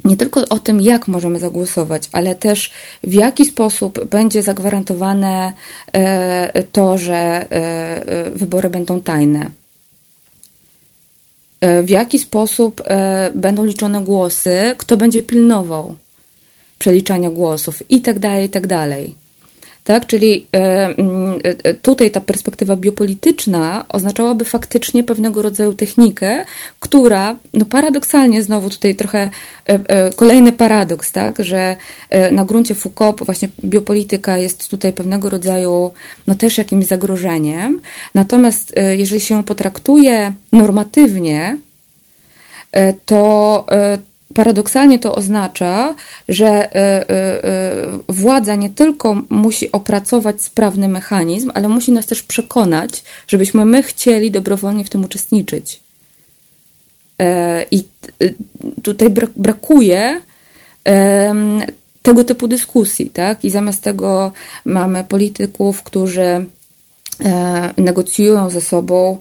nie 0.06 0.18
tylko 0.18 0.50
o 0.50 0.60
tym, 0.60 0.82
jak 0.82 1.08
możemy 1.08 1.40
zagłosować, 1.40 2.10
ale 2.12 2.36
też 2.36 2.72
w 3.04 3.14
jaki 3.14 3.46
sposób 3.46 4.06
będzie 4.06 4.44
zagwarantowane 4.44 5.54
e, 5.94 6.64
to, 6.64 6.98
że 6.98 7.46
wybory 8.36 8.70
będą 8.70 9.02
tajne. 9.02 9.50
W 11.84 11.90
jaki 11.90 12.20
sposób 12.20 12.84
będą 13.36 13.66
liczone 13.66 14.04
głosy, 14.04 14.76
kto 14.78 14.98
będzie 14.98 15.24
pilnował 15.24 15.96
przeliczania 16.80 17.30
głosów 17.30 17.92
i 17.92 18.02
tak 18.02 18.20
dalej, 18.20 18.46
i 18.46 18.50
tak 19.84 20.08
czyli 20.08 20.48
e, 20.54 20.86
mm, 20.86 21.40
e, 21.44 21.74
tutaj 21.74 22.12
ta 22.12 22.22
perspektywa 22.22 22.76
biopolityczna 22.76 23.86
oznaczałaby 23.90 24.46
faktycznie 24.46 25.04
pewnego 25.04 25.42
rodzaju 25.42 25.74
technikę, 25.74 26.46
która, 26.80 27.36
no 27.54 27.66
paradoksalnie 27.66 28.44
znowu 28.44 28.70
tutaj 28.70 28.96
trochę 28.96 29.30
e, 29.66 30.14
kolejny 30.14 30.52
paradoks, 30.52 31.12
tak, 31.12 31.36
że 31.40 31.76
na 32.32 32.46
gruncie 32.46 32.76
Foucault 32.76 33.26
właśnie 33.26 33.50
biopolityka 33.66 34.38
jest 34.38 34.70
tutaj 34.70 34.94
pewnego 34.94 35.30
rodzaju, 35.30 35.92
no 36.28 36.36
też 36.36 36.58
jakimś 36.58 36.86
zagrożeniem. 36.86 37.82
Natomiast 38.16 38.74
jeżeli 38.98 39.22
się 39.22 39.44
potraktuje 39.44 40.34
normatywnie, 40.52 41.58
to 43.06 43.66
paradoksalnie 44.34 45.00
to 45.00 45.16
oznacza, 45.16 45.96
że 46.30 46.48
e, 46.48 46.76
e, 46.76 47.44
e, 47.44 48.00
władza 48.10 48.56
nie 48.56 48.70
tylko 48.70 49.22
musi 49.30 49.72
opracować 49.72 50.42
sprawny 50.42 50.88
mechanizm, 50.88 51.52
ale 51.54 51.70
musi 51.70 51.92
nas 51.92 52.06
też 52.06 52.24
przekonać, 52.24 53.04
żebyśmy 53.28 53.66
my 53.66 53.84
chcieli 53.84 54.32
dobrowolnie 54.32 54.86
w 54.86 54.90
tym 54.90 55.04
uczestniczyć. 55.04 55.84
I 57.72 57.84
tutaj 58.84 59.10
brakuje 59.36 60.22
tego 62.02 62.24
typu 62.24 62.48
dyskusji, 62.48 63.10
tak? 63.10 63.46
I 63.46 63.50
zamiast 63.50 63.82
tego 63.82 64.32
mamy 64.66 65.04
polityków, 65.04 65.84
którzy 65.84 66.46
negocjują 67.78 68.50
ze 68.50 68.62
sobą 68.62 69.18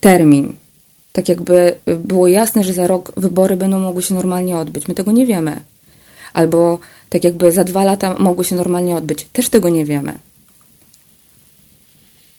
termin 0.00 0.52
tak 1.12 1.28
jakby 1.28 1.74
było 1.86 2.28
jasne, 2.28 2.64
że 2.64 2.72
za 2.72 2.86
rok 2.86 3.12
wybory 3.16 3.56
będą 3.56 3.78
mogły 3.78 4.02
się 4.02 4.14
normalnie 4.14 4.56
odbyć. 4.56 4.88
My 4.88 4.94
tego 4.94 5.12
nie 5.12 5.26
wiemy. 5.26 5.60
Albo 6.32 6.78
tak 7.08 7.24
jakby 7.24 7.52
za 7.52 7.64
dwa 7.64 7.84
lata 7.84 8.14
mogły 8.18 8.44
się 8.44 8.56
normalnie 8.56 8.96
odbyć. 8.96 9.26
Też 9.32 9.48
tego 9.48 9.68
nie 9.68 9.84
wiemy. 9.84 10.12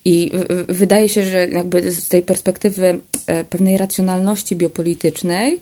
I 0.06 0.31
wydaje 0.68 1.10
się, 1.10 1.23
że 1.23 1.48
jakby 1.48 1.91
z 1.91 2.07
tej 2.07 2.22
perspektywy 2.22 2.99
e, 3.27 3.43
pewnej 3.43 3.77
racjonalności 3.77 4.56
biopolitycznej 4.56 5.61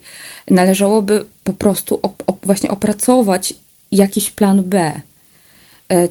należałoby 0.50 1.26
po 1.44 1.54
prostu 1.54 2.00
op 2.04 2.24
właśnie 2.44 2.72
opracować 2.72 3.54
jakiś 3.92 4.32
plan 4.32 4.64
B. 4.64 5.02
E, 5.90 6.08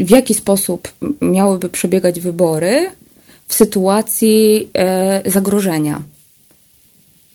w 0.00 0.10
jaki 0.10 0.34
sposób 0.34 0.92
miałyby 1.20 1.68
przebiegać 1.68 2.20
wybory 2.20 2.90
w 3.48 3.54
sytuacji 3.54 4.70
e, 4.74 5.30
zagrożenia 5.30 6.02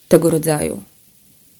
tego 0.07 0.29
rodzaju. 0.29 0.83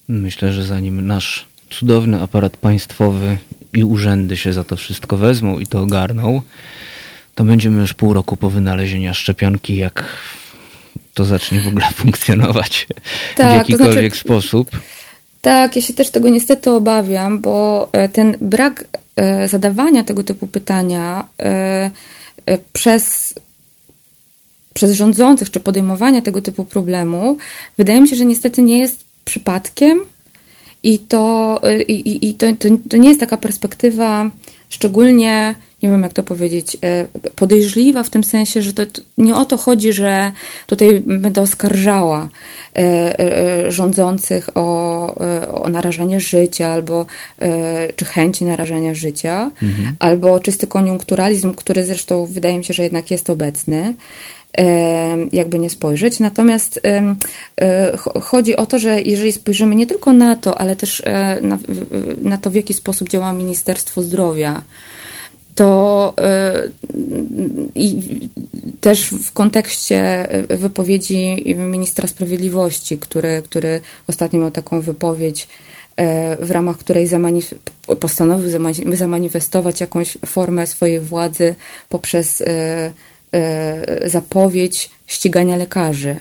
Myślę, 0.07 0.53
że 0.53 0.63
zanim 0.63 1.07
nasz 1.07 1.45
cudowny 1.69 2.21
aparat 2.21 2.57
państwowy 2.57 3.37
i 3.73 3.83
urzędy 3.83 4.37
się 4.37 4.53
za 4.53 4.63
to 4.63 4.75
wszystko 4.75 5.17
wezmą 5.17 5.59
i 5.59 5.67
to 5.67 5.81
ogarną, 5.81 6.41
to 7.35 7.43
będziemy 7.43 7.81
już 7.81 7.93
pół 7.93 8.13
roku 8.13 8.37
po 8.37 8.49
wynalezieniu 8.49 9.13
szczepionki, 9.13 9.75
jak 9.75 10.05
to 11.13 11.25
zacznie 11.25 11.61
w 11.61 11.67
ogóle 11.67 11.85
funkcjonować 12.01 12.87
tak, 13.35 13.53
w 13.53 13.55
jakikolwiek 13.55 13.95
to 13.95 14.01
znaczy, 14.01 14.19
sposób. 14.19 14.71
Tak, 15.41 15.75
ja 15.75 15.81
się 15.81 15.93
też 15.93 16.09
tego 16.09 16.29
niestety 16.29 16.71
obawiam, 16.71 17.39
bo 17.39 17.89
e, 17.91 18.09
ten 18.09 18.37
brak 18.41 18.85
e, 19.15 19.47
zadawania 19.47 20.03
tego 20.03 20.23
typu 20.23 20.47
pytania 20.47 21.27
e, 21.39 21.91
przez 22.73 23.33
przez 24.75 24.91
rządzących, 24.91 25.51
czy 25.51 25.59
podejmowania 25.59 26.21
tego 26.21 26.41
typu 26.41 26.65
problemu, 26.65 27.37
wydaje 27.77 28.01
mi 28.01 28.07
się, 28.07 28.15
że 28.15 28.25
niestety 28.25 28.61
nie 28.61 28.79
jest 28.79 29.03
przypadkiem 29.25 29.99
i 30.83 30.99
to, 30.99 31.61
i, 31.87 32.29
i 32.29 32.33
to, 32.33 32.45
to, 32.59 32.69
to 32.89 32.97
nie 32.97 33.07
jest 33.07 33.19
taka 33.19 33.37
perspektywa 33.37 34.31
szczególnie, 34.69 35.55
nie 35.83 35.89
wiem 35.89 36.03
jak 36.03 36.13
to 36.13 36.23
powiedzieć, 36.23 36.77
e, 36.83 37.07
podejrzliwa 37.35 38.03
w 38.03 38.09
tym 38.09 38.23
sensie, 38.23 38.61
że 38.61 38.73
to 38.73 38.83
nie 39.17 39.35
o 39.35 39.45
to 39.45 39.57
chodzi, 39.57 39.93
że 39.93 40.31
tutaj 40.67 41.01
będę 41.05 41.41
oskarżała 41.41 42.29
e, 42.75 42.79
e, 43.19 43.71
rządzących 43.71 44.49
o, 44.55 45.15
o 45.63 45.69
narażanie 45.69 46.19
życia 46.19 46.67
albo 46.67 47.05
czy 47.95 48.05
chęci 48.05 48.45
narażania 48.45 48.95
życia, 48.95 49.51
mhm. 49.63 49.95
albo 49.99 50.39
czysty 50.39 50.67
koniunkturalizm, 50.67 51.53
który 51.53 51.85
zresztą 51.85 52.25
wydaje 52.25 52.57
mi 52.57 52.63
się, 52.63 52.73
że 52.73 52.83
jednak 52.83 53.11
jest 53.11 53.29
obecny 53.29 53.93
jakby 55.31 55.59
nie 55.59 55.69
spojrzeć. 55.69 56.19
Natomiast 56.19 56.79
e, 56.83 57.15
chodzi 58.21 58.55
o 58.55 58.65
to, 58.65 58.79
że 58.79 59.01
jeżeli 59.01 59.31
spojrzymy 59.31 59.75
nie 59.75 59.87
tylko 59.87 60.13
na 60.13 60.35
to, 60.35 60.57
ale 60.57 60.75
też 60.75 61.01
e, 61.05 61.41
na, 61.41 61.57
na 62.21 62.37
to, 62.37 62.49
w 62.49 62.55
jaki 62.55 62.73
sposób 62.73 63.09
działa 63.09 63.33
Ministerstwo 63.33 64.03
Zdrowia, 64.03 64.61
to 65.55 66.13
e, 66.17 66.53
i 67.75 68.01
też 68.81 69.09
w 69.09 69.31
kontekście 69.31 70.27
wypowiedzi 70.49 71.55
ministra 71.57 72.07
sprawiedliwości, 72.07 72.97
który, 72.97 73.41
który 73.45 73.81
ostatnio 74.07 74.39
miał 74.39 74.51
taką 74.51 74.81
wypowiedź, 74.81 75.47
w 76.39 76.51
ramach 76.51 76.77
której 76.77 77.07
zamanif- 77.07 77.55
postanowił 77.99 78.49
zamanifestować 78.93 79.81
jakąś 79.81 80.17
formę 80.25 80.67
swojej 80.67 80.99
władzy 80.99 81.55
poprzez 81.89 82.43
zapowiedź 84.05 84.89
ścigania 85.07 85.55
lekarzy. 85.55 86.15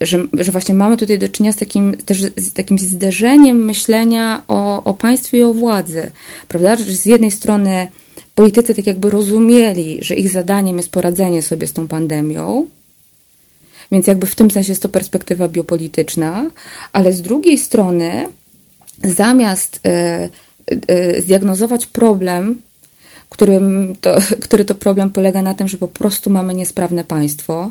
Że, 0.00 0.18
że 0.32 0.52
właśnie 0.52 0.74
mamy 0.74 0.96
tutaj 0.96 1.18
do 1.18 1.28
czynienia 1.28 1.52
z 1.52 1.56
takim, 1.56 1.96
też 1.96 2.22
z 2.36 2.52
takim 2.52 2.78
zderzeniem 2.78 3.64
myślenia 3.64 4.42
o, 4.48 4.84
o 4.84 4.94
państwie 4.94 5.38
i 5.38 5.42
o 5.42 5.54
władzy. 5.54 6.10
Prawda? 6.48 6.76
Że 6.76 6.84
z 6.84 7.06
jednej 7.06 7.30
strony 7.30 7.88
politycy 8.34 8.74
tak 8.74 8.86
jakby 8.86 9.10
rozumieli, 9.10 9.98
że 10.02 10.14
ich 10.14 10.30
zadaniem 10.30 10.76
jest 10.76 10.90
poradzenie 10.90 11.42
sobie 11.42 11.66
z 11.66 11.72
tą 11.72 11.88
pandemią, 11.88 12.66
więc 13.92 14.06
jakby 14.06 14.26
w 14.26 14.34
tym 14.34 14.50
sensie 14.50 14.72
jest 14.72 14.82
to 14.82 14.88
perspektywa 14.88 15.48
biopolityczna, 15.48 16.50
ale 16.92 17.12
z 17.12 17.22
drugiej 17.22 17.58
strony 17.58 18.28
zamiast 19.04 19.80
y, 19.86 20.90
y, 20.92 21.22
zdiagnozować 21.22 21.86
problem 21.86 22.62
którym 23.30 23.96
to, 24.00 24.16
który 24.44 24.64
to 24.64 24.74
problem 24.74 25.10
polega 25.10 25.42
na 25.42 25.54
tym, 25.54 25.68
że 25.68 25.78
po 25.78 25.88
prostu 25.88 26.30
mamy 26.30 26.54
niesprawne 26.54 27.04
państwo 27.04 27.70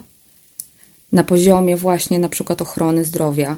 na 1.12 1.24
poziomie 1.24 1.78
właśnie 1.78 2.20
na 2.20 2.30
przykład 2.30 2.62
ochrony 2.62 3.06
zdrowia, 3.06 3.58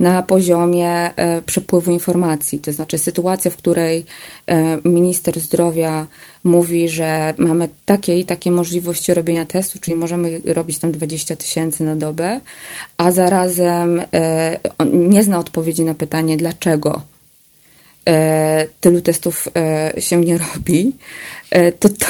na 0.00 0.22
poziomie 0.22 0.90
e, 1.16 1.42
przepływu 1.42 1.92
informacji. 1.92 2.58
To 2.58 2.72
znaczy 2.72 2.98
sytuacja, 2.98 3.50
w 3.50 3.56
której 3.56 4.06
e, 4.46 4.78
minister 4.88 5.40
zdrowia 5.40 6.06
mówi, 6.44 6.88
że 6.88 7.34
mamy 7.38 7.68
takie 7.84 8.18
i 8.18 8.24
takie 8.24 8.50
możliwości 8.50 9.14
robienia 9.14 9.46
testu, 9.46 9.78
czyli 9.78 9.96
możemy 9.96 10.40
robić 10.44 10.78
tam 10.78 10.92
20 10.92 11.36
tysięcy 11.36 11.84
na 11.84 11.96
dobę, 11.96 12.40
a 12.96 13.10
zarazem 13.10 14.02
e, 14.12 14.58
nie 14.92 15.22
zna 15.22 15.38
odpowiedzi 15.38 15.84
na 15.84 15.94
pytanie, 15.94 16.36
dlaczego 16.36 17.13
tylu 18.80 19.00
testów 19.00 19.48
e, 19.56 20.00
się 20.00 20.20
nie 20.20 20.38
robi, 20.38 20.92
e, 21.50 21.72
to, 21.72 21.88
to, 21.88 22.06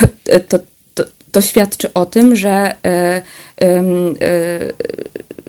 to, 0.48 0.58
to, 0.94 1.04
to 1.32 1.40
świadczy 1.40 1.92
o 1.92 2.06
tym, 2.06 2.36
że 2.36 2.74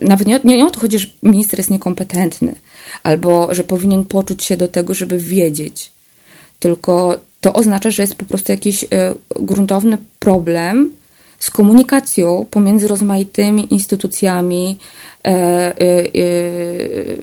nawet 0.02 0.28
nie, 0.28 0.40
nie 0.44 0.66
o 0.66 0.72
to 0.72 0.80
chodzi, 0.80 1.00
że 1.00 1.08
minister 1.24 1.60
jest 1.60 1.72
niekompetentny 1.72 2.56
albo 3.04 3.56
że 3.56 3.64
powinien 3.64 4.06
poczuć 4.06 4.44
się 4.44 4.58
do 4.58 4.68
tego, 4.68 4.94
żeby 4.94 5.20
wiedzieć. 5.20 5.92
tylko 6.60 7.18
to 7.42 7.54
oznacza, 7.54 7.92
że 7.92 8.04
jest 8.04 8.16
po 8.16 8.26
prostu 8.26 8.52
jakiś 8.52 8.84
e, 8.84 8.88
gruntowny 9.36 9.98
problem 10.20 10.92
z 11.40 11.50
komunikacją 11.52 12.46
pomiędzy 12.52 12.88
rozmaitymi 12.88 13.74
instytucjami 13.74 14.78
e, 15.24 15.30
e, 15.30 15.74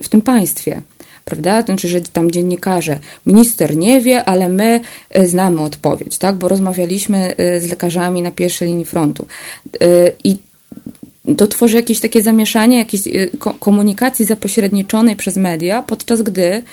w 0.03 0.09
tym 0.09 0.21
państwie. 0.21 0.81
Prawda? 1.25 1.61
Znaczy, 1.61 1.87
że 1.87 2.01
tam 2.01 2.31
dziennikarze, 2.31 2.99
minister 3.25 3.75
nie 3.77 4.01
wie, 4.01 4.25
ale 4.25 4.49
my 4.49 4.79
znamy 5.25 5.61
odpowiedź, 5.61 6.17
tak? 6.17 6.35
Bo 6.35 6.47
rozmawialiśmy 6.47 7.35
z 7.37 7.69
lekarzami 7.69 8.21
na 8.21 8.31
pierwszej 8.31 8.67
linii 8.67 8.85
frontu. 8.85 9.25
I 10.23 10.37
to 11.37 11.47
tworzy 11.47 11.75
jakieś 11.77 11.99
takie 11.99 12.21
zamieszanie, 12.21 12.77
jakiejś 12.77 13.03
komunikacji 13.59 14.25
zapośredniczonej 14.25 15.15
przez 15.15 15.37
media, 15.37 15.83
podczas 15.83 16.21
gdy 16.21 16.63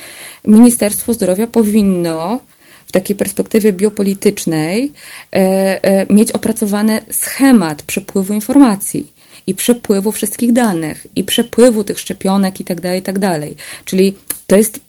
Ministerstwo 0.44 1.14
Zdrowia 1.14 1.47
powinno 1.47 2.40
w 2.86 2.93
takiej 2.93 3.16
perspektywie 3.16 3.72
biopolitycznej 3.72 4.93
e, 5.32 5.39
e, 5.85 6.14
mieć 6.14 6.32
opracowany 6.32 7.01
schemat 7.10 7.82
przepływu 7.82 8.35
informacji 8.35 9.12
i 9.47 9.55
przepływu 9.55 10.12
wszystkich 10.12 10.52
danych 10.52 11.06
i 11.16 11.24
przepływu 11.24 11.85
tych 11.85 11.98
szczepionek 11.98 12.60
i 12.60 12.64
tak 12.64 12.81
dalej, 12.81 13.01
i 13.01 13.02
tak. 13.02 13.18
Czyli 13.85 14.14
to 14.51 14.56
jest 14.56 14.81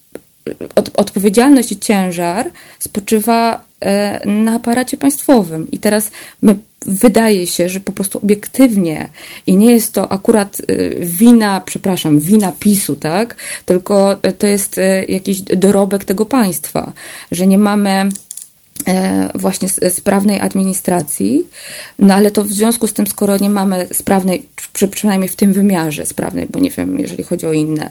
od, 0.76 0.92
odpowiedzialność 1.00 1.72
i 1.72 1.80
ciężar 1.80 2.52
spoczywa 2.80 3.64
e, 3.80 4.28
na 4.28 4.56
aparacie 4.56 4.98
państwowym. 4.98 5.72
I 5.72 5.80
teraz 5.80 6.12
my 6.42 6.56
wydaje 6.86 7.48
się, 7.48 7.70
że 7.70 7.80
po 7.80 7.92
prostu 7.92 8.18
obiektywnie 8.18 9.10
i 9.48 9.58
nie 9.58 9.72
jest 9.72 9.94
to 9.94 10.12
akurat 10.12 10.60
y, 10.60 10.98
wina, 11.00 11.62
przepraszam, 11.66 12.20
wina 12.20 12.52
PiSu, 12.60 12.96
tak? 12.96 13.36
Tylko 13.66 14.18
to 14.38 14.48
jest 14.48 14.80
jakiś 15.08 15.42
dorobek 15.42 16.06
tego 16.06 16.26
państwa, 16.26 16.94
że 17.32 17.48
nie 17.48 17.58
mamy 17.58 17.90
e, 17.90 18.10
właśnie 19.36 19.70
sprawnej 19.90 20.40
administracji, 20.40 21.48
no 22.00 22.14
ale 22.14 22.32
to 22.32 22.44
w 22.44 22.52
związku 22.52 22.88
z 22.88 22.94
tym, 22.94 23.08
skoro 23.08 23.38
nie 23.38 23.50
mamy 23.50 23.88
sprawnej, 23.94 24.46
przynajmniej 24.92 25.30
w 25.30 25.36
tym 25.36 25.54
wymiarze 25.54 26.06
sprawnej, 26.06 26.48
bo 26.50 26.60
nie 26.60 26.70
wiem, 26.70 27.00
jeżeli 27.00 27.24
chodzi 27.24 27.48
o 27.48 27.54
inne 27.54 27.90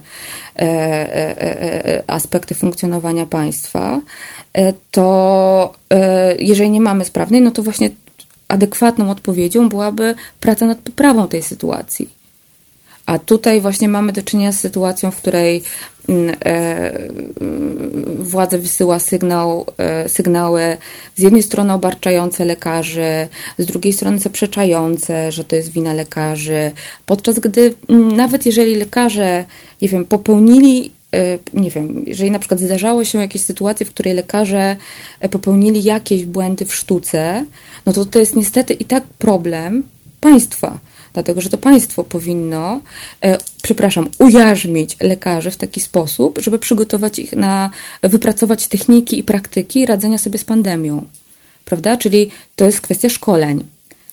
e, 0.57 0.63
e, 0.63 2.03
aspekty 2.07 2.55
funkcjonowania 2.55 3.27
państwa, 3.27 4.01
to 4.91 5.75
jeżeli 6.39 6.71
nie 6.71 6.81
mamy 6.81 7.05
sprawnej, 7.05 7.41
no 7.41 7.51
to 7.51 7.63
właśnie 7.63 7.91
adekwatną 8.49 9.11
odpowiedzią 9.11 9.69
byłaby 9.69 10.15
praca 10.41 10.67
nad 10.67 10.79
poprawą 10.79 11.29
tej 11.29 11.43
sytuacji. 11.43 12.21
A 13.07 13.19
tutaj 13.19 13.61
właśnie 13.61 13.89
mamy 13.89 14.13
do 14.13 14.23
czynienia 14.23 14.53
z 14.53 14.61
sytuacją, 14.61 15.11
w 15.11 15.17
której 15.17 15.57
e, 15.57 15.63
władza 18.19 18.59
wysyła 18.59 18.99
sygnał, 18.99 19.67
e, 19.79 20.09
sygnały 20.09 20.77
z 21.17 21.23
jednej 21.23 21.43
strony 21.43 21.73
obarczające 21.73 22.45
lekarzy, 22.45 23.29
z 23.59 23.67
drugiej 23.67 23.93
strony 23.93 24.19
zaprzeczające, 24.19 25.33
że 25.33 25.45
to 25.45 25.57
jest 25.57 25.73
wina 25.73 25.93
lekarzy, 25.93 26.73
podczas 27.07 27.39
gdy 27.39 27.75
nawet 28.17 28.47
jeżeli 28.47 28.75
lekarze, 28.75 29.45
nie 29.83 29.89
wiem, 29.89 30.05
popełnili 30.05 30.93
e, 31.15 31.39
nie 31.55 31.71
wiem, 31.71 32.05
jeżeli 32.07 32.31
na 32.31 32.39
przykład 32.39 32.61
zdarzało 32.61 33.05
się 33.05 33.19
jakieś 33.19 33.43
sytuacje, 33.43 33.87
w 33.87 33.91
której 33.91 34.15
lekarze 34.15 34.77
popełnili 35.31 35.83
jakieś 35.83 36.25
błędy 36.25 36.65
w 36.65 36.75
sztuce, 36.75 37.45
no 37.87 37.93
to 37.93 38.05
to 38.05 38.19
jest 38.19 38.37
niestety 38.37 38.75
i 38.75 38.85
tak 38.85 39.05
problem 39.05 39.83
państwa. 40.21 40.79
Dlatego, 41.15 41.41
że 41.41 41.51
to 41.51 41.59
państwo 41.59 42.05
powinno, 42.05 42.81
e, 43.23 43.39
przepraszam, 43.63 44.09
ujarzmić 44.19 44.97
lekarzy 45.01 45.51
w 45.51 45.57
taki 45.57 45.81
sposób, 45.81 46.39
żeby 46.43 46.59
przygotować 46.59 47.19
ich 47.19 47.33
na, 47.33 47.71
wypracować 48.03 48.67
techniki 48.67 49.19
i 49.19 49.23
praktyki 49.23 49.87
radzenia 49.87 50.19
sobie 50.19 50.39
z 50.39 50.45
pandemią. 50.45 51.05
Prawda? 51.65 51.97
Czyli 51.97 52.31
to 52.57 52.65
jest 52.65 52.81
kwestia 52.81 53.09
szkoleń. 53.09 53.65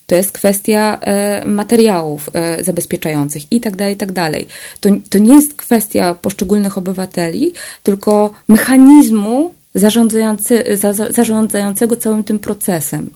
To 0.07 0.15
jest 0.15 0.32
kwestia 0.32 0.99
e, 1.02 1.45
materiałów 1.45 2.30
e, 2.34 2.64
zabezpieczających 2.64 3.52
i 3.52 3.61
tak 3.61 3.76
dalej, 3.76 3.94
i 3.94 3.98
tak 3.98 4.11
dalej. 4.11 4.48
To, 4.80 4.90
to 5.10 5.18
nie 5.18 5.36
jest 5.36 5.53
kwestia 5.53 6.14
poszczególnych 6.14 6.78
obywateli, 6.78 7.53
tylko 7.84 8.34
mechanizmu 8.48 9.53
zarządzający, 9.76 10.64
za, 10.78 10.94
zarządzającego 10.94 11.95
całym 11.95 12.24
tym 12.24 12.40
procesem 12.40 13.10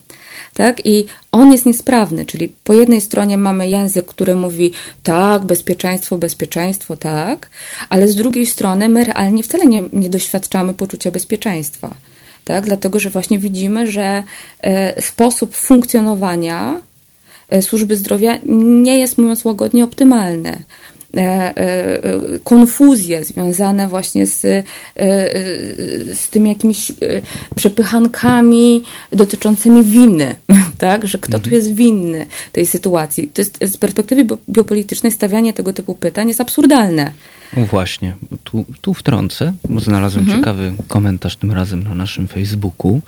tak? 0.54 0.86
I 0.86 1.04
on 1.32 1.52
jest 1.52 1.66
niesprawny, 1.66 2.26
czyli 2.26 2.52
po 2.64 2.72
jednej 2.72 3.00
stronie 3.00 3.38
mamy 3.38 3.68
język, 3.68 4.06
który 4.06 4.34
mówi 4.34 4.72
tak, 5.02 5.44
bezpieczeństwo, 5.44 6.18
bezpieczeństwo, 6.18 6.96
tak, 6.96 7.50
ale 7.88 8.08
z 8.08 8.14
drugiej 8.16 8.46
strony 8.46 8.88
my 8.88 9.04
realnie 9.04 9.42
wcale 9.42 9.66
nie, 9.66 9.82
nie 9.92 10.10
doświadczamy 10.10 10.74
poczucia 10.74 11.10
bezpieczeństwa, 11.10 11.94
tak? 12.44 12.64
Dlatego, 12.64 13.00
że 13.00 13.10
właśnie 13.10 13.38
widzimy, 13.38 13.86
że 13.86 14.22
e, 14.60 15.02
sposób 15.02 15.56
funkcjonowania 15.56 16.80
e, 17.48 17.62
służby 17.62 17.96
zdrowia 17.96 18.38
nie 18.46 18.98
jest, 18.98 19.18
mówiąc 19.18 19.44
łagodnie, 19.44 19.84
optymalny. 19.84 20.62
E, 21.16 21.56
e, 21.56 22.38
konfuzje 22.44 23.24
związane 23.24 23.88
właśnie 23.88 24.26
z, 24.26 24.44
e, 24.44 24.64
z 26.14 26.28
tymi 26.30 26.48
jakimiś 26.48 26.92
przepychankami 27.56 28.82
dotyczącymi 29.12 29.84
winy, 29.84 30.34
tak? 30.78 31.06
że 31.06 31.18
kto 31.18 31.32
tu 31.32 31.44
mhm. 31.44 31.54
jest 31.54 31.74
winny 31.74 32.26
tej 32.52 32.66
sytuacji. 32.66 33.28
To 33.28 33.40
jest 33.40 33.58
z 33.62 33.76
perspektywy 33.76 34.26
biopolitycznej 34.50 35.12
stawianie 35.12 35.52
tego 35.52 35.72
typu 35.72 35.94
pytań 35.94 36.28
jest 36.28 36.40
absurdalne. 36.40 37.12
Właśnie, 37.56 38.16
tu, 38.44 38.64
tu 38.80 38.94
wtrącę, 38.94 39.52
bo 39.68 39.80
znalazłem 39.80 40.24
mhm. 40.24 40.40
ciekawy 40.40 40.72
komentarz 40.88 41.36
tym 41.36 41.52
razem 41.52 41.82
na 41.84 41.94
naszym 41.94 42.28
Facebooku. 42.28 43.00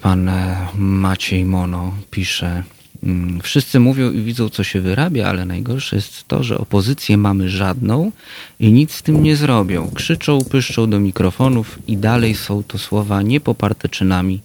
Pan 0.00 0.30
Maciej 0.74 1.44
Mono 1.44 1.94
pisze, 2.10 2.62
wszyscy 3.42 3.80
mówią 3.80 4.12
i 4.12 4.20
widzą, 4.20 4.48
co 4.48 4.64
się 4.64 4.80
wyrabia, 4.80 5.26
ale 5.26 5.44
najgorsze 5.44 5.96
jest 5.96 6.28
to, 6.28 6.42
że 6.42 6.58
opozycję 6.58 7.16
mamy 7.16 7.48
żadną 7.50 8.12
i 8.60 8.72
nic 8.72 8.92
z 8.92 9.02
tym 9.02 9.22
nie 9.22 9.36
zrobią. 9.36 9.90
Krzyczą, 9.94 10.44
pyszczą 10.44 10.90
do 10.90 11.00
mikrofonów 11.00 11.78
i 11.86 11.96
dalej 11.96 12.34
są 12.34 12.62
to 12.62 12.78
słowa 12.78 13.22
niepoparte 13.22 13.88
czynami. 13.88 14.40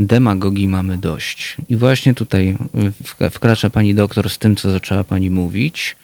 Demagogii 0.00 0.68
mamy 0.68 0.98
dość. 0.98 1.56
I 1.68 1.76
właśnie 1.76 2.14
tutaj 2.14 2.56
wkracza 3.30 3.70
pani 3.70 3.94
doktor 3.94 4.30
z 4.30 4.38
tym, 4.38 4.56
co 4.56 4.70
zaczęła 4.70 5.04
pani 5.04 5.30
mówić. 5.30 5.96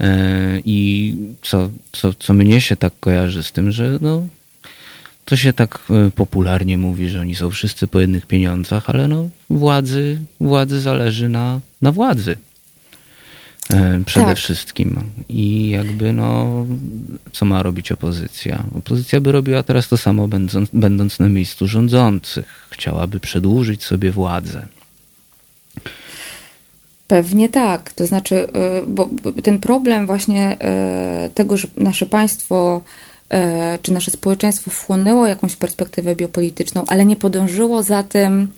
E, 0.00 0.60
I 0.64 1.14
co, 1.42 1.70
co, 1.92 2.14
co 2.14 2.34
mnie 2.34 2.60
się 2.60 2.76
tak 2.76 2.92
kojarzy 3.00 3.42
z 3.42 3.52
tym, 3.52 3.72
że 3.72 3.98
no, 4.00 4.26
to 5.24 5.36
się 5.36 5.52
tak 5.52 5.78
e, 5.90 6.10
popularnie 6.10 6.78
mówi, 6.78 7.08
że 7.08 7.20
oni 7.20 7.34
są 7.34 7.50
wszyscy 7.50 7.86
po 7.86 8.00
jednych 8.00 8.26
pieniądzach, 8.26 8.90
ale 8.90 9.08
no 9.08 9.28
władzy, 9.50 10.18
władzy 10.40 10.80
zależy 10.80 11.28
na, 11.28 11.60
na 11.82 11.92
władzy. 11.92 12.36
E, 13.70 14.00
przede 14.06 14.26
tak. 14.26 14.36
wszystkim. 14.36 15.00
I 15.28 15.70
jakby 15.70 16.12
no, 16.12 16.66
co 17.32 17.44
ma 17.44 17.62
robić 17.62 17.92
opozycja? 17.92 18.64
Opozycja 18.78 19.20
by 19.20 19.32
robiła 19.32 19.62
teraz 19.62 19.88
to 19.88 19.96
samo, 19.96 20.28
będąc, 20.28 20.70
będąc 20.72 21.18
na 21.18 21.28
miejscu 21.28 21.68
rządzących. 21.68 22.68
Chciałaby 22.70 23.20
przedłużyć 23.20 23.84
sobie 23.84 24.10
władzę. 24.10 24.66
Pewnie 27.08 27.48
tak. 27.48 27.92
To 27.92 28.06
znaczy, 28.06 28.48
e, 28.52 28.82
bo 28.86 29.10
ten 29.42 29.58
problem 29.58 30.06
właśnie 30.06 30.56
tego, 31.34 31.56
że 31.56 31.68
nasze 31.76 32.06
państwo 32.06 32.82
czy 33.82 33.92
nasze 33.92 34.10
społeczeństwo 34.10 34.70
wchłonęło 34.70 35.26
jakąś 35.26 35.56
perspektywę 35.56 36.16
biopolityczną, 36.16 36.84
ale 36.86 37.04
nie 37.04 37.16
podążyło 37.16 37.82
za 37.82 38.02
tym, 38.02 38.48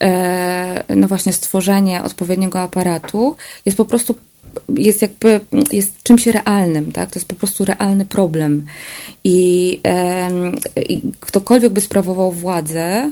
e, 0.00 0.84
no 0.96 1.08
właśnie, 1.08 1.32
stworzenie 1.32 2.02
odpowiedniego 2.02 2.60
aparatu, 2.60 3.36
jest 3.66 3.76
po 3.78 3.84
prostu 3.84 4.14
jest 4.68 5.02
jakby 5.02 5.40
jest 5.72 6.02
czymś 6.02 6.26
realnym, 6.26 6.92
tak? 6.92 7.10
To 7.10 7.18
jest 7.18 7.28
po 7.28 7.34
prostu 7.34 7.64
realny 7.64 8.04
problem. 8.04 8.66
I, 9.24 9.80
i 10.88 11.02
ktokolwiek 11.20 11.72
by 11.72 11.80
sprawował 11.80 12.32
władzę, 12.32 13.10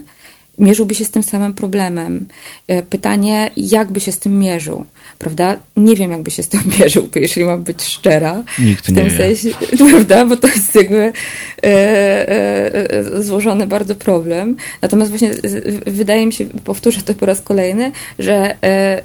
mierzyłby 0.58 0.94
się 0.94 1.04
z 1.04 1.10
tym 1.10 1.22
samym 1.22 1.54
problemem. 1.54 2.26
E, 2.68 2.82
pytanie, 2.82 3.50
jak 3.56 3.92
by 3.92 4.00
się 4.00 4.12
z 4.12 4.18
tym 4.18 4.38
mierzył? 4.38 4.86
prawda? 5.22 5.56
Nie 5.76 5.96
wiem, 5.96 6.10
jakby 6.10 6.30
się 6.30 6.42
z 6.42 6.48
tym 6.48 6.60
mierzył, 6.78 7.08
jeśli 7.14 7.44
mam 7.44 7.62
być 7.62 7.82
szczera. 7.82 8.42
Nikt 8.58 8.84
w 8.84 8.94
tym 8.94 9.04
nie 9.04 9.10
sensie, 9.10 9.48
wie. 9.72 9.90
prawda? 9.90 10.26
Bo 10.26 10.36
to 10.36 10.48
jest 10.48 10.74
jakby 10.74 10.96
e, 10.96 11.12
e, 11.62 12.90
e, 12.90 13.22
złożony 13.22 13.66
bardzo 13.66 13.94
problem. 13.94 14.56
Natomiast 14.82 15.10
właśnie 15.10 15.30
wydaje 15.86 16.26
mi 16.26 16.32
się, 16.32 16.44
powtórzę 16.44 17.02
to 17.02 17.14
po 17.14 17.26
raz 17.26 17.40
kolejny, 17.40 17.92
że 18.18 18.34
e, 18.34 18.56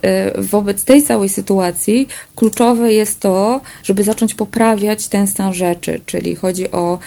e, 0.03 0.41
wobec 0.41 0.83
tej 0.83 1.03
całej 1.03 1.29
sytuacji 1.29 2.07
kluczowe 2.35 2.93
jest 2.93 3.19
to, 3.19 3.61
żeby 3.83 4.03
zacząć 4.03 4.33
poprawiać 4.33 5.07
ten 5.07 5.27
stan 5.27 5.53
rzeczy, 5.53 6.01
czyli 6.05 6.35
chodzi 6.35 6.71
o 6.71 6.99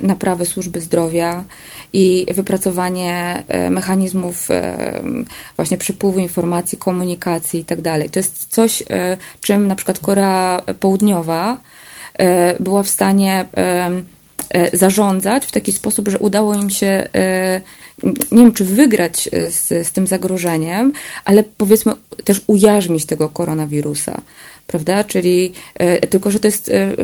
naprawę 0.00 0.46
służby 0.46 0.80
zdrowia, 0.80 1.44
i 1.92 2.26
wypracowanie 2.34 3.42
e, 3.48 3.70
mechanizmów 3.70 4.50
e, 4.50 5.02
właśnie 5.56 5.78
przepływu 5.78 6.20
informacji, 6.20 6.78
komunikacji 6.78 7.60
i 7.60 7.64
tak. 7.64 7.78
To 8.12 8.18
jest 8.18 8.46
coś, 8.48 8.82
e, 8.90 9.16
czym 9.40 9.66
na 9.66 9.74
przykład 9.74 9.98
Korea 9.98 10.62
Południowa 10.80 11.58
była 12.60 12.82
w 12.82 12.88
stanie 12.88 13.44
zarządzać 14.72 15.46
w 15.46 15.52
taki 15.52 15.72
sposób, 15.72 16.08
że 16.08 16.18
udało 16.18 16.54
im 16.54 16.70
się, 16.70 17.08
nie 18.32 18.42
wiem 18.42 18.52
czy 18.52 18.64
wygrać 18.64 19.28
z, 19.50 19.86
z 19.86 19.92
tym 19.92 20.06
zagrożeniem, 20.06 20.92
ale 21.24 21.44
powiedzmy 21.56 21.92
też 22.24 22.40
ujarzmić 22.46 23.06
tego 23.06 23.28
koronawirusa 23.28 24.20
prawda? 24.70 25.04
Czyli 25.04 25.52
e, 25.74 26.06
tylko, 26.06 26.30
że 26.30 26.40
to 26.40 26.48
jest 26.48 26.68
e, 26.68 26.96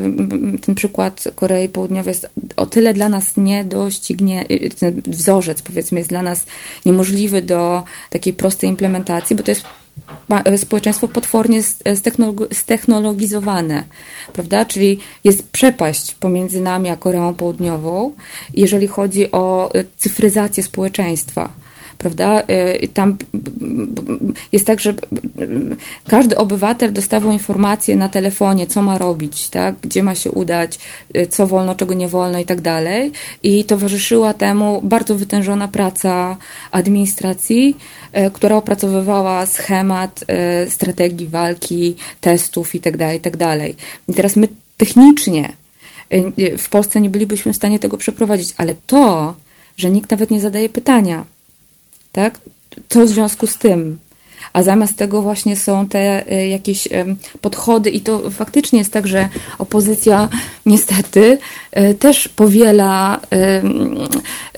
ten 0.60 0.74
przykład 0.74 1.24
Korei 1.34 1.68
Południowej 1.68 2.10
jest 2.10 2.28
o 2.56 2.66
tyle 2.66 2.94
dla 2.94 3.08
nas 3.08 3.36
nie 3.36 3.64
doścignie, 3.64 4.44
e, 4.48 4.70
ten 4.70 5.02
wzorzec 5.06 5.62
powiedzmy 5.62 5.98
jest 5.98 6.10
dla 6.10 6.22
nas 6.22 6.46
niemożliwy 6.86 7.42
do 7.42 7.82
takiej 8.10 8.32
prostej 8.32 8.70
implementacji, 8.70 9.36
bo 9.36 9.42
to 9.42 9.50
jest 9.50 9.62
społeczeństwo 10.56 11.08
potwornie 11.08 11.60
stechnologizowane, 12.52 13.84
prawda? 14.32 14.64
Czyli 14.64 14.98
jest 15.24 15.48
przepaść 15.48 16.14
pomiędzy 16.14 16.60
nami 16.60 16.88
a 16.88 16.96
Koreą 16.96 17.34
Południową, 17.34 18.12
jeżeli 18.54 18.86
chodzi 18.86 19.32
o 19.32 19.70
cyfryzację 19.96 20.62
społeczeństwa 20.62 21.65
prawda? 21.98 22.42
Y, 22.82 22.88
tam 22.88 23.16
jest 24.52 24.66
tak, 24.66 24.80
że 24.80 24.94
każdy 26.08 26.36
obywatel 26.36 26.92
dostawał 26.92 27.32
informacje 27.32 27.96
na 27.96 28.08
telefonie, 28.08 28.66
co 28.66 28.82
ma 28.82 28.98
robić, 28.98 29.48
tak? 29.48 29.74
gdzie 29.82 30.02
ma 30.02 30.14
się 30.14 30.30
udać, 30.30 30.78
y, 31.16 31.26
co 31.26 31.46
wolno, 31.46 31.74
czego 31.74 31.94
nie 31.94 32.08
wolno 32.08 32.38
i 32.38 32.44
tak 32.44 32.60
dalej. 32.60 33.12
I 33.42 33.64
towarzyszyła 33.64 34.34
temu 34.34 34.80
bardzo 34.82 35.14
wytężona 35.14 35.68
praca 35.68 36.36
administracji, 36.70 37.76
która 38.32 38.56
opracowywała 38.56 39.46
schemat 39.46 40.24
strategii 40.68 41.28
walki, 41.28 41.96
testów 42.20 42.74
i 42.74 42.80
tak 42.80 42.96
dalej, 42.96 43.18
i 43.18 43.20
tak 43.20 43.36
dalej. 43.36 43.76
I 44.08 44.14
teraz 44.14 44.36
my 44.36 44.48
technicznie 44.76 45.52
w 46.58 46.68
Polsce 46.68 47.00
nie 47.00 47.10
bylibyśmy 47.10 47.52
w 47.52 47.56
stanie 47.56 47.78
tego 47.78 47.96
przeprowadzić, 47.96 48.54
ale 48.56 48.74
to, 48.86 49.34
że 49.76 49.90
nikt 49.90 50.10
nawet 50.10 50.30
nie 50.30 50.40
zadaje 50.40 50.68
pytania, 50.68 51.24
tak? 52.16 52.40
Co 52.88 53.04
w 53.04 53.08
związku 53.08 53.46
z 53.46 53.56
tym? 53.58 53.98
A 54.52 54.62
zamiast 54.62 54.96
tego 54.96 55.22
właśnie 55.22 55.56
są 55.56 55.88
te 55.88 56.30
e, 56.30 56.48
jakieś 56.48 56.88
podchody, 57.40 57.90
i 57.90 58.00
to 58.00 58.30
faktycznie 58.30 58.78
jest 58.78 58.92
tak, 58.92 59.06
że 59.06 59.28
opozycja 59.58 60.28
niestety 60.66 61.38
e, 61.72 61.94
też 61.94 62.28
powiela 62.28 63.20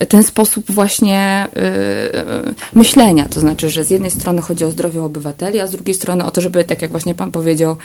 ten 0.09 0.23
sposób 0.23 0.71
właśnie 0.71 1.19
e, 1.21 1.49
myślenia. 2.75 3.29
To 3.29 3.41
znaczy, 3.41 3.71
że 3.71 3.85
z 3.85 3.91
jednej 3.91 4.11
strony 4.11 4.43
chodzi 4.43 4.65
o 4.65 4.71
zdrowie 4.71 5.03
obywateli, 5.03 5.61
a 5.61 5.67
z 5.67 5.71
drugiej 5.71 5.95
strony 5.95 6.25
o 6.25 6.31
to, 6.31 6.41
żeby, 6.41 6.65
tak 6.65 6.83
jak 6.83 6.91
właśnie 6.91 7.15
Pan 7.15 7.33
powiedział, 7.33 7.77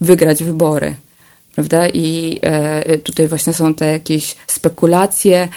wygrać 0.00 0.44
wybory. 0.44 0.94
Prawda? 1.54 1.88
I 1.88 2.40
tutaj 3.04 3.28
właśnie 3.28 3.52
są 3.52 3.74
te 3.74 3.86
jakieś 3.86 4.36
spekulacje, 4.46 5.48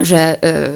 że, 0.00 0.44
e, 0.44 0.70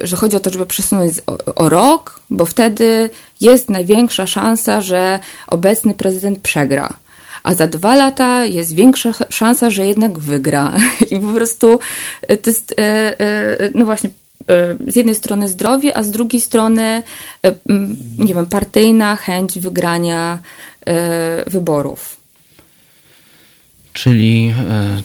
że 0.00 0.16
chodzi 0.16 0.36
o 0.36 0.40
to, 0.40 0.50
żeby 0.50 0.66
przesunąć 0.66 1.14
o, 1.56 1.68
rok, 1.68 2.20
bo 2.30 2.44
wtedy 2.44 3.10
jest 3.40 3.70
największa 3.70 4.26
szansa, 4.26 4.80
że 4.80 5.18
obecny 5.46 5.94
prezydent 5.94 6.38
przegra. 6.38 6.94
A 7.42 7.54
za 7.54 7.66
dwa 7.66 7.96
lata 7.96 8.44
jest 8.44 8.74
większa 8.74 9.12
szansa, 9.30 9.70
że 9.70 9.86
jednak 9.86 10.18
wygra. 10.18 10.76
I 11.10 11.20
po 11.20 11.32
prostu 11.32 11.78
e, 12.22 12.36
to 12.36 12.50
jest, 12.50 12.74
e, 12.78 13.16
no 13.74 13.84
właśnie, 13.84 14.10
z 14.86 14.96
jednej 14.96 15.14
strony 15.14 15.48
zdrowie, 15.48 15.96
a 15.96 16.02
z 16.02 16.10
drugiej 16.10 16.40
strony, 16.40 17.02
nie 18.18 18.34
wiem, 18.34 18.46
partyjna 18.46 19.16
chęć 19.16 19.58
wygrania 19.58 20.38
wyborów. 21.46 22.16
Czyli 23.92 24.54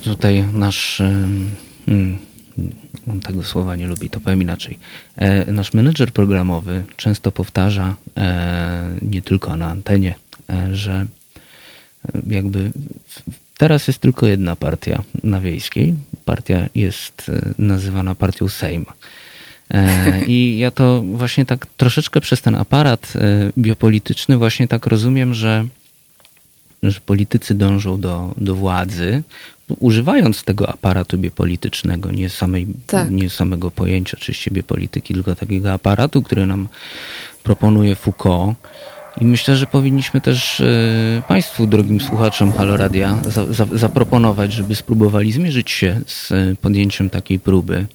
tutaj 0.04 0.46
nasz 0.54 1.02
tego 3.24 3.44
słowa 3.44 3.76
nie 3.76 3.88
lubi, 3.88 4.10
to 4.10 4.20
powiem 4.20 4.42
inaczej. 4.42 4.80
E, 5.16 5.52
nasz 5.52 5.74
menedżer 5.74 6.12
programowy 6.12 6.84
często 6.98 7.32
powtarza, 7.32 7.96
e, 8.18 8.90
nie 9.02 9.22
tylko 9.22 9.58
na 9.58 9.68
antenie, 9.68 10.16
e, 10.50 10.76
że 10.76 11.06
jakby 12.28 12.72
teraz 13.58 13.88
jest 13.88 14.00
tylko 14.00 14.28
jedna 14.28 14.56
partia 14.56 15.04
na 15.24 15.40
wiejskiej. 15.42 15.94
Partia 16.26 16.70
jest 16.76 17.32
nazywana 17.58 18.16
partią 18.16 18.50
Sejm. 18.50 18.86
I 20.28 20.58
ja 20.58 20.72
to 20.72 21.02
właśnie 21.02 21.46
tak 21.46 21.66
troszeczkę 21.66 22.22
przez 22.22 22.42
ten 22.42 22.56
aparat 22.56 23.14
biopolityczny 23.58 24.38
właśnie 24.38 24.68
tak 24.68 24.86
rozumiem, 24.86 25.34
że, 25.34 25.66
że 26.92 27.00
politycy 27.00 27.56
dążą 27.56 28.02
do, 28.02 28.34
do 28.38 28.56
władzy, 28.56 29.24
używając 29.80 30.44
tego 30.44 30.70
aparatu 30.70 31.18
biopolitycznego, 31.18 32.12
nie, 32.12 32.30
samej, 32.30 32.68
tak. 32.88 33.12
nie 33.12 33.30
samego 33.30 33.72
pojęcia 33.72 34.18
oczywiście 34.22 34.52
biopolityki, 34.52 35.14
tylko 35.14 35.36
takiego 35.36 35.74
aparatu, 35.74 36.22
który 36.22 36.46
nam 36.46 36.68
proponuje 37.44 37.96
Foucault. 37.96 38.58
I 39.22 39.26
myślę, 39.26 39.56
że 39.56 39.66
powinniśmy 39.66 40.22
też 40.22 40.62
e, 40.62 41.22
Państwu, 41.28 41.68
drogim 41.68 42.02
słuchaczom 42.02 42.54
Haloradia, 42.54 43.18
za, 43.28 43.54
za, 43.54 43.66
zaproponować, 43.72 44.54
żeby 44.54 44.76
spróbowali 44.76 45.32
zmierzyć 45.32 45.72
się 45.72 46.02
z 46.08 46.34
podjęciem 46.60 47.10
takiej 47.10 47.40
próby 47.40 47.86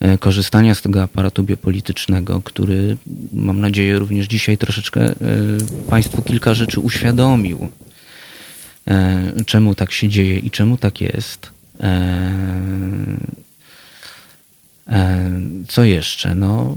e, 0.00 0.18
korzystania 0.18 0.74
z 0.74 0.82
tego 0.82 1.02
aparatu 1.02 1.44
biopolitycznego, 1.44 2.40
który 2.44 2.96
mam 3.32 3.60
nadzieję 3.60 3.98
również 3.98 4.26
dzisiaj 4.26 4.58
troszeczkę 4.58 5.00
e, 5.00 5.14
Państwu 5.90 6.22
kilka 6.22 6.54
rzeczy 6.54 6.80
uświadomił 6.80 7.58
E, 7.58 7.85
czemu 9.46 9.74
tak 9.74 9.92
się 9.92 10.08
dzieje 10.08 10.38
i 10.38 10.50
czemu 10.50 10.76
tak 10.76 11.00
jest. 11.00 11.50
E, 11.80 12.12
e, 14.88 15.30
co 15.68 15.84
jeszcze? 15.84 16.34
No, 16.34 16.76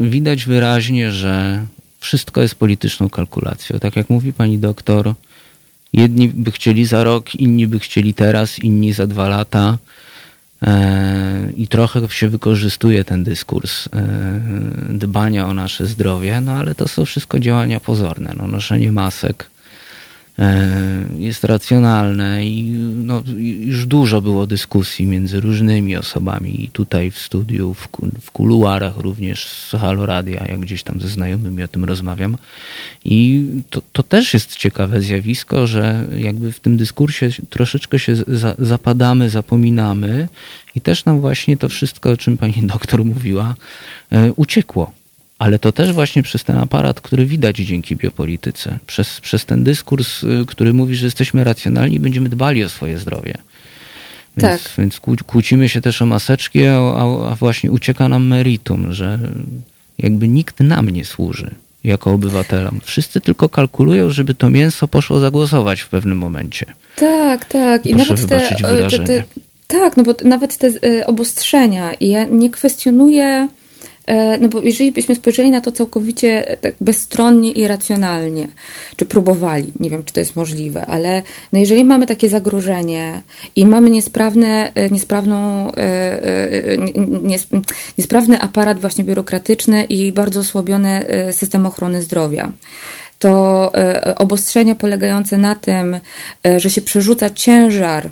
widać 0.00 0.44
wyraźnie, 0.44 1.12
że 1.12 1.64
wszystko 2.00 2.42
jest 2.42 2.54
polityczną 2.54 3.10
kalkulacją. 3.10 3.78
Tak 3.78 3.96
jak 3.96 4.10
mówi 4.10 4.32
pani 4.32 4.58
doktor, 4.58 5.14
jedni 5.92 6.28
by 6.28 6.52
chcieli 6.52 6.84
za 6.84 7.04
rok, 7.04 7.34
inni 7.34 7.66
by 7.66 7.78
chcieli 7.78 8.14
teraz, 8.14 8.58
inni 8.58 8.92
za 8.92 9.06
dwa 9.06 9.28
lata. 9.28 9.78
I 11.56 11.68
trochę 11.68 12.08
się 12.08 12.28
wykorzystuje 12.28 13.04
ten 13.04 13.24
dyskurs 13.24 13.88
dbania 14.90 15.46
o 15.46 15.54
nasze 15.54 15.86
zdrowie, 15.86 16.40
no 16.40 16.52
ale 16.52 16.74
to 16.74 16.88
są 16.88 17.04
wszystko 17.04 17.38
działania 17.38 17.80
pozorne. 17.80 18.34
No, 18.36 18.46
noszenie 18.46 18.92
masek, 18.92 19.50
E, 19.50 19.53
jest 21.18 21.44
racjonalne 21.44 22.46
i 22.46 22.62
no, 22.94 23.22
już 23.60 23.86
dużo 23.86 24.20
było 24.20 24.46
dyskusji 24.46 25.06
między 25.06 25.40
różnymi 25.40 25.96
osobami 25.96 26.64
i 26.64 26.68
tutaj 26.68 27.10
w 27.10 27.18
studiu, 27.18 27.74
w, 27.74 27.88
w 28.20 28.30
kuluarach 28.30 28.96
również 28.96 29.48
z 29.48 29.70
Halo 29.70 30.06
Radia, 30.06 30.46
jak 30.48 30.60
gdzieś 30.60 30.82
tam 30.82 31.00
ze 31.00 31.08
znajomymi 31.08 31.62
o 31.62 31.68
tym 31.68 31.84
rozmawiam. 31.84 32.36
I 33.04 33.46
to, 33.70 33.82
to 33.92 34.02
też 34.02 34.34
jest 34.34 34.56
ciekawe 34.56 35.00
zjawisko, 35.00 35.66
że 35.66 36.06
jakby 36.16 36.52
w 36.52 36.60
tym 36.60 36.76
dyskursie 36.76 37.30
troszeczkę 37.50 37.98
się 37.98 38.16
za, 38.16 38.54
zapadamy, 38.58 39.30
zapominamy 39.30 40.28
i 40.74 40.80
też 40.80 41.04
nam 41.04 41.20
właśnie 41.20 41.56
to 41.56 41.68
wszystko, 41.68 42.10
o 42.10 42.16
czym 42.16 42.38
pani 42.38 42.54
doktor 42.62 43.04
mówiła, 43.04 43.54
e, 44.10 44.32
uciekło 44.32 44.92
ale 45.44 45.58
to 45.58 45.72
też 45.72 45.92
właśnie 45.92 46.22
przez 46.22 46.44
ten 46.44 46.56
aparat, 46.56 47.00
który 47.00 47.26
widać 47.26 47.56
dzięki 47.56 47.96
biopolityce, 47.96 48.78
przez, 48.86 49.20
przez 49.20 49.46
ten 49.46 49.64
dyskurs, 49.64 50.22
y, 50.22 50.44
który 50.46 50.72
mówi, 50.72 50.96
że 50.96 51.06
jesteśmy 51.06 51.44
racjonalni 51.44 51.96
i 51.96 52.00
będziemy 52.00 52.28
dbali 52.28 52.64
o 52.64 52.68
swoje 52.68 52.98
zdrowie. 52.98 53.34
Więc, 54.36 54.62
tak. 54.62 54.72
więc 54.78 55.00
kłócimy 55.26 55.68
się 55.68 55.80
też 55.80 56.02
o 56.02 56.06
maseczki, 56.06 56.66
a, 56.66 56.76
a 57.30 57.34
właśnie 57.34 57.70
ucieka 57.70 58.08
nam 58.08 58.26
meritum, 58.26 58.92
że 58.92 59.18
jakby 59.98 60.28
nikt 60.28 60.60
nam 60.60 60.90
nie 60.90 61.04
służy 61.04 61.50
jako 61.84 62.10
obywatelom. 62.10 62.80
Wszyscy 62.84 63.20
tylko 63.20 63.48
kalkulują, 63.48 64.10
żeby 64.10 64.34
to 64.34 64.50
mięso 64.50 64.88
poszło 64.88 65.20
zagłosować 65.20 65.80
w 65.80 65.88
pewnym 65.88 66.18
momencie. 66.18 66.66
Tak, 66.96 67.44
tak. 67.44 67.86
I 67.86 67.94
Proszę 67.94 68.14
nawet 68.14 68.28
te, 68.28 68.88
te, 68.90 68.98
te, 68.98 69.24
tak, 69.66 69.96
no 69.96 70.02
bo 70.02 70.14
nawet 70.24 70.58
te 70.58 70.66
y, 70.66 71.06
obostrzenia 71.06 71.94
i 71.94 72.08
ja 72.08 72.24
nie 72.24 72.50
kwestionuję 72.50 73.48
E, 73.48 73.63
no 74.40 74.48
bo 74.48 74.62
jeżeli 74.62 74.92
byśmy 74.92 75.14
spojrzeli 75.14 75.50
na 75.50 75.60
to 75.60 75.72
całkowicie 75.72 76.48
e, 76.48 76.56
tak 76.56 76.74
bezstronnie 76.80 77.52
i 77.52 77.68
racjonalnie, 77.68 78.48
czy 78.96 79.06
próbowali, 79.06 79.72
nie 79.80 79.90
wiem, 79.90 80.04
czy 80.04 80.14
to 80.14 80.20
jest 80.20 80.36
możliwe, 80.36 80.86
ale 80.86 81.22
no 81.52 81.58
jeżeli 81.58 81.84
mamy 81.84 82.06
takie 82.06 82.28
zagrożenie 82.28 83.22
i 83.56 83.66
mamy 83.66 83.90
niesprawne, 83.90 84.72
e, 84.74 84.90
niesprawną, 84.90 85.70
niesprawny 87.98 88.40
aparat 88.40 88.80
właśnie 88.80 89.04
biurokratyczny 89.04 89.84
i 89.84 90.12
bardzo 90.12 90.40
osłabiony 90.40 91.06
system 91.32 91.66
ochrony 91.66 92.02
zdrowia, 92.02 92.52
to 93.18 93.72
obostrzenia 94.16 94.74
polegające 94.74 95.38
na 95.38 95.54
tym, 95.54 96.00
że 96.56 96.70
się 96.70 96.82
przerzuca 96.82 97.30
ciężar 97.30 98.10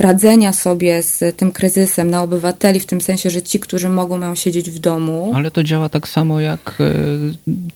radzenia 0.00 0.52
sobie 0.52 1.02
z 1.02 1.36
tym 1.36 1.52
kryzysem 1.52 2.10
na 2.10 2.22
obywateli, 2.22 2.80
w 2.80 2.86
tym 2.86 3.00
sensie, 3.00 3.30
że 3.30 3.42
ci, 3.42 3.60
którzy 3.60 3.88
mogą, 3.88 4.18
mają 4.18 4.34
siedzieć 4.34 4.70
w 4.70 4.78
domu. 4.78 5.32
Ale 5.34 5.50
to 5.50 5.62
działa 5.62 5.88
tak 5.88 6.08
samo 6.08 6.40
jak 6.40 6.78
e, 6.80 6.94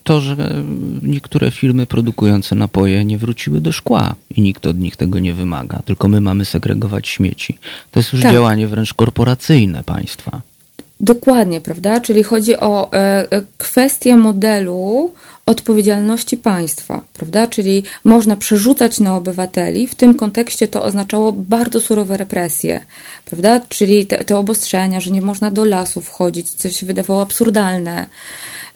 to, 0.03 0.21
że 0.21 0.35
niektóre 1.01 1.51
firmy 1.51 1.85
produkujące 1.85 2.55
napoje 2.55 3.05
nie 3.05 3.17
wróciły 3.17 3.61
do 3.61 3.71
szkła 3.71 4.15
i 4.35 4.41
nikt 4.41 4.67
od 4.67 4.79
nich 4.79 4.95
tego 4.95 5.19
nie 5.19 5.33
wymaga, 5.33 5.81
tylko 5.85 6.07
my 6.07 6.21
mamy 6.21 6.45
segregować 6.45 7.07
śmieci. 7.07 7.57
To 7.91 7.99
jest 7.99 8.13
już 8.13 8.21
Tak. 8.21 8.33
działanie 8.33 8.67
wręcz 8.67 8.93
korporacyjne 8.93 9.83
państwa. 9.83 10.41
Dokładnie, 10.99 11.61
prawda? 11.61 11.99
Czyli 11.99 12.23
chodzi 12.23 12.57
o 12.57 12.93
e, 12.93 12.97
e, 13.31 13.41
kwestię 13.57 14.17
modelu 14.17 15.13
odpowiedzialności 15.45 16.37
państwa, 16.37 17.01
prawda? 17.13 17.47
Czyli 17.47 17.83
można 18.03 18.35
przerzucać 18.35 18.99
na 18.99 19.15
obywateli. 19.15 19.87
W 19.87 19.95
tym 19.95 20.15
kontekście 20.15 20.67
to 20.67 20.83
oznaczało 20.83 21.31
bardzo 21.31 21.81
surowe 21.81 22.17
represje, 22.17 22.85
prawda? 23.25 23.61
Czyli 23.69 24.05
te, 24.05 24.23
te 24.25 24.37
obostrzenia, 24.37 24.99
że 24.99 25.11
nie 25.11 25.21
można 25.21 25.51
do 25.51 25.65
lasu 25.65 26.01
wchodzić, 26.01 26.49
co 26.49 26.69
się 26.69 26.85
wydawało 26.85 27.21
absurdalne. 27.21 28.05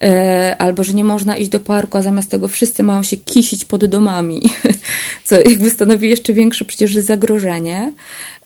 E, 0.02 0.56
albo 0.58 0.84
że 0.84 0.94
nie 0.94 1.04
można 1.04 1.38
iść 1.38 1.50
do 1.50 1.60
parku, 1.60 1.98
a 1.98 2.02
zamiast 2.02 2.32
tego 2.32 2.48
wszyscy 2.48 2.84
mają 2.84 3.04
się 3.04 3.18
kisić 3.18 3.66
pod 3.66 3.86
domami, 3.86 4.42
co 5.26 5.36
jakby 5.36 5.70
stanowi 5.70 6.10
jeszcze 6.10 6.34
większe 6.34 6.66
przecież 6.66 6.96
zagrożenie. 6.96 7.94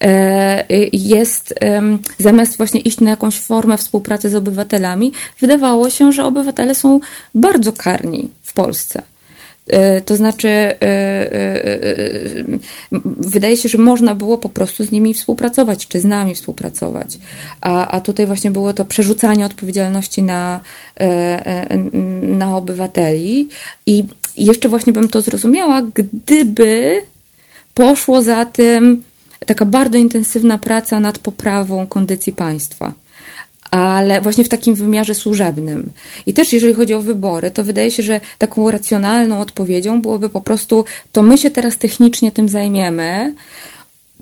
E, 0.02 0.66
Jest 0.94 1.54
zamiast 2.18 2.58
właśnie 2.58 2.80
iść 2.80 3.00
na 3.00 3.10
jakąś 3.10 3.40
formę 3.40 3.78
współpracy 3.78 4.30
z 4.30 4.36
obywatelami, 4.36 5.12
wydawało 5.40 5.90
się, 5.90 6.12
że 6.12 6.26
obywatele 6.26 6.76
są 6.76 7.00
bardzo 7.36 7.74
karni 7.74 8.30
w 8.44 8.54
Polsce. 8.54 9.02
E, 9.68 10.02
To 10.02 10.16
znaczy, 10.16 10.48
e, 10.48 10.76
e, 10.82 12.44
wydaje 13.18 13.58
się, 13.58 13.70
że 13.70 13.78
można 13.78 14.16
było 14.16 14.38
po 14.38 14.50
prostu 14.50 14.84
z 14.84 14.92
nimi 14.92 15.14
współpracować, 15.14 15.88
czy 15.88 16.00
z 16.00 16.06
nami 16.06 16.36
współpracować. 16.36 17.18
A, 17.62 17.88
a 17.88 18.02
tutaj 18.02 18.26
właśnie 18.26 18.52
było 18.52 18.74
to 18.74 18.86
przerzucanie 18.86 19.46
odpowiedzialności 19.46 20.24
na, 20.24 20.60
na 22.22 22.58
obywateli. 22.58 23.50
I 23.86 24.04
jeszcze 24.38 24.70
właśnie 24.70 24.94
bym 24.94 25.10
to 25.10 25.22
zrozumiała, 25.22 25.82
gdyby 25.94 27.02
poszło 27.74 28.22
za 28.22 28.46
tym 28.46 29.04
taka 29.46 29.66
bardzo 29.66 29.98
intensywna 29.98 30.58
praca 30.58 31.00
nad 31.00 31.20
poprawą 31.20 31.88
kondycji 31.88 32.34
państwa. 32.34 32.94
Ale 33.72 34.22
właśnie 34.22 34.44
w 34.44 34.50
takim 34.50 34.76
wymiarze 34.76 35.16
służebnym. 35.16 35.92
I 36.26 36.34
też 36.34 36.54
jeżeli 36.54 36.74
chodzi 36.74 36.94
o 36.94 37.02
wybory, 37.02 37.52
to 37.52 37.64
wydaje 37.64 37.92
się, 37.92 38.04
że 38.04 38.22
taką 38.38 38.72
racjonalną 38.72 39.40
odpowiedzią 39.40 40.02
byłoby 40.02 40.30
po 40.30 40.42
prostu, 40.42 40.86
to 41.12 41.22
my 41.22 41.38
się 41.38 41.52
teraz 41.52 41.78
technicznie 41.78 42.32
tym 42.32 42.50
zajmiemy. 42.50 43.34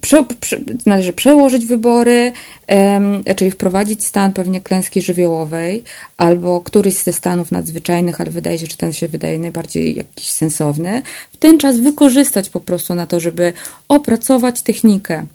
Prze, 0.02 0.24
prze, 0.40 0.60
należy 0.86 1.14
przełożyć 1.14 1.66
wybory, 1.66 2.32
em, 2.68 3.24
czyli 3.36 3.52
wprowadzić 3.52 4.06
stan 4.06 4.34
pewnie 4.34 4.62
klęski 4.62 5.02
żywiołowej, 5.02 5.84
albo 6.18 6.62
któryś 6.62 6.94
ze 6.94 7.14
stanów 7.14 7.52
nadzwyczajnych, 7.52 8.22
ale 8.22 8.32
wydaje 8.32 8.60
się, 8.60 8.66
że 8.66 8.78
ten 8.78 8.94
się 8.94 9.08
wydaje 9.08 9.40
najbardziej 9.40 9.96
jakiś 9.96 10.30
sensowny. 10.30 11.02
W 11.34 11.38
ten 11.38 11.58
czas 11.58 11.80
wykorzystać 11.80 12.50
po 12.50 12.60
prostu 12.60 12.96
na 12.96 13.08
to, 13.08 13.20
żeby 13.20 13.54
opracować 13.88 14.62
technikę. 14.62 15.26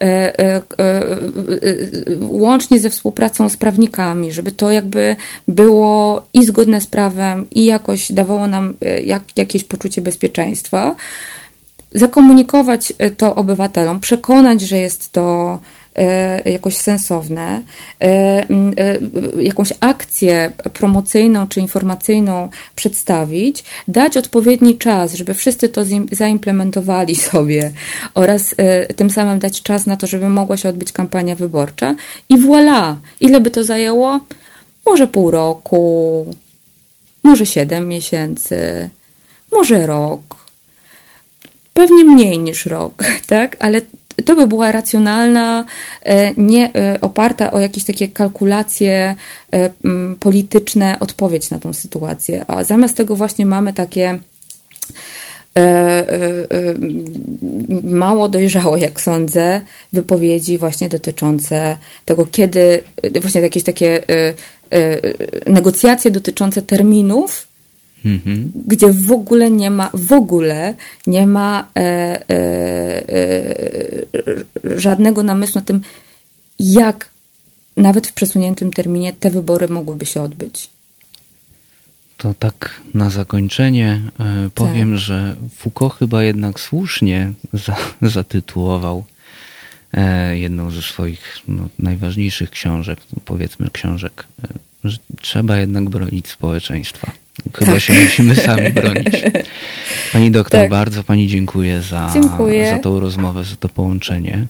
E, 0.00 0.38
e, 0.38 0.56
e, 0.56 0.62
łącznie 2.20 2.80
ze 2.80 2.90
współpracą 2.90 3.48
z 3.48 3.56
prawnikami, 3.56 4.32
żeby 4.32 4.52
to 4.52 4.70
jakby 4.70 5.16
było 5.48 6.22
i 6.34 6.44
zgodne 6.44 6.80
z 6.80 6.86
prawem, 6.86 7.46
i 7.50 7.64
jakoś 7.64 8.12
dawało 8.12 8.46
nam 8.46 8.74
jak, 9.04 9.22
jakieś 9.36 9.64
poczucie 9.64 10.02
bezpieczeństwa 10.02 10.96
zakomunikować 11.94 12.92
to 13.16 13.34
obywatelom, 13.34 14.00
przekonać, 14.00 14.60
że 14.60 14.78
jest 14.78 15.12
to 15.12 15.58
jakoś 16.44 16.76
sensowne, 16.76 17.62
e, 18.00 18.06
e, 18.06 18.98
jakąś 19.42 19.72
akcję 19.80 20.52
promocyjną 20.72 21.48
czy 21.48 21.60
informacyjną 21.60 22.48
przedstawić, 22.76 23.64
dać 23.88 24.16
odpowiedni 24.16 24.78
czas, 24.78 25.14
żeby 25.14 25.34
wszyscy 25.34 25.68
to 25.68 25.82
zaimplementowali 26.12 27.16
sobie 27.30 27.72
oraz 28.14 28.54
e, 28.56 28.94
tym 28.94 29.10
samym 29.10 29.38
dać 29.38 29.62
czas 29.62 29.86
na 29.86 29.96
to, 29.96 30.06
żeby 30.06 30.28
mogła 30.28 30.56
się 30.56 30.68
odbyć 30.68 30.92
kampania 30.92 31.34
wyborcza 31.34 31.94
i 32.28 32.38
voilà! 32.38 32.96
Ile 33.20 33.40
by 33.40 33.50
to 33.50 33.64
zajęło? 33.64 34.20
Może 34.86 35.06
pół 35.06 35.30
roku, 35.30 36.26
może 37.22 37.46
siedem 37.46 37.88
miesięcy, 37.88 38.90
może 39.52 39.86
rok 39.86 40.46
pewnie 41.76 42.04
mniej 42.04 42.38
niż 42.38 42.66
rok, 42.66 43.04
tak? 43.26 43.56
Ale 43.60 43.80
to 44.24 44.36
by 44.36 44.46
była 44.46 44.72
racjonalna, 44.72 45.64
e, 46.02 46.34
nie 46.36 46.74
e, 46.74 47.00
oparta 47.00 47.52
o 47.52 47.60
jakieś 47.60 47.84
takie 47.84 48.08
kalkulacje 48.08 49.14
e, 49.52 49.70
polityczne 50.20 50.96
odpowiedź 51.00 51.50
na 51.50 51.58
tą 51.58 51.72
sytuację. 51.72 52.44
A 52.48 52.64
zamiast 52.64 52.96
tego 52.96 53.16
właśnie 53.16 53.46
mamy 53.46 53.72
takie 53.72 54.18
mało 57.82 58.28
dojrzałe, 58.28 58.80
jak 58.80 59.00
sądzę, 59.00 59.60
wypowiedzi 59.92 60.58
właśnie 60.58 60.88
dotyczące 60.88 61.76
tego, 62.04 62.26
kiedy, 62.26 62.82
właśnie 63.20 63.40
jakieś 63.40 63.62
takie 63.62 64.02
negocjacje 65.46 66.10
dotyczące 66.10 66.62
terminów, 66.62 67.45
Mhm. 68.04 68.52
gdzie 68.66 68.92
w 68.92 69.12
ogóle 69.12 69.50
nie 69.50 69.70
ma, 69.70 69.90
w 69.94 70.12
ogóle 70.12 70.74
nie 71.06 71.26
ma 71.26 71.68
e, 71.76 71.80
e, 71.80 73.08
e, 73.08 74.78
żadnego 74.78 75.22
namysłu 75.22 75.58
na 75.60 75.64
tym, 75.64 75.80
jak 76.58 77.10
nawet 77.76 78.06
w 78.06 78.12
przesuniętym 78.12 78.72
terminie 78.72 79.12
te 79.12 79.30
wybory 79.30 79.68
mogłyby 79.68 80.06
się 80.06 80.22
odbyć. 80.22 80.70
To 82.16 82.34
tak 82.34 82.80
na 82.94 83.10
zakończenie 83.10 84.00
e, 84.20 84.50
powiem, 84.54 84.90
Tak. 84.90 84.98
że 84.98 85.36
Foucault 85.56 85.94
chyba 85.94 86.22
jednak 86.22 86.60
słusznie 86.60 87.32
za, 87.52 87.76
zatytułował 88.02 89.04
e, 89.92 90.38
jedną 90.38 90.70
ze 90.70 90.82
swoich 90.82 91.38
no, 91.48 91.68
najważniejszych 91.78 92.50
książek, 92.50 92.98
powiedzmy 93.24 93.70
książek, 93.70 94.26
e, 94.44 94.48
że 94.84 94.98
trzeba 95.20 95.56
jednak 95.56 95.88
bronić 95.88 96.28
społeczeństwa. 96.28 97.12
Chyba 97.54 97.72
Tak. 97.72 97.80
się 97.80 97.92
musimy 97.92 98.34
sami 98.34 98.70
bronić. 98.80 99.22
Pani 100.12 100.30
doktor, 100.30 100.60
Tak. 100.60 100.70
bardzo 100.70 101.04
Pani 101.04 101.28
dziękuję 101.28 101.82
za, 101.82 102.10
Dziękuję. 102.14 102.70
za 102.70 102.78
tą 102.78 103.00
rozmowę, 103.00 103.44
za 103.44 103.56
to 103.56 103.68
połączenie. 103.68 104.46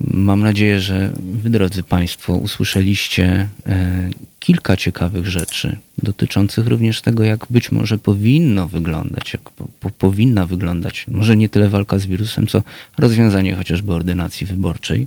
Mam 0.00 0.40
nadzieję, 0.40 0.80
że 0.80 1.12
Wy, 1.20 1.50
drodzy 1.50 1.82
Państwo, 1.82 2.32
usłyszeliście 2.36 3.48
e, 3.66 4.10
kilka 4.40 4.76
ciekawych 4.76 5.26
rzeczy 5.26 5.76
dotyczących 6.02 6.66
również 6.66 7.02
tego, 7.02 7.24
jak 7.24 7.46
być 7.50 7.72
może 7.72 7.98
powinno 7.98 8.68
wyglądać, 8.68 9.32
jak 9.32 9.42
po, 9.50 9.68
po, 9.80 9.90
powinna 9.90 10.46
wyglądać, 10.46 11.04
może 11.08 11.36
nie 11.36 11.48
tyle 11.48 11.68
walka 11.68 11.98
z 11.98 12.06
wirusem, 12.06 12.46
co 12.46 12.62
rozwiązanie 12.98 13.54
chociażby 13.54 13.92
ordynacji 13.92 14.46
wyborczej. 14.46 15.06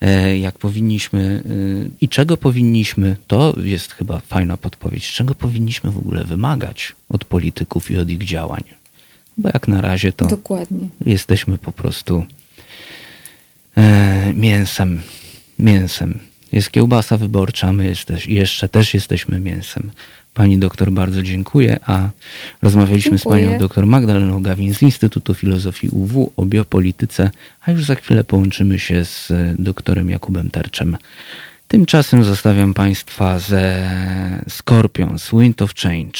E, 0.00 0.38
jak 0.38 0.58
powinniśmy 0.58 1.42
e, 1.44 1.88
i 2.00 2.08
czego 2.08 2.36
powinniśmy, 2.36 3.16
to 3.26 3.54
jest 3.62 3.92
chyba 3.92 4.18
fajna 4.20 4.56
podpowiedź, 4.56 5.12
czego 5.12 5.34
powinniśmy 5.34 5.90
w 5.90 5.98
ogóle 5.98 6.24
wymagać 6.24 6.92
od 7.08 7.24
polityków 7.24 7.90
i 7.90 7.98
od 7.98 8.10
ich 8.10 8.24
działań. 8.24 8.62
Bo 9.38 9.48
jak 9.54 9.68
na 9.68 9.80
razie 9.80 10.12
to 10.12 10.26
Dokładnie. 10.26 10.88
jesteśmy 11.06 11.58
po 11.58 11.72
prostu 11.72 12.24
e, 13.76 14.32
mięsem. 14.34 15.00
Mięsem. 15.58 16.18
Jest 16.52 16.70
kiełbasa 16.70 17.16
wyborcza, 17.16 17.72
my 17.72 17.84
jesteś, 17.84 18.26
jeszcze 18.26 18.68
też 18.68 18.94
jesteśmy 18.94 19.40
mięsem. 19.40 19.90
Pani 20.36 20.58
doktor, 20.58 20.92
bardzo 20.92 21.22
dziękuję, 21.22 21.78
a 21.86 22.08
rozmawialiśmy 22.62 23.18
z 23.18 23.22
Dziękuję. 23.22 23.46
panią 23.46 23.58
doktor 23.58 23.86
Magdaleną 23.86 24.42
Gawin 24.42 24.74
z 24.74 24.82
Instytutu 24.82 25.34
Filozofii 25.34 25.88
UW 25.88 26.32
o 26.36 26.44
biopolityce, 26.46 27.30
a 27.60 27.70
już 27.70 27.84
za 27.84 27.94
chwilę 27.94 28.24
połączymy 28.24 28.78
się 28.78 29.04
z 29.04 29.30
e, 29.30 29.54
doktorem 29.58 30.10
Jakubem 30.10 30.50
Terczem. 30.50 30.96
Tymczasem 31.68 32.24
zostawiam 32.24 32.74
państwa 32.74 33.38
ze 33.38 33.90
Scorpions, 34.48 35.30
Wind 35.32 35.62
of 35.62 35.74
Change. 35.74 36.18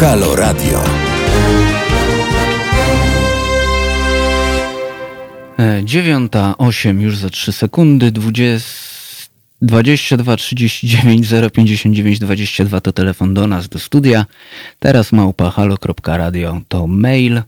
Halo 0.00 0.36
Radio. 0.36 1.05
Dziewiąta, 5.84 6.54
osiem 6.58 7.00
już 7.00 7.16
za 7.16 7.30
trzy 7.30 7.52
sekundy, 7.52 8.12
dwudziest- 8.12 9.28
22 9.62 10.36
39 10.36 11.26
059 11.50 12.18
22 12.18 12.80
to 12.80 12.92
telefon 12.92 13.34
do 13.34 13.46
nas, 13.46 13.68
do 13.68 13.78
studia. 13.78 14.26
Teraz 14.78 15.12
małpa 15.12 15.50
halo.radio 15.50 16.60
to 16.68 16.86
mail, 16.86 17.42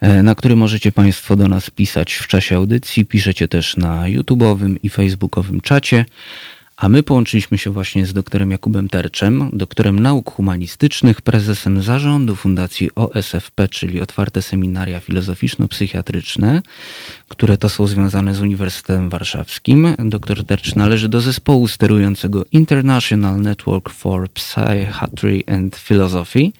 e, 0.00 0.22
na 0.22 0.34
który 0.34 0.56
możecie 0.56 0.92
Państwo 0.92 1.36
do 1.36 1.48
nas 1.48 1.70
pisać 1.70 2.14
w 2.14 2.26
czasie 2.26 2.56
audycji. 2.56 3.06
Piszecie 3.06 3.48
też 3.48 3.76
na 3.76 4.04
YouTube'owym 4.04 4.76
i 4.82 4.88
Facebookowym 4.88 5.60
czacie. 5.60 6.04
A 6.76 6.88
my 6.88 7.02
połączyliśmy 7.02 7.58
się 7.58 7.70
właśnie 7.70 8.06
z 8.06 8.12
doktorem 8.12 8.50
Jakubem 8.50 8.88
Terczem, 8.88 9.50
doktorem 9.52 10.00
nauk 10.00 10.32
humanistycznych, 10.32 11.22
prezesem 11.22 11.82
zarządu 11.82 12.36
Fundacji 12.36 12.90
OSFP, 12.94 13.68
czyli 13.68 14.00
Otwarte 14.00 14.42
Seminaria 14.42 15.00
Filozoficzno-Psychiatryczne, 15.00 16.62
które 17.28 17.56
to 17.56 17.68
są 17.68 17.86
związane 17.86 18.34
z 18.34 18.40
Uniwersytetem 18.40 19.08
Warszawskim. 19.10 19.94
Doktor 19.98 20.44
Tercz 20.44 20.74
należy 20.74 21.08
do 21.08 21.20
zespołu 21.20 21.68
sterującego 21.68 22.44
International 22.52 23.40
Network 23.40 23.90
for 23.90 24.30
Psychiatry 24.30 25.42
and 25.46 25.76
Philosophy. 25.76 26.52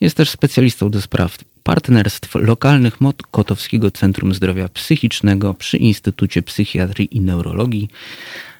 Jest 0.00 0.16
też 0.16 0.30
specjalistą 0.30 0.90
do 0.90 1.02
spraw 1.02 1.38
partnerstw 1.62 2.34
lokalnych 2.34 3.00
Mokotowskiego 3.00 3.90
Centrum 3.90 4.34
Zdrowia 4.34 4.68
Psychicznego 4.68 5.54
przy 5.54 5.76
Instytucie 5.76 6.42
Psychiatrii 6.42 7.16
i 7.16 7.20
Neurologii. 7.20 7.88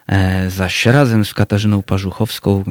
E, 0.08 0.50
zaś 0.50 0.86
razem 0.86 1.24
z 1.24 1.34
Katarzyną 1.34 1.82
Parzuchowską 1.82 2.60
e, 2.60 2.64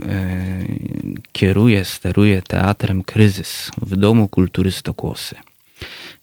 kieruje, 1.31 1.85
steruje 1.85 2.41
teatrem 2.41 3.03
Kryzys 3.03 3.72
w 3.81 3.95
Domu 3.95 4.27
Kultury 4.27 4.72
Stokłosy. 4.72 5.35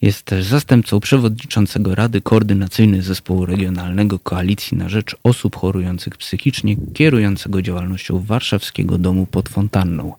Jest 0.02 0.22
też 0.22 0.44
zastępcą 0.44 1.00
przewodniczącego 1.00 1.94
Rady 1.94 2.20
Koordynacyjnej 2.20 3.02
Zespołu 3.02 3.46
Regionalnego 3.46 4.18
Koalicji 4.18 4.76
na 4.76 4.88
Rzecz 4.88 5.16
Osób 5.22 5.56
Chorujących 5.56 6.16
Psychicznie, 6.16 6.76
kierującego 6.94 7.62
działalnością 7.62 8.24
Warszawskiego 8.26 8.98
Domu 8.98 9.26
pod 9.26 9.48
Fontanną. 9.48 10.12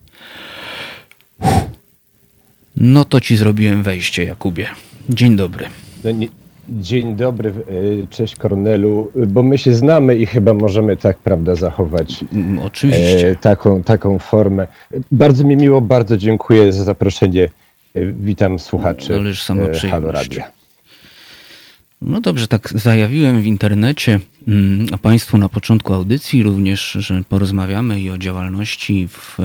No 2.76 3.04
to 3.04 3.20
ci 3.20 3.36
zrobiłem 3.36 3.82
wejście, 3.82 4.24
Jakubie. 4.24 4.68
Dzień 5.08 5.36
dobry. 5.36 5.66
No 6.04 6.10
nie, 6.10 6.28
dzień 6.68 7.16
dobry, 7.16 7.50
e, 7.50 8.06
cześć 8.06 8.36
Kornelu, 8.36 9.12
bo 9.26 9.42
my 9.42 9.58
się 9.58 9.74
znamy 9.74 10.16
i 10.16 10.26
chyba 10.26 10.54
możemy 10.54 10.96
tak, 10.96 11.18
prawda, 11.18 11.54
zachować 11.54 12.24
mm, 12.32 12.58
Oczywiście. 12.58 13.30
E, 13.30 13.36
taką, 13.36 13.82
taką 13.82 14.18
formę. 14.18 14.66
Bardzo 15.12 15.44
mi 15.44 15.56
miło, 15.56 15.80
bardzo 15.80 16.16
dziękuję 16.16 16.72
za 16.72 16.84
zaproszenie. 16.84 17.44
E, 17.94 18.06
witam 18.06 18.58
słuchaczy 18.58 19.14
Ależ 19.14 19.42
sama 19.42 19.62
Halo 19.90 20.12
Radio. 20.12 20.42
No 22.02 22.20
dobrze, 22.20 22.48
tak 22.48 22.72
zajawiłem 22.74 23.42
w 23.42 23.46
internecie, 23.46 24.20
mm, 24.48 24.86
a 24.92 24.98
Państwu 24.98 25.38
na 25.38 25.48
początku 25.48 25.94
audycji 25.94 26.42
również, 26.42 26.92
że 26.92 27.22
porozmawiamy 27.28 28.00
i 28.00 28.10
o 28.10 28.18
działalności 28.18 29.08
w 29.08 29.38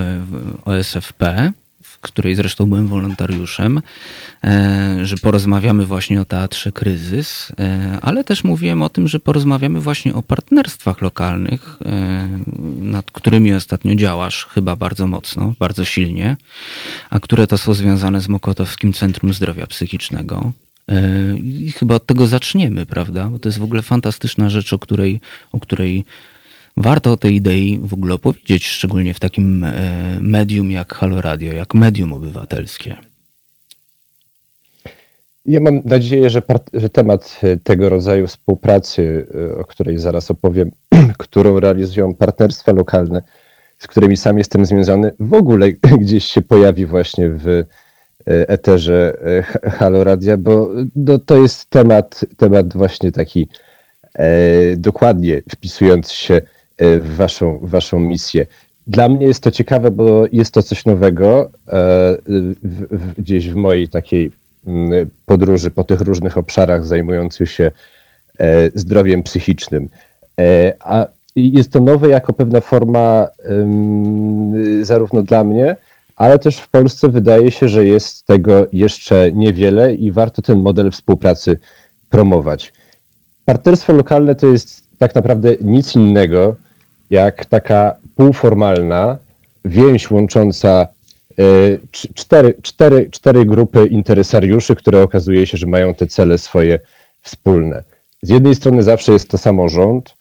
OSFP 0.66 1.52
której 2.02 2.36
zresztą 2.36 2.66
byłem 2.66 2.88
wolontariuszem, 2.88 3.82
e, 4.44 5.06
że 5.06 5.18
porozmawiamy 5.18 5.86
właśnie 5.86 6.22
o 6.22 6.26
teatrze 6.26 6.72
Kryzys, 6.72 7.52
e, 7.60 7.98
ale 8.02 8.24
też 8.24 8.44
mówiłem 8.44 8.82
o 8.82 8.90
tym, 8.90 9.08
że 9.08 9.20
porozmawiamy 9.20 9.80
właśnie 9.80 10.14
o 10.14 10.22
partnerstwach 10.24 11.02
lokalnych, 11.02 11.78
e, 11.86 12.28
nad 12.82 13.12
którymi 13.12 13.54
ostatnio 13.54 13.96
działasz 13.96 14.46
chyba 14.46 14.76
bardzo 14.76 15.08
mocno, 15.08 15.54
bardzo 15.60 15.86
silnie, 15.86 16.38
a 17.10 17.20
które 17.20 17.48
to 17.48 17.58
są 17.58 17.74
związane 17.74 18.22
z 18.22 18.28
Mokotowskim 18.28 18.94
Centrum 18.94 19.34
Zdrowia 19.34 19.68
Psychicznego. 19.68 20.52
I 21.44 21.72
chyba 21.72 21.96
od 21.96 22.06
tego 22.06 22.28
zaczniemy, 22.28 22.86
prawda? 22.86 23.28
Bo 23.28 23.40
to 23.40 23.50
jest 23.50 23.60
w 23.60 23.64
ogóle 23.64 23.82
fantastyczna 23.82 24.50
rzecz, 24.50 24.74
o 24.74 24.80
której, 24.80 25.22
o 25.52 25.60
której 25.60 26.06
warto 26.78 27.12
o 27.12 27.18
tej 27.18 27.36
idei 27.36 27.80
w 27.84 27.94
ogóle 27.94 28.14
opowiedzieć, 28.14 28.68
szczególnie 28.68 29.14
w 29.14 29.20
takim 29.20 29.64
e, 29.64 29.72
medium 30.22 30.72
jak 30.72 30.94
Halo 30.94 31.22
Radio, 31.22 31.54
jak 31.54 31.74
medium 31.74 32.14
obywatelskie. 32.14 32.98
Ja 35.46 35.60
mam 35.60 35.82
nadzieję, 35.86 36.30
że, 36.30 36.42
że, 36.74 36.90
temat 36.90 37.40
e, 37.44 37.58
tego 37.58 37.90
rodzaju 37.90 38.28
współpracy, 38.28 39.28
e, 39.36 39.58
o 39.58 39.66
której 39.66 39.98
zaraz 39.98 40.32
opowiem, 40.32 40.72
którą 41.18 41.60
realizują 41.60 42.14
partnerstwa 42.14 42.72
lokalne, 42.72 43.22
z 43.78 43.88
którymi 43.88 44.18
sam 44.18 44.38
jestem 44.38 44.66
związany, 44.66 45.12
w 45.20 45.34
ogóle 45.34 45.72
gdzieś 46.02 46.26
się 46.26 46.42
pojawi 46.42 46.86
właśnie 46.86 47.30
w 47.30 47.64
eterze 48.26 49.18
Halo 49.64 50.04
Radia, 50.04 50.38
bo 50.38 50.70
no, 50.96 51.20
to 51.20 51.38
jest 51.38 51.70
temat, 51.70 52.26
temat 52.38 52.74
właśnie 52.74 53.12
taki 53.12 53.48
e, 54.14 54.78
dokładnie 54.78 55.42
wpisujący 55.50 56.16
się 56.16 56.42
w 56.82 57.16
waszą, 57.16 57.58
w 57.58 57.70
waszą 57.70 58.00
misję. 58.00 58.46
Dla 58.88 59.10
mnie 59.10 59.28
jest 59.28 59.44
to 59.44 59.52
ciekawe, 59.52 59.92
bo 59.92 60.26
jest 60.32 60.54
to 60.54 60.64
coś 60.64 60.86
nowego 60.86 61.50
e, 61.68 62.18
gdzieś 63.18 63.50
w 63.50 63.56
mojej 63.56 63.90
takiej 63.90 64.32
mm, 64.68 65.10
podróży 65.26 65.72
po 65.72 65.84
tych 65.84 66.02
różnych 66.02 66.38
obszarach 66.38 66.86
zajmujących 66.86 67.52
się 67.52 67.72
e, 68.40 68.70
zdrowiem 68.76 69.24
psychicznym. 69.24 69.90
A 70.80 71.08
jest 71.36 71.72
to 71.72 71.80
nowe 71.80 72.10
jako 72.10 72.34
pewna 72.34 72.62
forma 72.62 73.28
zarówno 74.82 75.24
dla 75.24 75.44
mnie, 75.44 75.76
ale 76.16 76.40
też 76.40 76.58
w 76.58 76.70
Polsce 76.70 77.10
wydaje 77.10 77.52
się, 77.52 77.70
że 77.70 77.86
jest 77.86 78.26
tego 78.26 78.68
jeszcze 78.74 79.32
niewiele 79.32 79.96
i 79.96 80.12
warto 80.12 80.42
ten 80.42 80.60
model 80.60 80.92
współpracy 80.92 81.60
promować. 82.10 82.74
Partnerstwo 83.46 83.94
lokalne 83.94 84.36
to 84.36 84.48
jest 84.48 84.84
tak 84.98 85.16
naprawdę 85.16 85.56
nic 85.62 85.96
innego 85.96 86.56
jak 87.12 87.46
taka 87.46 87.96
półformalna 88.16 89.18
więź 89.66 90.12
łącząca 90.12 90.88
e, 91.40 91.44
cztery, 91.92 92.54
cztery, 92.62 93.10
cztery 93.12 93.46
grupy 93.46 93.88
interesariuszy, 93.88 94.76
które 94.76 95.04
okazuje 95.04 95.48
się, 95.48 95.58
że 95.58 95.68
mają 95.68 95.94
te 95.94 96.08
cele 96.08 96.38
swoje 96.38 96.80
wspólne. 97.22 97.84
Z 98.22 98.30
jednej 98.30 98.56
strony 98.56 98.84
zawsze 98.84 99.12
jest 99.14 99.30
to 99.30 99.38
samorząd, 99.38 100.16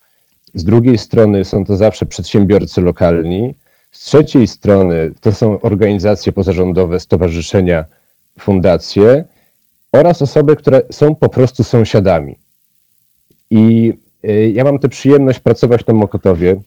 z 0.55 0.65
drugiej 0.65 0.99
strony 0.99 1.45
są 1.45 1.65
to 1.65 1.77
zawsze 1.77 2.07
przedsiębiorcy 2.07 2.81
lokalni, 2.81 3.55
z 3.91 4.05
trzeciej 4.05 4.47
strony 4.47 5.13
to 5.21 5.33
są 5.33 5.61
organizacje 5.61 6.33
pozarządowe, 6.33 7.01
stowarzyszenia, 7.01 7.85
fundacje 8.39 9.25
oraz 9.93 10.23
osoby, 10.23 10.57
które 10.57 10.83
są 10.91 11.15
po 11.15 11.29
prostu 11.29 11.65
sąsiadami. 11.65 12.37
I 13.51 13.93
e, 14.25 14.51
ja 14.51 14.65
mam 14.65 14.79
tę 14.79 14.89
przyjemność 14.89 15.41
pracować 15.41 15.87
na 15.87 15.95
Mokotowie 15.95 16.61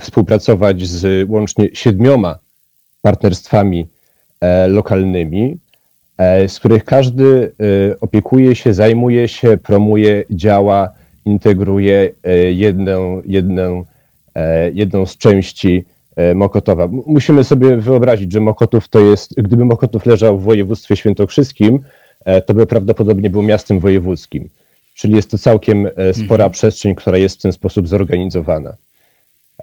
współpracować 0.00 0.86
z 0.86 1.30
łącznie 1.30 1.68
siedmioma 1.72 2.38
partnerstwami 3.02 3.86
e, 4.40 4.68
lokalnymi, 4.68 5.58
e, 6.18 6.48
z 6.48 6.58
których 6.58 6.84
każdy 6.84 7.52
e, 7.90 8.00
opiekuje 8.00 8.54
się, 8.54 8.74
zajmuje 8.74 9.28
się, 9.28 9.56
promuje, 9.56 10.24
działa, 10.30 10.90
integruje 11.24 12.12
jedną, 12.52 13.22
jedną, 13.26 13.84
jedną 14.72 15.06
z 15.06 15.16
części 15.16 15.84
Mokotowa. 16.34 16.88
Musimy 17.06 17.44
sobie 17.44 17.76
wyobrazić, 17.76 18.32
że 18.32 18.40
Mokotów 18.40 18.88
to 18.88 19.00
jest, 19.00 19.34
gdyby 19.36 19.64
Mokotów 19.64 20.06
leżał 20.06 20.38
w 20.38 20.42
województwie 20.42 20.96
świętokrzyskim, 20.96 21.80
to 22.46 22.54
by 22.54 22.66
prawdopodobnie 22.66 23.30
był 23.30 23.42
miastem 23.42 23.80
wojewódzkim. 23.80 24.48
Czyli 24.94 25.14
jest 25.14 25.30
to 25.30 25.38
całkiem 25.38 25.88
spora 26.12 26.44
mhm. 26.44 26.50
przestrzeń, 26.50 26.94
która 26.94 27.18
jest 27.18 27.38
w 27.38 27.42
ten 27.42 27.52
sposób 27.52 27.88
zorganizowana. 27.88 28.76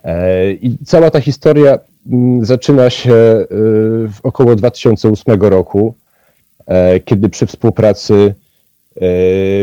E, 0.04 0.52
I 0.52 0.78
cała 0.86 1.12
ta 1.12 1.22
historia 1.22 1.80
mm, 2.12 2.46
zaczyna 2.46 2.90
się 2.90 3.14
e, 3.14 3.46
w 4.08 4.20
około 4.24 4.56
2008 4.56 5.42
roku, 5.42 5.96
e, 6.66 7.00
kiedy 7.00 7.30
przy 7.30 7.46
współpracy 7.46 8.36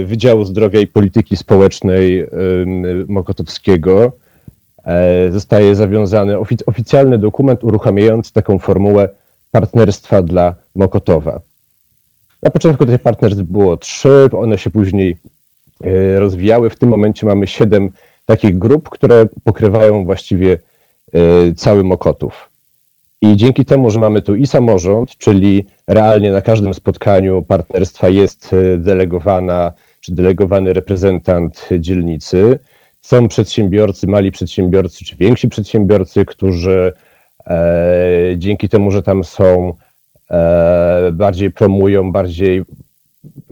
Wydziału 0.07 0.45
Zdrowia 0.45 0.81
i 0.81 0.87
Polityki 0.87 1.37
Społecznej 1.37 2.27
Mokotowskiego 3.09 4.13
zostaje 5.31 5.75
zawiązany 5.75 6.39
oficjalny 6.67 7.19
dokument 7.19 7.65
uruchamiający 7.65 8.33
taką 8.33 8.59
formułę 8.59 9.09
partnerstwa 9.51 10.23
dla 10.23 10.55
Mokotowa. 10.75 11.41
Na 12.43 12.51
początku 12.51 12.87
tych 12.87 13.03
partnerstw 13.03 13.43
było 13.43 13.77
trzy, 13.77 14.29
one 14.33 14.59
się 14.59 14.71
później 14.71 15.17
rozwijały. 16.17 16.71
W 16.71 16.79
tym 16.79 16.89
momencie 16.89 17.27
mamy 17.27 17.47
siedem 17.47 17.91
takich 18.27 18.59
grup, 18.59 18.89
które 18.89 19.27
pokrywają 19.45 20.05
właściwie 20.05 20.59
e, 21.13 21.19
cały 21.55 21.85
Mokotów. 21.85 22.51
I 23.23 23.37
dzięki 23.37 23.65
temu, 23.65 23.91
że 23.91 24.01
mamy 24.01 24.23
tu 24.23 24.35
i 24.35 24.47
samorząd, 24.47 25.17
czyli 25.17 25.67
realnie 25.87 26.33
na 26.33 26.41
każdym 26.41 26.75
spotkaniu 26.75 27.43
partnerstwa 27.43 28.09
jest 28.09 28.53
e, 28.53 28.79
delegowana 28.79 29.73
czy 30.01 30.15
delegowany 30.15 30.73
reprezentant 30.73 31.69
dzielnicy, 31.79 32.59
są 33.01 33.29
przedsiębiorcy, 33.29 34.07
mali 34.07 34.31
przedsiębiorcy 34.31 35.05
czy 35.05 35.17
więksi 35.17 35.49
przedsiębiorcy, 35.49 36.25
którzy 36.25 36.93
e, 37.47 38.35
dzięki 38.37 38.69
temu, 38.69 38.91
że 38.91 39.03
tam 39.03 39.25
są, 39.25 39.75
e, 40.31 41.11
bardziej 41.13 41.51
promują, 41.51 42.13
bardziej 42.13 42.63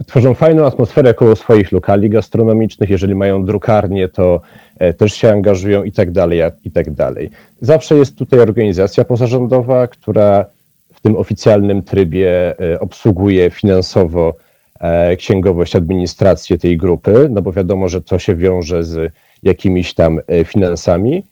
tworzą 0.06 0.34
fajną 0.34 0.66
atmosferę 0.66 1.14
koło 1.14 1.36
swoich 1.36 1.72
lokali 1.72 2.10
gastronomicznych. 2.10 2.90
Jeżeli 2.90 3.14
mają 3.14 3.44
drukarnię, 3.44 4.09
to 4.09 4.40
e, 4.78 4.94
też 4.94 5.14
się 5.14 5.30
angażują 5.30 5.84
i 5.84 5.92
tak 5.92 6.10
dalej, 6.10 6.40
i 6.64 6.70
tak 6.70 6.90
dalej. 6.90 7.30
Zawsze 7.60 7.96
jest 7.96 8.18
tutaj 8.18 8.40
organizacja 8.40 9.05
pozarządowa, 9.05 9.86
która 9.86 10.46
w 10.94 11.01
tym 11.01 11.16
oficjalnym 11.16 11.82
trybie 11.82 12.55
e, 12.60 12.80
obsługuje 12.80 13.51
finansowo 13.51 14.36
e, 14.80 15.16
księgowość, 15.16 15.76
administrację 15.76 16.59
tej 16.59 16.76
grupy, 16.76 17.28
no 17.30 17.42
bo 17.42 17.52
wiadomo, 17.52 17.88
że 17.88 18.02
to 18.02 18.18
się 18.18 18.36
wiąże 18.36 18.84
z 18.84 19.12
jakimiś 19.42 19.94
tam 19.94 20.20
finansami. 20.44 21.24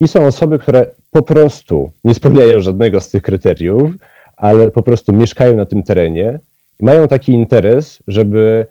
I 0.00 0.08
są 0.08 0.26
osoby, 0.26 0.58
które 0.58 0.86
po 1.10 1.22
prostu 1.22 1.90
nie 2.04 2.14
spełniają 2.14 2.60
żadnego 2.60 3.00
z 3.00 3.10
tych 3.10 3.22
kryteriów, 3.22 3.90
ale 4.36 4.70
po 4.70 4.82
prostu 4.82 5.12
mieszkają 5.12 5.56
na 5.56 5.66
tym 5.66 5.82
terenie 5.82 6.38
mają 6.80 7.08
taki 7.08 7.32
interes, 7.32 7.98
żeby 8.08 8.66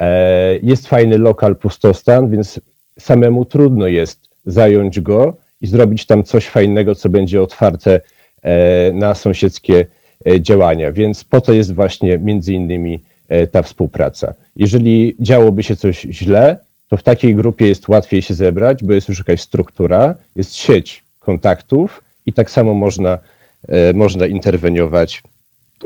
e, 0.00 0.58
jest 0.62 0.88
fajny 0.88 1.18
lokal, 1.18 1.56
pustostan, 1.56 2.30
więc 2.30 2.60
samemu 2.98 3.44
trudno 3.44 3.86
jest 3.86 4.28
zająć 4.46 5.00
go 5.00 5.36
i 5.60 5.66
zrobić 5.66 6.06
tam 6.06 6.24
coś 6.24 6.46
fajnego, 6.46 6.94
co 6.94 7.08
będzie 7.08 7.42
otwarte 7.42 8.00
e, 8.42 8.92
na 8.92 9.14
sąsiedzkie 9.14 9.86
e, 10.26 10.40
działania. 10.40 10.92
Więc 10.92 11.24
po 11.24 11.40
to 11.40 11.52
jest 11.52 11.74
właśnie 11.74 12.18
między 12.18 12.52
innymi 12.52 13.02
ta 13.52 13.62
współpraca. 13.62 14.34
Jeżeli 14.56 15.16
działoby 15.20 15.62
się 15.62 15.76
coś 15.76 16.00
źle, 16.00 16.56
to 16.88 16.96
w 16.96 17.02
takiej 17.02 17.34
grupie 17.34 17.66
jest 17.68 17.88
łatwiej 17.88 18.22
się 18.22 18.34
zebrać, 18.34 18.84
bo 18.84 18.92
jest 18.92 19.08
już 19.08 19.18
jakaś 19.18 19.40
struktura, 19.40 20.14
jest 20.36 20.54
sieć 20.54 21.04
kontaktów 21.18 22.04
i 22.26 22.32
tak 22.32 22.50
samo 22.50 22.74
można, 22.74 23.18
można 23.94 24.26
interweniować 24.26 25.22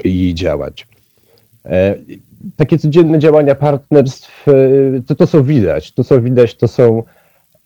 i 0.04 0.34
działać. 0.34 0.86
Takie 2.56 2.78
codzienne 2.78 3.18
działania 3.18 3.54
partnerstw, 3.54 4.46
to, 5.06 5.14
to 5.14 5.26
co 5.26 5.44
widać, 5.44 5.92
to 5.92 6.04
co 6.04 6.20
widać, 6.20 6.56
to 6.56 6.68
są 6.68 7.02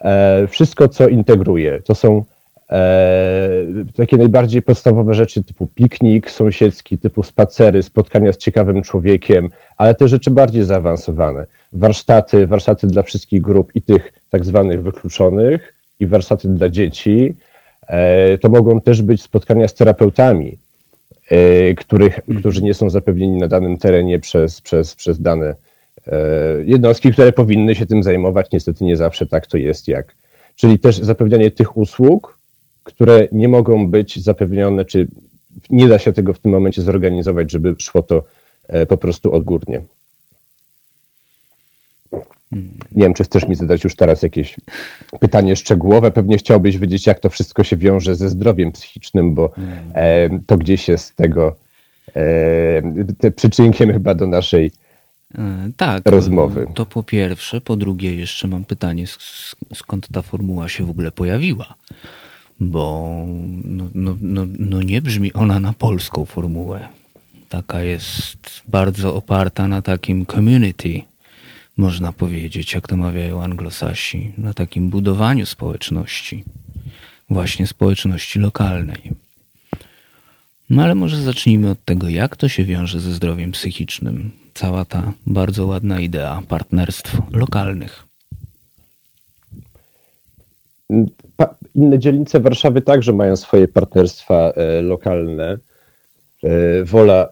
E, 0.00 0.46
wszystko, 0.46 0.88
co 0.88 1.08
integruje. 1.08 1.82
To 1.82 1.94
są 1.94 2.24
e, 2.70 3.50
takie 3.96 4.16
najbardziej 4.16 4.62
podstawowe 4.62 5.14
rzeczy 5.14 5.44
typu 5.44 5.66
piknik 5.66 6.30
sąsiedzki, 6.30 6.98
typu 6.98 7.22
spacery, 7.22 7.82
spotkania 7.82 8.32
z 8.32 8.36
ciekawym 8.36 8.82
człowiekiem, 8.82 9.50
ale 9.76 9.94
te 9.94 10.08
rzeczy 10.08 10.30
bardziej 10.30 10.64
zaawansowane. 10.64 11.46
Warsztaty, 11.72 12.46
warsztaty 12.46 12.86
dla 12.86 13.02
wszystkich 13.02 13.42
grup 13.42 13.70
i 13.74 13.82
tych 13.82 14.12
tak 14.30 14.44
zwanych 14.44 14.82
wykluczonych 14.82 15.74
i 16.00 16.06
warsztaty 16.06 16.48
dla 16.48 16.68
dzieci. 16.68 17.34
E, 17.86 18.38
to 18.38 18.48
mogą 18.48 18.80
też 18.80 19.02
być 19.02 19.22
spotkania 19.22 19.68
z 19.68 19.74
terapeutami, 19.74 20.58
których, 21.76 22.20
którzy 22.38 22.62
nie 22.62 22.74
są 22.74 22.90
zapewnieni 22.90 23.38
na 23.38 23.48
danym 23.48 23.78
terenie 23.78 24.18
przez, 24.18 24.60
przez, 24.60 24.94
przez 24.94 25.20
dane 25.20 25.54
E, 26.08 26.18
jednostki, 26.64 27.12
które 27.12 27.32
powinny 27.32 27.74
się 27.74 27.86
tym 27.86 28.02
zajmować. 28.02 28.50
Niestety 28.52 28.84
nie 28.84 28.96
zawsze 28.96 29.26
tak 29.26 29.46
to 29.46 29.56
jest 29.56 29.88
jak. 29.88 30.14
Czyli 30.56 30.78
też 30.78 30.98
zapewnianie 30.98 31.50
tych 31.50 31.76
usług, 31.76 32.38
które 32.82 33.28
nie 33.32 33.48
mogą 33.48 33.90
być 33.90 34.22
zapewnione, 34.22 34.84
czy 34.84 35.08
nie 35.70 35.88
da 35.88 35.98
się 35.98 36.12
tego 36.12 36.32
w 36.32 36.38
tym 36.38 36.52
momencie 36.52 36.82
zorganizować, 36.82 37.52
żeby 37.52 37.74
szło 37.78 38.02
to 38.02 38.24
e, 38.68 38.86
po 38.86 38.96
prostu 38.96 39.32
odgórnie. 39.32 39.82
Nie 42.52 43.02
wiem, 43.04 43.14
czy 43.14 43.24
chcesz 43.24 43.48
mi 43.48 43.54
zadać 43.54 43.84
już 43.84 43.96
teraz 43.96 44.22
jakieś 44.22 44.56
pytanie 45.20 45.56
szczegółowe. 45.56 46.10
Pewnie 46.10 46.38
chciałbyś 46.38 46.78
wiedzieć, 46.78 47.06
jak 47.06 47.20
to 47.20 47.30
wszystko 47.30 47.64
się 47.64 47.76
wiąże 47.76 48.16
ze 48.16 48.28
zdrowiem 48.28 48.72
psychicznym, 48.72 49.34
bo 49.34 49.52
e, 49.94 50.28
to 50.46 50.56
gdzieś 50.58 50.88
jest 50.88 51.16
tego 51.16 51.56
te 53.18 53.30
przyczynkiem 53.30 53.92
chyba 53.92 54.14
do 54.14 54.26
naszej 54.26 54.70
E, 55.34 55.70
tak, 55.76 56.02
rozmowy. 56.06 56.66
To 56.74 56.86
po 56.86 57.02
pierwsze. 57.02 57.60
Po 57.60 57.76
drugie, 57.76 58.14
jeszcze 58.14 58.48
mam 58.48 58.64
pytanie, 58.64 59.04
skąd 59.74 60.08
ta 60.12 60.22
formuła 60.22 60.68
się 60.68 60.84
w 60.84 60.90
ogóle 60.90 61.12
pojawiła? 61.12 61.74
Bo 62.60 63.12
no, 63.64 63.84
no, 63.94 64.16
no, 64.20 64.46
no 64.58 64.82
nie 64.82 65.02
brzmi 65.02 65.32
ona 65.32 65.60
na 65.60 65.72
polską 65.72 66.24
formułę. 66.24 66.88
Taka 67.48 67.80
jest 67.80 68.62
bardzo 68.68 69.14
oparta 69.14 69.68
na 69.68 69.82
takim 69.82 70.26
community, 70.26 71.02
można 71.76 72.12
powiedzieć, 72.12 72.74
jak 72.74 72.88
to 72.88 72.96
mawiają 72.96 73.42
anglosasi, 73.42 74.32
na 74.38 74.54
takim 74.54 74.90
budowaniu 74.90 75.46
społeczności, 75.46 76.44
właśnie 77.30 77.66
społeczności 77.66 78.38
lokalnej. 78.38 79.12
No 80.70 80.82
ale 80.82 80.94
może 80.94 81.22
zacznijmy 81.22 81.70
od 81.70 81.84
tego, 81.84 82.08
jak 82.08 82.36
to 82.36 82.48
się 82.48 82.64
wiąże 82.64 83.00
ze 83.00 83.12
zdrowiem 83.12 83.52
psychicznym 83.52 84.30
cała 84.54 84.84
ta 84.84 85.12
bardzo 85.26 85.66
ładna 85.66 86.00
idea 86.00 86.42
partnerstw 86.48 87.18
lokalnych. 87.32 88.06
Inne 91.74 91.98
dzielnice 91.98 92.40
Warszawy 92.40 92.82
także 92.82 93.12
mają 93.12 93.36
swoje 93.36 93.68
partnerstwa 93.68 94.34
e, 94.34 94.82
lokalne. 94.82 95.58
E, 96.42 96.84
Wola 96.84 97.28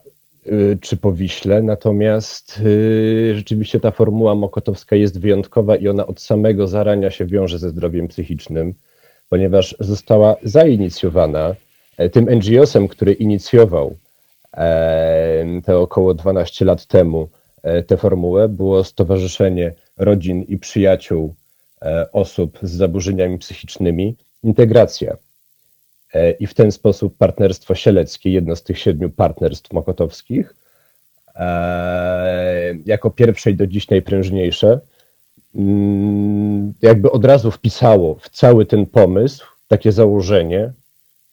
e, 0.46 0.50
czy 0.80 0.96
Powiśle, 0.96 1.62
natomiast 1.62 2.62
rzeczywiście 3.34 3.80
ta 3.80 3.90
formuła 3.90 4.34
mokotowska 4.34 4.96
jest 4.96 5.20
wyjątkowa 5.20 5.76
i 5.76 5.88
ona 5.88 6.06
od 6.06 6.20
samego 6.20 6.66
zarania 6.66 7.10
się 7.10 7.26
wiąże 7.26 7.58
ze 7.58 7.68
zdrowiem 7.68 8.08
psychicznym, 8.08 8.74
ponieważ 9.28 9.76
została 9.80 10.36
zainicjowana 10.42 11.54
tym 12.12 12.24
NGO-sem, 12.30 12.88
który 12.88 13.12
inicjował 13.12 13.96
te 15.64 15.78
około 15.78 16.14
12 16.14 16.64
lat 16.64 16.86
temu 16.86 17.28
e, 17.62 17.82
tę 17.82 17.96
formułę 17.96 18.48
było 18.48 18.84
Stowarzyszenie 18.84 19.74
Rodzin 19.96 20.42
i 20.42 20.58
Przyjaciół 20.58 21.34
e, 21.82 22.12
Osób 22.12 22.58
z 22.62 22.70
Zaburzeniami 22.70 23.38
Psychicznymi 23.38 24.16
Integracja. 24.42 25.16
E, 26.14 26.30
I 26.30 26.46
w 26.46 26.54
ten 26.54 26.72
sposób 26.72 27.16
Partnerstwo 27.16 27.74
Sieleckie, 27.74 28.32
jedno 28.32 28.56
z 28.56 28.62
tych 28.62 28.78
siedmiu 28.78 29.10
partnerstw 29.10 29.72
mokotowskich, 29.72 30.54
jako 32.86 33.10
pierwsze 33.10 33.50
i 33.50 33.54
do 33.54 33.66
dziś 33.66 33.88
najprężniejsze, 33.88 34.80
mm, 35.54 36.72
jakby 36.82 37.10
od 37.10 37.24
razu 37.24 37.50
wpisało 37.50 38.14
w 38.14 38.28
cały 38.28 38.66
ten 38.66 38.86
pomysł 38.86 39.46
takie 39.68 39.92
założenie, 39.92 40.72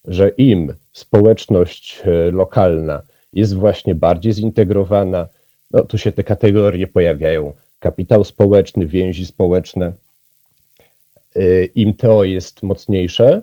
że 0.06 0.30
im 0.30 0.74
społeczność 0.94 2.02
lokalna 2.32 3.02
jest 3.34 3.56
właśnie 3.56 3.96
bardziej 3.96 4.34
zintegrowana. 4.34 5.28
No, 5.72 5.84
tu 5.84 5.98
się 5.98 6.12
te 6.12 6.24
kategorie 6.24 6.88
pojawiają. 6.88 7.54
Kapitał 7.80 8.24
społeczny, 8.24 8.88
więzi 8.88 9.26
społeczne. 9.26 9.94
Im 11.76 11.94
to 11.94 12.24
jest 12.24 12.64
mocniejsze, 12.64 13.42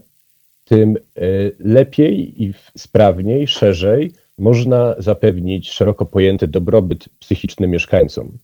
tym 0.68 0.96
y, 0.96 1.56
lepiej 1.58 2.42
i 2.44 2.54
sprawniej, 2.76 3.46
szerzej 3.46 4.12
można 4.38 4.94
zapewnić 4.98 5.70
szeroko 5.70 6.06
pojęty 6.06 6.48
dobrobyt 6.48 7.08
psychiczny 7.18 7.68
mieszkańcom. 7.68 8.38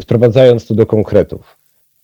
Sprowadzając 0.00 0.66
to 0.66 0.74
do 0.74 0.86
konkretów, 0.86 1.56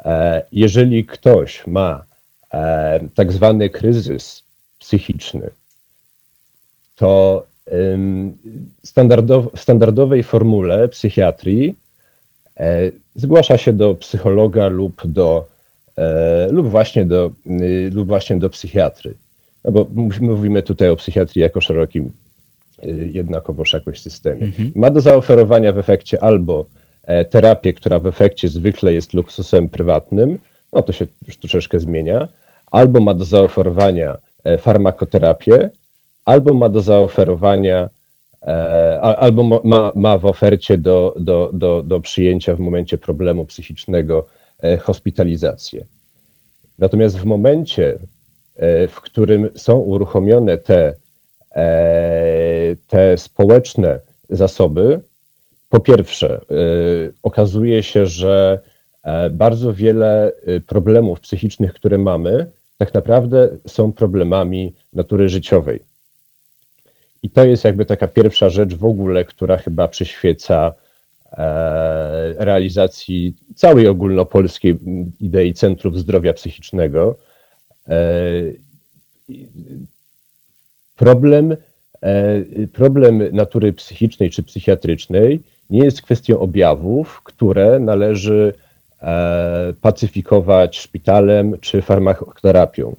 e, 0.05 0.43
jeżeli 0.53 1.05
ktoś 1.05 1.67
ma 1.67 2.05
e, 2.53 3.01
tak 3.15 3.33
zwany 3.33 3.71
kryzys 3.71 4.43
psychiczny, 4.79 5.51
to 6.97 7.47
w 9.55 9.61
standardowej 9.61 10.23
formule 10.23 10.89
psychiatrii 10.89 11.75
e, 12.57 12.91
zgłasza 13.15 13.59
się 13.59 13.73
do 13.73 13.95
psychologa 13.95 14.69
lub 14.69 15.03
do 15.07 15.47
e, 15.51 15.54
lub 16.51 16.69
właśnie 16.69 17.05
do, 17.05 17.31
y, 17.61 17.91
lub 17.95 18.09
właśnie 18.09 18.37
do 18.37 18.51
psychiatry. 18.51 19.15
No 19.65 19.73
bo 19.73 19.87
mówimy 20.21 20.63
tutaj 20.63 20.89
o 20.89 20.97
psychiatrii 20.97 21.43
jako 21.43 21.61
szerokim 21.61 22.13
y, 22.85 23.11
jednakowoż 23.13 23.73
jakoś 23.73 24.01
systemie. 24.01 24.43
Mhm. 24.43 24.73
Ma 24.75 24.91
do 24.91 25.01
zaoferowania 25.01 25.73
w 25.73 25.79
efekcie 25.79 26.23
albo 26.23 26.67
e, 27.03 27.25
terapię, 27.25 27.73
która 27.73 27.99
w 27.99 28.07
efekcie 28.07 28.49
zwykle 28.49 28.93
jest 28.93 29.15
luksusem 29.15 29.69
prywatnym, 29.69 30.39
no 30.73 30.83
to 30.83 30.93
się 30.93 31.07
już 31.27 31.37
troszeczkę 31.37 31.81
zmienia, 31.81 32.29
albo 32.71 33.01
ma 33.01 33.15
do 33.15 33.25
zaoferowania 33.25 34.17
farmakoterapię, 34.59 35.71
albo 36.25 36.55
ma 36.55 36.69
do 36.69 36.81
zaoferowania, 36.81 37.89
e, 38.43 39.01
albo 39.01 39.61
ma, 39.65 39.93
ma 39.95 40.19
w 40.19 40.27
ofercie 40.27 40.79
do, 40.79 41.15
do, 41.19 41.51
do, 41.53 41.83
do 41.83 42.01
przyjęcia 42.01 42.57
w 42.57 42.61
momencie 42.61 42.99
problemu 42.99 43.47
psychicznego 43.47 44.27
e, 44.27 44.34
hospitalizację. 44.81 45.87
Natomiast 46.79 47.19
w 47.19 47.25
momencie, 47.25 47.99
e, 48.57 48.89
w 48.89 49.01
którym 49.01 49.49
są 49.57 49.79
uruchomione 49.79 50.59
te, 50.59 50.95
te 52.89 53.19
społeczne 53.19 54.01
zasoby, 54.31 55.01
po 55.69 55.81
pierwsze, 55.81 56.41
okazuje 57.23 57.83
się, 57.83 58.07
że 58.07 58.61
bardzo 59.31 59.73
wiele 59.73 60.33
problemów 60.67 61.21
psychicznych, 61.21 61.75
które 61.75 61.99
mamy, 61.99 62.47
tak 62.79 62.95
naprawdę 62.95 63.49
są 63.67 63.93
problemami 63.93 64.75
natury 64.93 65.29
życiowej. 65.29 65.81
I 67.23 67.31
to 67.31 67.45
jest 67.45 67.65
jakby 67.65 67.87
taka 67.87 68.09
pierwsza 68.09 68.51
rzecz 68.51 68.75
w 68.75 68.85
ogóle, 68.85 69.25
która 69.25 69.57
chyba 69.57 69.89
przyświeca 69.89 70.67
e, 70.67 70.84
realizacji 72.39 73.35
całej 73.55 73.89
ogólnopolskiej 73.89 74.79
idei 75.21 75.55
Centrów 75.55 75.99
Zdrowia 75.99 76.33
Psychicznego. 76.33 77.17
E, 77.89 77.95
problem, 80.97 81.57
e, 82.01 82.45
problem 82.73 83.23
natury 83.33 83.73
psychicznej 83.73 84.31
czy 84.31 84.43
psychiatrycznej 84.43 85.41
nie 85.71 85.85
jest 85.85 86.03
kwestią 86.03 86.39
objawów, 86.39 87.23
które 87.23 87.79
należy 87.79 88.53
pacyfikować 89.81 90.79
szpitalem 90.79 91.59
czy 91.61 91.83
farmakoterapią. 91.83 92.97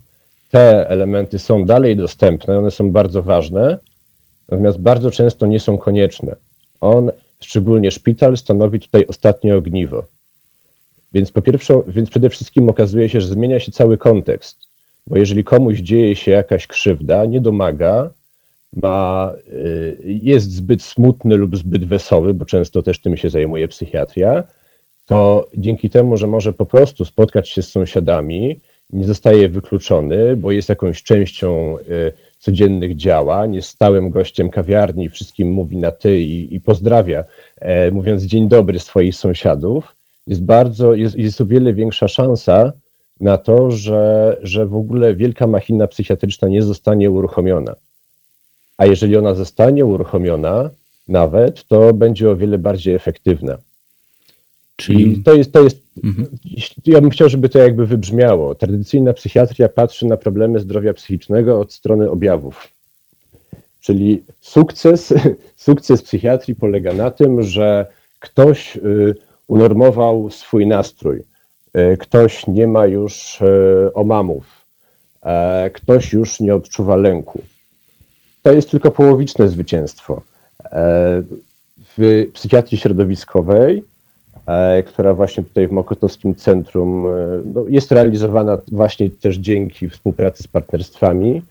te 0.51 0.89
elementy 0.89 1.39
są 1.39 1.65
dalej 1.65 1.95
dostępne, 1.95 2.57
one 2.57 2.71
są 2.71 2.91
bardzo 2.91 3.23
ważne, 3.23 3.77
natomiast 4.49 4.77
bardzo 4.77 5.11
często 5.11 5.45
nie 5.45 5.59
są 5.59 5.77
konieczne. 5.77 6.35
On, 6.81 7.11
szczególnie 7.39 7.91
szpital, 7.91 8.37
stanowi 8.37 8.79
tutaj 8.79 9.05
ostatnie 9.05 9.55
ogniwo. 9.55 10.03
Więc 11.13 11.31
po 11.31 11.41
pierwsze, 11.41 11.81
więc 11.87 12.09
przede 12.09 12.29
wszystkim 12.29 12.69
okazuje 12.69 13.09
się, 13.09 13.21
że 13.21 13.27
zmienia 13.27 13.59
się 13.59 13.71
cały 13.71 13.97
kontekst. 13.97 14.57
Bo 15.07 15.17
jeżeli 15.17 15.43
komuś 15.43 15.79
dzieje 15.79 16.15
się 16.15 16.31
jakaś 16.31 16.67
krzywda, 16.67 17.25
nie 17.25 17.41
domaga, 17.41 18.09
ma, 18.73 19.33
y, 19.53 19.97
jest 20.03 20.51
zbyt 20.51 20.83
smutny 20.83 21.35
lub 21.35 21.57
zbyt 21.57 21.85
wesoły, 21.85 22.33
bo 22.33 22.45
często 22.45 22.83
też 22.83 22.99
tym 22.99 23.17
się 23.17 23.29
zajmuje 23.29 23.67
psychiatria, 23.67 24.43
to 25.05 25.47
dzięki 25.57 25.89
temu, 25.89 26.17
że 26.17 26.27
może 26.27 26.53
po 26.53 26.65
prostu 26.65 27.05
spotkać 27.05 27.49
się 27.49 27.61
z 27.61 27.71
sąsiadami, 27.71 28.59
nie 28.89 29.05
zostaje 29.05 29.49
wykluczony, 29.49 30.35
bo 30.35 30.51
jest 30.51 30.69
jakąś 30.69 31.03
częścią 31.03 31.77
y, 31.79 32.13
codziennych 32.39 32.95
działań, 32.95 33.55
jest 33.55 33.69
stałym 33.69 34.09
gościem 34.09 34.49
kawiarni, 34.49 35.09
wszystkim 35.09 35.51
mówi 35.51 35.77
na 35.77 35.91
ty 35.91 36.21
i, 36.21 36.55
i 36.55 36.61
pozdrawia, 36.61 37.23
e, 37.59 37.91
mówiąc 37.91 38.23
dzień 38.23 38.47
dobry 38.47 38.79
swoich 38.79 39.15
sąsiadów, 39.15 39.95
jest 40.27 40.43
bardzo, 40.43 40.93
jest, 40.93 41.15
jest 41.15 41.41
o 41.41 41.45
wiele 41.45 41.73
większa 41.73 42.07
szansa 42.07 42.73
na 43.19 43.37
to, 43.37 43.71
że, 43.71 44.37
że 44.41 44.65
w 44.65 44.75
ogóle 44.75 45.15
wielka 45.15 45.47
machina 45.47 45.87
psychiatryczna 45.87 46.47
nie 46.47 46.61
zostanie 46.61 47.11
uruchomiona. 47.11 47.75
A 48.77 48.85
jeżeli 48.85 49.17
ona 49.17 49.33
zostanie 49.33 49.85
uruchomiona, 49.85 50.69
nawet, 51.07 51.67
to 51.67 51.93
będzie 51.93 52.29
o 52.29 52.35
wiele 52.35 52.57
bardziej 52.57 52.95
efektywna. 52.95 53.57
Czyli 54.75 55.23
to 55.23 55.33
jest, 55.33 55.51
to 55.51 55.63
jest 55.63 55.81
mhm. 56.03 56.27
ja 56.85 57.01
bym 57.01 57.09
chciał, 57.09 57.29
żeby 57.29 57.49
to 57.49 57.59
jakby 57.59 57.85
wybrzmiało. 57.85 58.55
Tradycyjna 58.55 59.13
psychiatria 59.13 59.69
patrzy 59.69 60.05
na 60.05 60.17
problemy 60.17 60.59
zdrowia 60.59 60.93
psychicznego 60.93 61.59
od 61.59 61.73
strony 61.73 62.09
objawów. 62.11 62.67
Czyli 63.81 64.23
sukces, 64.41 65.13
sukces 65.55 66.03
psychiatrii 66.03 66.55
polega 66.55 66.93
na 66.93 67.11
tym, 67.11 67.43
że 67.43 67.85
ktoś 68.19 68.77
y, 68.77 69.15
unormował 69.47 70.29
swój 70.29 70.67
nastrój, 70.67 71.23
y, 71.77 71.97
ktoś 71.97 72.47
nie 72.47 72.67
ma 72.67 72.85
już 72.85 73.41
y, 73.41 73.93
omamów, 73.93 74.65
e, 75.23 75.69
ktoś 75.69 76.13
już 76.13 76.39
nie 76.39 76.55
odczuwa 76.55 76.95
lęku. 76.95 77.41
To 78.41 78.51
jest 78.51 78.71
tylko 78.71 78.91
połowiczne 78.91 79.49
zwycięstwo. 79.49 80.21
E, 80.63 81.23
w 81.97 82.25
psychiatrii 82.33 82.77
środowiskowej 82.77 83.83
która 84.87 85.13
właśnie 85.13 85.43
tutaj 85.43 85.67
w 85.67 85.71
Mokotowskim 85.71 86.35
Centrum 86.35 87.05
e, 87.07 87.11
no, 87.53 87.65
jest 87.67 87.91
realizowana 87.91 88.57
właśnie 88.71 89.09
też 89.09 89.35
dzięki 89.35 89.89
współpracy 89.89 90.43
z 90.43 90.47
partnerstwami. 90.47 91.41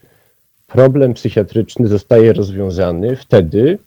Problem 0.66 1.14
psychiatryczny 1.14 1.88
zostaje 1.88 2.32
rozwiązany 2.32 3.16
wtedy, 3.16 3.78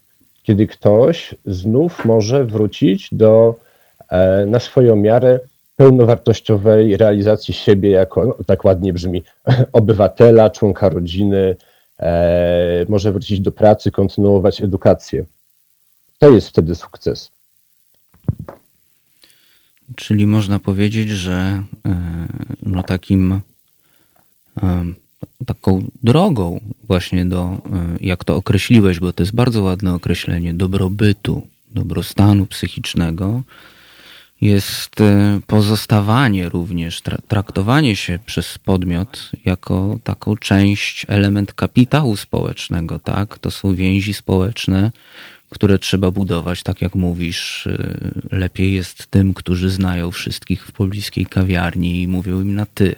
kiedy 0.44 0.68
ktoś 0.68 1.36
znów 1.46 2.06
może 2.06 2.46
wrócić 2.46 3.10
do 3.12 3.56
e, 4.10 4.46
na 4.46 4.60
swoją 4.60 4.96
miarę 4.96 5.40
pełnowartościowej 5.76 6.98
realizacji 6.98 7.54
siebie 7.54 7.90
jako, 7.90 8.26
no, 8.26 8.36
tak 8.46 8.66
ładnie 8.66 8.94
brzmi, 8.94 9.24
obywatela, 9.74 10.50
członka 10.50 10.90
rodziny, 10.90 11.56
może 12.90 13.12
wrócić 13.12 13.40
do 13.40 13.52
pracy, 13.52 13.92
kontynuować 13.92 14.62
edukację. 14.62 15.26
To 16.20 16.30
jest 16.30 16.50
wtedy 16.50 16.76
sukces. 16.76 17.32
Czyli 19.96 20.28
można 20.28 20.60
powiedzieć, 20.60 21.10
że 21.10 21.64
e, 21.86 22.28
no 22.64 22.84
takim 22.84 23.42
e, 24.64 24.86
taką 25.46 25.90
drogą 26.04 26.60
właśnie 26.84 27.26
do, 27.26 27.44
e, 27.44 27.58
jak 28.02 28.24
to 28.24 28.36
określiłeś, 28.36 29.00
bo 29.00 29.14
to 29.14 29.24
jest 29.24 29.36
bardzo 29.36 29.64
ładne 29.64 29.94
określenie, 29.94 30.54
dobrobytu, 30.54 31.48
dobrostanu 31.72 32.46
psychicznego, 32.46 33.44
jest 34.42 34.96
pozostawanie 35.48 36.50
również, 36.50 37.02
traktowanie 37.28 37.96
się 37.96 38.20
przez 38.26 38.58
podmiot 38.58 39.32
jako 39.46 40.00
taką 40.04 40.38
część, 40.38 41.06
element 41.10 41.54
kapitału 41.54 42.16
społecznego, 42.16 43.00
tak? 43.00 43.40
To 43.40 43.52
są 43.52 43.76
więzi 43.76 44.14
społeczne, 44.14 44.92
które 45.50 45.80
trzeba 45.80 46.12
budować, 46.12 46.64
tak 46.64 46.82
jak 46.82 46.96
mówisz. 46.96 47.66
Y, 47.66 48.12
lepiej 48.32 48.74
jest 48.74 49.08
tym, 49.08 49.34
którzy 49.34 49.70
znają 49.70 50.12
wszystkich 50.12 50.66
w 50.68 50.72
pobliskiej 50.72 51.26
kawiarni 51.26 52.02
i 52.02 52.08
mówią 52.08 52.42
im 52.42 52.56
na 52.56 52.66
ty. 52.66 52.96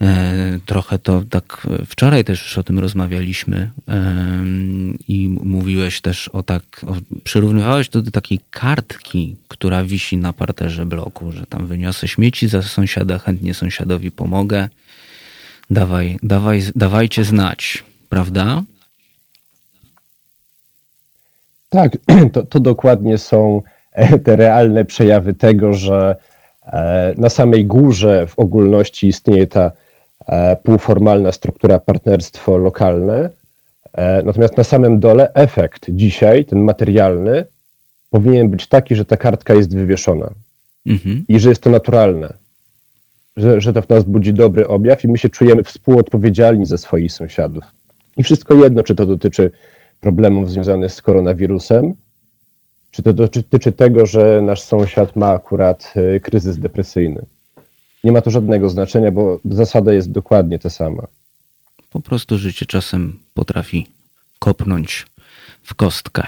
E, 0.00 0.58
trochę 0.66 0.98
to 0.98 1.24
tak 1.30 1.66
wczoraj 1.86 2.24
też 2.24 2.42
już 2.42 2.58
o 2.58 2.62
tym 2.62 2.78
rozmawialiśmy 2.78 3.70
i 5.08 5.28
mówiłeś 5.28 6.00
też 6.00 6.28
o 6.28 6.42
tak, 6.42 6.62
o, 6.86 6.96
przyrównywałeś 7.24 7.88
to 7.88 8.02
do 8.02 8.10
takiej 8.10 8.40
kartki, 8.50 9.36
która 9.48 9.84
wisi 9.84 10.16
na 10.16 10.32
parterze 10.32 10.86
bloku, 10.86 11.32
że 11.32 11.46
tam 11.46 11.66
wyniosę 11.66 12.08
śmieci 12.08 12.48
za 12.48 12.62
sąsiada, 12.62 13.18
chętnie 13.18 13.54
sąsiadowi 13.54 14.10
pomogę. 14.10 14.68
Dawaj, 15.70 16.18
dawaj, 16.22 16.62
dawajcie 16.76 17.24
znać, 17.24 17.84
prawda? 18.08 18.62
Tak, 21.70 21.98
to, 22.32 22.42
to 22.42 22.60
dokładnie 22.60 23.18
są 23.18 23.62
e, 23.92 24.18
te 24.18 24.36
realne 24.36 24.84
przejawy 24.84 25.34
tego, 25.34 25.74
że 25.74 26.16
e, 26.66 27.14
na 27.16 27.28
samej 27.28 27.66
górze 27.66 28.26
w 28.26 28.38
ogólności 28.38 29.08
istnieje 29.08 29.46
ta 29.46 29.72
e, 30.26 30.56
półformalna 30.56 31.32
struktura 31.32 31.78
partnerstwo 31.78 32.56
lokalne, 32.56 33.30
natomiast 34.24 34.56
na 34.56 34.64
samym 34.64 35.00
dole 35.00 35.34
efekt 35.34 35.86
dzisiaj, 35.88 36.44
ten 36.44 36.58
materialny, 36.58 37.44
powinien 38.10 38.48
być 38.48 38.66
taki, 38.66 38.94
że 38.94 39.04
ta 39.04 39.16
kartka 39.16 39.54
jest 39.54 39.76
wywieszona 39.76 40.30
mhm. 40.86 41.24
i 41.28 41.40
że 41.40 41.48
jest 41.48 41.62
to 41.62 41.70
naturalne, 41.70 42.32
że, 43.36 43.60
że 43.60 43.72
to 43.72 43.82
w 43.82 43.88
nas 43.88 44.04
budzi 44.04 44.34
dobry 44.34 44.68
objaw 44.68 45.04
i 45.04 45.08
my 45.08 45.18
się 45.18 45.28
czujemy 45.28 45.64
współodpowiedzialni 45.64 46.66
za 46.66 46.78
swoich 46.78 47.12
sąsiadów. 47.12 47.64
I 48.16 48.22
wszystko 48.22 48.54
jedno, 48.54 48.82
czy 48.82 48.94
to 48.94 49.06
dotyczy 49.06 49.50
problemów 50.00 50.50
związanych 50.50 50.92
z 50.92 51.02
koronawirusem? 51.02 51.94
Czy 52.90 53.02
to 53.02 53.12
dotyczy 53.12 53.72
tego, 53.72 54.06
że 54.06 54.42
nasz 54.42 54.62
sąsiad 54.62 55.16
ma 55.16 55.30
akurat 55.30 55.94
e, 55.96 56.20
kryzys 56.20 56.58
depresyjny? 56.58 57.26
Nie 58.04 58.12
ma 58.12 58.20
to 58.20 58.30
żadnego 58.30 58.70
znaczenia, 58.70 59.10
bo 59.10 59.40
zasada 59.44 59.92
jest 59.92 60.12
dokładnie 60.12 60.58
ta 60.58 60.70
sama. 60.70 61.06
Po 61.90 62.00
prostu 62.00 62.38
życie 62.38 62.66
czasem 62.66 63.18
potrafi 63.34 63.86
kopnąć 64.38 65.06
w 65.62 65.74
kostkę. 65.74 66.26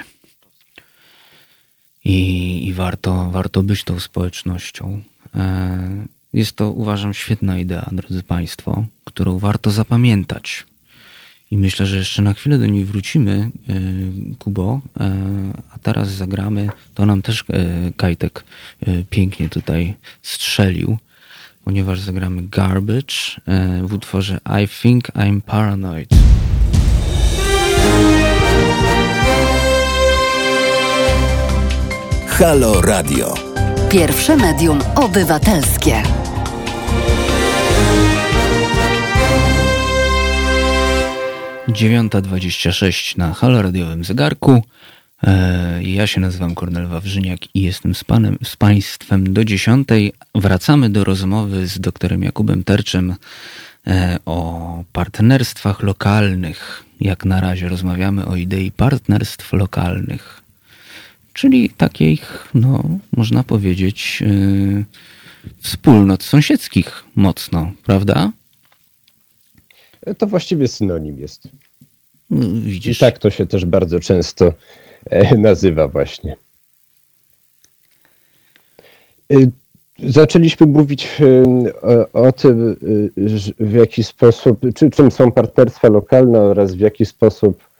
I, 2.05 2.67
i 2.67 2.75
warto, 2.75 3.31
warto 3.31 3.63
być 3.63 3.85
tą 3.85 4.01
społecznością. 4.01 5.03
E, 5.35 6.07
jest 6.33 6.57
to, 6.57 6.71
uważam, 6.71 7.15
świetna 7.15 7.59
idea, 7.59 7.89
drodzy 7.93 8.23
Państwo, 8.23 8.85
którą 9.05 9.39
warto 9.39 9.71
zapamiętać. 9.71 10.67
I 11.53 11.57
myślę, 11.57 11.87
że 11.87 11.97
jeszcze 11.97 12.23
na 12.23 12.35
chwilę 12.35 12.59
do 12.59 12.67
niej 12.67 12.85
wrócimy, 12.85 13.51
e, 13.69 13.75
Kubo, 14.39 14.81
e, 15.01 15.13
a 15.75 15.79
teraz 15.79 16.09
zagramy, 16.09 16.69
to 16.95 17.07
nam 17.07 17.23
też 17.23 17.45
e, 17.53 17.93
Kajtek 17.97 18.45
pięknie 19.11 19.49
tutaj 19.49 19.95
strzelił, 20.23 20.99
ponieważ 21.65 22.01
zagramy 22.01 22.43
Garbage 22.43 23.15
w 23.83 23.93
utworze 23.93 24.39
I 24.63 24.69
Think 24.69 25.05
I'm 25.09 25.41
Paranoid. 25.41 26.09
Halo 32.29 32.81
Radio. 32.81 33.35
Pierwsze 33.91 34.37
medium 34.37 34.79
obywatelskie. 34.95 36.03
9.26 41.69 43.19
na 43.19 43.35
haloradiowym 43.35 44.05
zegarku. 44.05 44.63
E, 45.23 45.83
ja 45.83 46.07
się 46.07 46.21
nazywam 46.21 46.55
Kornel 46.55 46.89
Wawrzyniak 46.89 47.41
i 47.55 47.63
jestem 47.63 47.95
z, 47.95 48.05
panem, 48.05 48.39
z 48.45 48.57
Państwem 48.57 49.33
do 49.33 49.45
10. 49.45 49.89
Wracamy 50.35 50.91
do 50.91 51.05
rozmowy 51.05 51.67
z 51.67 51.81
doktorem 51.81 52.23
Jakubem 52.23 52.65
Terczem 52.65 53.15
e, 53.87 54.19
o 54.27 54.85
partnerstwach 54.93 55.83
lokalnych. 55.83 56.85
Jak 57.01 57.25
na 57.25 57.41
razie 57.41 57.69
rozmawiamy 57.69 58.27
o 58.27 58.37
idei 58.37 58.73
partnerstw 58.73 59.53
lokalnych, 59.53 60.43
czyli 61.33 61.71
takich, 61.71 62.49
no, 62.55 62.85
można 63.17 63.43
powiedzieć, 63.43 64.21
yy, 64.21 64.85
wspólnot 65.61 66.23
sąsiedzkich 66.23 67.05
mocno, 67.17 67.73
prawda? 67.85 68.33
To 70.19 70.27
właściwie 70.27 70.69
synonim 70.69 71.19
jest. 71.19 71.49
No, 72.31 72.47
widzisz? 72.61 72.97
I 72.97 73.01
tak 73.01 73.19
to 73.19 73.31
się 73.31 73.47
też 73.47 73.65
bardzo 73.65 74.01
często 74.01 74.53
e, 75.11 75.39
nazywa 75.39 75.89
właśnie. 75.89 76.37
E, 79.33 79.37
zaczęliśmy 79.99 80.67
mówić 80.67 81.09
o, 82.13 82.23
o 82.23 82.33
tym, 82.33 82.77
w 83.61 83.73
jaki 83.73 84.05
sposób, 84.05 84.61
czy, 84.75 84.91
czym 84.91 85.11
są 85.11 85.33
partnerstwa 85.33 85.89
lokalne 85.89 86.41
oraz 86.41 86.75
w 86.75 86.81
jaki 86.81 87.07
sposób 87.07 87.73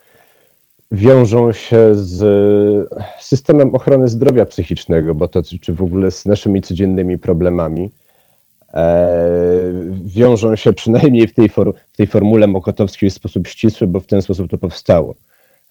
wiążą 0.93 1.53
się 1.53 1.95
z 1.95 2.89
systemem 3.21 3.75
ochrony 3.75 4.09
zdrowia 4.09 4.47
psychicznego, 4.47 5.15
bo 5.15 5.29
to 5.29 5.43
czy 5.61 5.73
w 5.73 5.83
ogóle 5.83 6.11
z 6.11 6.27
naszymi 6.27 6.63
codziennymi 6.63 7.19
problemami. 7.19 7.91
E, 8.75 9.19
wiążą 10.05 10.57
się 10.57 10.73
przynajmniej 10.73 11.29
w 11.29 11.35
tej, 11.35 11.49
for, 11.49 11.75
w 11.93 11.97
tej 11.97 12.07
formule 12.07 12.47
mokotowskiej 12.47 13.11
w 13.11 13.13
sposób 13.13 13.49
ścisły, 13.49 13.87
bo 13.87 14.01
w 14.01 14.07
ten 14.07 14.23
sposób 14.23 14.51
to 14.51 14.59
powstało. 14.59 15.15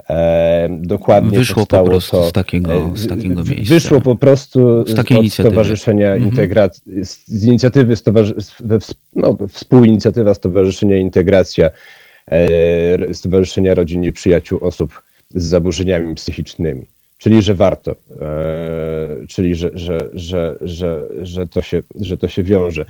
E, 0.10 0.68
dokładnie 0.82 1.38
wyszło 1.38 1.66
po 1.66 1.84
prostu 1.84 2.18
to, 2.18 2.30
z, 2.30 2.32
takiego, 2.32 2.74
e, 2.74 2.92
z 2.96 3.08
takiego 3.08 3.44
miejsca. 3.44 3.74
Wyszło 3.74 4.02
po 4.02 4.16
prostu 4.16 4.88
z 4.88 4.96
takiej 4.96 5.30
Stowarzyszenia 5.30 6.14
mhm. 6.14 6.32
Integracji, 6.32 6.84
z 7.06 7.46
inicjatywy 7.46 7.96
stowarzy, 7.96 8.36
no, 9.16 9.38
współinicjatywa 9.50 10.34
Stowarzyszenia 10.34 10.98
Integracja, 10.98 11.70
Stowarzyszenia 13.14 13.74
Rodzin 13.74 14.04
i 14.04 14.12
Przyjaciół 14.12 14.60
Osób 14.62 15.02
z 15.36 15.44
zaburzeniami 15.44 16.16
psychicznymi. 16.16 16.86
Czyli, 17.22 17.42
że 17.42 17.56
warto, 17.56 17.96
czyli, 19.28 19.56
że, 19.56 19.72
że, 19.74 20.10
że, 20.14 20.58
że, 20.62 21.08
że, 21.22 21.48
to, 21.48 21.62
się, 21.62 21.84
że 21.96 22.18
to 22.18 22.28
się 22.28 22.44
wiąże. 22.44 22.86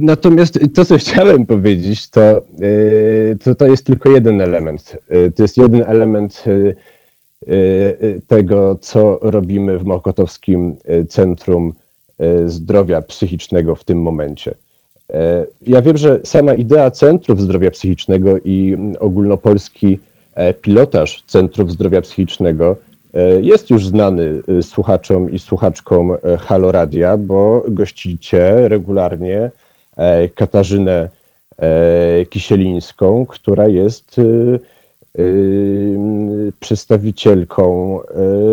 Natomiast 0.00 0.58
to, 0.74 0.84
co 0.84 0.98
chciałem 1.02 1.46
powiedzieć, 1.46 2.10
to, 2.10 2.42
y, 2.62 3.38
to, 3.44 3.54
to 3.54 3.66
jest 3.66 3.86
tylko 3.86 4.10
jeden 4.10 4.40
element. 4.40 4.96
Y, 5.12 5.32
to 5.32 5.42
jest 5.42 5.56
jeden 5.56 5.82
element 5.82 6.44
y, 6.46 6.76
tego, 8.26 8.78
co 8.80 9.18
robimy 9.22 9.78
w 9.78 9.84
Mokotowskim 9.84 10.76
Centrum 11.08 11.72
Zdrowia 12.46 13.02
Psychicznego 13.02 13.74
w 13.74 13.84
tym 13.84 14.02
momencie. 14.02 14.54
Ja 15.66 15.82
wiem, 15.82 15.96
że 15.96 16.20
sama 16.24 16.54
idea 16.54 16.90
Centrów 16.90 17.40
Zdrowia 17.40 17.70
Psychicznego 17.70 18.38
i 18.44 18.76
ogólnopolski 19.00 19.98
pilotaż 20.62 21.24
Centrów 21.26 21.72
Zdrowia 21.72 22.00
Psychicznego 22.00 22.76
jest 23.40 23.70
już 23.70 23.86
znany 23.86 24.42
słuchaczom 24.62 25.30
i 25.30 25.38
słuchaczkom 25.38 26.16
Halo 26.38 26.72
Radia, 26.72 27.16
bo 27.16 27.64
gościcie 27.68 28.68
regularnie 28.68 29.50
E, 29.96 30.28
Katarzynę 30.28 31.08
e, 31.58 32.26
Kisielińską, 32.26 33.26
która 33.26 33.68
jest 33.68 34.16
e, 34.18 34.22
przedstawicielką 36.60 38.00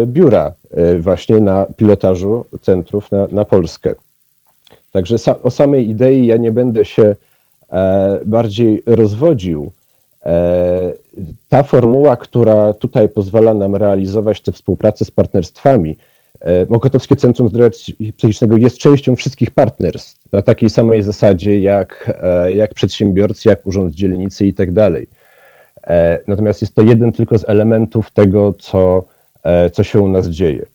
biura 0.06 0.52
właśnie 1.00 1.40
na 1.40 1.66
pilotażu 1.78 2.46
centrów 2.62 3.12
na, 3.12 3.28
na 3.32 3.46
Polskę. 3.46 3.96
Także 4.92 5.16
o 5.44 5.52
samej 5.52 5.90
idei 5.90 6.26
ja 6.26 6.38
nie 6.38 6.52
będę 6.52 6.86
się 6.86 7.16
bardziej 8.26 8.84
rozwodził. 8.86 9.72
Ta 11.50 11.64
formuła, 11.64 12.16
która 12.16 12.74
tutaj 12.74 13.10
pozwala 13.10 13.54
nam 13.54 13.76
realizować 13.76 14.42
tę 14.42 14.52
współpracę 14.52 15.06
z 15.06 15.12
partnerstwami, 15.12 15.96
E, 16.44 16.66
Mokotowskie 16.70 17.16
Centrum 17.16 17.50
Zdrowia 17.50 17.70
Psychicznego 18.18 18.58
jest 18.58 18.78
częścią 18.78 19.16
wszystkich 19.16 19.52
partnerstw 19.52 20.32
na 20.32 20.42
takiej 20.42 20.70
samej 20.70 21.04
zasadzie 21.04 21.60
jak, 21.60 22.20
e, 22.22 22.52
jak 22.52 22.74
przedsiębiorcy, 22.74 23.50
jak 23.50 23.68
urząd 23.68 23.94
dzielnicy 23.94 24.46
i 24.46 24.54
tak 24.54 24.72
dalej. 24.72 25.08
E, 25.88 26.20
natomiast 26.28 26.62
jest 26.62 26.76
to 26.76 26.82
jeden 26.82 27.12
tylko 27.12 27.38
z 27.38 27.50
elementów 27.50 28.12
tego, 28.12 28.54
co, 28.54 29.04
co 29.74 29.84
się 29.84 30.00
u 30.00 30.08
nas 30.08 30.28
dzieje. 30.28 30.66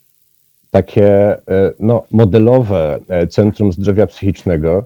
Takie 0.70 1.36
no, 1.80 2.02
modelowe 2.10 2.98
Centrum 3.30 3.72
Zdrowia 3.72 4.06
Psychicznego 4.06 4.84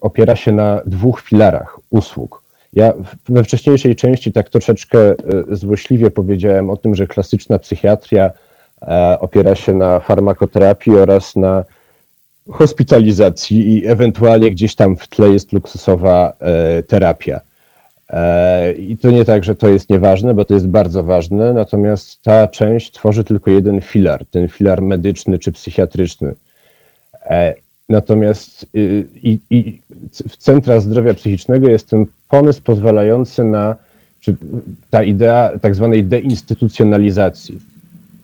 opiera 0.00 0.36
się 0.36 0.52
na 0.52 0.80
dwóch 0.86 1.20
filarach 1.20 1.80
usług. 1.90 2.42
Ja 2.72 2.92
we 3.28 3.44
wcześniejszej 3.44 3.96
części 3.96 4.32
tak 4.32 4.50
troszeczkę 4.50 5.14
złośliwie 5.50 6.10
powiedziałem 6.10 6.70
o 6.70 6.76
tym, 6.76 6.94
że 6.94 7.06
klasyczna 7.06 7.58
psychiatria 7.58 8.30
E, 8.82 9.20
opiera 9.20 9.54
się 9.54 9.74
na 9.74 10.00
farmakoterapii 10.00 10.96
oraz 10.96 11.36
na 11.36 11.64
hospitalizacji 12.50 13.78
i 13.78 13.86
ewentualnie 13.86 14.50
gdzieś 14.50 14.74
tam 14.74 14.96
w 14.96 15.08
tle 15.08 15.28
jest 15.28 15.52
luksusowa 15.52 16.32
e, 16.40 16.82
terapia. 16.82 17.40
E, 18.10 18.72
I 18.72 18.96
to 18.96 19.10
nie 19.10 19.24
tak, 19.24 19.44
że 19.44 19.54
to 19.54 19.68
jest 19.68 19.90
nieważne, 19.90 20.34
bo 20.34 20.44
to 20.44 20.54
jest 20.54 20.68
bardzo 20.68 21.02
ważne, 21.02 21.52
natomiast 21.52 22.22
ta 22.22 22.48
część 22.48 22.92
tworzy 22.92 23.24
tylko 23.24 23.50
jeden 23.50 23.80
filar, 23.80 24.26
ten 24.30 24.48
filar 24.48 24.82
medyczny 24.82 25.38
czy 25.38 25.52
psychiatryczny. 25.52 26.34
Natomiast 27.88 28.66
y, 28.74 29.06
i, 29.14 29.38
i 29.50 29.80
w 30.28 30.36
Centra 30.36 30.80
Zdrowia 30.80 31.14
Psychicznego 31.14 31.68
jest 31.68 31.88
ten 31.90 32.06
pomysł 32.28 32.62
pozwalający 32.62 33.44
na, 33.44 33.76
czy 34.20 34.36
ta 34.90 35.02
idea 35.02 35.58
tak 35.58 35.74
zwanej 35.74 36.04
deinstytucjonalizacji 36.04 37.60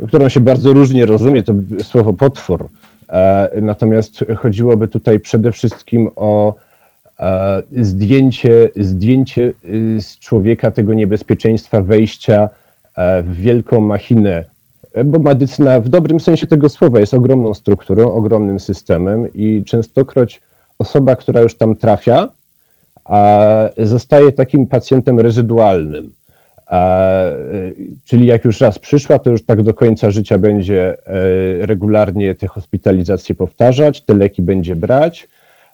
którą 0.09 0.29
się 0.29 0.41
bardzo 0.41 0.73
różnie 0.73 1.07
rozumie, 1.07 1.43
to 1.43 1.55
słowo 1.83 2.13
potwór. 2.13 2.69
E, 3.09 3.51
natomiast 3.63 4.25
chodziłoby 4.37 4.89
tutaj 4.89 5.21
przede 5.21 5.53
wszystkim 5.53 6.11
o 6.17 6.55
e, 7.21 7.63
zdjęcie, 7.77 8.71
zdjęcie 8.77 9.53
y, 9.65 10.01
z 10.01 10.19
człowieka 10.19 10.71
tego 10.71 10.95
niebezpieczeństwa 10.95 11.83
wejścia 11.83 12.49
e, 12.97 13.23
w 13.23 13.37
wielką 13.37 13.81
machinę, 13.81 14.45
bo 15.05 15.19
medycyna 15.19 15.81
w 15.81 15.89
dobrym 15.89 16.21
sensie 16.21 16.47
tego 16.47 16.69
słowa 16.69 17.01
jest 17.01 17.15
ogromną 17.15 17.55
strukturą, 17.55 18.13
ogromnym 18.13 18.61
systemem 18.61 19.29
i 19.35 19.65
częstokroć 19.67 20.41
osoba, 20.79 21.17
która 21.17 21.41
już 21.41 21.55
tam 21.55 21.77
trafia, 21.77 22.29
zostaje 23.79 24.33
takim 24.33 24.67
pacjentem 24.67 25.21
rezydualnym 25.21 26.11
Czyli 28.05 28.27
jak 28.27 28.45
już 28.45 28.61
raz 28.61 28.79
przyszła, 28.79 29.19
to 29.19 29.31
już 29.31 29.45
tak 29.45 29.63
do 29.63 29.75
końca 29.75 30.11
życia 30.11 30.39
będzie 30.39 30.97
e, 31.07 31.67
regularnie 31.67 32.35
te 32.35 32.47
hospitalizacje 32.47 33.35
powtarzać, 33.35 34.01
te 34.01 34.15
leki 34.15 34.43
będzie 34.43 34.77
brać 34.77 35.29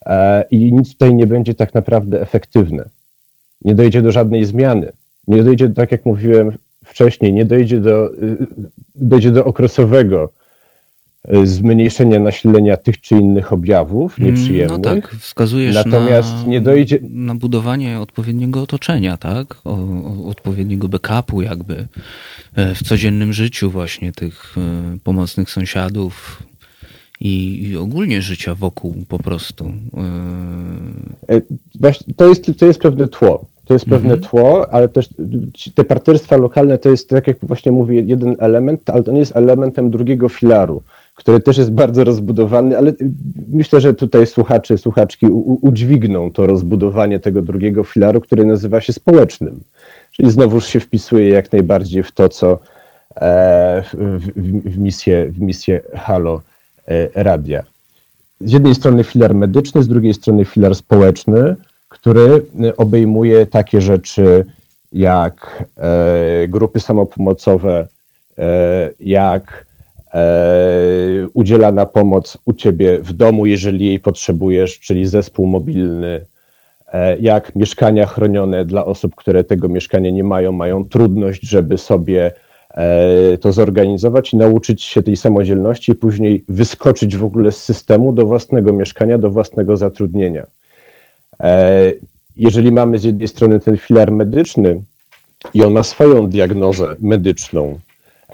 e, 0.06 0.44
i 0.50 0.72
nic 0.72 0.92
tutaj 0.92 1.14
nie 1.14 1.26
będzie 1.26 1.54
tak 1.54 1.74
naprawdę 1.74 2.20
efektywne. 2.20 2.84
Nie 3.64 3.74
dojdzie 3.74 4.02
do 4.02 4.12
żadnej 4.12 4.44
zmiany. 4.44 4.92
Nie 5.28 5.42
dojdzie, 5.42 5.68
tak 5.68 5.92
jak 5.92 6.06
mówiłem 6.06 6.52
wcześniej, 6.90 7.32
nie 7.32 7.44
dojdzie 7.44 7.80
do, 7.80 8.14
y, 8.14 8.46
dojdzie 8.94 9.30
do 9.30 9.44
okresowego 9.44 10.32
Y, 11.28 11.46
zmniejszenia 11.46 12.20
nasilenia 12.20 12.76
tych 12.76 13.00
czy 13.00 13.14
innych 13.14 13.52
objawów 13.52 14.18
mm, 14.18 14.30
nieprzyjemnych. 14.30 14.78
No 14.78 14.84
tak, 14.84 15.14
wskazujesz 15.14 15.74
Natomiast 15.74 16.34
na, 16.34 16.44
nie 16.44 16.60
dojdzie... 16.60 16.98
na 17.02 17.34
budowanie 17.34 18.00
odpowiedniego 18.00 18.62
otoczenia, 18.62 19.16
tak? 19.16 19.56
O, 19.64 19.70
o, 19.70 20.28
odpowiedniego 20.28 20.88
backupu 20.88 21.42
jakby 21.42 21.88
e, 22.54 22.74
w 22.74 22.82
codziennym 22.82 23.32
życiu 23.32 23.70
właśnie 23.70 24.12
tych 24.12 24.54
e, 24.58 24.98
pomocnych 25.04 25.50
sąsiadów 25.50 26.42
i, 27.20 27.62
i 27.68 27.76
ogólnie 27.76 28.22
życia 28.22 28.54
wokół 28.54 28.94
po 29.08 29.18
prostu. 29.18 29.72
E, 31.28 31.40
to 32.16 32.28
jest, 32.28 32.58
to 32.58 32.66
jest 32.66 32.80
pewne 32.80 33.08
tło. 33.08 33.46
To 33.70 33.74
jest 33.74 33.86
pewne 33.86 34.14
mhm. 34.14 34.20
tło, 34.20 34.74
ale 34.74 34.88
też 34.88 35.08
te 35.74 35.84
partnerstwa 35.84 36.36
lokalne 36.36 36.78
to 36.78 36.88
jest, 36.88 37.08
tak 37.08 37.26
jak 37.26 37.36
właśnie 37.42 37.72
mówię, 37.72 38.00
jeden 38.00 38.36
element, 38.38 38.90
ale 38.90 39.02
to 39.02 39.12
nie 39.12 39.18
jest 39.18 39.36
elementem 39.36 39.90
drugiego 39.90 40.28
filaru 40.28 40.82
który 41.14 41.40
też 41.40 41.58
jest 41.58 41.72
bardzo 41.72 42.04
rozbudowany, 42.04 42.78
ale 42.78 42.92
myślę, 43.48 43.80
że 43.80 43.94
tutaj 43.94 44.26
słuchacze, 44.26 44.78
słuchaczki 44.78 45.26
udźwigną 45.62 46.32
to 46.32 46.46
rozbudowanie 46.46 47.20
tego 47.20 47.42
drugiego 47.42 47.84
filaru, 47.84 48.20
który 48.20 48.44
nazywa 48.44 48.80
się 48.80 48.92
społecznym. 48.92 49.60
Czyli 50.12 50.30
znowuż 50.30 50.66
się 50.66 50.80
wpisuje 50.80 51.28
jak 51.28 51.52
najbardziej 51.52 52.02
w 52.02 52.12
to, 52.12 52.28
co 52.28 52.58
e, 53.16 53.82
w, 53.92 54.70
w, 54.70 54.78
misję, 54.78 55.26
w 55.26 55.40
misję 55.40 55.80
Halo 55.94 56.40
e, 56.88 57.22
Radia. 57.22 57.62
Z 58.40 58.52
jednej 58.52 58.74
strony 58.74 59.04
filar 59.04 59.34
medyczny, 59.34 59.82
z 59.82 59.88
drugiej 59.88 60.14
strony 60.14 60.44
filar 60.44 60.74
społeczny, 60.74 61.56
który 62.00 62.46
obejmuje 62.76 63.46
takie 63.46 63.80
rzeczy 63.80 64.44
jak 64.92 65.64
e, 65.76 66.48
grupy 66.48 66.80
samopomocowe, 66.80 67.88
jak 69.00 69.66
E, 70.14 71.28
udzielana 71.34 71.86
pomoc 71.86 72.38
u 72.44 72.52
ciebie 72.52 72.98
w 72.98 73.12
domu, 73.12 73.46
jeżeli 73.46 73.86
jej 73.86 74.00
potrzebujesz, 74.00 74.80
czyli 74.80 75.06
zespół 75.06 75.46
mobilny, 75.46 76.26
e, 76.92 77.18
jak 77.18 77.56
mieszkania 77.56 78.06
chronione 78.06 78.64
dla 78.64 78.84
osób, 78.84 79.14
które 79.14 79.44
tego 79.44 79.68
mieszkania 79.68 80.10
nie 80.10 80.24
mają, 80.24 80.52
mają 80.52 80.84
trudność, 80.84 81.42
żeby 81.42 81.78
sobie 81.78 82.32
e, 82.70 83.38
to 83.38 83.52
zorganizować 83.52 84.32
i 84.32 84.36
nauczyć 84.36 84.82
się 84.82 85.02
tej 85.02 85.16
samodzielności 85.16 85.92
i 85.92 85.94
później 85.94 86.44
wyskoczyć 86.48 87.16
w 87.16 87.24
ogóle 87.24 87.52
z 87.52 87.62
systemu 87.62 88.12
do 88.12 88.26
własnego 88.26 88.72
mieszkania, 88.72 89.18
do 89.18 89.30
własnego 89.30 89.76
zatrudnienia. 89.76 90.46
Jeżeli 92.36 92.72
mamy 92.72 92.98
z 92.98 93.04
jednej 93.04 93.28
strony 93.28 93.60
ten 93.60 93.76
filar 93.76 94.12
medyczny 94.12 94.82
i 95.54 95.64
on 95.64 95.72
ma 95.72 95.82
swoją 95.82 96.30
diagnozę 96.30 96.96
medyczną, 97.00 97.78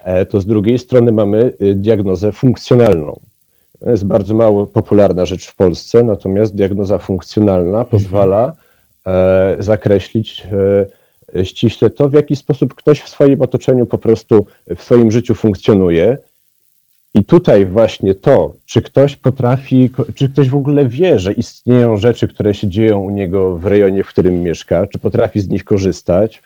E, 0.07 0.27
to 0.27 0.41
z 0.41 0.47
drugiej 0.47 0.79
strony 0.79 1.13
mamy 1.13 1.53
y, 1.63 1.75
diagnozę 1.75 2.33
funkcjonalną. 2.33 3.21
To 3.81 3.91
jest 3.91 4.05
bardzo 4.05 4.35
mało 4.35 4.67
popularna 4.67 5.27
rzecz 5.27 5.47
w 5.47 5.57
Polsce, 5.57 6.03
natomiast 6.03 6.55
diagnoza 6.55 6.99
funkcjonalna 6.99 7.85
pozwala 7.85 8.53
e, 9.07 9.57
zakreślić 9.59 10.47
e, 11.35 11.45
ściśle 11.45 11.91
to, 11.91 12.09
w 12.09 12.13
jaki 12.13 12.37
sposób 12.37 12.75
ktoś 12.75 13.01
w 13.01 13.09
swoim 13.09 13.43
otoczeniu 13.43 13.87
po 13.87 13.99
prostu 13.99 14.47
w 14.77 14.83
swoim 14.83 15.11
życiu 15.11 15.35
funkcjonuje. 15.35 16.19
I 17.17 17.25
tutaj 17.25 17.67
właśnie 17.67 18.15
to, 18.15 18.53
czy 18.67 18.83
ktoś 18.83 19.17
potrafi, 19.17 19.91
czy 20.15 20.29
ktoś 20.29 20.49
w 20.49 20.55
ogóle 20.55 20.89
wie, 20.89 21.19
że 21.19 21.33
istnieją 21.33 21.97
rzeczy, 21.97 22.29
które 22.29 22.55
się 22.55 22.69
dzieją 22.69 23.01
u 23.01 23.11
niego 23.11 23.57
w 23.57 23.67
rejonie, 23.67 24.05
w 24.05 24.09
którym 24.09 24.43
mieszka, 24.43 24.87
czy 24.87 24.99
potrafi 24.99 25.41
z 25.41 25.49
nich 25.49 25.65
korzystać, 25.65 26.43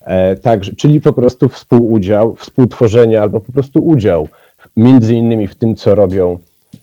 e, 0.00 0.36
także, 0.36 0.72
czyli 0.76 1.00
po 1.00 1.12
prostu 1.12 1.48
współudział, 1.48 2.34
współtworzenie 2.34 3.22
albo 3.22 3.40
po 3.40 3.52
prostu 3.52 3.86
udział 3.86 4.28
między 4.76 5.14
innymi 5.14 5.46
w 5.46 5.54
tym, 5.54 5.76
co 5.76 5.94
robią 5.94 6.38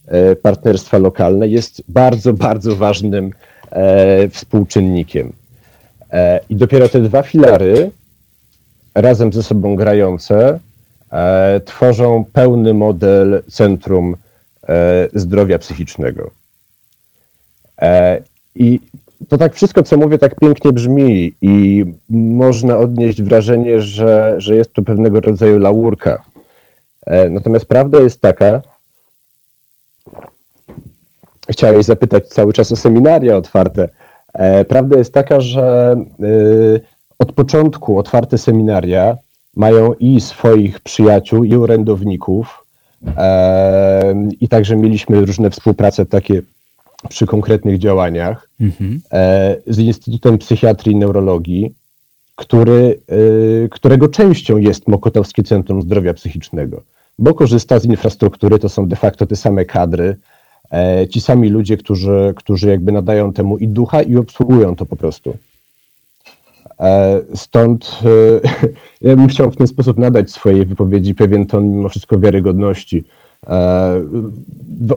e, 0.07 0.36
partnerstwa 0.36 0.98
lokalne, 0.98 1.48
jest 1.48 1.82
bardzo, 1.88 2.34
bardzo 2.34 2.76
ważnym 2.76 3.32
e, 3.72 4.30
współczynnikiem. 4.30 5.34
E, 6.12 6.40
I 6.49 6.56
dopiero 6.56 6.90
te 6.90 7.02
dwa 7.02 7.24
filary, 7.24 7.91
razem 8.95 9.34
ze 9.34 9.44
sobą 9.44 9.76
grające, 9.76 10.60
tworzą 11.65 12.26
pełny 12.34 12.73
model 12.73 13.44
centrum 13.48 14.15
zdrowia 15.14 15.60
psychicznego. 15.60 16.32
I 18.56 18.80
to 19.30 19.38
tak 19.38 19.53
wszystko, 19.53 19.84
co 19.84 19.98
mówię, 19.98 20.18
tak 20.18 20.36
pięknie 20.36 20.72
brzmi 20.72 21.34
i 21.41 21.86
można 22.10 22.77
odnieść 22.77 23.22
wrażenie, 23.22 23.82
że, 23.82 24.36
że 24.38 24.56
jest 24.56 24.73
to 24.73 24.82
pewnego 24.82 25.19
rodzaju 25.19 25.60
laurka 25.60 26.23
E, 27.06 27.30
natomiast 27.30 27.65
prawda 27.65 27.99
jest 27.99 28.22
taka, 28.22 28.61
chciałeś 31.49 31.86
zapytać 31.86 32.27
cały 32.27 32.53
czas 32.53 32.72
o 32.72 32.76
seminaria 32.76 33.38
otwarte. 33.38 33.90
E, 34.34 34.65
prawda 34.65 34.98
jest 34.98 35.14
taka, 35.14 35.41
że 35.41 35.95
e, 36.19 36.80
od 37.19 37.32
początku 37.32 37.99
otwarte 37.99 38.38
seminaria 38.38 39.18
mają 39.56 39.94
i 39.94 40.22
swoich 40.22 40.80
przyjaciół, 40.80 41.44
i 41.44 41.56
orędowników, 41.56 42.65
i 44.41 44.48
także 44.48 44.76
mieliśmy 44.76 45.26
różne 45.26 45.49
współprace 45.49 46.06
takie 46.06 46.41
przy 47.10 47.26
konkretnych 47.26 47.80
działaniach 47.80 48.49
mhm. 48.61 49.02
z 49.68 49.80
Instytutem 49.80 50.38
Psychiatrii 50.38 50.95
i 50.95 50.99
Neurologii, 50.99 51.73
który, 52.36 52.99
którego 53.72 54.07
częścią 54.10 54.57
jest 54.57 54.88
Mokotowskie 54.88 55.44
Centrum 55.44 55.82
Zdrowia 55.82 56.14
Psychicznego 56.14 56.82
bo 57.19 57.34
korzysta 57.34 57.80
z 57.80 57.86
infrastruktury, 57.86 58.60
to 58.60 58.69
są 58.69 58.88
de 58.88 58.95
facto 58.95 59.26
te 59.26 59.36
same 59.36 59.65
kadry, 59.65 60.18
e, 60.72 61.07
ci 61.07 61.22
sami 61.22 61.49
ludzie, 61.49 61.77
którzy, 61.77 62.34
którzy 62.36 62.69
jakby 62.69 62.91
nadają 62.91 63.34
temu 63.34 63.57
i 63.57 63.68
ducha 63.68 64.02
i 64.02 64.18
obsługują 64.18 64.76
to 64.76 64.86
po 64.86 64.95
prostu. 64.95 65.38
E, 66.80 67.22
stąd 67.36 68.00
e, 69.02 69.08
ja 69.10 69.16
bym 69.16 69.28
chciał 69.28 69.52
w 69.52 69.56
ten 69.56 69.68
sposób 69.68 69.98
nadać 69.98 70.32
swojej 70.32 70.66
wypowiedzi 70.66 71.16
pewien 71.16 71.46
ton 71.46 71.72
mimo 71.72 71.90
wszystko 71.90 72.20
wiarygodności. 72.20 73.04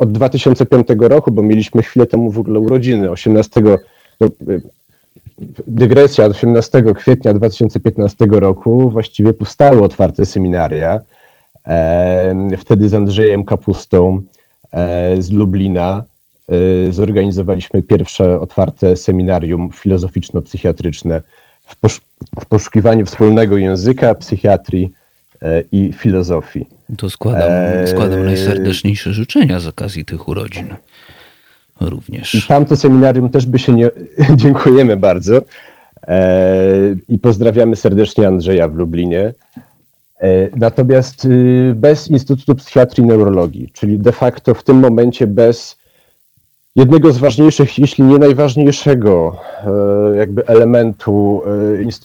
Od 0.00 0.12
2005 0.12 0.88
roku, 1.00 1.32
bo 1.32 1.42
mieliśmy 1.42 1.82
chwilę 1.82 2.06
temu 2.06 2.30
w 2.30 2.38
ogóle 2.38 2.60
urodziny, 2.60 3.10
18, 3.10 3.62
no, 4.20 4.28
dygresja, 5.66 6.26
18 6.26 6.82
kwietnia 6.94 7.34
2015 7.34 8.26
roku 8.30 8.90
właściwie 8.90 9.34
powstały 9.34 9.82
otwarte 9.82 10.26
seminaria, 10.26 11.00
Wtedy 12.58 12.88
z 12.88 12.94
Andrzejem 12.94 13.44
Kapustą 13.44 14.22
e, 14.72 15.22
z 15.22 15.30
Lublina 15.30 16.04
e, 16.48 16.92
zorganizowaliśmy 16.92 17.82
pierwsze 17.82 18.40
otwarte 18.40 18.96
seminarium 18.96 19.70
filozoficzno-psychiatryczne 19.70 21.20
w, 21.68 21.76
posz 21.76 22.00
w 22.40 22.46
poszukiwaniu 22.46 23.06
wspólnego 23.06 23.56
języka, 23.56 24.14
psychiatrii 24.14 24.92
e, 25.42 25.62
i 25.72 25.92
filozofii. 25.92 26.66
To 26.96 27.10
składam, 27.10 27.50
składam 27.86 28.24
najserdeczniejsze 28.24 29.12
życzenia 29.12 29.60
z 29.60 29.66
okazji 29.66 30.04
tych 30.04 30.28
urodzin. 30.28 30.74
Również. 31.80 32.34
I 32.34 32.42
tamto 32.42 32.76
seminarium 32.76 33.30
też 33.30 33.46
by 33.46 33.58
się 33.58 33.72
nie. 33.72 33.90
Dziękujemy 34.36 34.96
bardzo. 34.96 35.42
I 37.08 37.18
pozdrawiamy 37.18 37.76
serdecznie 37.76 38.28
Andrzeja 38.28 38.68
w 38.68 38.74
Lublinie. 38.74 39.34
E, 40.20 40.48
natomiast 40.56 41.24
y, 41.24 41.72
bez 41.76 42.08
Instytutu 42.08 42.54
Psychiatrii 42.54 43.04
i 43.04 43.06
Neurologii, 43.06 43.70
czyli 43.72 43.98
de 43.98 44.12
facto 44.12 44.54
w 44.54 44.64
tym 44.64 44.76
momencie 44.76 45.26
bez 45.26 45.77
jednego 46.78 47.12
z 47.12 47.18
ważniejszych, 47.18 47.78
jeśli 47.78 48.04
nie 48.04 48.18
najważniejszego 48.18 49.36
e, 50.12 50.16
jakby 50.16 50.46
elementu 50.46 51.42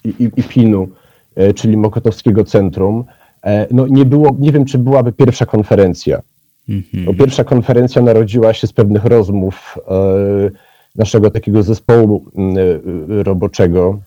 e, 0.05 0.17
IPIN-u, 0.19 0.87
czyli 1.55 1.77
Mokotowskiego 1.77 2.43
Centrum, 2.43 3.03
no 3.71 3.87
nie 3.87 4.05
było, 4.05 4.35
nie 4.39 4.51
wiem, 4.51 4.65
czy 4.65 4.77
byłaby 4.77 5.11
pierwsza 5.11 5.45
konferencja. 5.45 6.21
Mhm. 6.69 7.05
Bo 7.05 7.13
pierwsza 7.13 7.43
konferencja 7.43 8.01
narodziła 8.01 8.53
się 8.53 8.67
z 8.67 8.73
pewnych 8.73 9.05
rozmów 9.05 9.77
naszego 10.95 11.31
takiego 11.31 11.63
zespołu 11.63 12.25
roboczego, 13.07 13.99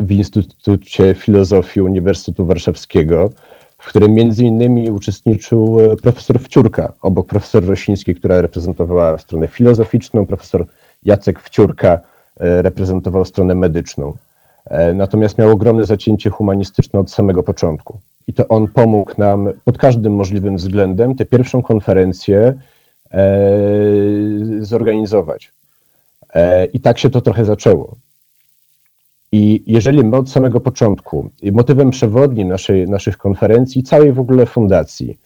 w 0.00 0.12
Instytucie 0.12 1.14
Filozofii 1.14 1.80
Uniwersytetu 1.80 2.46
Warszawskiego, 2.46 3.30
w 3.86 3.88
którym 3.88 4.14
między 4.14 4.44
innymi 4.44 4.90
uczestniczył 4.90 5.80
e, 5.80 5.96
profesor 5.96 6.40
Wciurka, 6.40 6.92
obok 7.02 7.26
profesor 7.26 7.66
Rosińskiej, 7.66 8.14
która 8.14 8.40
reprezentowała 8.40 9.18
stronę 9.18 9.48
filozoficzną, 9.48 10.26
profesor 10.26 10.66
Jacek 11.04 11.40
Wciurka 11.40 12.00
e, 12.40 12.62
reprezentował 12.62 13.24
stronę 13.24 13.54
medyczną. 13.54 14.12
E, 14.64 14.94
natomiast 14.94 15.38
miał 15.38 15.50
ogromne 15.50 15.84
zacięcie 15.84 16.30
humanistyczne 16.30 17.00
od 17.00 17.10
samego 17.10 17.42
początku. 17.42 17.98
I 18.28 18.32
to 18.32 18.48
on 18.48 18.68
pomógł 18.68 19.12
nam 19.18 19.48
pod 19.64 19.78
każdym 19.78 20.14
możliwym 20.14 20.56
względem 20.56 21.14
tę 21.14 21.24
pierwszą 21.24 21.62
konferencję 21.62 22.54
zorganizować. 24.60 25.52
I 26.72 26.80
tak 26.80 26.98
się 26.98 27.10
to 27.10 27.20
trochę 27.20 27.44
zaczęło. 27.44 27.96
I 29.36 29.62
jeżeli 29.66 30.10
od 30.12 30.30
samego 30.30 30.60
początku, 30.60 31.30
motywem 31.52 31.90
przewodnim 31.90 32.48
naszej, 32.48 32.88
naszych 32.88 33.18
konferencji, 33.18 33.82
całej 33.82 34.12
w 34.12 34.20
ogóle 34.20 34.46
fundacji, 34.46 35.18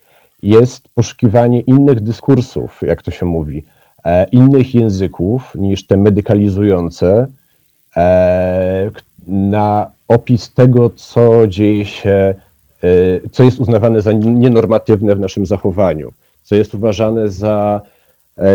jest 0.43 0.89
poszukiwanie 0.95 1.61
innych 1.61 2.01
dyskursów, 2.01 2.81
jak 2.83 3.03
to 3.03 3.11
się 3.11 3.27
mówi, 3.27 3.65
e, 4.05 4.25
innych 4.25 4.75
języków 4.75 5.55
niż 5.55 5.87
te 5.87 5.97
medykalizujące, 5.97 7.27
e, 7.97 8.91
na 9.27 9.91
opis 10.09 10.55
tego, 10.55 10.91
co 10.91 11.47
dzieje 11.47 11.85
się, 11.87 12.35
e, 12.83 13.29
co 13.33 13.43
jest 13.43 13.61
uznawane 13.61 14.03
za 14.03 14.13
nienormatywne 14.13 15.15
w 15.15 15.21
naszym 15.21 15.47
zachowaniu, 15.47 16.13
co 16.43 16.55
jest 16.55 16.75
uważane 16.75 17.29
za 17.29 17.81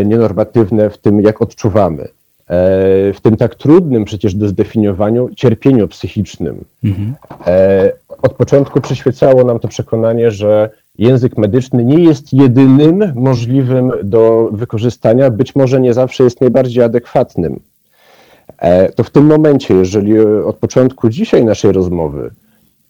nienormatywne 0.06 0.90
w 0.90 0.98
tym, 0.98 1.22
jak 1.22 1.42
odczuwamy. 1.42 2.08
E, 2.50 3.14
w 3.14 3.22
tym 3.22 3.38
tak 3.38 3.56
trudnym 3.56 4.06
przecież 4.06 4.36
do 4.36 4.48
zdefiniowaniu 4.48 5.30
cierpieniu 5.36 5.88
psychicznym. 5.88 6.66
Mhm. 6.84 7.16
E, 7.48 7.92
od 8.22 8.34
początku 8.34 8.82
przyświecało 8.82 9.44
nam 9.44 9.60
to 9.60 9.68
przekonanie, 9.68 10.32
że 10.32 10.70
język 10.98 11.38
medyczny 11.38 11.86
nie 11.86 12.04
jest 12.04 12.34
jedynym 12.34 13.14
możliwym 13.16 13.92
do 14.04 14.50
wykorzystania, 14.52 15.30
być 15.30 15.56
może 15.56 15.82
nie 15.82 15.94
zawsze 15.94 16.24
jest 16.24 16.42
najbardziej 16.42 16.84
adekwatnym. 16.84 17.60
E, 18.58 18.92
to 18.92 19.04
w 19.04 19.10
tym 19.10 19.26
momencie, 19.26 19.74
jeżeli 19.74 20.20
od 20.20 20.56
początku 20.56 21.10
dzisiaj 21.10 21.46
naszej 21.46 21.72
rozmowy 21.72 22.32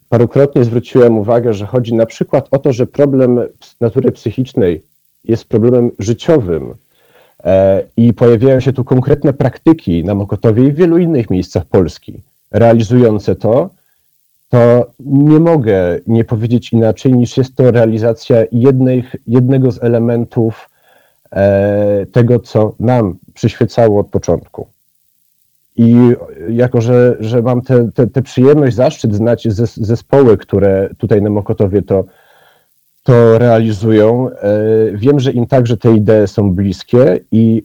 parokrotnie 0.08 0.64
zwróciłem 0.64 1.18
uwagę, 1.18 1.54
że 1.54 1.66
chodzi 1.66 1.94
na 1.94 2.06
przykład 2.06 2.48
o 2.50 2.58
to, 2.58 2.72
że 2.72 2.86
problem 2.86 3.40
natury 3.80 4.12
psychicznej 4.12 4.82
jest 5.24 5.44
problemem 5.44 5.90
życiowym, 5.98 6.74
I 7.96 8.12
pojawiają 8.12 8.60
się 8.60 8.72
tu 8.72 8.84
konkretne 8.84 9.32
praktyki 9.32 10.04
na 10.04 10.14
Mokotowie 10.14 10.66
i 10.66 10.72
w 10.72 10.76
wielu 10.76 10.98
innych 10.98 11.30
miejscach 11.30 11.64
Polski 11.64 12.20
realizujące 12.50 13.36
to, 13.36 13.70
to 14.48 14.86
nie 15.00 15.40
mogę 15.40 15.98
nie 16.06 16.24
powiedzieć 16.24 16.72
inaczej 16.72 17.12
niż 17.12 17.36
jest 17.36 17.56
to 17.56 17.70
realizacja 17.70 18.36
jednych, 18.52 19.16
jednego 19.26 19.70
z 19.70 19.82
elementów 19.82 20.70
e, 21.32 22.06
tego, 22.12 22.40
co 22.40 22.74
nam 22.80 23.14
przyświecało 23.34 24.00
od 24.00 24.08
początku. 24.08 24.66
I 25.76 25.96
jako, 26.48 26.80
że, 26.80 27.16
że 27.20 27.42
mam 27.42 27.62
tę 28.12 28.22
przyjemność, 28.22 28.76
zaszczyt 28.76 29.14
znać 29.14 29.48
zespoły, 29.76 30.36
które 30.36 30.90
tutaj 30.98 31.22
na 31.22 31.30
Mokotowie 31.30 31.82
to 31.82 32.04
to 33.06 33.38
realizują. 33.38 34.30
E, 34.30 34.36
wiem, 34.94 35.20
że 35.20 35.32
im 35.32 35.46
także 35.46 35.76
te 35.76 35.92
idee 35.92 36.26
są 36.26 36.50
bliskie 36.50 37.20
i, 37.32 37.62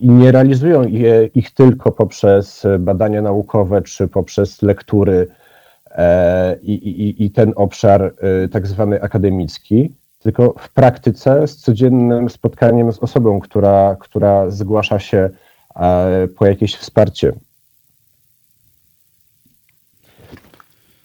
nie 0.00 0.32
realizują 0.32 0.86
je, 0.86 1.28
ich 1.34 1.50
tylko 1.50 1.92
poprzez 1.92 2.66
badania 2.78 3.22
naukowe 3.22 3.82
czy 3.82 4.08
poprzez 4.08 4.62
lektury 4.62 5.26
e, 5.90 6.56
i, 6.62 6.72
i, 6.72 7.24
i 7.24 7.30
ten 7.30 7.52
obszar 7.56 8.02
e, 8.02 8.48
tak 8.48 8.66
zwany 8.66 9.02
akademicki, 9.02 9.94
tylko 10.18 10.54
w 10.58 10.72
praktyce 10.72 11.48
z 11.48 11.56
codziennym 11.56 12.30
spotkaniem 12.30 12.92
z 12.92 12.98
osobą, 12.98 13.40
która, 13.40 13.96
która 14.00 14.50
zgłasza 14.50 14.98
się 14.98 15.30
po 16.38 16.46
jakieś 16.46 16.76
wsparcie. 16.76 17.32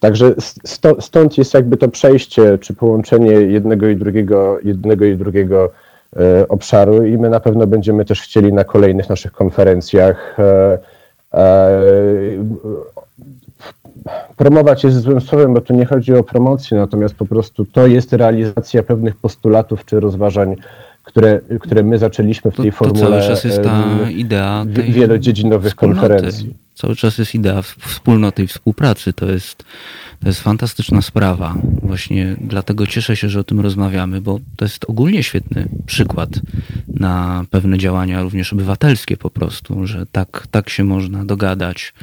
Także 0.03 0.33
stąd 0.99 1.37
jest 1.37 1.53
jakby 1.53 1.77
to 1.77 1.87
przejście, 1.87 2.57
czy 2.57 2.73
połączenie 2.73 3.31
jednego 3.31 3.87
i 3.87 3.95
drugiego, 3.95 4.57
jednego 4.63 5.05
i 5.05 5.17
drugiego 5.17 5.71
e, 6.15 6.47
obszaru 6.47 7.05
i 7.05 7.17
my 7.17 7.29
na 7.29 7.39
pewno 7.39 7.67
będziemy 7.67 8.05
też 8.05 8.21
chcieli 8.21 8.53
na 8.53 8.63
kolejnych 8.63 9.09
naszych 9.09 9.31
konferencjach 9.31 10.37
e, 10.39 10.77
promować 14.37 14.83
jest 14.83 15.01
złym 15.01 15.21
słowem, 15.21 15.53
bo 15.53 15.61
tu 15.61 15.73
nie 15.73 15.85
chodzi 15.85 16.13
o 16.13 16.23
promocję, 16.23 16.77
natomiast 16.77 17.15
po 17.15 17.25
prostu 17.25 17.65
to 17.65 17.87
jest 17.87 18.13
realizacja 18.13 18.83
pewnych 18.83 19.15
postulatów 19.15 19.85
czy 19.85 19.99
rozważań, 19.99 20.55
które, 21.03 21.39
które 21.59 21.83
my 21.83 21.97
zaczęliśmy 21.97 22.51
w 22.51 22.55
tej 22.55 22.71
to, 22.71 22.71
to 22.71 22.77
formule. 22.77 23.09
cały 23.09 23.21
czas 23.21 23.43
jest 23.43 23.63
ta 23.63 24.09
idea 24.09 24.65
tej 24.75 24.91
wielodziedzinowych 24.91 25.75
konferencji. 25.75 26.62
Cały 26.75 26.95
czas 26.95 27.17
jest 27.17 27.35
idea 27.35 27.61
wspólnoty 27.61 28.43
i 28.43 28.47
współpracy. 28.47 29.13
To 29.13 29.31
jest 29.31 29.63
to 30.23 30.29
jest 30.29 30.41
fantastyczna 30.41 31.01
sprawa. 31.01 31.55
Właśnie 31.81 32.35
dlatego 32.41 32.87
cieszę 32.87 33.15
się, 33.15 33.29
że 33.29 33.39
o 33.39 33.43
tym 33.43 33.59
rozmawiamy, 33.59 34.21
bo 34.21 34.39
to 34.55 34.65
jest 34.65 34.85
ogólnie 34.87 35.23
świetny 35.23 35.69
przykład 35.85 36.29
na 36.87 37.45
pewne 37.49 37.77
działania 37.77 38.21
również 38.21 38.53
obywatelskie 38.53 39.17
po 39.17 39.29
prostu, 39.29 39.87
że 39.87 40.05
tak, 40.11 40.47
tak 40.51 40.69
się 40.69 40.83
można 40.83 41.25
dogadać 41.25 41.93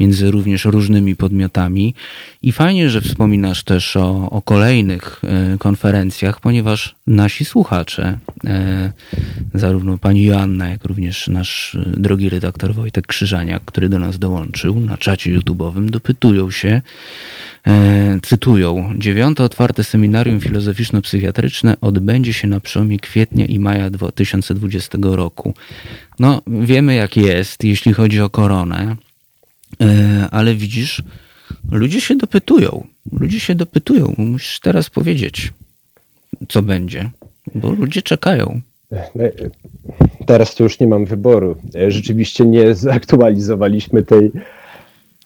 między 0.00 0.30
również 0.30 0.64
różnymi 0.64 1.16
podmiotami. 1.16 1.94
I 2.42 2.52
fajnie, 2.52 2.90
że 2.90 3.00
wspominasz 3.00 3.64
też 3.64 3.96
o, 3.96 4.30
o 4.30 4.42
kolejnych 4.42 5.20
e, 5.24 5.58
konferencjach, 5.58 6.40
ponieważ 6.40 6.94
nasi 7.06 7.44
słuchacze, 7.44 8.18
e, 8.44 8.92
zarówno 9.54 9.98
pani 9.98 10.24
Joanna, 10.24 10.68
jak 10.68 10.84
również 10.84 11.28
nasz 11.28 11.74
e, 11.74 12.00
drogi 12.00 12.28
redaktor 12.28 12.74
Wojtek 12.74 13.06
Krzyżaniak, 13.06 13.62
który 13.64 13.88
do 13.88 13.98
nas 13.98 14.18
dołączył 14.20 14.80
na 14.80 14.96
czacie 14.98 15.38
YouTube'owym, 15.38 15.90
dopytują 15.90 16.50
się, 16.50 16.82
E, 17.66 18.18
cytują: 18.22 18.94
Dziewiąte 18.98 19.44
otwarte 19.44 19.84
seminarium 19.84 20.40
filozoficzno-psychiatryczne 20.40 21.76
odbędzie 21.80 22.32
się 22.32 22.48
na 22.48 22.60
przełomie 22.60 22.98
kwietnia 22.98 23.46
i 23.46 23.58
maja 23.58 23.90
2020 23.90 24.98
roku. 25.02 25.54
No, 26.18 26.42
wiemy 26.46 26.94
jak 26.94 27.16
jest, 27.16 27.64
jeśli 27.64 27.92
chodzi 27.92 28.20
o 28.20 28.30
koronę, 28.30 28.96
e, 29.80 30.28
ale 30.30 30.54
widzisz, 30.54 31.02
ludzie 31.70 32.00
się 32.00 32.16
dopytują. 32.16 32.86
Ludzie 33.12 33.40
się 33.40 33.54
dopytują. 33.54 34.14
Musisz 34.18 34.60
teraz 34.60 34.90
powiedzieć, 34.90 35.52
co 36.48 36.62
będzie, 36.62 37.10
bo 37.54 37.70
ludzie 37.70 38.02
czekają. 38.02 38.60
No, 38.90 38.98
teraz 40.26 40.54
to 40.54 40.64
już 40.64 40.80
nie 40.80 40.86
mam 40.86 41.04
wyboru. 41.04 41.56
E, 41.74 41.90
rzeczywiście 41.90 42.44
nie 42.44 42.74
zaktualizowaliśmy 42.74 44.02
tej 44.02 44.32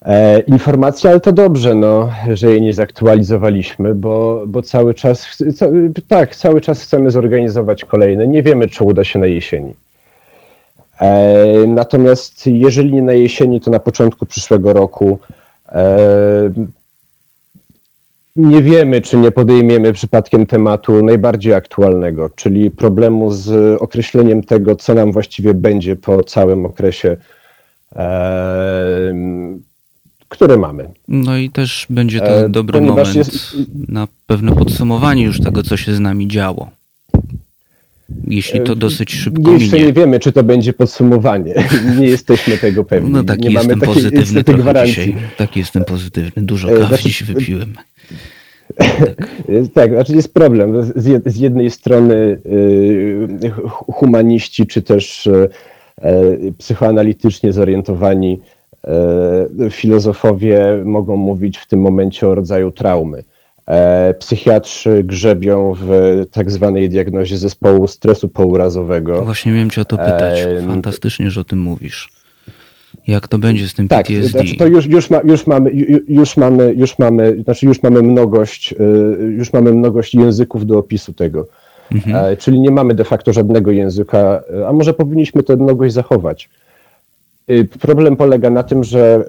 e, 0.03 0.41
informacji, 0.41 1.09
ale 1.09 1.21
to 1.21 1.33
dobrze, 1.33 1.75
no, 1.75 2.11
że 2.35 2.51
jej 2.51 2.63
nie 2.63 2.73
zaktualizowaliśmy, 2.75 3.95
bo, 3.95 4.45
bo 4.47 4.63
cały 4.63 4.95
czas, 4.95 5.27
ca, 5.57 5.67
tak, 6.09 6.37
cały 6.37 6.61
czas 6.61 6.83
chcemy 6.83 7.11
zorganizować 7.11 7.85
kolejne. 7.85 8.27
Nie 8.27 8.43
wiemy, 8.43 8.69
czy 8.69 8.85
uda 8.85 9.05
się 9.05 9.19
na 9.19 9.27
jesieni. 9.27 9.75
E, 11.01 11.67
natomiast 11.67 12.47
jeżeli 12.47 12.93
nie 12.93 13.03
na 13.03 13.13
jesieni, 13.13 13.61
to 13.61 13.71
na 13.71 13.81
początku 13.81 14.27
przyszłego 14.27 14.73
roku 14.73 15.19
nie 18.37 18.63
wiemy, 18.63 19.01
czy 19.01 19.17
nie 19.17 19.31
podejmiemy 19.31 19.93
przypadkiem 19.93 20.47
tematu 20.47 21.03
najbardziej 21.03 21.55
aktualnego, 21.55 22.31
czyli 22.31 22.71
problemu 22.71 23.31
z 23.31 23.83
określeniem 23.83 24.43
tego, 24.43 24.77
co 24.77 24.95
nam 24.95 25.13
właściwie 25.13 25.55
będzie 25.55 25.97
po 25.97 26.25
całym 26.25 26.67
okresie 26.67 27.17
e, 27.97 29.15
które 30.29 30.57
mamy. 30.57 30.91
No 31.09 31.37
i 31.37 31.51
też 31.51 31.87
będzie 31.91 32.21
to 32.21 32.45
e, 32.45 32.49
dobry 32.49 32.81
moment 32.81 33.15
jest... 33.15 33.57
na 33.89 34.09
pewne 34.27 34.53
podsumowanie 34.53 35.25
już 35.25 35.41
tego, 35.41 35.63
co 35.63 35.77
się 35.77 35.95
z 35.95 36.01
nami 36.01 36.29
działo. 36.29 36.71
Jeśli 38.27 38.61
to 38.61 38.73
e, 38.73 38.77
dosyć 38.77 39.15
szybko 39.15 39.53
Jeszcze 39.53 39.77
minie. 39.77 39.87
nie 39.87 39.93
wiemy, 39.93 40.21
czy 40.21 40.33
to 40.33 40.43
będzie 40.43 40.73
podsumowanie. 40.73 41.55
Nie 42.01 42.07
jesteśmy 42.07 42.59
tego 42.59 42.85
pewni. 42.85 43.11
No 43.11 43.25
taki 43.25 43.49
nie 43.49 43.51
jestem 43.51 43.79
mamy 43.79 43.87
pozytywny 43.87 44.45
takiej, 44.45 44.63
gwarancji. 44.63 44.95
dzisiaj. 44.95 45.15
Taki 45.37 45.61
jestem 45.61 45.85
pozytywny. 45.85 46.43
Dużo 46.43 46.69
e, 46.69 46.75
kawy 46.75 46.87
znaczy... 46.87 47.03
dziś 47.03 47.23
wypiłem. 47.23 47.75
Tak. 47.75 47.87
tak, 49.75 49.91
znaczy 49.91 50.17
jest 50.17 50.35
problem. 50.35 50.93
Z 51.27 51.37
jednej 51.37 51.71
strony 51.71 52.15
y, 52.15 53.51
humaniści, 53.71 54.67
czy 54.67 54.83
też 54.83 55.29
psychoanalitycznie 56.59 57.53
zorientowani 57.53 58.41
E, 58.87 59.71
filozofowie 59.71 60.83
mogą 60.85 61.17
mówić 61.17 61.59
w 61.59 61.67
tym 61.67 61.81
momencie 61.81 62.29
o 62.29 62.35
rodzaju 62.35 62.71
traumy. 62.71 63.25
E, 63.67 64.15
psychiatrzy 64.15 65.05
grzebią 65.05 65.75
w 65.81 65.91
tak 66.31 66.51
zwanej 66.51 66.89
diagnozie 66.89 67.37
zespołu 67.39 67.87
stresu 67.87 68.29
pourazowego. 68.29 69.25
Właśnie 69.25 69.53
miałem 69.53 69.71
cię 69.71 69.81
o 69.81 69.85
to 69.85 69.99
pytać. 69.99 70.41
E, 70.41 70.67
Fantastycznie, 70.67 71.31
że 71.31 71.41
o 71.41 71.45
tym 71.45 71.59
mówisz. 71.59 72.09
Jak 73.07 73.29
to 73.29 73.39
będzie 73.39 73.69
z 73.69 73.75
tym 73.75 73.89
tak, 73.89 74.07
PTSD? 74.07 74.29
Znaczy 74.29 74.57
to 74.57 74.67
już, 74.67 74.87
już, 74.87 75.11
ma, 75.11 75.21
już, 75.25 75.47
mamy, 75.47 75.71
już, 76.09 76.37
mamy, 76.37 76.75
już, 76.77 76.99
mamy, 76.99 77.43
znaczy 77.45 77.67
już 77.67 77.83
mamy 77.83 78.03
mnogość, 78.03 78.75
już 79.37 79.53
mamy 79.53 79.73
mnogość 79.73 80.15
języków 80.15 80.67
do 80.67 80.79
opisu 80.79 81.13
tego. 81.13 81.47
Mhm. 81.93 82.37
Czyli 82.37 82.61
nie 82.61 82.71
mamy 82.71 82.95
de 82.95 83.05
facto 83.05 83.33
żadnego 83.33 83.71
języka, 83.71 84.43
a 84.69 84.73
może 84.73 84.95
powinniśmy 84.95 85.43
tę 85.43 85.57
mnogość 85.57 85.95
zachować. 85.95 86.49
Y, 87.51 87.65
problem 87.65 88.17
polega 88.17 88.51
na 88.51 88.63
tym, 88.63 88.85
że 88.85 89.25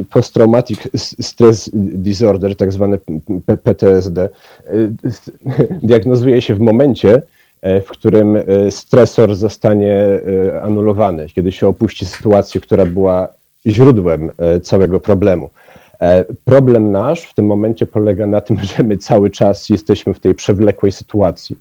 y, 0.00 0.04
posttraumatic 0.04 0.88
stress 1.20 1.70
disorder, 1.74 2.56
tak 2.56 2.72
zwane 2.72 2.98
PTSD, 3.62 4.28
y, 4.68 4.92
diagnozuje 5.88 6.42
się 6.42 6.54
w 6.54 6.60
momencie, 6.60 7.22
e, 7.62 7.80
w 7.80 7.88
którym 7.88 8.38
stresor 8.70 9.34
zostanie 9.34 10.20
anulowany, 10.62 11.26
kiedy 11.26 11.52
się 11.52 11.68
opuści 11.68 12.06
sytuację, 12.06 12.60
która 12.60 12.86
była 12.86 13.28
źródłem 13.66 14.30
e, 14.38 14.60
całego 14.60 15.00
problemu. 15.00 15.50
E, 16.00 16.24
problem 16.44 16.92
nasz 16.92 17.22
w 17.22 17.34
tym 17.34 17.46
momencie 17.46 17.86
polega 17.86 18.26
na 18.26 18.40
tym, 18.40 18.58
że 18.76 18.82
my 18.82 18.98
cały 18.98 19.30
czas 19.30 19.68
jesteśmy 19.68 20.14
w 20.14 20.20
tej 20.20 20.34
przewlekłej 20.34 20.92
sytuacji. 20.92 21.56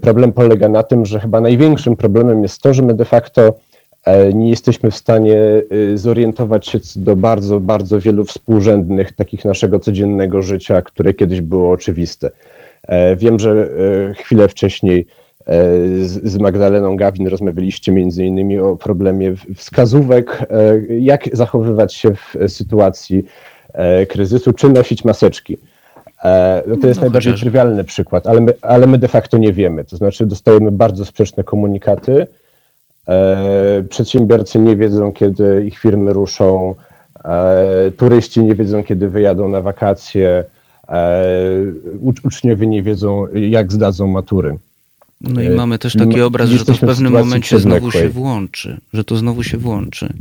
Problem 0.00 0.32
polega 0.32 0.68
na 0.68 0.82
tym, 0.82 1.06
że 1.06 1.20
chyba 1.20 1.40
największym 1.40 1.96
problemem 1.96 2.42
jest 2.42 2.62
to, 2.62 2.74
że 2.74 2.82
my 2.82 2.94
de 2.94 3.04
facto 3.04 3.52
E, 3.52 3.73
nie 4.34 4.50
jesteśmy 4.50 4.90
w 4.90 4.96
stanie 4.96 5.36
y, 5.72 5.98
zorientować 5.98 6.66
się 6.66 6.78
do 6.96 7.16
bardzo, 7.16 7.60
bardzo 7.60 8.00
wielu 8.00 8.24
współrzędnych 8.24 9.12
takich 9.12 9.44
naszego 9.44 9.80
codziennego 9.80 10.42
życia, 10.42 10.82
które 10.82 11.14
kiedyś 11.14 11.40
było 11.40 11.70
oczywiste. 11.70 12.30
E, 12.82 13.16
wiem, 13.16 13.38
że 13.38 13.50
e, 14.10 14.14
chwilę 14.14 14.48
wcześniej 14.48 15.06
z 16.22 16.38
Magdaleną 16.38 16.96
Gawin 16.96 17.28
rozmawialiście 17.28 17.92
między 17.92 18.24
innymi 18.24 18.58
o 18.58 18.76
problemie 18.76 19.34
wskazówek, 19.56 20.46
jak 21.00 21.36
zachowywać 21.36 21.94
się 21.94 22.14
w 22.14 22.34
sytuacji 22.48 23.24
kryzysu, 24.08 24.52
czy 24.52 24.68
nosić 24.68 25.04
maseczki. 25.04 25.58
No 26.66 26.76
to 26.76 26.86
jest 26.86 27.00
no, 27.00 27.04
najbardziej 27.04 27.32
chociaż. 27.32 27.40
trywialny 27.40 27.84
przykład, 27.84 28.26
ale 28.26 28.40
my, 28.40 28.52
ale 28.62 28.86
my 28.86 28.98
de 28.98 29.08
facto 29.08 29.38
nie 29.38 29.52
wiemy. 29.52 29.84
To 29.84 29.96
znaczy 29.96 30.26
dostajemy 30.26 30.70
bardzo 30.70 31.04
sprzeczne 31.04 31.44
komunikaty, 31.44 32.26
E, 32.26 32.43
przedsiębiorcy 33.88 34.58
nie 34.58 34.76
wiedzą, 34.76 35.12
kiedy 35.12 35.64
ich 35.66 35.78
firmy 35.78 36.12
ruszą, 36.12 36.74
e, 37.24 37.90
turyści 37.96 38.40
nie 38.40 38.54
wiedzą, 38.54 38.84
kiedy 38.84 39.08
wyjadą 39.08 39.48
na 39.48 39.60
wakacje, 39.60 40.44
e, 40.88 41.24
uczniowie 42.24 42.66
nie 42.66 42.82
wiedzą, 42.82 43.26
jak 43.34 43.72
zdadzą 43.72 44.06
matury. 44.06 44.56
No 45.20 45.42
i 45.42 45.50
mamy 45.50 45.78
też 45.78 45.96
taki 45.96 46.20
obraz, 46.20 46.50
że 46.50 46.64
to 46.64 46.74
w 46.74 46.80
pewnym 46.80 47.12
momencie 47.12 47.58
znowu 47.58 47.90
się 47.90 48.08
włączy, 48.08 48.80
że 48.92 49.04
to 49.04 49.16
znowu 49.16 49.42
się 49.42 49.58
włączy. 49.58 50.12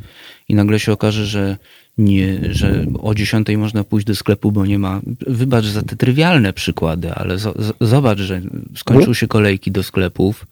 I 0.50 0.56
nagle 0.56 0.80
się 0.80 0.92
okaże, 0.92 1.26
że 1.26 1.58
nie, 1.98 2.40
że 2.50 2.86
o 3.02 3.16
10 3.16 3.48
można 3.58 3.84
pójść 3.84 4.08
do 4.08 4.16
sklepu, 4.16 4.52
bo 4.52 4.66
nie 4.66 4.80
ma. 4.80 5.02
Wybacz 5.28 5.66
za 5.66 5.82
te 5.82 5.96
trywialne 5.96 6.54
przykłady, 6.54 7.14
ale 7.14 7.38
z, 7.38 7.74
zobacz, 7.82 8.20
że 8.20 8.42
skończył 8.76 9.16
się 9.16 9.28
kolejki 9.28 9.72
do 9.72 9.84
sklepów, 9.84 10.48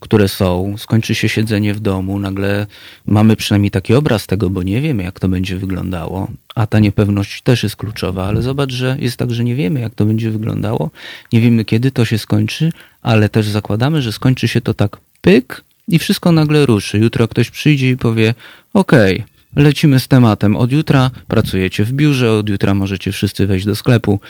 które 0.00 0.28
są, 0.28 0.74
skończy 0.78 1.14
się 1.14 1.28
siedzenie 1.28 1.74
w 1.74 1.80
domu, 1.80 2.18
nagle 2.18 2.66
mamy 3.06 3.36
przynajmniej 3.36 3.70
taki 3.70 3.94
obraz 3.94 4.26
tego, 4.26 4.50
bo 4.50 4.62
nie 4.62 4.80
wiemy, 4.80 5.02
jak 5.02 5.20
to 5.20 5.28
będzie 5.28 5.56
wyglądało, 5.56 6.28
a 6.54 6.66
ta 6.66 6.78
niepewność 6.78 7.42
też 7.42 7.62
jest 7.62 7.76
kluczowa, 7.76 8.24
ale 8.24 8.42
zobacz, 8.42 8.72
że 8.72 8.96
jest 9.00 9.16
tak, 9.16 9.30
że 9.30 9.44
nie 9.44 9.54
wiemy, 9.54 9.80
jak 9.80 9.94
to 9.94 10.04
będzie 10.04 10.30
wyglądało, 10.30 10.90
nie 11.32 11.40
wiemy, 11.40 11.64
kiedy 11.64 11.90
to 11.90 12.04
się 12.04 12.18
skończy, 12.18 12.72
ale 13.02 13.28
też 13.28 13.48
zakładamy, 13.48 14.02
że 14.02 14.12
skończy 14.12 14.48
się 14.48 14.60
to 14.60 14.74
tak 14.74 14.96
pyk 15.20 15.64
i 15.88 15.98
wszystko 15.98 16.32
nagle 16.32 16.66
ruszy. 16.66 16.98
Jutro 16.98 17.28
ktoś 17.28 17.50
przyjdzie 17.50 17.90
i 17.90 17.96
powie, 17.96 18.34
okej, 18.74 19.14
okay, 19.14 19.35
lecimy 19.56 20.00
z 20.00 20.08
tematem. 20.08 20.56
Od 20.56 20.72
jutra 20.72 21.10
pracujecie 21.28 21.84
w 21.84 21.92
biurze, 21.92 22.32
od 22.32 22.48
jutra 22.48 22.74
możecie 22.74 23.12
wszyscy 23.12 23.46
wejść 23.46 23.66
do 23.66 23.76
sklepu 23.76 24.20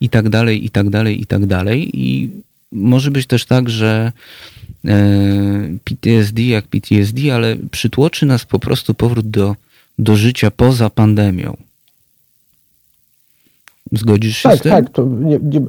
i 0.00 0.08
tak 0.08 0.28
dalej, 0.28 0.64
i 0.64 0.70
tak 0.70 0.90
dalej, 0.90 1.20
i 1.20 1.26
tak 1.26 1.46
dalej. 1.46 2.00
I 2.00 2.30
może 2.72 3.10
być 3.10 3.26
też 3.26 3.44
tak, 3.44 3.70
że 3.70 4.12
e, 4.84 4.98
PTSD 5.84 6.42
jak 6.42 6.66
PTSD, 6.66 7.34
ale 7.34 7.56
przytłoczy 7.70 8.26
nas 8.26 8.44
po 8.44 8.58
prostu 8.58 8.94
powrót 8.94 9.30
do, 9.30 9.56
do 9.98 10.16
życia 10.16 10.50
poza 10.50 10.90
pandemią. 10.90 11.56
Zgodzisz 13.92 14.36
się 14.36 14.48
tak, 14.48 14.58
z 14.58 14.62
tym? 14.62 14.72
Tak, 14.72 14.90
to 14.92 15.04
nie, 15.04 15.38
nie, 15.42 15.60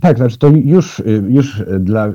tak, 0.00 0.16
znaczy 0.16 0.38
to 0.38 0.48
już, 0.48 1.02
już 1.28 1.62
dla. 1.80 2.08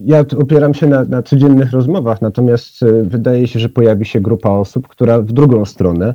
Ja 0.00 0.24
opieram 0.38 0.74
się 0.74 0.86
na, 0.86 1.04
na 1.04 1.22
codziennych 1.22 1.72
rozmowach, 1.72 2.22
natomiast 2.22 2.82
e, 2.82 3.02
wydaje 3.02 3.46
się, 3.46 3.60
że 3.60 3.68
pojawi 3.68 4.04
się 4.04 4.20
grupa 4.20 4.50
osób, 4.50 4.88
która 4.88 5.20
w 5.20 5.32
drugą 5.32 5.64
stronę 5.64 6.14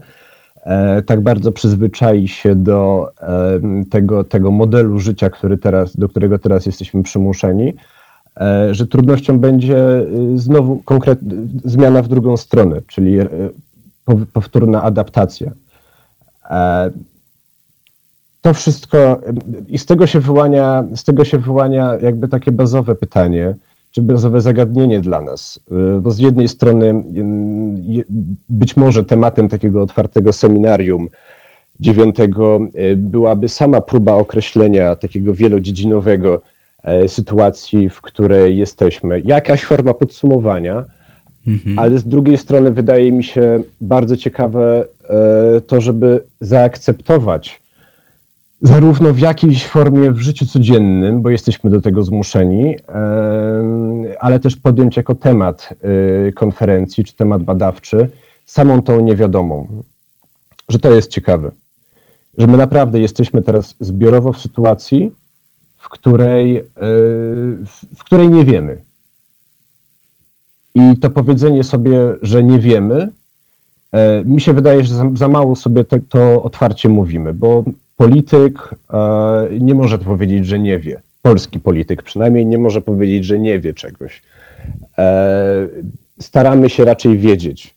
e, 0.64 1.02
tak 1.02 1.22
bardzo 1.22 1.52
przyzwyczai 1.52 2.28
się 2.28 2.56
do 2.56 3.12
tego, 3.90 4.24
tego 4.24 4.52
modelu 4.52 5.00
życia, 5.00 5.30
który 5.30 5.58
teraz, 5.58 5.96
do 5.96 6.10
którego 6.10 6.40
teraz 6.40 6.66
jesteśmy 6.66 7.04
przymuszeni, 7.04 7.74
że 8.72 8.88
trudnością 8.88 9.40
będzie 9.40 10.06
znowu 10.36 10.78
konkret, 10.86 11.20
zmiana 11.66 12.02
w 12.02 12.08
drugą 12.08 12.38
stronę, 12.38 12.82
czyli 12.88 13.18
powtórna 14.34 14.84
adaptacja. 14.84 15.52
To 18.44 18.53
wszystko 18.53 19.22
i 19.68 19.78
z 19.78 19.86
tego 19.86 20.07
się 20.07 20.20
wyłania, 20.20 20.84
z 20.95 21.03
tego 21.03 21.26
się 21.26 21.38
wyłania 21.38 21.98
jakby 22.02 22.28
takie 22.28 22.52
bazowe 22.52 22.95
pytanie, 22.95 23.56
czy 23.91 24.02
bazowe 24.02 24.41
zagadnienie 24.41 25.02
dla 25.02 25.22
nas. 25.22 25.60
Bo 26.02 26.11
z 26.11 26.20
jednej 26.20 26.48
strony 26.48 27.03
być 28.49 28.78
może 28.78 29.06
tematem 29.06 29.49
takiego 29.49 29.82
otwartego 29.82 30.34
seminarium 30.34 31.10
dziewiątego 31.80 32.60
byłaby 32.95 33.49
sama 33.49 33.82
próba 33.82 34.14
określenia 34.14 34.95
takiego 34.95 35.34
wielodziedzinowego 35.34 36.41
sytuacji, 37.07 37.90
w 37.90 38.02
której 38.02 38.57
jesteśmy. 38.57 39.22
Jakaś 39.26 39.64
forma 39.64 39.94
podsumowania, 39.94 40.86
Mhm. 41.48 41.80
Ale 41.80 41.98
z 41.98 42.07
drugiej 42.07 42.38
strony 42.38 42.72
wydaje 42.72 43.11
mi 43.11 43.24
się 43.24 43.64
bardzo 43.82 44.18
ciekawe 44.18 44.86
to, 45.68 45.82
żeby 45.82 46.24
zaakceptować 46.41 47.62
zarówno 48.64 49.14
w 49.14 49.19
jakiejś 49.19 49.65
formie 49.65 50.11
w 50.11 50.19
życiu 50.19 50.45
codziennym, 50.45 51.22
bo 51.22 51.30
jesteśmy 51.30 51.69
do 51.69 51.81
tego 51.81 52.03
zmuszeni, 52.03 52.76
ale 54.19 54.40
też 54.40 54.56
podjąć 54.56 54.98
jako 54.98 55.15
temat 55.15 55.69
e, 56.27 56.31
konferencji 56.31 57.03
czy 57.03 57.15
temat 57.15 57.44
badawczy 57.44 58.10
samą 58.45 58.81
tą 58.81 58.99
niewiadomą, 58.99 59.84
że 60.69 60.80
to 60.80 60.94
jest 60.94 61.11
ciekawe, 61.11 61.52
że 62.38 62.48
my 62.48 62.57
naprawdę 62.57 62.99
jesteśmy 62.99 63.41
teraz 63.41 63.76
zbiorowo 63.80 64.34
w 64.34 64.40
sytuacji, 64.40 65.11
w 65.77 65.90
której, 65.90 66.64
w 67.95 68.03
której 68.03 68.30
nie 68.30 68.45
wiemy. 68.45 68.81
I 70.76 70.98
to 70.98 71.10
powiedzenie 71.10 71.64
sobie, 71.64 72.15
że 72.22 72.44
nie 72.44 72.60
wiemy, 72.60 73.10
e, 73.91 74.26
mi 74.26 74.41
się 74.41 74.53
wydaje, 74.53 74.84
że 74.84 74.95
za, 75.14 75.27
mało 75.27 75.56
sobie 75.56 75.84
te, 75.84 75.99
to 75.99 76.44
otwarcie 76.44 76.90
mówimy, 76.90 77.34
bo 77.34 77.64
polityk 77.98 78.76
e, 78.94 79.48
nie 79.60 79.76
może 79.76 79.99
powiedzieć, 79.99 80.45
że 80.45 80.60
nie 80.60 80.80
wie. 80.80 81.02
Polski 81.22 81.60
polityk 81.60 82.03
przynajmniej 82.03 82.45
nie 82.45 82.57
może 82.57 82.82
powiedzieć, 82.82 83.26
że 83.26 83.40
nie 83.40 83.60
wie 83.60 83.74
czegoś. 83.74 84.22
E, 84.98 85.68
staramy 86.20 86.70
się 86.70 86.86
raczej 86.86 87.18
wiedzieć. 87.18 87.76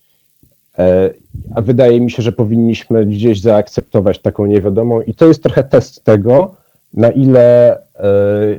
A 1.55 1.60
wydaje 1.60 2.01
mi 2.01 2.10
się, 2.10 2.22
że 2.22 2.32
powinniśmy 2.32 3.06
gdzieś 3.06 3.40
zaakceptować 3.40 4.18
taką 4.18 4.47
niewiadomą, 4.47 5.01
i 5.01 5.14
to 5.14 5.26
jest 5.26 5.43
trochę 5.43 5.64
test 5.64 6.05
tego, 6.05 6.55
na 6.94 7.10
ile 7.10 7.78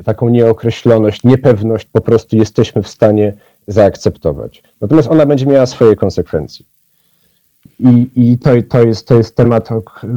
taką 0.05 0.29
nieokreśloność, 0.29 1.23
niepewność 1.23 1.85
po 1.85 2.01
prostu 2.01 2.35
jesteśmy 2.35 2.83
w 2.83 2.87
stanie 2.87 3.33
zaakceptować. 3.67 4.63
Natomiast 4.81 5.07
ona 5.07 5.25
będzie 5.25 5.45
miała 5.45 5.65
swoje 5.65 5.95
konsekwencje. 5.95 6.65
I, 7.79 8.09
i 8.15 8.37
to, 8.37 8.49
to, 8.69 8.83
jest, 8.83 9.07
to 9.07 9.15
jest 9.15 9.35
temat, 9.35 9.69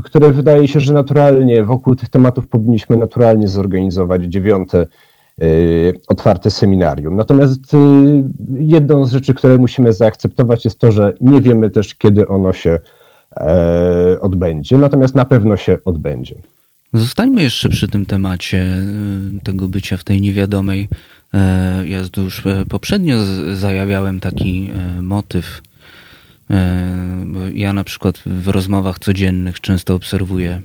który 0.05 0.33
wydaje 0.33 0.69
się, 0.69 0.81
że 0.81 0.93
naturalnie 0.93 1.65
wokół 1.65 1.97
tych 1.97 2.09
tematów 2.09 2.49
powinniśmy 2.49 2.97
naturalnie 2.97 3.49
zorganizować 3.49 4.25
dziewiąte 4.25 4.87
y, 5.43 5.95
otwarte 6.09 6.51
seminarium. 6.51 7.17
Natomiast 7.17 7.75
y, 7.75 7.77
jedną 8.59 9.05
z 9.05 9.13
rzeczy, 9.13 9.35
które 9.35 9.59
musimy 9.59 9.93
zaakceptować, 9.93 10.65
jest 10.65 10.79
to, 10.79 10.93
że 10.93 11.13
nie 11.21 11.41
wiemy 11.41 11.71
też, 11.71 11.95
kiedy 11.95 12.29
ono 12.29 12.53
się 12.53 12.79
e, 13.37 14.21
odbędzie, 14.21 14.79
natomiast 14.79 15.15
na 15.15 15.25
pewno 15.25 15.57
się 15.57 15.79
odbędzie. 15.85 16.35
Zostańmy 16.95 17.43
jeszcze 17.43 17.69
przy 17.69 17.89
tym 17.89 18.07
temacie 18.07 18.59
y, 19.39 19.45
tego 19.45 19.69
bycia 19.69 19.97
w 19.97 20.05
tej 20.05 20.21
niewiadomej 20.21 20.89
E, 21.35 21.89
ja 21.89 22.03
już 22.17 22.47
e, 22.47 22.65
poprzednio 22.69 23.17
zajawiałem 23.55 24.21
taki 24.21 24.71
motyw. 25.03 25.63
Ja 27.55 27.73
na 27.73 27.85
przykład 27.85 28.23
w 28.27 28.49
rozmowach 28.49 28.99
codziennych 28.99 29.61
często 29.61 29.95
obserwuję 29.95 30.63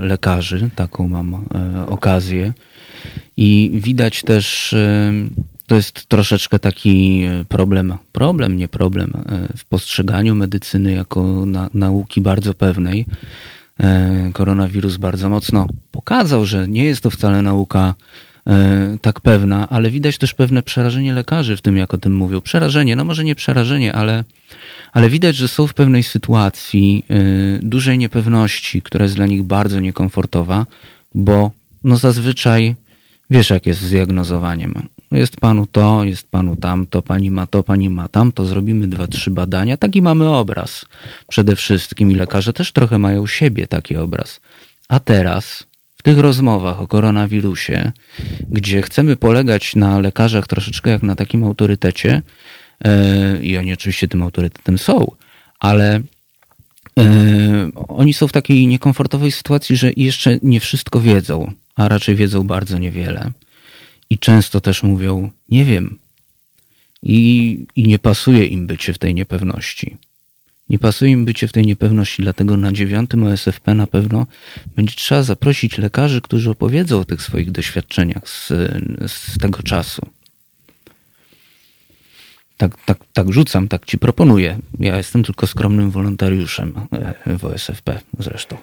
lekarzy, 0.00 0.70
taką 0.74 1.08
mam 1.08 1.44
okazję. 1.86 2.52
I 3.36 3.70
widać 3.74 4.22
też, 4.22 4.74
to 5.66 5.74
jest 5.74 6.06
troszeczkę 6.06 6.58
taki 6.58 7.24
problem, 7.48 7.94
problem, 8.12 8.56
nie 8.56 8.68
problem, 8.68 9.12
w 9.56 9.64
postrzeganiu 9.64 10.34
medycyny 10.34 10.92
jako 10.92 11.46
na, 11.46 11.70
nauki 11.74 12.20
bardzo 12.20 12.54
pewnej. 12.54 13.06
Koronawirus 14.32 14.96
bardzo 14.96 15.28
mocno 15.28 15.66
pokazał, 15.90 16.46
że 16.46 16.68
nie 16.68 16.84
jest 16.84 17.02
to 17.02 17.10
wcale 17.10 17.42
nauka 17.42 17.94
E, 18.46 18.98
tak 19.02 19.20
pewna, 19.20 19.68
ale 19.68 19.90
widać 19.90 20.18
też 20.18 20.34
pewne 20.34 20.62
przerażenie 20.62 21.12
lekarzy 21.12 21.56
w 21.56 21.62
tym, 21.62 21.76
jak 21.76 21.94
o 21.94 21.98
tym 21.98 22.16
mówią. 22.16 22.40
Przerażenie, 22.40 22.96
no 22.96 23.04
może 23.04 23.24
nie 23.24 23.34
przerażenie, 23.34 23.92
ale, 23.92 24.24
ale 24.96 25.10
widać, 25.10 25.36
że 25.36 25.48
są 25.48 25.66
w 25.66 25.74
pewnej 25.74 26.02
sytuacji 26.02 27.04
e, 27.10 27.14
dużej 27.62 27.98
niepewności, 27.98 28.82
która 28.82 29.02
jest 29.02 29.16
dla 29.16 29.26
nich 29.26 29.42
bardzo 29.42 29.80
niekomfortowa, 29.80 30.66
bo 31.14 31.50
no 31.84 31.96
zazwyczaj 31.96 32.74
wiesz, 33.30 33.50
jak 33.50 33.66
jest 33.66 33.80
z 33.80 33.90
diagnozowaniem. 33.90 34.88
Jest 35.12 35.36
panu 35.36 35.66
to, 35.66 36.04
jest 36.04 36.30
panu 36.30 36.56
tamto, 36.56 37.02
pani 37.02 37.30
ma 37.30 37.46
to, 37.46 37.62
pani 37.62 37.90
ma 37.90 38.08
tamto, 38.08 38.44
zrobimy 38.44 38.86
dwa, 38.86 39.06
trzy 39.06 39.30
badania, 39.30 39.76
taki 39.76 40.02
mamy 40.02 40.28
obraz 40.28 40.86
przede 41.28 41.56
wszystkim 41.56 42.10
i 42.12 42.14
lekarze 42.14 42.52
też 42.52 42.72
trochę 42.72 42.98
mają 42.98 43.26
siebie 43.26 43.66
taki 43.66 43.96
obraz. 43.96 44.40
A 44.88 45.00
teraz 45.00 45.66
tych 46.06 46.18
rozmowach 46.18 46.80
o 46.80 46.86
koronawirusie, 46.86 47.92
gdzie 48.50 48.82
chcemy 48.82 49.16
polegać 49.16 49.76
na 49.76 49.98
lekarzach 49.98 50.46
troszeczkę 50.46 50.90
jak 50.90 51.02
na 51.02 51.16
takim 51.16 51.44
autorytecie, 51.44 52.22
i 53.42 53.56
oni 53.56 53.72
oczywiście 53.72 54.08
tym 54.08 54.22
autorytetem 54.22 54.78
są, 54.78 55.06
ale 55.58 56.00
e, 56.98 57.70
oni 57.88 58.14
są 58.14 58.28
w 58.28 58.32
takiej 58.32 58.66
niekomfortowej 58.66 59.32
sytuacji, 59.32 59.76
że 59.76 59.90
jeszcze 59.96 60.38
nie 60.42 60.60
wszystko 60.60 61.00
wiedzą, 61.00 61.52
a 61.74 61.88
raczej 61.88 62.14
wiedzą 62.14 62.46
bardzo 62.46 62.78
niewiele. 62.78 63.30
I 64.10 64.18
często 64.18 64.60
też 64.60 64.82
mówią, 64.82 65.30
nie 65.48 65.64
wiem. 65.64 65.98
I, 67.02 67.66
i 67.76 67.88
nie 67.88 67.98
pasuje 67.98 68.46
im 68.46 68.66
bycie 68.66 68.92
w 68.92 68.98
tej 68.98 69.14
niepewności. 69.14 69.96
Nie 70.68 70.78
pasuje 70.78 71.12
im 71.12 71.24
bycie 71.24 71.48
w 71.48 71.52
tej 71.52 71.66
niepewności, 71.66 72.22
dlatego 72.22 72.56
na 72.56 72.72
dziewiątym 72.72 73.24
OSFP 73.24 73.74
na 73.74 73.86
pewno 73.86 74.26
będzie 74.76 74.94
trzeba 74.94 75.22
zaprosić 75.22 75.78
lekarzy, 75.78 76.20
którzy 76.20 76.50
opowiedzą 76.50 77.00
o 77.00 77.04
tych 77.04 77.22
swoich 77.22 77.50
doświadczeniach 77.50 78.28
z, 78.28 78.48
z 79.12 79.38
tego 79.38 79.62
czasu. 79.62 80.06
Tak, 82.56 82.76
tak, 82.86 82.98
tak 83.12 83.32
rzucam, 83.32 83.68
tak 83.68 83.84
ci 83.84 83.98
proponuję. 83.98 84.58
Ja 84.80 84.96
jestem 84.96 85.24
tylko 85.24 85.46
skromnym 85.46 85.90
wolontariuszem 85.90 86.74
e, 87.26 87.38
w 87.38 87.44
OSFP 87.44 87.98
zresztą. 88.18 88.56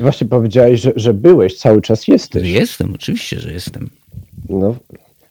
Właśnie 0.00 0.26
powiedziałeś, 0.26 0.80
że, 0.80 0.92
że 0.96 1.14
byłeś, 1.14 1.58
cały 1.58 1.82
czas 1.82 2.08
jesteś. 2.08 2.48
Jestem, 2.48 2.94
oczywiście, 2.94 3.40
że 3.40 3.52
jestem. 3.52 3.90
No, 4.48 4.76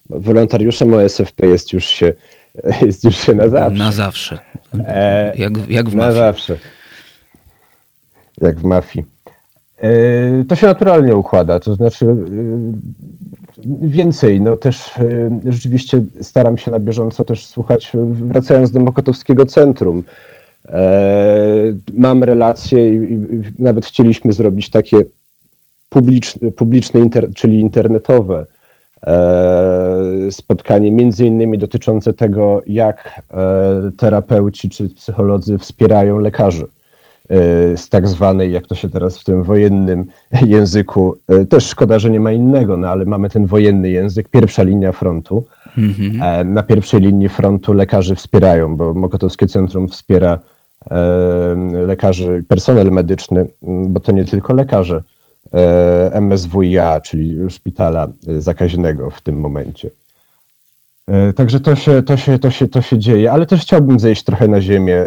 wolontariuszem 0.09 0.93
OSFP 0.93 1.47
jest 1.47 1.73
już 1.73 1.85
się, 1.85 2.13
jest 2.85 3.03
już 3.03 3.17
się 3.17 3.33
na 3.33 3.49
zawsze. 3.49 3.77
Na 3.77 3.91
zawsze. 3.91 4.39
E, 4.87 5.33
jak, 5.37 5.53
jak 5.69 5.89
w 5.89 5.95
mafii. 5.95 5.95
Na 5.95 6.11
zawsze. 6.11 6.57
Jak 8.41 8.59
w 8.59 8.63
mafii. 8.63 9.14
E, 9.77 10.43
to 10.47 10.55
się 10.55 10.67
naturalnie 10.67 11.15
układa, 11.15 11.59
to 11.59 11.75
znaczy 11.75 12.05
e, 12.05 12.15
więcej, 13.81 14.41
no 14.41 14.57
też 14.57 14.91
rzeczywiście 15.45 16.03
staram 16.21 16.57
się 16.57 16.71
na 16.71 16.79
bieżąco 16.79 17.23
też 17.23 17.45
słuchać, 17.45 17.91
wracając 18.03 18.71
do 18.71 18.79
Mokotowskiego 18.79 19.45
Centrum. 19.45 20.03
Mam 21.93 22.23
relacje 22.23 22.95
i 22.95 23.19
nawet 23.59 23.85
chcieliśmy 23.85 24.33
zrobić 24.33 24.69
takie 24.69 24.97
publiczne, 25.89 26.51
publiczne 26.51 26.99
inter, 26.99 27.33
czyli 27.33 27.59
internetowe 27.59 28.45
spotkanie 30.31 30.91
między 30.91 31.25
innymi 31.25 31.57
dotyczące 31.57 32.13
tego, 32.13 32.61
jak 32.67 33.21
terapeuci 33.97 34.69
czy 34.69 34.89
psycholodzy 34.89 35.57
wspierają 35.57 36.19
lekarzy 36.19 36.67
z 37.75 37.89
tak 37.89 38.07
zwanej, 38.07 38.51
jak 38.51 38.67
to 38.67 38.75
się 38.75 38.89
teraz 38.89 39.19
w 39.19 39.23
tym 39.23 39.43
wojennym 39.43 40.05
języku, 40.45 41.17
też 41.49 41.67
szkoda, 41.67 41.99
że 41.99 42.09
nie 42.09 42.19
ma 42.19 42.31
innego, 42.31 42.77
no 42.77 42.87
ale 42.87 43.05
mamy 43.05 43.29
ten 43.29 43.45
wojenny 43.45 43.89
język, 43.89 44.29
pierwsza 44.29 44.63
linia 44.63 44.91
frontu. 44.91 45.45
Mhm. 45.77 46.53
Na 46.53 46.63
pierwszej 46.63 47.01
linii 47.01 47.29
frontu 47.29 47.73
lekarzy 47.73 48.15
wspierają, 48.15 48.75
bo 48.75 48.93
Mokotowskie 48.93 49.47
Centrum 49.47 49.87
wspiera 49.87 50.39
lekarzy, 51.87 52.43
personel 52.47 52.91
medyczny, 52.91 53.47
bo 53.61 53.99
to 53.99 54.11
nie 54.11 54.25
tylko 54.25 54.53
lekarze 54.53 55.03
e, 55.53 56.21
MSWiA, 56.21 57.01
czyli 57.01 57.37
szpitala 57.49 58.07
zakaźnego 58.39 59.09
w 59.09 59.21
tym 59.21 59.39
momencie. 59.39 59.89
E, 61.07 61.33
także 61.33 61.59
to 61.59 61.75
się, 61.75 62.03
to, 62.03 62.17
się, 62.17 62.39
to, 62.39 62.51
się, 62.51 62.67
to 62.67 62.81
się 62.81 62.99
dzieje, 62.99 63.31
ale 63.31 63.45
też 63.45 63.61
chciałbym 63.61 63.99
zejść 63.99 64.23
trochę 64.23 64.47
na 64.47 64.61
ziemię. 64.61 65.05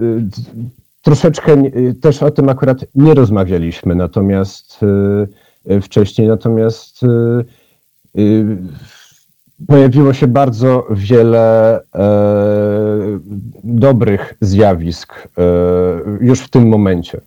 E, 0.00 0.28
troszeczkę 1.02 1.62
też 2.00 2.22
o 2.22 2.30
tym 2.30 2.48
akurat 2.48 2.84
nie 2.94 3.14
rozmawialiśmy, 3.14 3.94
natomiast 3.94 4.80
wcześniej, 5.82 6.28
natomiast 6.28 7.00
pojawiło 9.66 10.12
się 10.12 10.26
bardzo 10.26 10.86
wiele 10.90 11.80
e, 11.80 11.80
dobrych 13.64 14.34
zjawisk 14.40 15.14
e, 15.14 15.42
już 16.20 16.40
w 16.40 16.50
tym 16.50 16.68
momencie, 16.68 17.20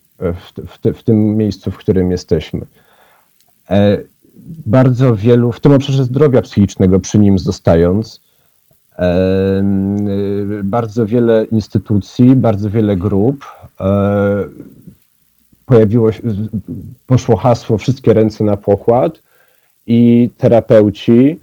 w, 0.93 1.03
tym 1.03 1.37
miejscu, 1.37 1.71
w 1.71 1.77
którym 1.77 2.11
jesteśmy. 2.11 2.61
E, 3.69 3.97
bardzo 4.65 5.15
wielu, 5.15 5.51
w 5.51 5.59
tym 5.59 5.71
obszarze 5.71 6.03
zdrowia 6.03 6.41
psychicznego, 6.41 6.99
przy 6.99 7.19
nim 7.19 7.39
zostając, 7.39 8.21
bardzo 10.63 11.05
wiele 11.05 11.45
instytucji, 11.51 12.35
bardzo 12.35 12.69
wiele 12.69 12.97
grup 12.97 13.45
e, 13.79 14.43
pojawiło 15.65 16.11
się, 16.11 16.21
poszło 17.07 17.35
hasło 17.35 17.77
wszystkie 17.77 18.13
ręce 18.13 18.43
na 18.43 18.57
pokład 18.57 19.21
i 19.87 20.29
terapeuci 20.37 21.39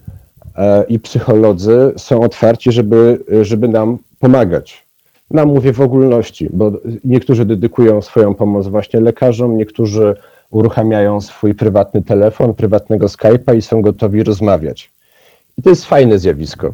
E, 0.56 0.84
i 0.88 0.98
psycholodzy 0.98 1.92
są 1.96 2.20
otwarci, 2.20 2.72
żeby, 2.72 3.24
żeby 3.42 3.68
nam 3.68 3.98
pomagać. 4.18 4.86
Nam 5.30 5.48
mówię 5.48 5.72
w 5.72 5.80
ogólności, 5.80 6.48
bo 6.52 6.72
niektórzy 7.04 7.44
dedykują 7.44 8.02
swoją 8.02 8.34
pomoc 8.34 8.66
właśnie 8.66 9.00
lekarzom, 9.00 9.56
niektórzy 9.56 10.16
uruchamiają 10.50 11.20
swój 11.20 11.54
prywatny 11.54 12.02
telefon, 12.02 12.54
prywatnego 12.54 13.06
Skype'a 13.06 13.56
i 13.56 13.62
są 13.62 13.82
gotowi 13.82 14.22
rozmawiać. 14.22 14.90
I 15.58 15.62
to 15.62 15.70
jest 15.70 15.84
fajne 15.84 16.18
zjawisko, 16.18 16.72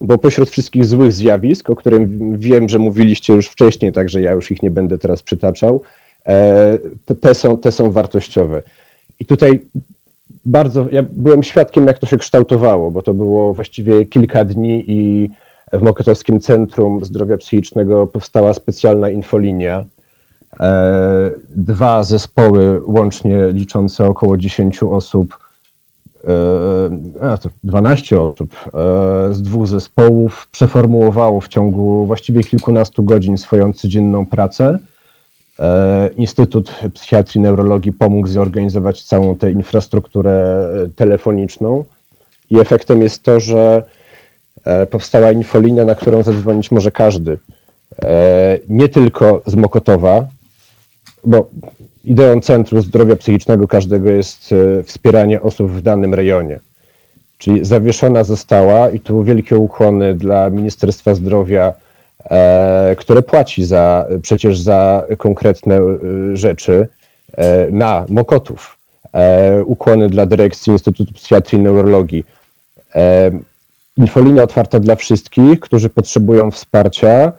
bo 0.00 0.18
pośród 0.18 0.50
wszystkich 0.50 0.84
złych 0.84 1.12
zjawisk, 1.12 1.70
o 1.70 1.76
którym 1.76 2.38
wiem, 2.38 2.68
że 2.68 2.78
mówiliście 2.78 3.32
już 3.32 3.46
wcześniej, 3.48 3.92
także 3.92 4.20
ja 4.20 4.32
już 4.32 4.50
ich 4.50 4.62
nie 4.62 4.70
będę 4.70 4.98
teraz 4.98 5.22
przytaczał, 5.22 5.82
e, 6.26 6.78
te 7.20 7.34
są, 7.34 7.58
te 7.58 7.72
są 7.72 7.90
wartościowe. 7.90 8.62
I 9.20 9.26
tutaj 9.26 9.60
bardzo, 10.44 10.86
ja 10.92 11.02
byłem 11.02 11.42
świadkiem, 11.42 11.86
jak 11.86 11.98
to 11.98 12.06
się 12.06 12.18
kształtowało, 12.18 12.90
bo 12.90 13.02
to 13.02 13.14
było 13.14 13.54
właściwie 13.54 14.06
kilka 14.06 14.44
dni 14.44 14.84
i 14.86 15.30
w 15.72 15.82
Mokotowskim 15.82 16.40
Centrum 16.40 17.04
Zdrowia 17.04 17.36
Psychicznego 17.36 18.06
powstała 18.06 18.54
specjalna 18.54 19.10
infolinia. 19.10 19.84
E, 20.60 21.30
dwa 21.48 22.04
zespoły 22.04 22.80
łącznie 22.86 23.48
liczące 23.52 24.06
około 24.06 24.36
10 24.36 24.82
osób, 24.82 25.38
12 27.64 28.20
osób 28.20 28.54
e, 28.66 28.68
z 29.34 29.42
dwóch 29.42 29.66
zespołów 29.66 30.48
przeformułowało 30.52 31.40
w 31.40 31.48
ciągu 31.48 32.06
właściwie 32.06 32.44
kilkunastu 32.44 33.02
godzin 33.02 33.38
swoją 33.38 33.72
codzienną 33.72 34.26
pracę 34.26 34.78
E, 35.58 36.10
Instytut 36.16 36.74
Psychiatrii 36.94 37.38
i 37.38 37.42
Neurologii 37.42 37.92
pomógł 37.92 38.28
zorganizować 38.28 39.02
całą 39.02 39.36
tę 39.36 39.50
infrastrukturę 39.50 40.68
telefoniczną 40.96 41.84
i 42.50 42.60
efektem 42.60 43.02
jest 43.02 43.22
to, 43.22 43.40
że 43.40 43.82
e, 44.64 44.86
powstała 44.86 45.32
infolinia, 45.32 45.84
na 45.84 45.94
którą 45.94 46.22
zadzwonić 46.22 46.70
może 46.70 46.90
każdy. 46.90 47.38
E, 48.02 48.58
nie 48.68 48.88
tylko 48.88 49.42
z 49.46 49.54
Mokotowa, 49.54 50.26
bo 51.24 51.50
ideą 52.04 52.40
Centrum 52.40 52.82
Zdrowia 52.82 53.16
Psychicznego 53.16 53.68
każdego 53.68 54.10
jest 54.10 54.54
wspieranie 54.84 55.42
osób 55.42 55.70
w 55.70 55.82
danym 55.82 56.14
rejonie. 56.14 56.60
Czyli 57.38 57.64
zawieszona 57.64 58.24
została, 58.24 58.90
i 58.90 59.00
tu 59.00 59.24
wielkie 59.24 59.56
ukłony 59.56 60.14
dla 60.14 60.50
Ministerstwa 60.50 61.14
Zdrowia, 61.14 61.74
E, 62.30 62.96
które 62.98 63.22
płaci 63.22 63.64
za, 63.64 64.06
przecież 64.22 64.60
za 64.60 65.04
konkretne 65.18 65.76
e, 65.76 65.98
rzeczy 66.36 66.88
e, 67.36 67.70
na 67.70 68.04
Mokotów. 68.08 68.78
Ukłony 69.64 70.08
dla 70.08 70.26
dyrekcji 70.26 70.72
Instytutu 70.72 71.12
Psychiatrii 71.14 71.58
i 71.58 71.62
Neurologii. 71.62 72.24
Infolinia 73.96 74.42
otwarta 74.42 74.80
dla 74.80 74.96
wszystkich, 74.96 75.60
którzy 75.60 75.88
potrzebują 75.88 76.50
wsparcia, 76.50 77.32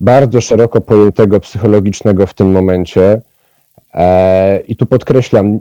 bardzo 0.00 0.40
szeroko 0.40 0.80
pojętego 0.80 1.40
psychologicznego 1.40 2.26
w 2.26 2.34
tym 2.34 2.50
momencie. 2.50 3.20
I 4.68 4.76
tu 4.76 4.86
podkreślam, 4.86 5.58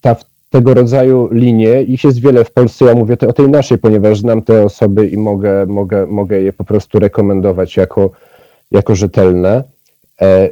ta, 0.00 0.16
tego 0.50 0.74
rodzaju 0.74 1.28
linie, 1.32 1.82
ich 1.82 2.04
jest 2.04 2.20
wiele 2.20 2.44
w 2.44 2.50
Polsce, 2.50 2.84
ja 2.84 2.94
mówię 2.94 3.16
o 3.28 3.32
tej 3.32 3.48
naszej, 3.48 3.78
ponieważ 3.78 4.18
znam 4.18 4.42
te 4.42 4.64
osoby 4.64 5.08
i 5.08 5.16
mogę, 5.16 5.66
mogę, 5.66 6.06
mogę 6.06 6.40
je 6.40 6.52
po 6.52 6.64
prostu 6.64 6.98
rekomendować 6.98 7.76
jako, 7.76 8.10
jako 8.70 8.94
rzetelne. 8.94 9.64
E, 10.20 10.50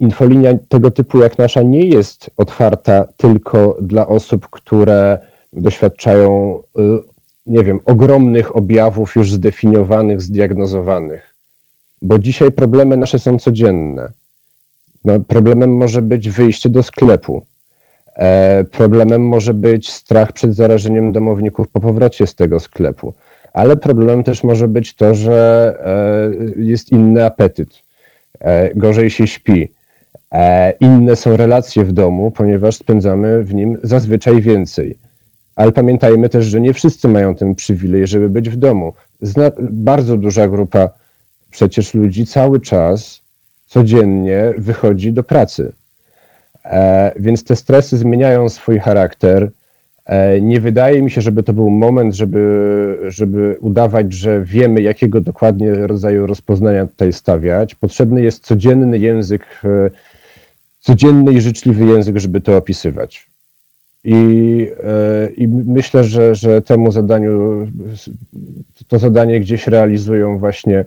infolinia 0.00 0.50
tego 0.68 0.90
typu 0.90 1.18
jak 1.18 1.38
nasza 1.38 1.62
nie 1.62 1.86
jest 1.86 2.30
otwarta 2.36 3.06
tylko 3.16 3.76
dla 3.80 4.06
osób, 4.06 4.48
które 4.50 5.18
doświadczają, 5.52 6.58
y, 6.78 6.82
nie 7.46 7.64
wiem, 7.64 7.80
ogromnych 7.84 8.56
objawów 8.56 9.16
już 9.16 9.32
zdefiniowanych, 9.32 10.22
zdiagnozowanych. 10.22 11.34
Bo 12.02 12.18
dzisiaj 12.18 12.52
problemy 12.52 12.96
nasze 12.96 13.18
są 13.18 13.38
codzienne. 13.38 14.08
No, 15.04 15.20
problemem 15.20 15.76
może 15.76 16.02
być 16.02 16.30
wyjście 16.30 16.68
do 16.68 16.82
sklepu 16.82 17.42
E, 18.20 18.64
problemem 18.64 19.22
może 19.28 19.54
być 19.54 19.90
strach 19.90 20.32
przed 20.32 20.54
zarażeniem 20.54 21.12
domowników 21.12 21.68
po 21.68 21.80
powrocie 21.80 22.26
z 22.26 22.34
tego 22.34 22.60
sklepu, 22.60 23.14
ale 23.52 23.76
problemem 23.76 24.24
też 24.24 24.44
może 24.44 24.68
być 24.68 24.94
to, 24.94 25.14
że 25.14 25.74
e, 26.56 26.62
jest 26.62 26.92
inny 26.92 27.24
apetyt, 27.24 27.68
e, 28.40 28.74
gorzej 28.74 29.10
się 29.10 29.26
śpi. 29.26 29.68
Inne 30.80 31.16
są 31.16 31.36
relacje 31.36 31.84
w 31.84 31.92
domu, 31.92 32.30
ponieważ 32.30 32.76
spędzamy 32.76 33.44
w 33.44 33.54
nim 33.54 33.78
zazwyczaj 33.82 34.42
więcej. 34.42 34.98
Ale 35.56 35.72
pamiętajmy 35.72 36.28
też, 36.28 36.46
że 36.46 36.60
nie 36.60 36.74
wszyscy 36.74 37.08
mają 37.08 37.34
ten 37.34 37.54
przywilej, 37.54 38.06
żeby 38.06 38.28
być 38.28 38.50
w 38.50 38.56
domu. 38.56 38.92
Zna 39.22 39.50
bardzo 39.60 40.16
duża 40.16 40.48
grupa 40.48 40.88
przecież 41.50 41.94
ludzi 41.94 42.26
cały 42.26 42.60
czas, 42.60 43.22
codziennie 43.70 44.54
wychodzi 44.58 45.12
do 45.12 45.22
pracy 45.22 45.72
E, 46.64 47.12
więc 47.16 47.44
te 47.44 47.56
stresy 47.56 47.98
zmieniają 47.98 48.48
swój 48.48 48.78
charakter. 48.78 49.50
E, 50.06 50.40
nie 50.40 50.60
wydaje 50.60 51.02
mi 51.02 51.10
się, 51.10 51.20
żeby 51.20 51.42
to 51.42 51.52
był 51.52 51.70
moment, 51.70 52.14
żeby, 52.14 52.98
żeby 53.08 53.56
udawać, 53.60 54.12
że 54.12 54.44
wiemy, 54.44 54.82
jakiego 54.82 55.20
dokładnie 55.20 55.74
rodzaju 55.74 56.26
rozpoznania 56.26 56.86
tutaj 56.86 57.12
stawiać. 57.12 57.74
Potrzebny 57.74 58.22
jest 58.22 58.44
codzienny 58.44 58.98
język, 58.98 59.42
e, 59.64 59.90
codzienny 60.80 61.32
i 61.32 61.40
życzliwy 61.40 61.84
język, 61.84 62.18
żeby 62.18 62.40
to 62.40 62.56
opisywać. 62.56 63.30
I, 64.04 64.68
i 65.36 65.48
myślę, 65.48 66.04
że, 66.04 66.34
że 66.34 66.62
temu 66.62 66.92
zadaniu, 66.92 67.66
to 68.88 68.98
zadanie 68.98 69.40
gdzieś 69.40 69.66
realizują 69.66 70.38
właśnie 70.38 70.84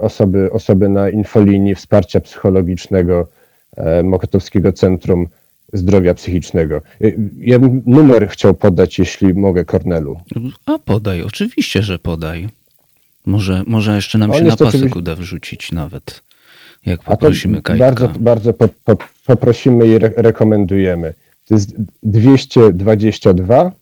osoby, 0.00 0.52
osoby 0.52 0.88
na 0.88 1.10
infolinii 1.10 1.74
wsparcia 1.74 2.20
psychologicznego 2.20 3.28
E, 3.76 4.02
Mokotowskiego 4.02 4.72
Centrum 4.72 5.26
Zdrowia 5.72 6.14
Psychicznego. 6.14 6.76
E, 6.76 7.12
ja 7.38 7.58
bym 7.58 7.82
numer 7.86 8.28
chciał 8.28 8.54
podać, 8.54 8.98
jeśli 8.98 9.34
mogę, 9.34 9.64
Kornelu. 9.64 10.20
A 10.66 10.78
podaj, 10.78 11.22
oczywiście, 11.22 11.82
że 11.82 11.98
podaj. 11.98 12.48
Może, 13.26 13.62
może 13.66 13.96
jeszcze 13.96 14.18
nam 14.18 14.30
On 14.30 14.38
się 14.38 14.44
na 14.44 14.50
pasek 14.50 14.66
oczywiście... 14.68 14.98
uda 14.98 15.14
wrzucić 15.14 15.72
nawet, 15.72 16.22
jak 16.86 17.02
poprosimy 17.02 17.62
Kajka. 17.62 17.84
Bardzo, 17.84 18.08
bardzo 18.08 18.52
po, 18.52 18.68
po, 18.84 18.96
poprosimy 19.26 19.86
i 19.86 19.94
re 19.94 20.12
rekomendujemy. 20.16 21.14
To 21.48 21.54
jest 21.54 21.74
222 22.02 23.72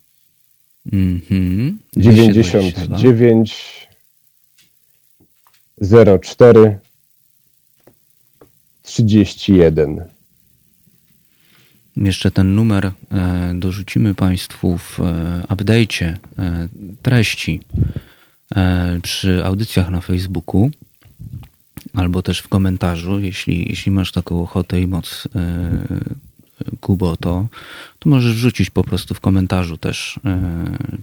mm 0.92 1.20
-hmm. 1.20 1.72
99 1.96 3.79
04 5.80 6.78
31. 8.82 10.04
jeszcze 11.96 12.30
ten 12.30 12.54
numer 12.54 12.92
dorzucimy 13.54 14.14
Państwu 14.14 14.78
w 14.78 14.98
update'cie 15.48 16.16
treści 17.02 17.60
przy 19.02 19.44
audycjach 19.44 19.90
na 19.90 20.00
Facebooku 20.00 20.70
albo 21.94 22.22
też 22.22 22.40
w 22.40 22.48
komentarzu, 22.48 23.20
jeśli, 23.20 23.68
jeśli 23.68 23.92
masz 23.92 24.12
taką 24.12 24.42
ochotę 24.42 24.80
i 24.80 24.86
moc 24.86 25.28
Kubo, 26.80 27.16
to, 27.16 27.46
to 27.98 28.10
możesz 28.10 28.34
wrzucić 28.34 28.70
po 28.70 28.84
prostu 28.84 29.14
w 29.14 29.20
komentarzu 29.20 29.78
też 29.78 30.20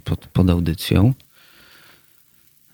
pod, 0.04 0.28
pod 0.28 0.50
audycją. 0.50 1.14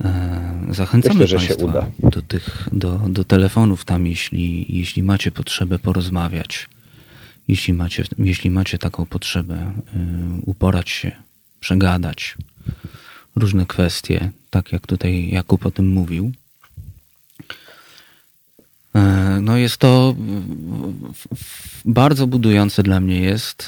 E, 0.04 0.52
zachęcamy 0.70 1.20
Myślę, 1.20 1.38
Państwa 1.38 1.86
do 2.00 2.22
tych, 2.22 2.70
do, 2.72 3.02
do 3.10 3.24
telefonów 3.24 3.86
tam, 3.86 4.08
jeśli, 4.08 4.78
jeśli 4.78 5.04
macie 5.04 5.32
potrzebę 5.32 5.80
porozmawiać. 5.80 6.70
Jeśli 7.48 7.74
macie, 7.74 8.04
jeśli 8.18 8.50
macie 8.50 8.78
taką 8.78 9.06
potrzebę, 9.06 9.56
e, 9.56 9.74
uporać 10.46 10.90
się, 10.90 11.12
przegadać 11.60 12.36
różne 13.36 13.66
kwestie, 13.66 14.32
tak 14.50 14.72
jak 14.72 14.88
tutaj 14.88 15.30
Jakub 15.30 15.66
o 15.66 15.72
tym 15.72 15.88
mówił. 15.88 16.32
E, 18.96 19.40
no 19.42 19.58
jest 19.58 19.78
to 19.78 20.16
bardzo 21.86 22.28
budujące 22.28 22.84
dla 22.84 23.00
mnie 23.00 23.20
jest 23.20 23.68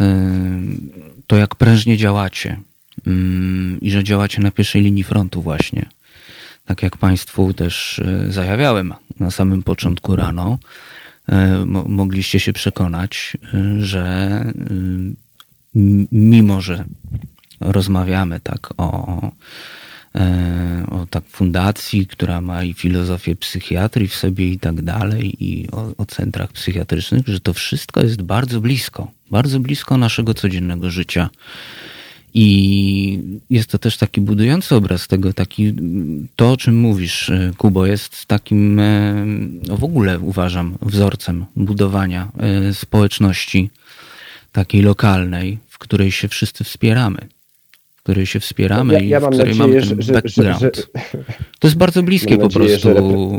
to, 1.28 1.38
jak 1.38 1.56
prężnie 1.56 1.98
działacie 1.98 2.60
mm, 3.08 3.82
i 3.82 3.92
że 3.92 4.04
działacie 4.04 4.42
na 4.42 4.52
pierwszej 4.52 4.82
linii 4.82 5.04
frontu 5.04 5.42
właśnie 5.42 5.86
tak 6.66 6.84
jak 6.84 6.98
Państwu 6.98 7.54
też 7.54 8.00
e, 8.00 8.32
zajawiałem 8.32 8.94
na 9.20 9.32
samym 9.32 9.64
początku 9.64 10.16
rano, 10.16 10.58
e, 11.30 11.66
mogliście 11.88 12.40
się 12.40 12.54
przekonać, 12.54 13.38
e, 13.54 13.82
że 13.82 14.46
mimo, 16.12 16.62
że 16.62 16.86
rozmawiamy 17.60 18.40
tak 18.40 18.70
o, 18.78 19.22
o 20.92 21.06
tak 21.10 21.24
fundacji, 21.28 22.08
która 22.08 22.42
ma 22.42 22.64
i 22.64 22.74
filozofię 22.74 23.36
psychiatrii 23.36 24.08
w 24.08 24.16
sobie 24.16 24.50
i 24.50 24.60
tak 24.60 24.82
dalej, 24.82 25.44
i 25.44 25.72
o, 25.72 25.92
o 25.98 26.06
centrach 26.06 26.52
psychiatrycznych, 26.52 27.28
że 27.28 27.40
to 27.40 27.54
wszystko 27.54 28.02
jest 28.02 28.22
bardzo 28.22 28.62
blisko, 28.62 29.12
bardzo 29.32 29.60
blisko 29.60 29.98
naszego 29.98 30.34
codziennego 30.34 30.90
życia. 30.90 31.30
I 32.38 33.40
jest 33.50 33.70
to 33.70 33.80
też 33.80 33.98
taki 33.98 34.22
budujący 34.22 34.76
obraz 34.76 35.08
tego, 35.08 35.34
taki, 35.34 35.74
to 36.36 36.52
o 36.52 36.58
czym 36.58 36.78
mówisz, 36.78 37.30
e, 37.30 37.52
Kubo, 37.58 37.86
jest 37.86 38.26
takim, 38.26 38.80
e, 38.80 39.26
no 39.68 39.78
w 39.78 39.84
ogóle 39.84 40.20
uważam, 40.20 40.78
wzorcem 40.82 41.46
budowania 41.56 42.32
e, 42.38 42.74
społeczności 42.74 43.70
takiej 44.52 44.82
lokalnej, 44.82 45.58
w 45.70 45.78
której 45.78 46.12
się 46.12 46.28
wszyscy 46.28 46.64
wspieramy 46.64 47.28
której 48.06 48.26
się 48.26 48.40
wspieramy 48.40 48.94
ja, 48.94 49.00
ja 49.00 49.18
i 49.18 49.22
w 49.22 49.28
której 49.28 49.58
nadzieję, 49.58 49.68
mamy 49.68 49.88
ten 49.88 50.02
że, 50.02 50.14
background. 50.14 50.60
Że, 50.60 50.72
że, 50.76 50.84
to 51.60 51.68
jest 51.68 51.78
bardzo 51.78 52.04
bliskie 52.04 52.38
po 52.38 52.50
prostu 52.50 52.90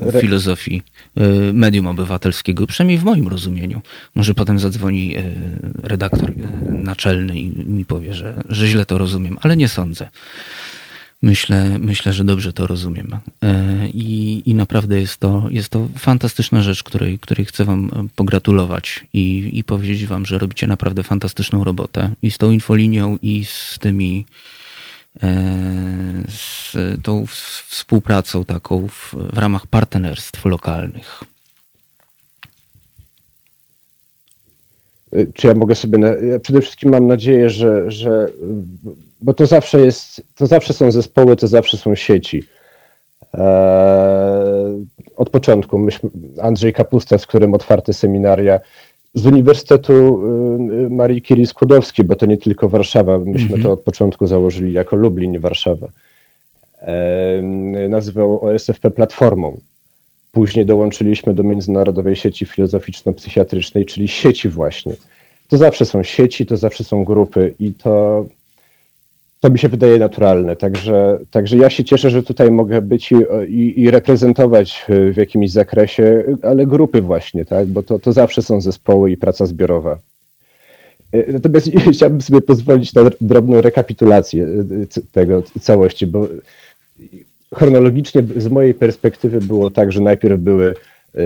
re... 0.02 0.20
filozofii 0.20 0.82
y, 1.18 1.52
medium 1.52 1.86
obywatelskiego, 1.86 2.66
przynajmniej 2.66 2.98
w 2.98 3.04
moim 3.04 3.28
rozumieniu. 3.28 3.80
Może 4.14 4.34
potem 4.34 4.58
zadzwoni 4.58 5.16
y, 5.18 5.22
redaktor 5.82 6.30
y, 6.30 6.34
naczelny 6.70 7.38
i 7.38 7.50
mi 7.50 7.84
powie, 7.84 8.14
że, 8.14 8.42
że 8.48 8.66
źle 8.66 8.86
to 8.86 8.98
rozumiem, 8.98 9.38
ale 9.42 9.56
nie 9.56 9.68
sądzę. 9.68 10.08
Myślę, 11.22 11.78
myślę, 11.78 12.12
że 12.12 12.24
dobrze 12.24 12.52
to 12.52 12.66
rozumiem. 12.66 13.16
I, 13.94 14.42
i 14.46 14.54
naprawdę 14.54 15.00
jest 15.00 15.16
to, 15.16 15.46
jest 15.50 15.68
to 15.68 15.88
fantastyczna 15.98 16.62
rzecz, 16.62 16.82
której, 16.82 17.18
której 17.18 17.46
chcę 17.46 17.64
Wam 17.64 18.08
pogratulować 18.16 19.04
i, 19.12 19.50
i 19.52 19.64
powiedzieć 19.64 20.06
Wam, 20.06 20.26
że 20.26 20.38
robicie 20.38 20.66
naprawdę 20.66 21.02
fantastyczną 21.02 21.64
robotę 21.64 22.10
i 22.22 22.30
z 22.30 22.38
tą 22.38 22.50
infolinią, 22.50 23.18
i 23.22 23.44
z 23.44 23.78
tymi 23.78 24.24
E, 24.24 24.55
z 26.28 26.76
tą 27.02 27.26
współpracą 27.68 28.44
taką 28.44 28.88
w, 28.88 29.14
w 29.14 29.38
ramach 29.38 29.66
partnerstw 29.66 30.44
lokalnych. 30.44 31.24
E, 35.12 35.26
czy 35.34 35.46
ja 35.46 35.54
mogę 35.54 35.74
sobie. 35.74 35.98
Na, 35.98 36.08
ja 36.08 36.40
przede 36.40 36.60
wszystkim 36.60 36.90
mam 36.90 37.06
nadzieję, 37.06 37.50
że, 37.50 37.90
że. 37.90 38.28
Bo 39.20 39.34
to 39.34 39.46
zawsze 39.46 39.80
jest. 39.80 40.22
To 40.34 40.46
zawsze 40.46 40.72
są 40.72 40.90
zespoły, 40.90 41.36
to 41.36 41.46
zawsze 41.46 41.76
są 41.76 41.94
sieci. 41.94 42.44
Eee, 43.34 44.86
od 45.16 45.30
początku. 45.30 45.78
Myśmy, 45.78 46.10
Andrzej 46.42 46.72
Kapusta, 46.72 47.18
z 47.18 47.26
którym 47.26 47.54
otwarte 47.54 47.92
seminaria 47.92 48.60
z 49.16 49.26
Uniwersytetu 49.26 49.92
y, 50.86 50.90
Marii 50.90 51.22
Curie 51.22 51.46
Skłodowskiej, 51.46 52.04
bo 52.04 52.16
to 52.16 52.26
nie 52.26 52.36
tylko 52.36 52.68
Warszawa. 52.68 53.18
Myśmy 53.18 53.48
mm 53.48 53.60
-hmm. 53.60 53.62
to 53.62 53.72
od 53.72 53.80
początku 53.80 54.26
założyli 54.26 54.72
jako 54.72 54.96
Lublin 54.96 55.40
Warszawa. 55.40 55.88
nazywał 57.88 58.44
OSFP 58.44 58.90
Platformą. 58.90 59.60
Później 60.32 60.66
dołączyliśmy 60.66 61.34
do 61.34 61.42
Międzynarodowej 61.42 62.16
Sieci 62.16 62.46
Filozoficzno-Psychiatrycznej, 62.46 63.84
czyli 63.84 64.08
sieci 64.08 64.48
właśnie. 64.48 64.92
To 65.48 65.56
zawsze 65.56 65.84
są 65.84 66.02
sieci, 66.02 66.46
to 66.46 66.56
zawsze 66.56 66.84
są 66.84 67.04
grupy 67.04 67.54
i 67.60 67.72
to 67.72 68.26
to 69.40 69.50
mi 69.50 69.58
się 69.58 69.68
wydaje 69.68 69.98
naturalne. 69.98 70.56
Także, 70.56 71.18
także 71.30 71.56
ja 71.56 71.70
się 71.70 71.84
cieszę, 71.84 72.10
że 72.10 72.22
tutaj 72.22 72.50
mogę 72.50 72.82
być 72.82 73.12
i, 73.12 73.16
i, 73.48 73.80
i, 73.80 73.90
reprezentować 73.90 74.86
w 74.88 75.16
jakimś 75.16 75.50
zakresie, 75.50 76.24
ale 76.42 76.66
grupy 76.66 77.02
właśnie, 77.02 77.44
tak? 77.44 77.66
bo 77.66 77.82
to, 77.82 77.98
to 77.98 78.12
zawsze 78.12 78.42
są 78.42 78.60
zespoły 78.60 79.10
i 79.10 79.16
praca 79.16 79.46
zbiorowa. 79.46 79.98
E, 81.12 81.32
natomiast 81.32 81.70
chciałbym 81.92 82.20
sobie 82.20 82.40
pozwolić 82.40 82.94
na 82.94 83.02
drobną 83.20 83.60
rekapitulację 83.60 84.44
e, 84.44 85.00
tego 85.12 85.42
całości, 85.60 86.06
bo 86.06 86.28
chronologicznie 87.54 88.22
z 88.36 88.48
mojej 88.48 88.74
perspektywy 88.74 89.40
było 89.40 89.70
tak, 89.70 89.92
że 89.92 90.00
najpierw 90.00 90.40
były, 90.40 90.74
e, 91.14 91.22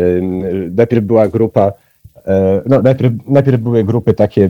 najpierw 0.76 1.05
była 1.05 1.28
grupa, 1.28 1.72
no 2.66 2.82
najpierw, 2.82 3.12
najpierw 3.28 3.60
były 3.60 3.84
grupy 3.84 4.14
takie 4.14 4.48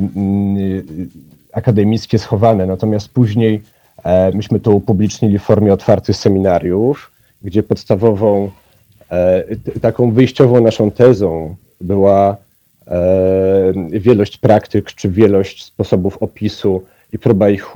akademickie 1.52 2.18
schowane, 2.18 2.66
natomiast 2.66 3.08
później 3.08 3.62
e, 4.04 4.32
myśmy 4.32 4.60
to 4.60 4.70
upublicznili 4.70 5.38
w 5.38 5.42
formie 5.42 5.72
otwartych 5.72 6.16
seminariów, 6.16 7.12
gdzie 7.42 7.62
podstawową, 7.62 8.50
e, 9.10 9.44
taką 9.80 10.10
wyjściową 10.10 10.60
naszą 10.60 10.90
tezą 10.90 11.56
była 11.80 12.36
e, 12.86 13.72
wielość 13.90 14.38
praktyk, 14.38 14.92
czy 14.92 15.08
wielość 15.08 15.64
sposobów 15.64 16.18
opisu 16.22 16.84
i 17.12 17.18
próba 17.18 17.50
ich 17.50 17.66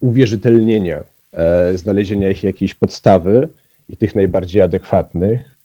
uwierzytelnienia, 0.00 1.00
znalezienia 1.74 2.30
ich 2.30 2.44
jakiejś 2.44 2.74
podstawy 2.74 3.48
i 3.88 3.96
tych 3.96 4.14
najbardziej 4.14 4.62
adekwatnych. 4.62 5.56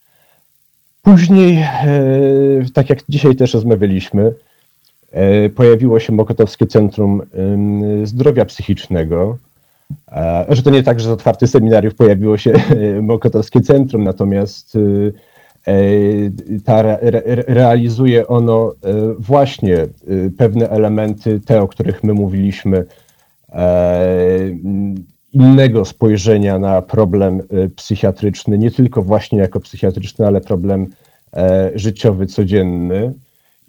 Później, 1.02 1.68
tak 2.74 2.90
jak 2.90 3.00
dzisiaj 3.10 3.36
też 3.36 3.54
rozmawialiśmy, 3.54 4.34
pojawiło 5.56 6.00
się 6.00 6.14
Mokotowskie 6.14 6.68
Centrum 6.68 7.22
Zdrowia 8.04 8.46
Psychicznego. 8.46 9.38
E, 10.12 10.46
że 10.50 10.64
to 10.64 10.70
nie 10.70 10.84
tak, 10.84 11.00
że 11.00 11.10
z 11.10 11.12
otwartych 11.12 11.50
seminariów 11.50 11.96
pojawiło 11.96 12.38
się 12.38 12.52
e, 12.54 13.02
Mokotowskie 13.02 13.62
Centrum, 13.62 14.04
natomiast 14.04 14.78
ta, 16.66 16.98
realizuje 17.48 18.28
ono 18.28 18.74
właśnie 19.20 19.88
pewne 20.38 20.70
elementy, 20.70 21.40
te, 21.40 21.62
o 21.62 21.68
których 21.68 22.04
my 22.04 22.14
mówiliśmy, 22.14 22.86
innego 25.34 25.86
spojrzenia 25.86 26.60
na 26.60 26.82
problem 26.82 27.42
psychiatryczny, 27.76 28.58
nie 28.58 28.72
tylko 28.72 29.02
właśnie 29.02 29.40
jako 29.40 29.60
psychiatryczny, 29.60 30.28
ale 30.28 30.42
problem 30.42 30.88
życiowy, 31.76 32.26
codzienny. 32.26 33.14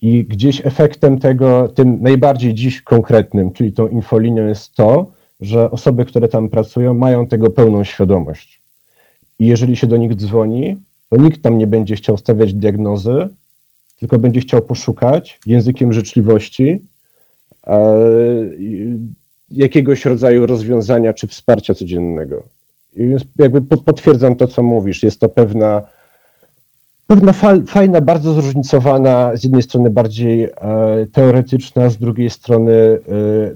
I 0.02 0.24
gdzieś 0.24 0.66
efektem 0.66 1.18
tego, 1.18 1.68
tym 1.68 2.02
najbardziej 2.02 2.54
dziś 2.54 2.82
konkretnym, 2.82 3.52
czyli 3.52 3.72
tą 3.72 3.88
infolinią 3.88 4.46
jest 4.46 4.74
to, 4.74 5.12
że 5.40 5.70
osoby, 5.70 6.04
które 6.04 6.28
tam 6.28 6.48
pracują, 6.48 6.94
mają 6.94 7.26
tego 7.26 7.50
pełną 7.50 7.84
świadomość. 7.84 8.60
I 9.38 9.46
jeżeli 9.46 9.76
się 9.76 9.86
do 9.86 9.96
nich 9.96 10.14
dzwoni, 10.14 10.76
to 11.10 11.16
nikt 11.16 11.42
tam 11.42 11.58
nie 11.58 11.66
będzie 11.66 11.96
chciał 11.96 12.16
stawiać 12.16 12.54
diagnozy, 12.54 13.28
tylko 13.98 14.18
będzie 14.18 14.40
chciał 14.40 14.62
poszukać 14.62 15.40
językiem 15.46 15.92
życzliwości 15.92 16.82
e, 17.66 17.98
jakiegoś 19.50 20.04
rodzaju 20.04 20.46
rozwiązania 20.46 21.12
czy 21.12 21.26
wsparcia 21.26 21.74
codziennego. 21.74 22.42
I 22.96 23.14
jakby 23.38 23.62
potwierdzam 23.62 24.36
to, 24.36 24.46
co 24.48 24.62
mówisz. 24.62 25.02
Jest 25.02 25.20
to 25.20 25.28
pewna 25.28 25.82
pewna 27.06 27.32
fajna, 27.66 28.00
bardzo 28.00 28.32
zróżnicowana, 28.32 29.36
z 29.36 29.44
jednej 29.44 29.62
strony 29.62 29.90
bardziej 29.90 30.44
e, 30.44 30.50
teoretyczna, 31.12 31.90
z 31.90 31.96
drugiej 31.96 32.30
strony 32.30 32.72
e, 32.72 32.98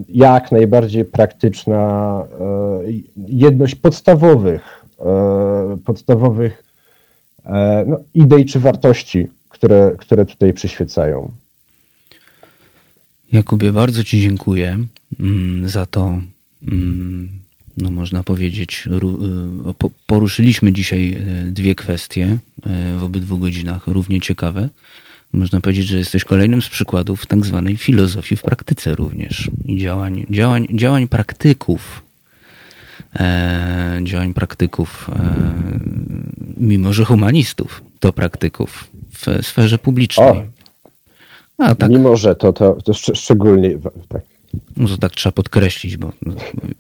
jak 0.09 0.53
najbardziej 0.53 1.05
praktyczna 1.05 2.25
e, 2.41 2.83
jedność 3.29 3.75
podstawowych, 3.75 4.81
podstawowych 5.85 6.65
no, 7.87 8.01
idei 8.15 8.45
czy 8.45 8.61
wartości, 8.61 9.29
które, 9.49 9.93
które 9.99 10.27
tutaj 10.27 10.53
przyświecają. 10.53 11.31
Jakubie, 13.33 13.73
bardzo 13.73 14.05
Ci 14.05 14.21
dziękuję 14.21 14.79
mm, 15.21 15.69
za 15.69 15.87
to, 15.87 16.19
mm, 16.63 17.40
no 17.81 17.91
można 17.91 18.23
powiedzieć, 18.23 18.85
y, 18.87 19.91
poruszyliśmy 20.07 20.73
dzisiaj 20.73 21.17
y, 21.49 21.53
dwie 21.53 21.75
kwestie 21.75 22.39
y, 22.97 22.99
w 22.99 23.05
obydwu 23.05 23.39
godzinach, 23.39 23.87
równie 23.87 24.21
ciekawe. 24.21 24.69
Można 25.33 25.61
powiedzieć, 25.61 25.87
że 25.87 25.99
jesteś 25.99 26.25
kolejnym 26.25 26.63
z 26.63 26.69
przykładów 26.69 27.27
tak 27.27 27.45
zwanej 27.47 27.77
filozofii 27.77 28.37
w 28.37 28.43
praktyce 28.43 28.95
również 28.95 29.51
i 29.65 29.79
działań, 29.79 30.27
działań, 30.31 30.67
działań 30.75 31.09
praktyków. 31.09 32.03
E, 33.21 34.01
działań 34.03 34.35
praktyków, 34.35 35.11
e, 35.13 35.35
mimo 36.57 36.93
że 36.93 37.05
humanistów, 37.05 37.83
to 38.01 38.13
praktyków 38.13 38.89
w 39.13 39.47
sferze 39.47 39.79
publicznej. 39.79 40.29
O, 40.29 40.45
A, 41.59 41.75
tak. 41.75 41.91
Mimo 41.91 42.17
że 42.17 42.35
to, 42.35 42.53
to, 42.53 42.77
to 42.85 42.95
szczególnie 42.95 43.79
tak. 44.09 44.23
No 44.77 44.89
to 44.89 44.97
tak 44.97 45.13
trzeba 45.13 45.33
podkreślić, 45.33 45.97
bo 45.97 46.13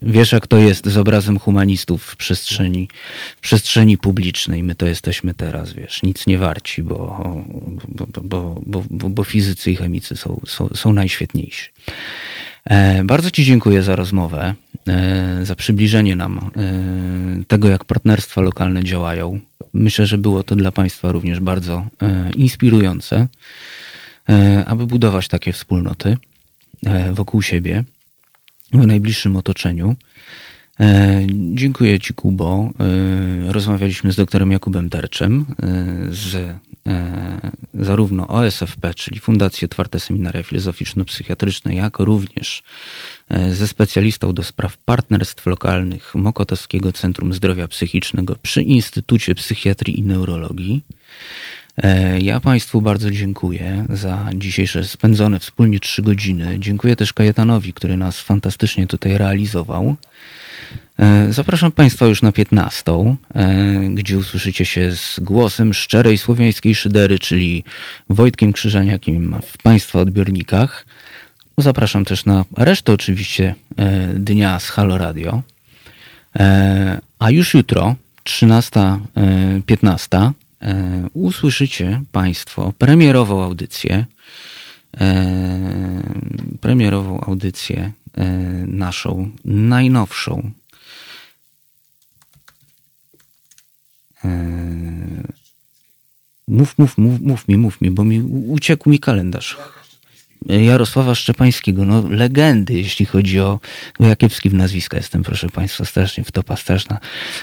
wiesz 0.02 0.32
jak 0.32 0.46
to 0.46 0.56
jest 0.56 0.88
z 0.88 0.96
obrazem 0.96 1.38
humanistów 1.38 2.04
w 2.04 2.16
przestrzeni, 2.16 2.88
w 3.36 3.40
przestrzeni 3.40 3.98
publicznej. 3.98 4.62
My 4.62 4.74
to 4.74 4.86
jesteśmy 4.86 5.34
teraz, 5.34 5.72
wiesz, 5.72 6.02
nic 6.02 6.26
nie 6.26 6.38
warci, 6.38 6.82
bo, 6.82 7.24
bo, 7.88 8.06
bo, 8.22 8.60
bo, 8.90 9.10
bo, 9.10 9.24
fizycy 9.24 9.70
i 9.70 9.76
chemicy 9.76 10.16
są, 10.16 10.40
są, 10.46 10.68
są 10.74 10.92
najświetniejsi. 10.92 11.70
E, 12.64 13.04
bardzo 13.04 13.30
Ci 13.30 13.44
dziękuję 13.44 13.82
za 13.82 13.96
rozmowę, 13.96 14.54
e, 14.88 15.40
za 15.42 15.54
przybliżenie 15.54 16.16
nam 16.16 16.38
e, 16.38 17.44
tego, 17.44 17.68
jak 17.68 17.84
partnerstwa 17.84 18.40
lokalne 18.40 18.84
działają. 18.84 19.40
Myślę, 19.72 20.06
że 20.06 20.18
było 20.18 20.42
to 20.42 20.56
dla 20.56 20.72
Państwa 20.72 21.12
również 21.12 21.40
bardzo 21.40 21.86
inspirujące, 22.36 23.28
aby 24.66 24.86
budować 24.86 25.28
takie 25.28 25.52
wspólnoty. 25.52 26.16
E, 26.86 27.12
wokół 27.12 27.42
siebie, 27.42 27.84
w 28.72 28.86
najbliższym 28.86 29.36
otoczeniu. 29.36 29.96
E, 30.80 31.20
dziękuję 31.54 32.00
Ci, 32.00 32.14
Kubo. 32.14 32.70
E, 33.48 33.52
rozmawialiśmy 33.52 34.12
z 34.12 34.16
doktorem 34.16 34.52
Jakubem 34.52 34.90
Terczem 34.90 35.46
z 36.10 36.56
zarówno 37.74 38.28
OSFP, 38.28 38.94
czyli 38.94 39.20
Fundacji 39.20 39.64
Otwarte 39.64 40.00
Seminaria 40.00 40.42
Filozoficzno-Psychiatryczne, 40.42 41.74
jak 41.74 41.98
również 41.98 42.62
ze 43.50 43.68
specjalistą 43.68 44.32
do 44.32 44.42
spraw 44.42 44.76
partnerstw 44.76 45.46
lokalnych 45.46 46.14
Mokotowskiego 46.14 46.92
Centrum 46.92 47.34
Zdrowia 47.34 47.68
Psychicznego 47.68 48.36
przy 48.42 48.62
Instytucie 48.62 49.34
Psychiatrii 49.34 49.98
i 49.98 50.02
Neurologii. 50.02 50.84
E, 51.82 52.20
ja 52.20 52.40
Państwu 52.40 52.82
bardzo 52.82 53.10
dziękuję 53.10 53.86
za 53.88 54.28
dzisiejsze 54.34 54.84
spędzone 54.84 55.38
wspólnie 55.38 55.80
trzy 55.80 56.02
godziny. 56.02 56.56
Dziękuję 56.58 56.96
też 56.96 57.12
Kajetanowi, 57.12 57.72
który 57.72 57.96
nas 57.96 58.20
fantastycznie 58.20 58.86
tutaj 58.86 59.18
realizował. 59.18 59.96
E, 60.98 61.32
zapraszam 61.32 61.72
Państwa 61.72 62.06
już 62.06 62.22
na 62.22 62.32
15, 62.32 63.16
e, 63.34 63.80
gdzie 63.94 64.18
usłyszycie 64.18 64.64
się 64.64 64.92
z 64.92 65.20
głosem 65.20 65.74
szczerej 65.74 66.18
słowiańskiej 66.18 66.74
szydery, 66.74 67.18
czyli 67.18 67.64
Wojtkiem 68.10 68.52
Krzyżaniakiem 68.52 69.36
w 69.42 69.58
Państwa 69.62 69.98
odbiornikach. 70.00 70.86
Zapraszam 71.58 72.04
też 72.04 72.24
na 72.24 72.44
resztę 72.56 72.92
oczywiście 72.92 73.54
dnia 74.14 74.60
z 74.60 74.68
Halo 74.68 74.98
Radio. 74.98 75.42
A 77.18 77.30
już 77.30 77.54
jutro, 77.54 77.96
13.15, 78.24 80.16
E, 80.16 80.32
usłyszycie 81.12 82.02
Państwo 82.12 82.72
premierową 82.78 83.44
audycję, 83.44 84.06
e, 85.00 86.02
premierową 86.60 87.20
audycję 87.20 87.92
e, 88.16 88.26
naszą 88.66 89.30
najnowszą. 89.44 90.50
Mów, 96.48 96.78
mów, 96.78 96.98
mów, 96.98 97.20
mów 97.20 97.48
mi, 97.48 97.56
mów 97.56 97.80
mi, 97.80 97.90
bo 97.90 98.04
mi 98.04 98.20
uciekł 98.48 98.90
mi 98.90 98.98
kalendarz. 98.98 99.56
Jarosława 100.46 101.14
Szczepańskiego, 101.14 101.84
no 101.84 102.08
legendy, 102.08 102.74
jeśli 102.74 103.06
chodzi 103.06 103.40
o 103.40 103.60
Jakiewski 104.00 104.50
w 104.50 104.54
nazwiska 104.54 104.96
jestem, 104.96 105.22
proszę 105.22 105.48
Państwa, 105.48 105.84
strasznie 105.84 106.24
wtopa 106.24 106.56
straszna. 106.56 106.98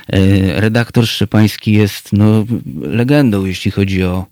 E, 0.08 0.62
redaktor 0.62 1.08
Szczepański 1.08 1.74
jest 1.74 2.14
no, 2.14 2.46
legendą, 2.82 3.46
jeśli 3.46 3.72
chodzi 3.72 4.04
o 4.04 4.26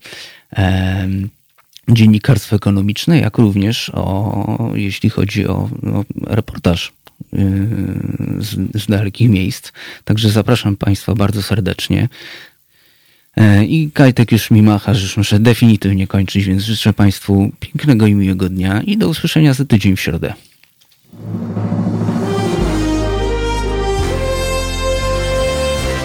dziennikarstwo 1.90 2.56
ekonomiczne, 2.56 3.20
jak 3.20 3.38
również 3.38 3.90
o, 3.90 4.72
jeśli 4.76 5.10
chodzi 5.10 5.48
o, 5.48 5.70
reportaż 6.28 6.94
e, 7.34 7.38
z, 8.40 8.82
z 8.82 8.88
dalekich 8.88 9.30
miejsc. 9.30 9.72
Także 10.04 10.30
zapraszam 10.30 10.76
Państwa 10.76 11.16
bardzo 11.16 11.44
serdecznie. 11.44 12.10
E, 13.38 13.66
I 13.66 13.92
Kajtek 13.92 14.32
już 14.32 14.52
mi 14.52 14.62
macha, 14.62 14.94
że 14.94 15.02
już 15.02 15.18
muszę 15.18 15.40
definitywnie 15.40 16.08
kończyć, 16.08 16.46
więc 16.46 16.64
życzę 16.64 16.94
Państwu 16.94 17.52
pięknego 17.60 18.08
i 18.08 18.14
miłego 18.14 18.50
dnia 18.50 18.82
i 18.82 18.98
do 18.98 19.10
usłyszenia 19.10 19.54
za 19.54 19.66
tydzień 19.66 19.96
w 19.96 20.02
środę. 20.02 20.34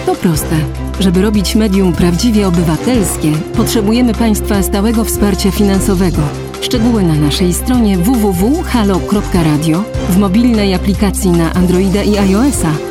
To 0.05 0.15
proste. 0.15 0.55
Żeby 0.99 1.21
robić 1.21 1.55
medium 1.55 1.93
prawdziwie 1.93 2.47
obywatelskie, 2.47 3.31
potrzebujemy 3.55 4.13
Państwa 4.13 4.63
stałego 4.63 5.03
wsparcia 5.03 5.51
finansowego. 5.51 6.21
Szczegóły 6.61 7.03
na 7.03 7.15
naszej 7.15 7.53
stronie 7.53 7.97
www.halo.radio, 7.97 9.83
w 10.09 10.17
mobilnej 10.17 10.73
aplikacji 10.73 11.31
na 11.31 11.53
Androida 11.53 12.03
i 12.03 12.17
iOS-a 12.17 12.90